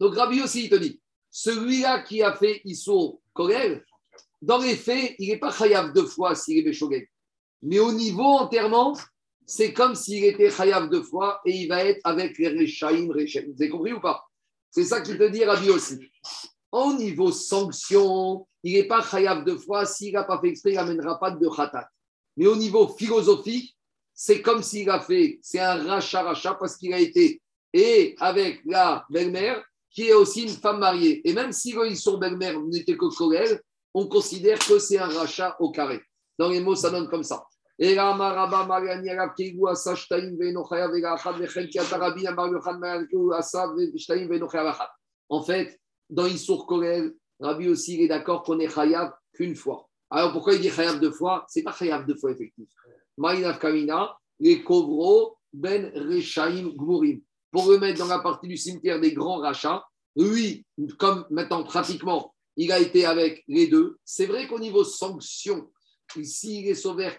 Donc 0.00 0.14
Rabbi 0.16 0.42
aussi, 0.42 0.64
il 0.64 0.70
te 0.70 0.74
dit, 0.74 1.00
celui-là 1.30 2.02
qui 2.02 2.22
a 2.22 2.34
fait 2.34 2.60
Issour 2.64 3.20
Korel, 3.32 3.84
dans 4.40 4.58
les 4.58 4.76
faits, 4.76 5.14
il 5.18 5.28
n'est 5.28 5.38
pas 5.38 5.52
chayav 5.52 5.92
deux 5.92 6.06
fois 6.06 6.34
s'il 6.34 6.58
est 6.58 6.62
Béchogeg. 6.62 7.08
Mais 7.62 7.78
au 7.78 7.92
niveau 7.92 8.24
enterrement, 8.24 8.96
c'est 9.52 9.74
comme 9.74 9.94
s'il 9.94 10.24
était 10.24 10.50
chayav 10.50 10.88
deux 10.88 11.02
fois 11.02 11.42
et 11.44 11.50
il 11.50 11.68
va 11.68 11.84
être 11.84 12.00
avec 12.04 12.38
les 12.38 12.48
Rechaim, 12.48 13.08
Rechaim. 13.12 13.42
Vous 13.48 13.62
avez 13.62 13.68
compris 13.68 13.92
ou 13.92 14.00
pas? 14.00 14.24
C'est 14.70 14.84
ça 14.84 15.02
qu'il 15.02 15.18
te 15.18 15.28
dit 15.28 15.44
Rabbi 15.44 15.68
aussi. 15.68 15.98
Au 16.70 16.94
niveau 16.94 17.30
sanction, 17.30 18.46
il 18.62 18.72
n'est 18.72 18.88
pas 18.88 19.02
chayav 19.02 19.44
deux 19.44 19.58
fois. 19.58 19.84
S'il 19.84 20.14
n'a 20.14 20.24
pas 20.24 20.40
fait 20.40 20.48
exprès, 20.48 20.70
il 20.70 20.76
n'amènera 20.76 21.20
pas 21.20 21.32
de 21.32 21.46
khatat. 21.46 21.86
Mais 22.38 22.46
au 22.46 22.56
niveau 22.56 22.88
philosophique, 22.88 23.76
c'est 24.14 24.40
comme 24.40 24.62
s'il 24.62 24.88
a 24.88 25.00
fait, 25.00 25.38
c'est 25.42 25.60
un 25.60 25.84
rachat-rachat 25.84 26.54
parce 26.54 26.78
qu'il 26.78 26.94
a 26.94 26.98
été 26.98 27.42
et 27.74 28.14
avec 28.20 28.62
la 28.64 29.04
belle-mère 29.10 29.62
qui 29.90 30.08
est 30.08 30.14
aussi 30.14 30.44
une 30.44 30.48
femme 30.48 30.78
mariée. 30.78 31.20
Et 31.28 31.34
même 31.34 31.52
si 31.52 31.74
son 31.96 32.16
belle-mère 32.16 32.58
n'était 32.58 32.96
que 32.96 33.14
Korel, 33.14 33.60
on 33.92 34.06
considère 34.06 34.58
que 34.58 34.78
c'est 34.78 34.96
un 34.96 35.08
rachat 35.08 35.56
au 35.60 35.70
carré. 35.70 36.00
Dans 36.38 36.48
les 36.48 36.60
mots, 36.60 36.74
ça 36.74 36.88
donne 36.88 37.06
comme 37.06 37.22
ça. 37.22 37.44
En 45.28 45.42
fait, 45.42 45.80
dans 46.10 46.26
Issour 46.26 46.66
Korel, 46.66 47.14
Rabbi 47.40 47.68
aussi, 47.68 47.94
il 47.94 48.02
est 48.02 48.08
d'accord 48.08 48.42
qu'on 48.42 48.58
est 48.60 48.68
chayav 48.68 49.12
qu'une 49.32 49.56
fois. 49.56 49.88
Alors 50.10 50.32
pourquoi 50.32 50.54
il 50.54 50.60
dit 50.60 50.70
chayav 50.70 51.00
deux 51.00 51.12
fois? 51.12 51.46
C'est 51.48 51.62
pas 51.62 51.72
chayav 51.72 52.06
deux 52.06 52.16
fois 52.16 52.30
effectif. 52.30 52.68
Maïnav 53.16 53.58
Kamina, 53.58 54.16
les 54.38 54.62
Kovro, 54.62 55.38
Ben 55.52 55.90
Rechaim, 55.94 56.72
Gmurim. 56.76 57.20
Pour 57.50 57.70
le 57.70 57.78
mettre 57.78 57.98
dans 57.98 58.06
la 58.06 58.18
partie 58.18 58.48
du 58.48 58.56
cimetière 58.56 59.00
des 59.00 59.12
grands 59.12 59.38
rachats, 59.38 59.84
lui, 60.16 60.66
comme 60.98 61.26
maintenant 61.30 61.64
pratiquement, 61.64 62.34
il 62.56 62.70
a 62.70 62.78
été 62.78 63.06
avec 63.06 63.42
les 63.48 63.66
deux. 63.66 63.96
C'est 64.04 64.26
vrai 64.26 64.46
qu'au 64.46 64.58
niveau 64.58 64.84
sanction, 64.84 65.70
s'il 66.24 66.68
est 66.68 66.74
sauvé, 66.74 67.10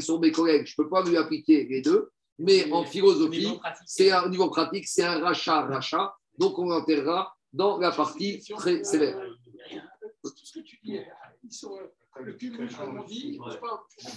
sur 0.00 0.20
mes 0.20 0.32
collègues, 0.32 0.66
je 0.66 0.74
ne 0.78 0.84
peux 0.84 0.88
pas 0.88 1.02
lui 1.02 1.16
appliquer 1.16 1.64
les 1.64 1.82
deux. 1.82 2.10
Mais 2.38 2.70
en 2.72 2.84
philosophie, 2.84 3.58
c'est 3.86 4.10
un 4.10 4.24
au 4.24 4.28
niveau 4.28 4.48
pratique, 4.50 4.88
c'est 4.88 5.04
un 5.04 5.20
rachat-rachat. 5.20 6.14
Donc 6.38 6.58
on 6.58 6.66
l'enterrera 6.66 7.36
dans 7.52 7.78
la 7.78 7.92
partie 7.92 8.42
très 8.56 8.82
sévère. 8.82 9.20
Tout 10.22 10.32
ce 10.42 10.58
que 10.58 10.64
tu 10.64 10.78
dis, 10.82 10.98
ils 11.44 11.52
sont, 11.52 11.78
le 12.20 12.32
cumul, 12.32 12.74
comme 12.74 12.98
on 12.98 13.04
dit, 13.04 13.38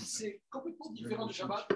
c'est 0.04 0.42
complètement 0.50 0.90
différent 0.92 1.28
du 1.28 1.34
Shabbat. 1.34 1.68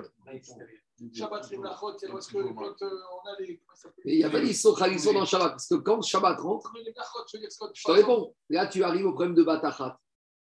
Shabbat, 1.14 1.50
les 1.50 1.58
Nachot, 1.58 1.98
c'est 1.98 2.12
parce 2.12 2.28
que 2.28 2.38
quand 2.54 2.82
euh, 2.84 3.00
on 3.12 3.28
a 3.28 3.40
les. 3.40 3.60
Et 4.06 4.14
il 4.14 4.20
y 4.20 4.24
a 4.24 4.30
pas 4.30 4.40
d'Issor 4.40 4.78
Khalisson 4.78 5.14
dans 5.14 5.26
Shabbat. 5.26 5.52
Parce 5.52 5.68
que 5.68 5.76
quand 5.76 6.02
Shabbat 6.02 6.40
rentre, 6.40 6.72
Les 6.76 6.94
je 7.74 7.84
te 7.84 7.92
réponds. 7.92 8.36
Là, 8.50 8.68
tu 8.68 8.84
arrives 8.84 9.06
au 9.06 9.14
problème 9.14 9.34
de 9.34 9.44
Batachat. 9.44 10.00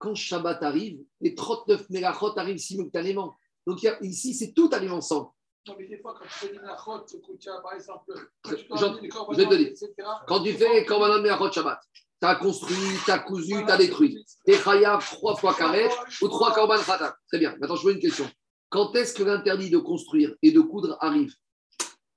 Quand 0.03 0.15
Shabbat 0.17 0.61
arrive, 0.65 0.99
les 1.21 1.35
39 1.37 1.89
Mélachot 1.91 2.37
arrivent 2.37 2.59
simultanément. 2.59 3.37
Donc 3.69 3.85
a- 3.85 3.97
ici, 4.03 4.35
c'est 4.35 4.53
tout 4.53 4.69
arrive 4.73 4.93
ensemble. 4.93 5.29
Non, 5.69 5.77
mais 5.79 5.87
des 5.87 5.99
fois, 5.99 6.15
quand 6.19 6.25
tu 6.25 6.31
fais 6.33 6.49
des 6.49 6.57
que 6.57 7.37
tu 7.39 7.49
as, 7.49 7.61
par 7.61 7.75
exemple, 7.75 8.13
quand 8.43 8.51
tu 8.57 8.67
Jean- 8.69 8.77
dois 8.77 8.89
amener 8.89 9.01
les 9.03 9.09
je 9.11 9.15
corbanotes, 9.15 9.39
vais 9.39 9.49
te 9.49 9.55
dire. 9.63 9.69
etc. 9.69 9.93
Quand 10.27 10.43
tu 10.43 10.53
fais 10.55 10.85
Korbanot 10.85 11.23
Mélachot 11.23 11.53
Shabbat, 11.53 11.81
tu 12.21 12.27
as 12.27 12.35
construit, 12.35 12.77
tu 13.05 13.11
as 13.13 13.21
cousu, 13.21 13.55
tu 13.65 13.71
as 13.71 13.77
détruit. 13.77 14.25
Tu 14.45 14.53
es 14.53 14.59
chayav 14.59 15.09
trois 15.09 15.37
fois 15.37 15.55
carré 15.55 15.89
ou 16.21 16.27
trois 16.29 16.53
Korban 16.53 16.79
Khatat. 16.83 17.15
Très 17.29 17.39
bien. 17.39 17.55
Maintenant, 17.61 17.77
je 17.77 17.87
veux 17.87 17.93
une 17.95 18.01
question. 18.01 18.29
Quand 18.71 18.93
est-ce 18.97 19.15
que 19.15 19.23
l'interdit 19.23 19.71
de 19.71 19.79
construire 19.79 20.35
et 20.43 20.51
de 20.51 20.61
coudre 20.61 20.97
arrive? 21.01 21.33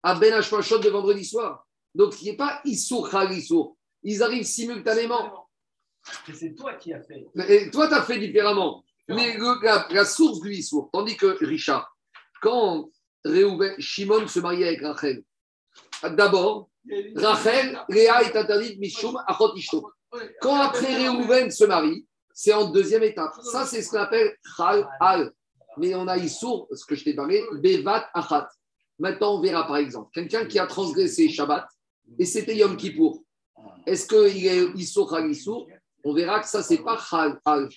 À 0.02 0.16
Ben 0.16 0.34
Hashmashot 0.34 0.80
de 0.80 0.90
vendredi 0.90 1.24
soir. 1.24 1.68
Donc, 1.94 2.20
il 2.22 2.26
n'y 2.26 2.32
a 2.32 2.36
pas 2.36 2.62
Issour 2.66 3.10
Khalissour. 3.12 3.78
Ils 4.02 4.24
arrivent 4.24 4.44
simultanément. 4.46 5.45
C'est 6.34 6.56
toi 6.56 6.74
qui 6.76 6.94
as 6.94 7.02
fait. 7.02 7.26
Et 7.50 7.70
toi, 7.72 7.88
tu 7.88 7.94
as 7.94 8.02
fait 8.04 8.20
différemment. 8.20 8.84
Mais 9.08 9.38
le- 9.38 9.64
la, 9.64 9.88
la 9.92 10.06
source 10.06 10.40
du 10.42 10.52
Issour, 10.54 10.90
tandis 10.92 11.16
que 11.18 11.44
Richard, 11.46 11.96
quand 12.42 12.90
Réhouven, 13.24 13.76
Shimon 13.80 14.28
se 14.28 14.40
mariait 14.40 14.68
avec 14.68 14.82
Rachel, 14.82 15.24
d'abord, 16.04 16.70
Rachel, 17.16 17.80
Léa 17.90 18.24
est 18.24 18.36
interdite, 18.36 18.80
Mishum, 18.80 19.18
Achot 19.28 19.56
Ishto. 19.56 19.92
Quand 20.42 20.56
après 20.56 20.96
Réhouven 20.96 21.50
se 21.52 21.66
marie, 21.66 22.06
c'est 22.34 22.54
en 22.54 22.70
deuxième 22.70 23.04
étape. 23.04 23.34
Ça, 23.42 23.66
c'est 23.66 23.82
ce 23.82 23.90
qu'on 23.90 23.98
appelle 24.00 24.36
Chal 24.56 24.88
Al. 25.00 25.32
Mais 25.78 25.94
on 25.96 26.08
a 26.08 26.18
Issour, 26.18 26.68
ce 26.74 26.86
que 26.86 26.96
je 26.96 27.04
t'ai 27.04 27.14
parlé, 27.16 27.44
Bevat 27.62 28.08
Achat. 28.14 28.48
Maintenant, 29.00 29.38
on 29.38 29.42
verra 29.42 29.66
par 29.68 29.78
exemple, 29.78 30.10
quelqu'un 30.14 30.46
qui 30.46 30.58
a 30.58 30.68
transgressé 30.68 31.28
Shabbat 31.30 31.68
et 32.18 32.26
c'était 32.26 32.56
Yom 32.56 32.78
Kippour. 32.78 33.22
Est-ce 33.86 34.08
qu'il 34.08 34.46
est 34.48 34.68
Issour 34.76 35.10
Chal 35.10 35.30
Issour 35.30 35.68
On 36.06 36.14
verra 36.14 36.40
que 36.40 36.48
ça, 36.48 36.62
c'est 36.62 36.84
pas 36.84 36.98
Chal 36.98 37.42
Al. 37.44 37.68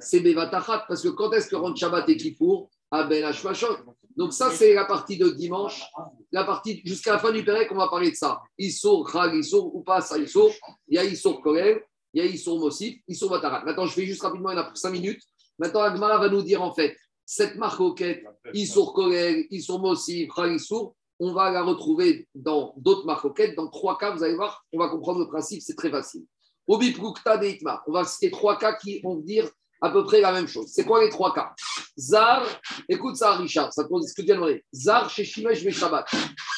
C'est 0.00 0.20
Bevat 0.20 0.50
Achat. 0.52 0.84
Parce 0.88 1.02
que 1.02 1.08
quand 1.08 1.32
est-ce 1.32 1.48
que 1.48 1.54
rentre 1.56 1.78
Shabbat 1.78 2.08
et 2.08 2.16
Kippour? 2.16 2.68
À 2.90 3.04
Ben 3.04 3.24
Hashmashot. 3.24 3.76
Donc, 4.16 4.32
ça, 4.32 4.50
c'est 4.50 4.74
la 4.74 4.84
partie 4.84 5.16
de 5.16 5.28
dimanche. 5.28 5.84
La 6.32 6.44
partie 6.44 6.82
jusqu'à 6.84 7.12
la 7.12 7.18
fin 7.18 7.30
du 7.30 7.44
Pérec, 7.44 7.68
on 7.70 7.76
va 7.76 7.88
parler 7.88 8.10
de 8.10 8.16
ça. 8.16 8.40
Issour, 8.58 9.08
Chal, 9.08 9.36
Issour 9.36 9.74
ou 9.74 9.82
pas 9.82 10.00
ça, 10.00 10.18
Issour. 10.18 10.50
Il 10.88 10.96
y 10.96 10.98
a 10.98 11.04
Issour 11.04 11.40
Korel, 11.40 11.82
il 12.12 12.22
y 12.22 12.26
a 12.26 12.30
Issour 12.30 12.58
Mossif, 12.58 12.98
Issour 13.06 13.30
Batarat. 13.30 13.64
Maintenant, 13.64 13.86
je 13.86 13.92
fais 13.92 14.06
juste 14.06 14.22
rapidement, 14.22 14.50
il 14.50 14.56
y 14.56 14.58
en 14.58 14.62
a 14.62 14.64
pour 14.64 14.76
5 14.76 14.90
minutes. 14.90 15.22
Maintenant, 15.58 15.82
Agmara 15.82 16.18
va 16.18 16.28
nous 16.28 16.42
dire 16.42 16.62
en 16.62 16.72
fait, 16.72 16.96
cette 17.24 17.56
auquête, 17.78 18.24
Issour 18.54 18.94
Korel, 18.94 19.46
Issour 19.50 19.80
Mossif, 19.80 20.30
Chal, 20.34 20.54
Issour, 20.54 20.96
on 21.18 21.32
va 21.32 21.50
la 21.50 21.62
retrouver 21.62 22.26
dans 22.34 22.74
d'autres 22.76 23.06
marcoquettes. 23.06 23.56
Dans 23.56 23.68
trois 23.68 23.98
cas, 23.98 24.12
vous 24.12 24.22
allez 24.22 24.34
voir, 24.34 24.64
on 24.72 24.78
va 24.78 24.88
comprendre 24.88 25.20
le 25.20 25.26
principe, 25.26 25.62
c'est 25.62 25.76
très 25.76 25.90
facile. 25.90 26.24
On 26.68 27.92
va 27.92 28.04
citer 28.04 28.30
trois 28.30 28.58
cas 28.58 28.74
qui 28.74 29.00
vont 29.00 29.16
dire 29.16 29.48
à 29.80 29.90
peu 29.90 30.04
près 30.04 30.20
la 30.20 30.32
même 30.32 30.48
chose. 30.48 30.68
C'est 30.72 30.84
quoi 30.84 31.02
les 31.04 31.10
trois 31.10 31.34
cas? 31.34 31.54
Zar, 31.98 32.46
écoute 32.88 33.16
ça, 33.16 33.36
Richard, 33.36 33.72
ça 33.72 33.84
te 33.84 34.00
ce 34.00 34.14
que 34.14 34.22
tu. 34.22 34.64
Zar 34.74 35.08
chez 35.10 35.24
Shimesh 35.24 35.68
Shabbat. 35.70 36.08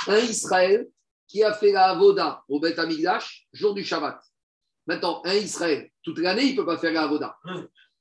Un 0.06 0.18
Israël 0.18 0.88
qui 1.26 1.42
a 1.42 1.52
fait 1.52 1.72
la 1.72 1.90
Avoda 1.90 2.42
au 2.48 2.58
Beth 2.58 2.78
Amigdash, 2.78 3.46
jour 3.52 3.74
du 3.74 3.84
Shabbat. 3.84 4.18
Maintenant, 4.86 5.20
un 5.24 5.34
Israël, 5.34 5.90
toute 6.02 6.18
l'année, 6.18 6.44
il 6.44 6.52
ne 6.52 6.56
peut 6.56 6.66
pas 6.66 6.78
faire 6.78 6.92
la 6.92 7.02
Avoda. 7.02 7.36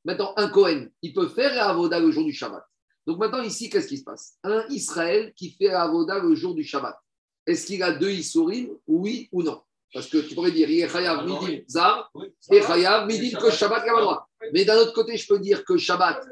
Maintenant, 0.06 0.34
un 0.38 0.48
Cohen, 0.48 0.88
il 1.02 1.14
peut 1.14 1.28
faire 1.28 1.54
la 1.54 1.70
Avoda 1.70 2.00
le 2.00 2.12
jour 2.12 2.24
du 2.24 2.32
Shabbat. 2.32 2.64
Donc 3.06 3.20
maintenant, 3.20 3.42
ici, 3.42 3.70
qu'est-ce 3.70 3.88
qui 3.88 3.98
se 3.98 4.04
passe? 4.04 4.38
Un 4.44 4.66
Israël 4.70 5.34
qui 5.36 5.52
fait 5.52 5.68
la 5.68 5.84
Avoda 5.84 6.20
le 6.20 6.34
jour 6.36 6.56
du 6.56 6.64
Shabbat. 6.64 6.98
Est-ce 7.46 7.66
qu'il 7.66 7.84
a 7.84 7.92
deux 7.92 8.12
Issourim 8.12 8.70
Oui 8.88 9.28
ou 9.32 9.44
non? 9.44 9.62
Parce 9.94 10.08
que 10.08 10.18
tu 10.18 10.36
pourrais 10.36 10.52
dire, 10.52 10.70
il 10.70 10.82
est 10.82 10.90
Chayav 10.90 11.26
Midim 11.26 11.64
Zar 11.68 12.12
et 12.52 12.62
Chayav 12.62 13.08
Midim 13.08 13.38
que 13.38 13.50
Shabbat, 13.50 13.84
il 13.86 13.90
a 13.90 13.94
le 13.94 14.02
droit. 14.02 14.30
Mais 14.54 14.66
d'un 14.66 14.78
autre 14.78 14.94
côté, 14.94 15.18
je 15.18 15.28
peux 15.28 15.40
dire 15.40 15.64
que 15.64 15.78
Shabbat, 15.78 16.24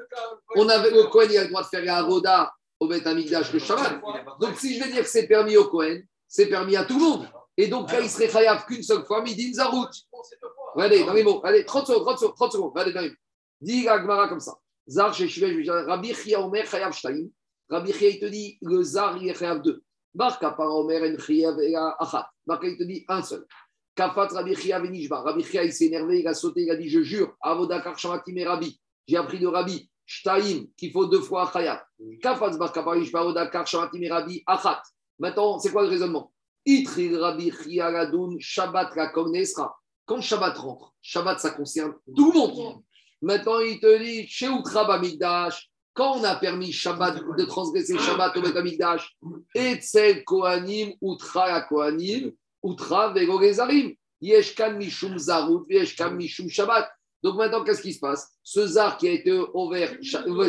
on 0.55 0.67
avait, 0.67 0.91
le 0.91 1.03
Cohen, 1.03 1.27
il 1.29 1.37
a 1.37 1.43
le 1.43 1.49
droit 1.49 1.63
de 1.63 1.67
faire 1.67 1.83
la 1.83 1.97
Avoda 1.97 2.53
au 2.79 2.87
Beth 2.87 3.07
Amigdash 3.07 3.53
le 3.53 3.59
Shabbat. 3.59 4.01
Donc 4.39 4.57
si 4.57 4.77
je 4.77 4.83
vais 4.83 4.91
dire 4.91 5.03
que 5.03 5.09
c'est 5.09 5.27
permis 5.27 5.55
au 5.55 5.65
Cohen, 5.65 6.01
c'est 6.27 6.47
permis 6.47 6.75
à 6.75 6.83
tout 6.83 6.95
le 6.99 7.03
monde. 7.03 7.29
Et 7.57 7.67
donc 7.67 7.91
là, 7.91 8.01
il 8.01 8.09
serait 8.09 8.29
Chayav 8.29 8.65
qu'une 8.65 8.83
seule 8.83 9.05
fois, 9.05 9.21
Midim 9.21 9.53
Zarout. 9.53 9.89
Regardez, 10.75 11.05
dans 11.05 11.13
les 11.13 11.23
mots. 11.23 11.41
Allez, 11.45 11.63
30 11.63 11.87
secondes, 11.87 12.03
30 12.03 12.19
secondes, 12.19 12.35
30 12.35 12.51
secondes. 12.51 12.71
Regardez 12.71 12.93
dans 12.93 13.01
les 13.01 13.09
mots. 13.09 13.15
Dis 13.61 13.83
la 13.83 14.01
Gemara 14.01 14.27
comme 14.27 14.41
ça. 14.41 14.53
Zar 14.87 15.13
chez 15.13 15.29
Shivesh, 15.29 15.67
Rabbi 15.69 16.13
Chia 16.13 16.41
Omer 16.41 16.65
Chayav 16.65 16.91
Shtaim. 16.91 17.27
Rabbi 17.69 17.93
Chia, 17.93 18.09
il 18.09 18.19
te 18.19 18.25
dit, 18.25 18.57
le 18.61 18.83
Zar, 18.83 19.17
il 19.17 19.29
est 19.29 19.33
Chayav 19.33 19.61
2. 19.61 19.81
Barka 20.15 20.51
par 20.51 20.73
Omer 20.73 21.03
en 21.03 21.19
Chayav 21.19 21.59
Achat. 21.99 22.29
Barka, 22.47 22.67
il 22.67 22.77
te 22.77 22.83
dit 22.83 23.03
un 23.09 23.21
seul. 23.21 23.45
Kafat 23.95 24.29
Rabbi 24.29 24.55
Chia 24.55 24.79
Venishba. 24.79 25.21
Rabbi 25.21 25.43
Chia, 25.43 25.63
il 25.63 25.73
s'est 25.73 25.85
énervé, 25.85 26.19
il 26.21 26.27
a 26.27 26.33
sauté, 26.33 26.61
il 26.61 26.71
a 26.71 26.75
dit, 26.75 26.87
je 26.89 27.01
jure, 27.01 27.35
Avoda 27.41 27.81
Karshamatim 27.81 28.37
et 28.37 28.45
Rabbi. 28.45 28.79
J'ai 29.07 29.17
appris 29.17 29.39
de 29.39 29.47
Rabbi, 29.47 29.89
Shtaim, 30.05 30.67
qu'il 30.77 30.91
faut 30.91 31.05
deux 31.05 31.21
fois 31.21 31.49
Chayav. 31.51 31.81
Kafat 32.21 32.57
Barka 32.57 32.81
par 32.81 32.95
Ishba, 32.95 33.19
Avoda 33.19 33.47
Karshamatim 33.47 34.01
et 34.03 34.09
Rabbi 34.09 34.43
Achat. 34.47 34.81
Maintenant, 35.19 35.59
c'est 35.59 35.71
quoi 35.71 35.83
le 35.83 35.89
raisonnement? 35.89 36.31
Itri 36.65 37.15
Rabbi 37.15 37.51
Chia 37.51 37.91
Gadoun, 37.91 38.37
Shabbat 38.39 38.95
la 38.95 39.07
Kognesra. 39.09 39.75
Quand 40.05 40.21
Shabbat 40.21 40.57
rentre, 40.57 40.93
Shabbat, 41.01 41.39
ça 41.39 41.51
concerne 41.51 41.93
tout 42.15 42.31
le 42.31 42.39
monde. 42.39 42.83
Maintenant, 43.21 43.59
il 43.59 43.79
te 43.79 43.97
dit, 44.01 44.27
chez 44.27 44.47
Outra 44.47 44.85
Bamigdash, 44.85 45.69
quand 45.95 46.17
on 46.17 46.23
a 46.25 46.35
permis 46.35 46.73
Shabbat 46.73 47.23
de 47.37 47.45
transgresser 47.45 47.97
Shabbat 47.97 48.35
au 48.37 48.41
Bet 48.41 48.57
Amigdash, 48.57 49.17
Etzel 49.55 50.23
Kohanim, 50.25 50.93
Outra 51.01 51.61
Kohanim, 51.61 52.33
Outra 52.61 53.13
Vego 53.13 53.39
Gezarim, 53.41 53.95
Yeshkan 54.21 54.77
Mishum 54.77 55.17
Zarut, 55.17 55.65
Yeshkan 55.69 56.11
Mishum 56.11 56.49
Shabbat. 56.49 56.91
Donc 57.23 57.37
maintenant, 57.37 57.63
qu'est-ce 57.63 57.81
qui 57.81 57.93
se 57.93 57.99
passe? 57.99 58.29
Ce 58.43 58.67
Zar 58.67 58.97
qui 58.97 59.07
a 59.07 59.11
été 59.13 59.31
ouvert 59.53 59.97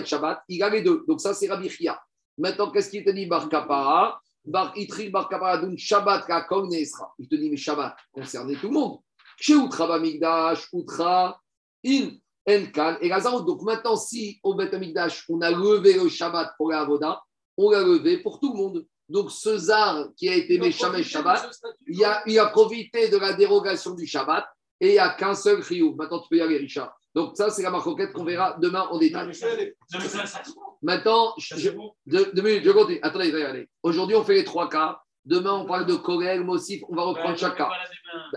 Shabbat, 0.05 0.43
il 0.49 0.63
a 0.63 0.69
les 0.69 0.83
deux. 0.83 1.05
Donc 1.07 1.21
ça, 1.21 1.33
c'est 1.33 1.49
Rabbi 1.49 1.71
Chia. 1.71 1.99
Maintenant, 2.37 2.71
qu'est-ce 2.71 2.91
qu'il 2.91 3.05
te 3.05 3.11
dit 3.11 3.27
Bar 3.27 3.49
Kapara? 3.49 4.21
Bar 4.45 4.73
Itri 4.77 5.11
Bar 5.11 5.29
Kapara, 5.29 5.59
donc 5.59 5.79
Shabbat 5.79 6.29
la 6.29 6.43
Kognesra. 6.43 7.15
Il 7.21 7.29
te 7.29 7.37
dit, 7.37 7.49
mais 7.51 7.57
Shabbat 7.57 7.97
concernait 8.13 8.57
tout 8.57 8.67
le 8.67 8.75
monde. 8.75 8.99
Chez 9.39 9.55
Outra 9.55 9.87
Bamigdash, 9.87 10.67
Outra, 10.73 11.41
In, 11.85 12.11
Enkan 12.49 12.97
et 13.01 13.09
Lazarot. 13.09 13.43
Donc 13.43 13.63
maintenant, 13.63 13.97
si 13.97 14.39
au 14.43 14.55
Beth 14.55 14.73
Amikdash, 14.73 15.25
on 15.29 15.41
a 15.41 15.51
levé 15.51 15.95
le 15.95 16.09
Shabbat 16.09 16.53
pour 16.57 16.71
la 16.71 16.81
Avoda, 16.81 17.21
on 17.57 17.71
l'a 17.71 17.81
levé 17.81 18.19
pour 18.19 18.39
tout 18.41 18.53
le 18.53 18.59
monde. 18.59 18.87
Donc 19.09 19.31
ce 19.31 19.57
Zar 19.57 20.09
qui 20.17 20.29
a 20.29 20.35
été 20.35 20.59
Meshamesh 20.59 21.09
Shabbat, 21.09 21.49
il 21.87 22.05
a, 22.05 22.23
il 22.27 22.39
a 22.39 22.47
profité 22.47 23.09
de 23.09 23.17
la 23.17 23.33
dérogation 23.33 23.95
du 23.95 24.07
Shabbat 24.07 24.45
et 24.81 24.89
il 24.89 24.93
n'y 24.93 24.99
a 24.99 25.11
qu'un 25.11 25.35
seul 25.35 25.61
Riyou. 25.61 25.95
Maintenant, 25.95 26.21
tu 26.21 26.29
peux 26.29 26.37
y 26.37 26.41
aller, 26.41 26.59
Richard. 26.59 26.93
Donc 27.15 27.37
ça, 27.37 27.49
c'est 27.49 27.63
la 27.63 27.71
marquette 27.71 28.13
qu'on 28.13 28.25
verra 28.25 28.57
demain 28.61 28.87
en 28.91 28.99
détail. 28.99 29.33
Maintenant, 30.83 31.33
je, 31.39 31.71
deux, 32.05 32.31
deux 32.33 32.43
minutes, 32.43 32.65
je 32.65 32.71
continue. 32.71 32.99
Attendez, 33.03 33.33
allez, 33.33 33.43
allez. 33.43 33.69
Aujourd'hui, 33.83 34.17
on 34.17 34.23
fait 34.23 34.35
les 34.35 34.45
trois 34.45 34.69
cas. 34.69 35.01
Demain, 35.25 35.55
on 35.55 35.65
parle 35.65 35.87
de 35.87 35.95
Korel, 35.95 36.45
Mossif. 36.45 36.83
On 36.89 36.95
va 36.95 37.03
reprendre 37.05 37.39
chaque 37.39 37.57
cas. 37.57 37.71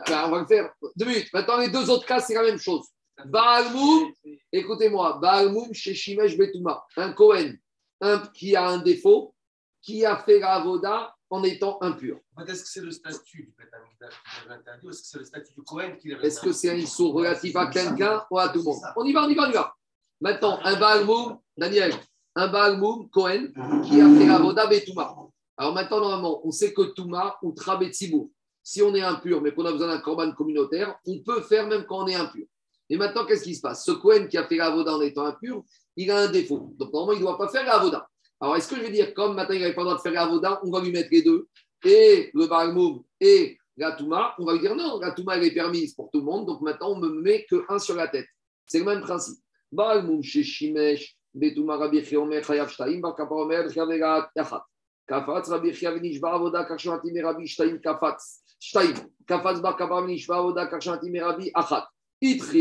Ben, 0.08 0.24
on 0.28 0.32
va 0.32 0.40
le 0.40 0.48
faire. 0.48 0.72
Deux 0.96 1.06
minutes. 1.06 1.28
Maintenant, 1.34 1.58
les 1.58 1.68
deux 1.68 1.90
autres 1.90 2.06
cas, 2.06 2.20
c'est 2.20 2.34
la 2.34 2.44
même 2.44 2.58
chose. 2.58 2.88
Baalmoum, 3.26 4.12
écoutez-moi, 4.52 5.20
Baalmoum 5.22 5.74
chez 5.74 5.94
Shimesh 5.94 6.38
Betouma, 6.38 6.86
un 6.98 7.14
Kohen 7.14 7.58
un, 8.02 8.20
qui 8.34 8.56
a 8.56 8.68
un 8.68 8.80
défaut, 8.80 9.36
qui 9.82 10.06
a 10.06 10.18
fait 10.18 10.40
la 10.40 10.56
Avoda 10.56 11.16
en 11.30 11.44
étant 11.44 11.78
impur. 11.82 12.20
En 12.36 12.46
fait, 12.46 12.52
Est-ce 12.52 12.64
que 12.64 12.70
c'est 12.70 12.82
le 12.82 12.92
statut 12.92 13.44
du 13.44 13.54
Beth 13.58 13.74
Amikdash 13.74 14.14
qui 14.14 14.48
l'avait 14.48 14.60
interdit 14.60 14.86
ou 14.86 14.90
est-ce 14.90 15.02
que 15.02 15.08
c'est 15.08 15.20
le 15.20 15.26
statut 15.26 15.54
du 15.54 15.62
Cohen 15.64 15.96
qui 16.00 16.10
l'avait 16.10 16.28
Est-ce 16.28 16.42
que 16.42 16.52
c'est 16.52 16.70
un 16.70 16.76
issou 16.76 17.12
relatif 17.12 17.56
à 17.56 17.68
quelqu'un 17.68 18.24
ou 18.32 18.40
à 18.40 18.50
tout 18.50 18.60
le 18.60 18.66
monde? 18.66 18.80
On 18.96 19.06
y 19.06 19.14
va, 19.14 19.26
on 19.26 19.30
y 19.30 19.36
va, 19.36 19.48
on 19.48 19.50
y 19.50 19.54
va. 19.54 19.76
Maintenant, 20.22 20.60
un 20.64 20.80
Baalmoum, 20.80 21.40
Daniel, 21.56 21.94
un 22.36 22.48
Baalmoum, 22.48 23.10
Cohen, 23.10 23.48
qui 23.84 24.02
a 24.02 24.10
fait 24.10 24.26
la 24.26 24.36
Avoda 24.36 24.68
Betouma. 24.68 25.16
Alors 25.58 25.74
maintenant, 25.74 26.00
normalement, 26.00 26.42
on 26.46 26.52
sait 26.52 26.74
que 26.74 26.82
Touma 26.94 27.38
ou 27.42 27.52
Trabetsibou, 27.52 28.32
si 28.64 28.82
on 28.82 28.96
est 28.96 29.02
impur, 29.02 29.42
mais 29.42 29.54
qu'on 29.54 29.66
a 29.66 29.72
besoin 29.72 29.88
d'un 29.88 30.00
corban 30.00 30.32
communautaire, 30.32 30.98
on 31.06 31.20
peut 31.20 31.42
faire 31.42 31.68
même 31.68 31.86
quand 31.86 32.04
on 32.04 32.08
est 32.08 32.16
impur. 32.16 32.46
Et 32.90 32.98
maintenant, 32.98 33.26
qu'est-ce 33.26 33.44
qui 33.44 33.56
se 33.56 33.62
passe? 33.62 33.86
Ce 33.86 33.92
Cohen 33.92 34.28
qui 34.28 34.38
a 34.38 34.48
fait 34.48 34.58
la 34.58 34.68
Avoda 34.68 34.96
en 34.96 35.02
étant 35.02 35.26
impur, 35.26 35.64
il 35.96 36.10
a 36.12 36.20
un 36.20 36.32
défaut. 36.32 36.74
Donc, 36.78 36.92
normalement, 36.92 37.14
il 37.14 37.20
ne 37.20 37.26
doit 37.26 37.38
pas 37.38 37.48
faire 37.50 37.66
la 37.66 37.76
Avoda. 37.76 38.08
Alors, 38.42 38.56
est-ce 38.56 38.68
que 38.68 38.76
je 38.76 38.82
vais 38.82 38.92
dire, 38.92 39.14
comme 39.14 39.36
maintenant, 39.36 39.56
il 39.56 39.62
n'avait 39.62 39.74
pas 39.74 39.82
le 39.82 39.88
droit 39.88 39.98
de 39.98 40.02
faire 40.02 40.14
la 40.14 40.24
Avoda, 40.24 40.60
on 40.64 40.72
va 40.72 40.82
lui 40.82 40.92
mettre 40.92 41.10
les 41.12 41.22
deux, 41.22 41.48
et 41.84 42.32
le 42.34 42.48
Balmoum 42.48 43.04
et 43.20 43.58
la 43.78 43.92
Touma, 43.94 44.34
on 44.40 44.46
va 44.46 44.54
lui 44.54 44.60
dire 44.60 44.76
non, 44.76 45.00
la 45.00 45.12
Touma, 45.12 45.38
elle 45.38 45.46
est 45.46 45.54
permise 45.54 45.94
pour 45.94 46.10
tout 46.12 46.20
le 46.20 46.26
monde, 46.26 46.46
donc 46.46 46.62
maintenant, 46.62 46.92
on 46.92 47.00
ne 47.00 47.08
me 47.08 47.22
met 47.22 47.46
que 47.50 47.64
un 47.70 47.80
sur 47.80 47.96
la 47.96 48.08
tête. 48.08 48.28
C'est 48.66 48.80
le 48.80 48.86
même 48.86 49.02
principe. 49.02 49.40
Balmoum 49.72 50.24
chez 50.24 50.44
Shimesh, 50.44 51.16
Betouma 51.34 51.78
Rabbi 51.78 52.04
Chiomer, 52.04 52.42
Chayav 52.44 52.70
Shtaim, 52.70 53.02
Bakaparomer, 53.02 53.70
Chavega 53.70 54.30
Yachat. 54.36 54.64
Kafatz 55.08 55.50
Rabbi 55.50 55.72
Chiavinish, 55.72 56.20
Baravoda, 56.20 56.66
Karshmatim, 56.68 57.24
Rabbi 57.24 57.46
Shtaim, 57.46 57.80
Kafatz. 57.80 58.42
Shtaim. 58.62 58.96
Kafatz 59.28 59.62
Bakaparomer, 59.62 60.18
Baravoda, 60.28 60.70
Karshmatim, 60.70 61.22
Rabbi 61.22 61.52
Achat. 61.56 61.86
Il 62.22 62.38
te 62.38 62.52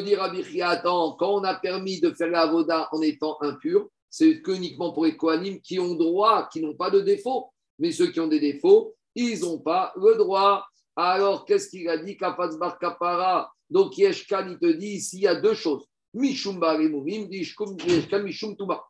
dit, 0.00 0.14
Rabbi 0.16 0.62
attends, 0.62 1.16
quand 1.18 1.34
on 1.34 1.44
a 1.44 1.54
permis 1.54 2.00
de 2.00 2.10
faire 2.12 2.28
la 2.28 2.46
Voda 2.46 2.88
en 2.92 3.02
étant 3.02 3.36
impur, 3.42 3.88
c'est 4.08 4.40
que 4.40 4.52
uniquement 4.52 4.92
pour 4.92 5.04
les 5.04 5.18
Kohanim 5.18 5.60
qui 5.60 5.78
ont 5.78 5.94
droit, 5.96 6.48
qui 6.50 6.62
n'ont 6.62 6.74
pas 6.74 6.90
de 6.90 7.00
défaut. 7.00 7.50
Mais 7.78 7.92
ceux 7.92 8.10
qui 8.10 8.20
ont 8.20 8.26
des 8.26 8.40
défauts, 8.40 8.94
ils 9.14 9.40
n'ont 9.40 9.58
pas 9.58 9.92
le 9.96 10.16
droit. 10.16 10.66
Alors, 10.96 11.44
qu'est-ce 11.44 11.68
qu'il 11.68 11.88
a 11.90 11.98
dit? 11.98 12.16
Kafaz 12.16 12.56
Bar 12.58 12.78
Kapara. 12.78 13.52
Donc, 13.68 13.98
Yeshkan, 13.98 14.48
il 14.48 14.58
te 14.58 14.72
dit 14.72 14.94
ici, 14.94 15.18
il 15.18 15.22
y 15.22 15.28
a 15.28 15.34
deux 15.34 15.54
choses. 15.54 15.84
Mishum 16.14 16.58
Barimumim, 16.58 17.28
Yeshkan 17.30 18.22
Mishum 18.22 18.56
Tuma. 18.56 18.82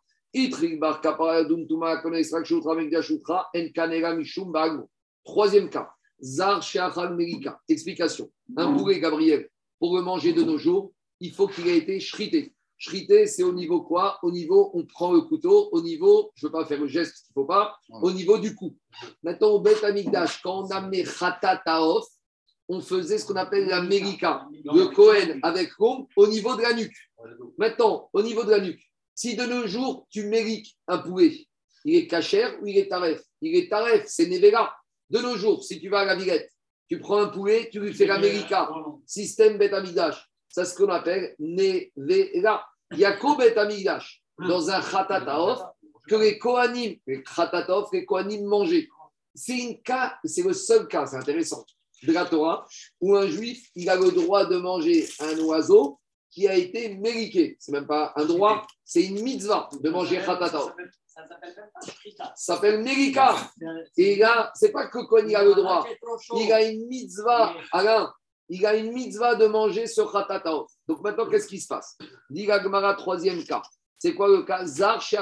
Troisième 5.24 5.68
cas. 5.68 5.90
Zar 6.22 6.62
Sheachal 6.62 7.16
Melika. 7.16 7.60
Explication. 7.68 8.30
Un 8.56 8.76
poulet, 8.76 9.00
Gabriel, 9.00 9.48
pour 9.78 9.96
le 9.96 10.02
manger 10.02 10.32
de 10.32 10.42
nos 10.42 10.58
jours, 10.58 10.92
il 11.20 11.32
faut 11.32 11.48
qu'il 11.48 11.66
ait 11.68 11.78
été 11.78 12.00
shrité. 12.00 12.54
Shrité, 12.78 13.26
c'est 13.26 13.42
au 13.42 13.52
niveau 13.52 13.82
quoi? 13.82 14.18
Au 14.22 14.30
niveau, 14.30 14.70
on 14.72 14.86
prend 14.86 15.12
le 15.12 15.20
couteau, 15.20 15.68
au 15.72 15.82
niveau, 15.82 16.30
je 16.34 16.46
ne 16.46 16.48
veux 16.48 16.52
pas 16.52 16.64
faire 16.64 16.80
le 16.80 16.86
geste, 16.86 17.26
il 17.26 17.30
ne 17.30 17.42
faut 17.42 17.46
pas, 17.46 17.76
au 17.90 18.10
niveau 18.10 18.38
du 18.38 18.54
cou. 18.54 18.74
Maintenant, 19.22 19.48
au 19.48 19.60
Beth 19.60 19.84
Amikdash, 19.84 20.40
quand 20.40 20.64
on 20.64 20.70
amenait 20.70 21.04
Khatataof, 21.04 22.06
on 22.70 22.80
faisait 22.80 23.18
ce 23.18 23.26
qu'on 23.26 23.36
appelle 23.36 23.66
la 23.66 23.82
Melika, 23.82 24.46
le 24.64 24.86
Kohen 24.94 25.40
avec 25.42 25.72
l'ombre, 25.78 26.06
au 26.16 26.26
niveau 26.26 26.56
de 26.56 26.62
la 26.62 26.72
nuque. 26.72 26.96
Maintenant, 27.58 28.08
au 28.14 28.22
niveau 28.22 28.44
de 28.44 28.50
la 28.50 28.60
nuque, 28.60 28.80
si 29.20 29.36
de 29.36 29.44
nos 29.44 29.66
jours, 29.66 30.06
tu 30.08 30.24
mérites 30.24 30.68
un 30.88 30.96
poulet, 30.96 31.46
il 31.84 31.94
est 31.94 32.06
cachère 32.06 32.56
ou 32.62 32.66
il 32.66 32.78
est 32.78 32.88
taref? 32.88 33.20
Il 33.42 33.54
est 33.54 33.68
taref, 33.68 34.06
c'est 34.06 34.26
Nevera. 34.26 34.74
De 35.10 35.18
nos 35.18 35.36
jours, 35.36 35.62
si 35.62 35.78
tu 35.78 35.90
vas 35.90 36.00
à 36.00 36.04
la 36.06 36.14
Villette, 36.14 36.50
tu 36.88 36.98
prends 36.98 37.18
un 37.18 37.28
poulet, 37.28 37.68
tu 37.70 37.80
lui 37.80 37.92
fais 37.92 38.06
l'América, 38.06 38.70
système 39.04 39.58
Beth 39.58 39.74
Amikdash. 39.74 40.26
C'est 40.48 40.64
ce 40.64 40.74
qu'on 40.74 40.88
appelle 40.88 41.34
Nevera. 41.38 42.66
Il 42.92 42.98
y 42.98 43.04
a 43.04 43.12
qu'au 43.12 43.36
Beth 43.36 43.58
Amikdash, 43.58 44.22
dans 44.38 44.70
un 44.70 44.80
Khatataof, 44.80 45.60
que 46.08 46.14
les 46.14 46.38
Kohanim, 46.38 46.96
les 47.06 47.22
Khatataof, 47.22 47.90
les 47.92 48.06
Kohanim 48.06 48.46
mangeaient. 48.46 48.88
C'est 49.34 49.58
une 49.58 49.82
cas, 49.82 50.16
c'est 50.24 50.44
le 50.44 50.54
seul 50.54 50.88
cas, 50.88 51.04
c'est 51.04 51.16
intéressant, 51.16 51.66
de 52.04 52.12
la 52.14 52.24
Torah, 52.24 52.66
où 53.02 53.14
un 53.14 53.26
juif, 53.26 53.68
il 53.74 53.90
a 53.90 53.96
le 53.96 54.12
droit 54.12 54.46
de 54.46 54.56
manger 54.56 55.06
un 55.18 55.38
oiseau 55.40 55.99
qui 56.30 56.46
a 56.48 56.54
été 56.54 56.94
mériqué. 56.94 57.56
C'est 57.58 57.72
même 57.72 57.86
pas 57.86 58.12
un 58.16 58.24
droit, 58.24 58.66
c'est 58.84 59.04
une 59.04 59.22
mitzvah 59.22 59.68
de 59.80 59.90
manger 59.90 60.18
Khatataof. 60.24 60.72
Ça 61.06 61.26
s'appelle 61.28 61.54
même 61.56 61.70
pas 61.74 61.86
Shrita. 61.86 62.24
Ça 62.36 62.54
s'appelle 62.54 62.82
Mérika. 62.82 63.36
Et 63.96 64.16
là, 64.16 64.52
c'est 64.54 64.70
pas 64.70 64.86
que 64.86 65.00
Kohen 65.06 65.28
il 65.28 65.36
a 65.36 65.42
le 65.42 65.54
droit. 65.54 65.86
Il 66.36 66.52
a 66.52 66.62
une 66.62 66.86
mitzvah, 66.86 67.54
Alain, 67.72 68.12
il 68.48 68.64
a 68.64 68.76
une 68.76 68.92
mitzvah 68.92 69.34
de 69.34 69.46
manger 69.46 69.86
ce 69.86 70.00
khatataof. 70.00 70.70
Donc 70.88 71.02
maintenant, 71.02 71.28
qu'est-ce 71.28 71.48
qui 71.48 71.60
se 71.60 71.66
passe? 71.66 71.98
Dit 72.30 72.46
la 72.46 72.62
Gemara, 72.62 72.94
troisième 72.94 73.44
cas. 73.44 73.62
C'est 73.98 74.14
quoi 74.14 74.28
le 74.28 74.42
cas? 74.44 74.64
Zar 74.66 75.02
chez. 75.02 75.18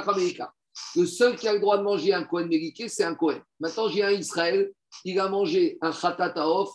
Le 0.94 1.06
seul 1.06 1.36
qui 1.36 1.48
a 1.48 1.54
le 1.54 1.60
droit 1.60 1.78
de 1.78 1.82
manger 1.82 2.14
un 2.14 2.24
Kohen 2.24 2.48
mériqué, 2.48 2.88
c'est 2.88 3.04
un 3.04 3.14
Kohen. 3.14 3.42
Maintenant, 3.58 3.88
j'ai 3.88 4.04
un 4.04 4.12
Israël, 4.12 4.70
il 5.04 5.18
a 5.18 5.28
mangé 5.28 5.78
un 5.80 5.90
Khatataof 5.90 6.70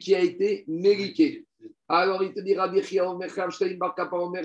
qui 0.00 0.14
a 0.14 0.20
été 0.20 0.64
mériqué. 0.66 1.46
Alors, 1.88 2.22
il 2.22 2.32
te 2.32 2.40
dit 2.40 2.54
Rabbi 2.54 2.80
Omer 3.00 3.28
Omer 4.12 4.42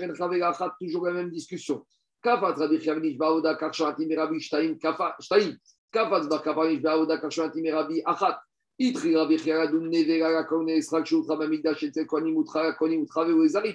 toujours 0.80 1.06
la 1.06 1.12
même 1.12 1.30
discussion. 1.30 1.84
Kafat 2.22 2.54
Rabbi 2.54 2.80
Chia 2.80 2.94
Venish 2.94 3.18
Baoda 3.18 3.54
Karshanatim 3.54 4.16
Rabbi 4.16 4.38
Shtaim 4.38 4.78
Shtaim. 5.20 5.56
Kafat 5.92 6.22
Venish 6.22 6.80
Baoda 6.80 7.18
Karshanatim 7.18 7.72
Rabbi 7.72 8.00
Achat. 8.06 8.38
Itri 8.80 9.14
Rabbi 9.14 9.36
Chia 9.36 9.58
Radun 9.58 9.90
Nevera 9.90 10.32
La 10.32 10.44
Kone 10.44 10.78
Esrak 10.78 11.04
Shutra 11.04 11.36
Bamigdash 11.36 11.82
Etzel 11.82 12.06
Kohanim 12.06 12.36
Utra 12.36 12.74
Kohanim 12.74 13.04
Utra 13.04 13.24
Veoezarim. 13.24 13.74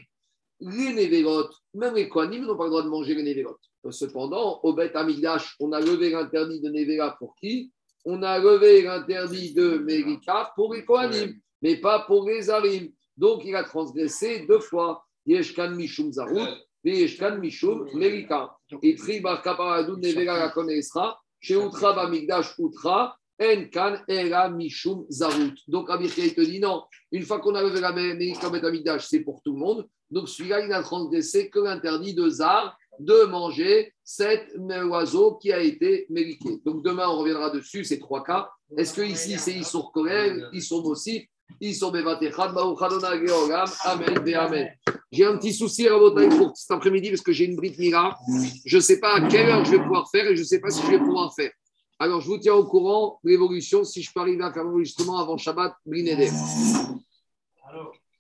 Les 0.62 0.92
Neverot, 0.94 1.50
même 1.74 1.96
les 1.96 2.10
Kohanim 2.10 2.46
n'ont 2.46 2.58
pas 2.58 2.66
le 2.66 2.72
droit 2.72 2.84
de 2.84 2.90
manger 2.90 3.16
les 3.16 3.24
Neverot. 3.24 3.58
Cependant, 3.92 4.60
au 4.64 4.74
Bet 4.74 4.94
Amigdash, 4.96 5.56
on 5.60 5.72
a 5.72 5.80
levé 5.80 6.10
l'interdit 6.10 6.60
de 6.60 6.70
Nevera 6.70 7.16
pour 7.18 7.36
qui 7.36 7.72
On 8.04 8.24
a 8.24 8.40
levé 8.40 8.82
l'interdit 8.82 9.54
de 9.54 9.78
Merika 9.78 10.52
pour 10.56 10.74
les 10.74 10.84
Kohanim, 10.84 11.34
mais 11.62 11.78
pas 11.78 12.00
pour 12.00 12.28
les 12.28 12.50
Arim. 12.50 12.90
Donc, 13.20 13.44
il 13.44 13.56
a 13.56 13.64
transgressé 13.64 14.46
deux 14.48 14.62
fois. 14.62 15.04
Yeshkan 15.26 15.72
Mishum 15.76 16.12
Zarut, 16.14 16.50
Yeshkan 16.86 17.38
Mishum 17.38 17.86
Merika. 17.94 18.56
Et 18.82 18.96
Tri 18.96 19.20
Bar 19.20 19.44
Kaparadou 19.44 19.98
Nevera 19.98 20.40
la 20.40 20.50
Konesra, 20.50 21.20
chez 21.42 21.56
Utra 21.56 21.94
Bamigdash 21.94 22.56
Utra, 22.58 23.18
En 23.42 23.66
Kan 23.66 24.02
Era 24.08 24.50
Mishum 24.50 25.06
Zarut. 25.10 25.54
Donc, 25.68 25.90
Abirka, 25.90 26.22
il 26.22 26.34
te 26.34 26.42
dit 26.42 26.62
non, 26.62 26.84
une 27.12 27.24
fois 27.24 27.40
qu'on 27.40 27.56
a 27.56 27.62
levé 27.62 27.82
la 27.82 27.92
Merika 27.92 28.50
Bet 28.50 28.66
Amigdash, 28.66 29.08
c'est 29.08 29.20
pour 29.20 29.42
tout 29.44 29.52
le 29.52 29.60
monde. 29.60 29.88
Donc, 30.10 30.30
celui-là, 30.30 30.62
il 30.62 30.70
n'a 30.70 30.82
transgressé 30.82 31.50
que 31.50 31.60
l'interdit 31.60 32.14
de 32.14 32.30
Zar 32.30 32.78
de 33.00 33.26
manger 33.26 33.94
cet 34.04 34.56
oiseau 34.58 35.36
qui 35.36 35.52
a 35.52 35.60
été 35.60 36.06
mériqué. 36.10 36.62
Donc, 36.66 36.84
demain, 36.84 37.08
on 37.10 37.20
reviendra 37.20 37.50
dessus, 37.50 37.84
ces 37.84 38.00
trois 38.00 38.24
cas. 38.24 38.50
Est-ce 38.78 38.94
que 38.94 39.02
ici, 39.02 39.38
c'est 39.38 39.54
Issour 39.54 39.92
Korel, 39.92 40.50
Issour 40.54 40.84
Mossif, 40.84 41.26
Baouchadona 41.62 43.18
Geogam, 43.26 43.68
Amen, 43.86 44.36
Amen. 44.36 44.70
J'ai 45.12 45.26
un 45.26 45.38
petit 45.38 45.54
souci, 45.54 45.88
Rabotaï, 45.90 46.30
pour 46.30 46.56
cet 46.56 46.72
après-midi, 46.72 47.10
parce 47.10 47.22
que 47.22 47.32
j'ai 47.32 47.46
une 47.46 47.56
brite 47.56 47.78
Mira. 47.80 48.18
Je 48.66 48.78
ne 48.78 48.82
sais 48.82 49.00
pas 49.00 49.16
à 49.16 49.28
quelle 49.28 49.50
heure 49.50 49.66
je 49.66 49.72
vais 49.72 49.82
pouvoir 49.82 50.10
faire 50.12 50.28
et 50.28 50.36
je 50.36 50.42
ne 50.42 50.46
sais 50.46 50.60
pas 50.60 50.70
si 50.70 50.82
je 50.84 50.92
vais 50.92 51.00
pouvoir 51.00 51.34
faire. 51.34 51.52
Alors, 51.98 52.22
je 52.22 52.28
vous 52.28 52.38
tiens 52.38 52.54
au 52.54 52.66
courant 52.66 53.20
de 53.24 53.30
l'évolution, 53.30 53.84
si 53.84 54.02
je 54.02 54.12
peux 54.14 54.22
arriver 54.22 54.44
à 54.44 54.54
faire 54.54 54.64
l'enregistrement 54.64 55.18
avant 55.18 55.36
Shabbat, 55.38 55.74
Brineder. 55.86 56.30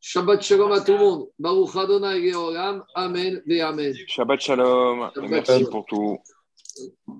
Shabbat 0.01 0.41
Shalom 0.41 0.71
à 0.71 0.81
tout 0.81 0.93
le 0.93 0.97
monde. 0.97 1.27
Baruch 1.37 1.75
Adonai. 1.75 2.31
Amen. 2.95 3.41
Ve 3.45 3.61
Amen. 3.61 3.93
Shabbat 4.07 4.39
Shalom. 4.39 5.11
Shabbat 5.13 5.29
Merci 5.29 5.51
Shalom. 5.51 5.69
pour 5.69 5.85
tout. 5.85 6.17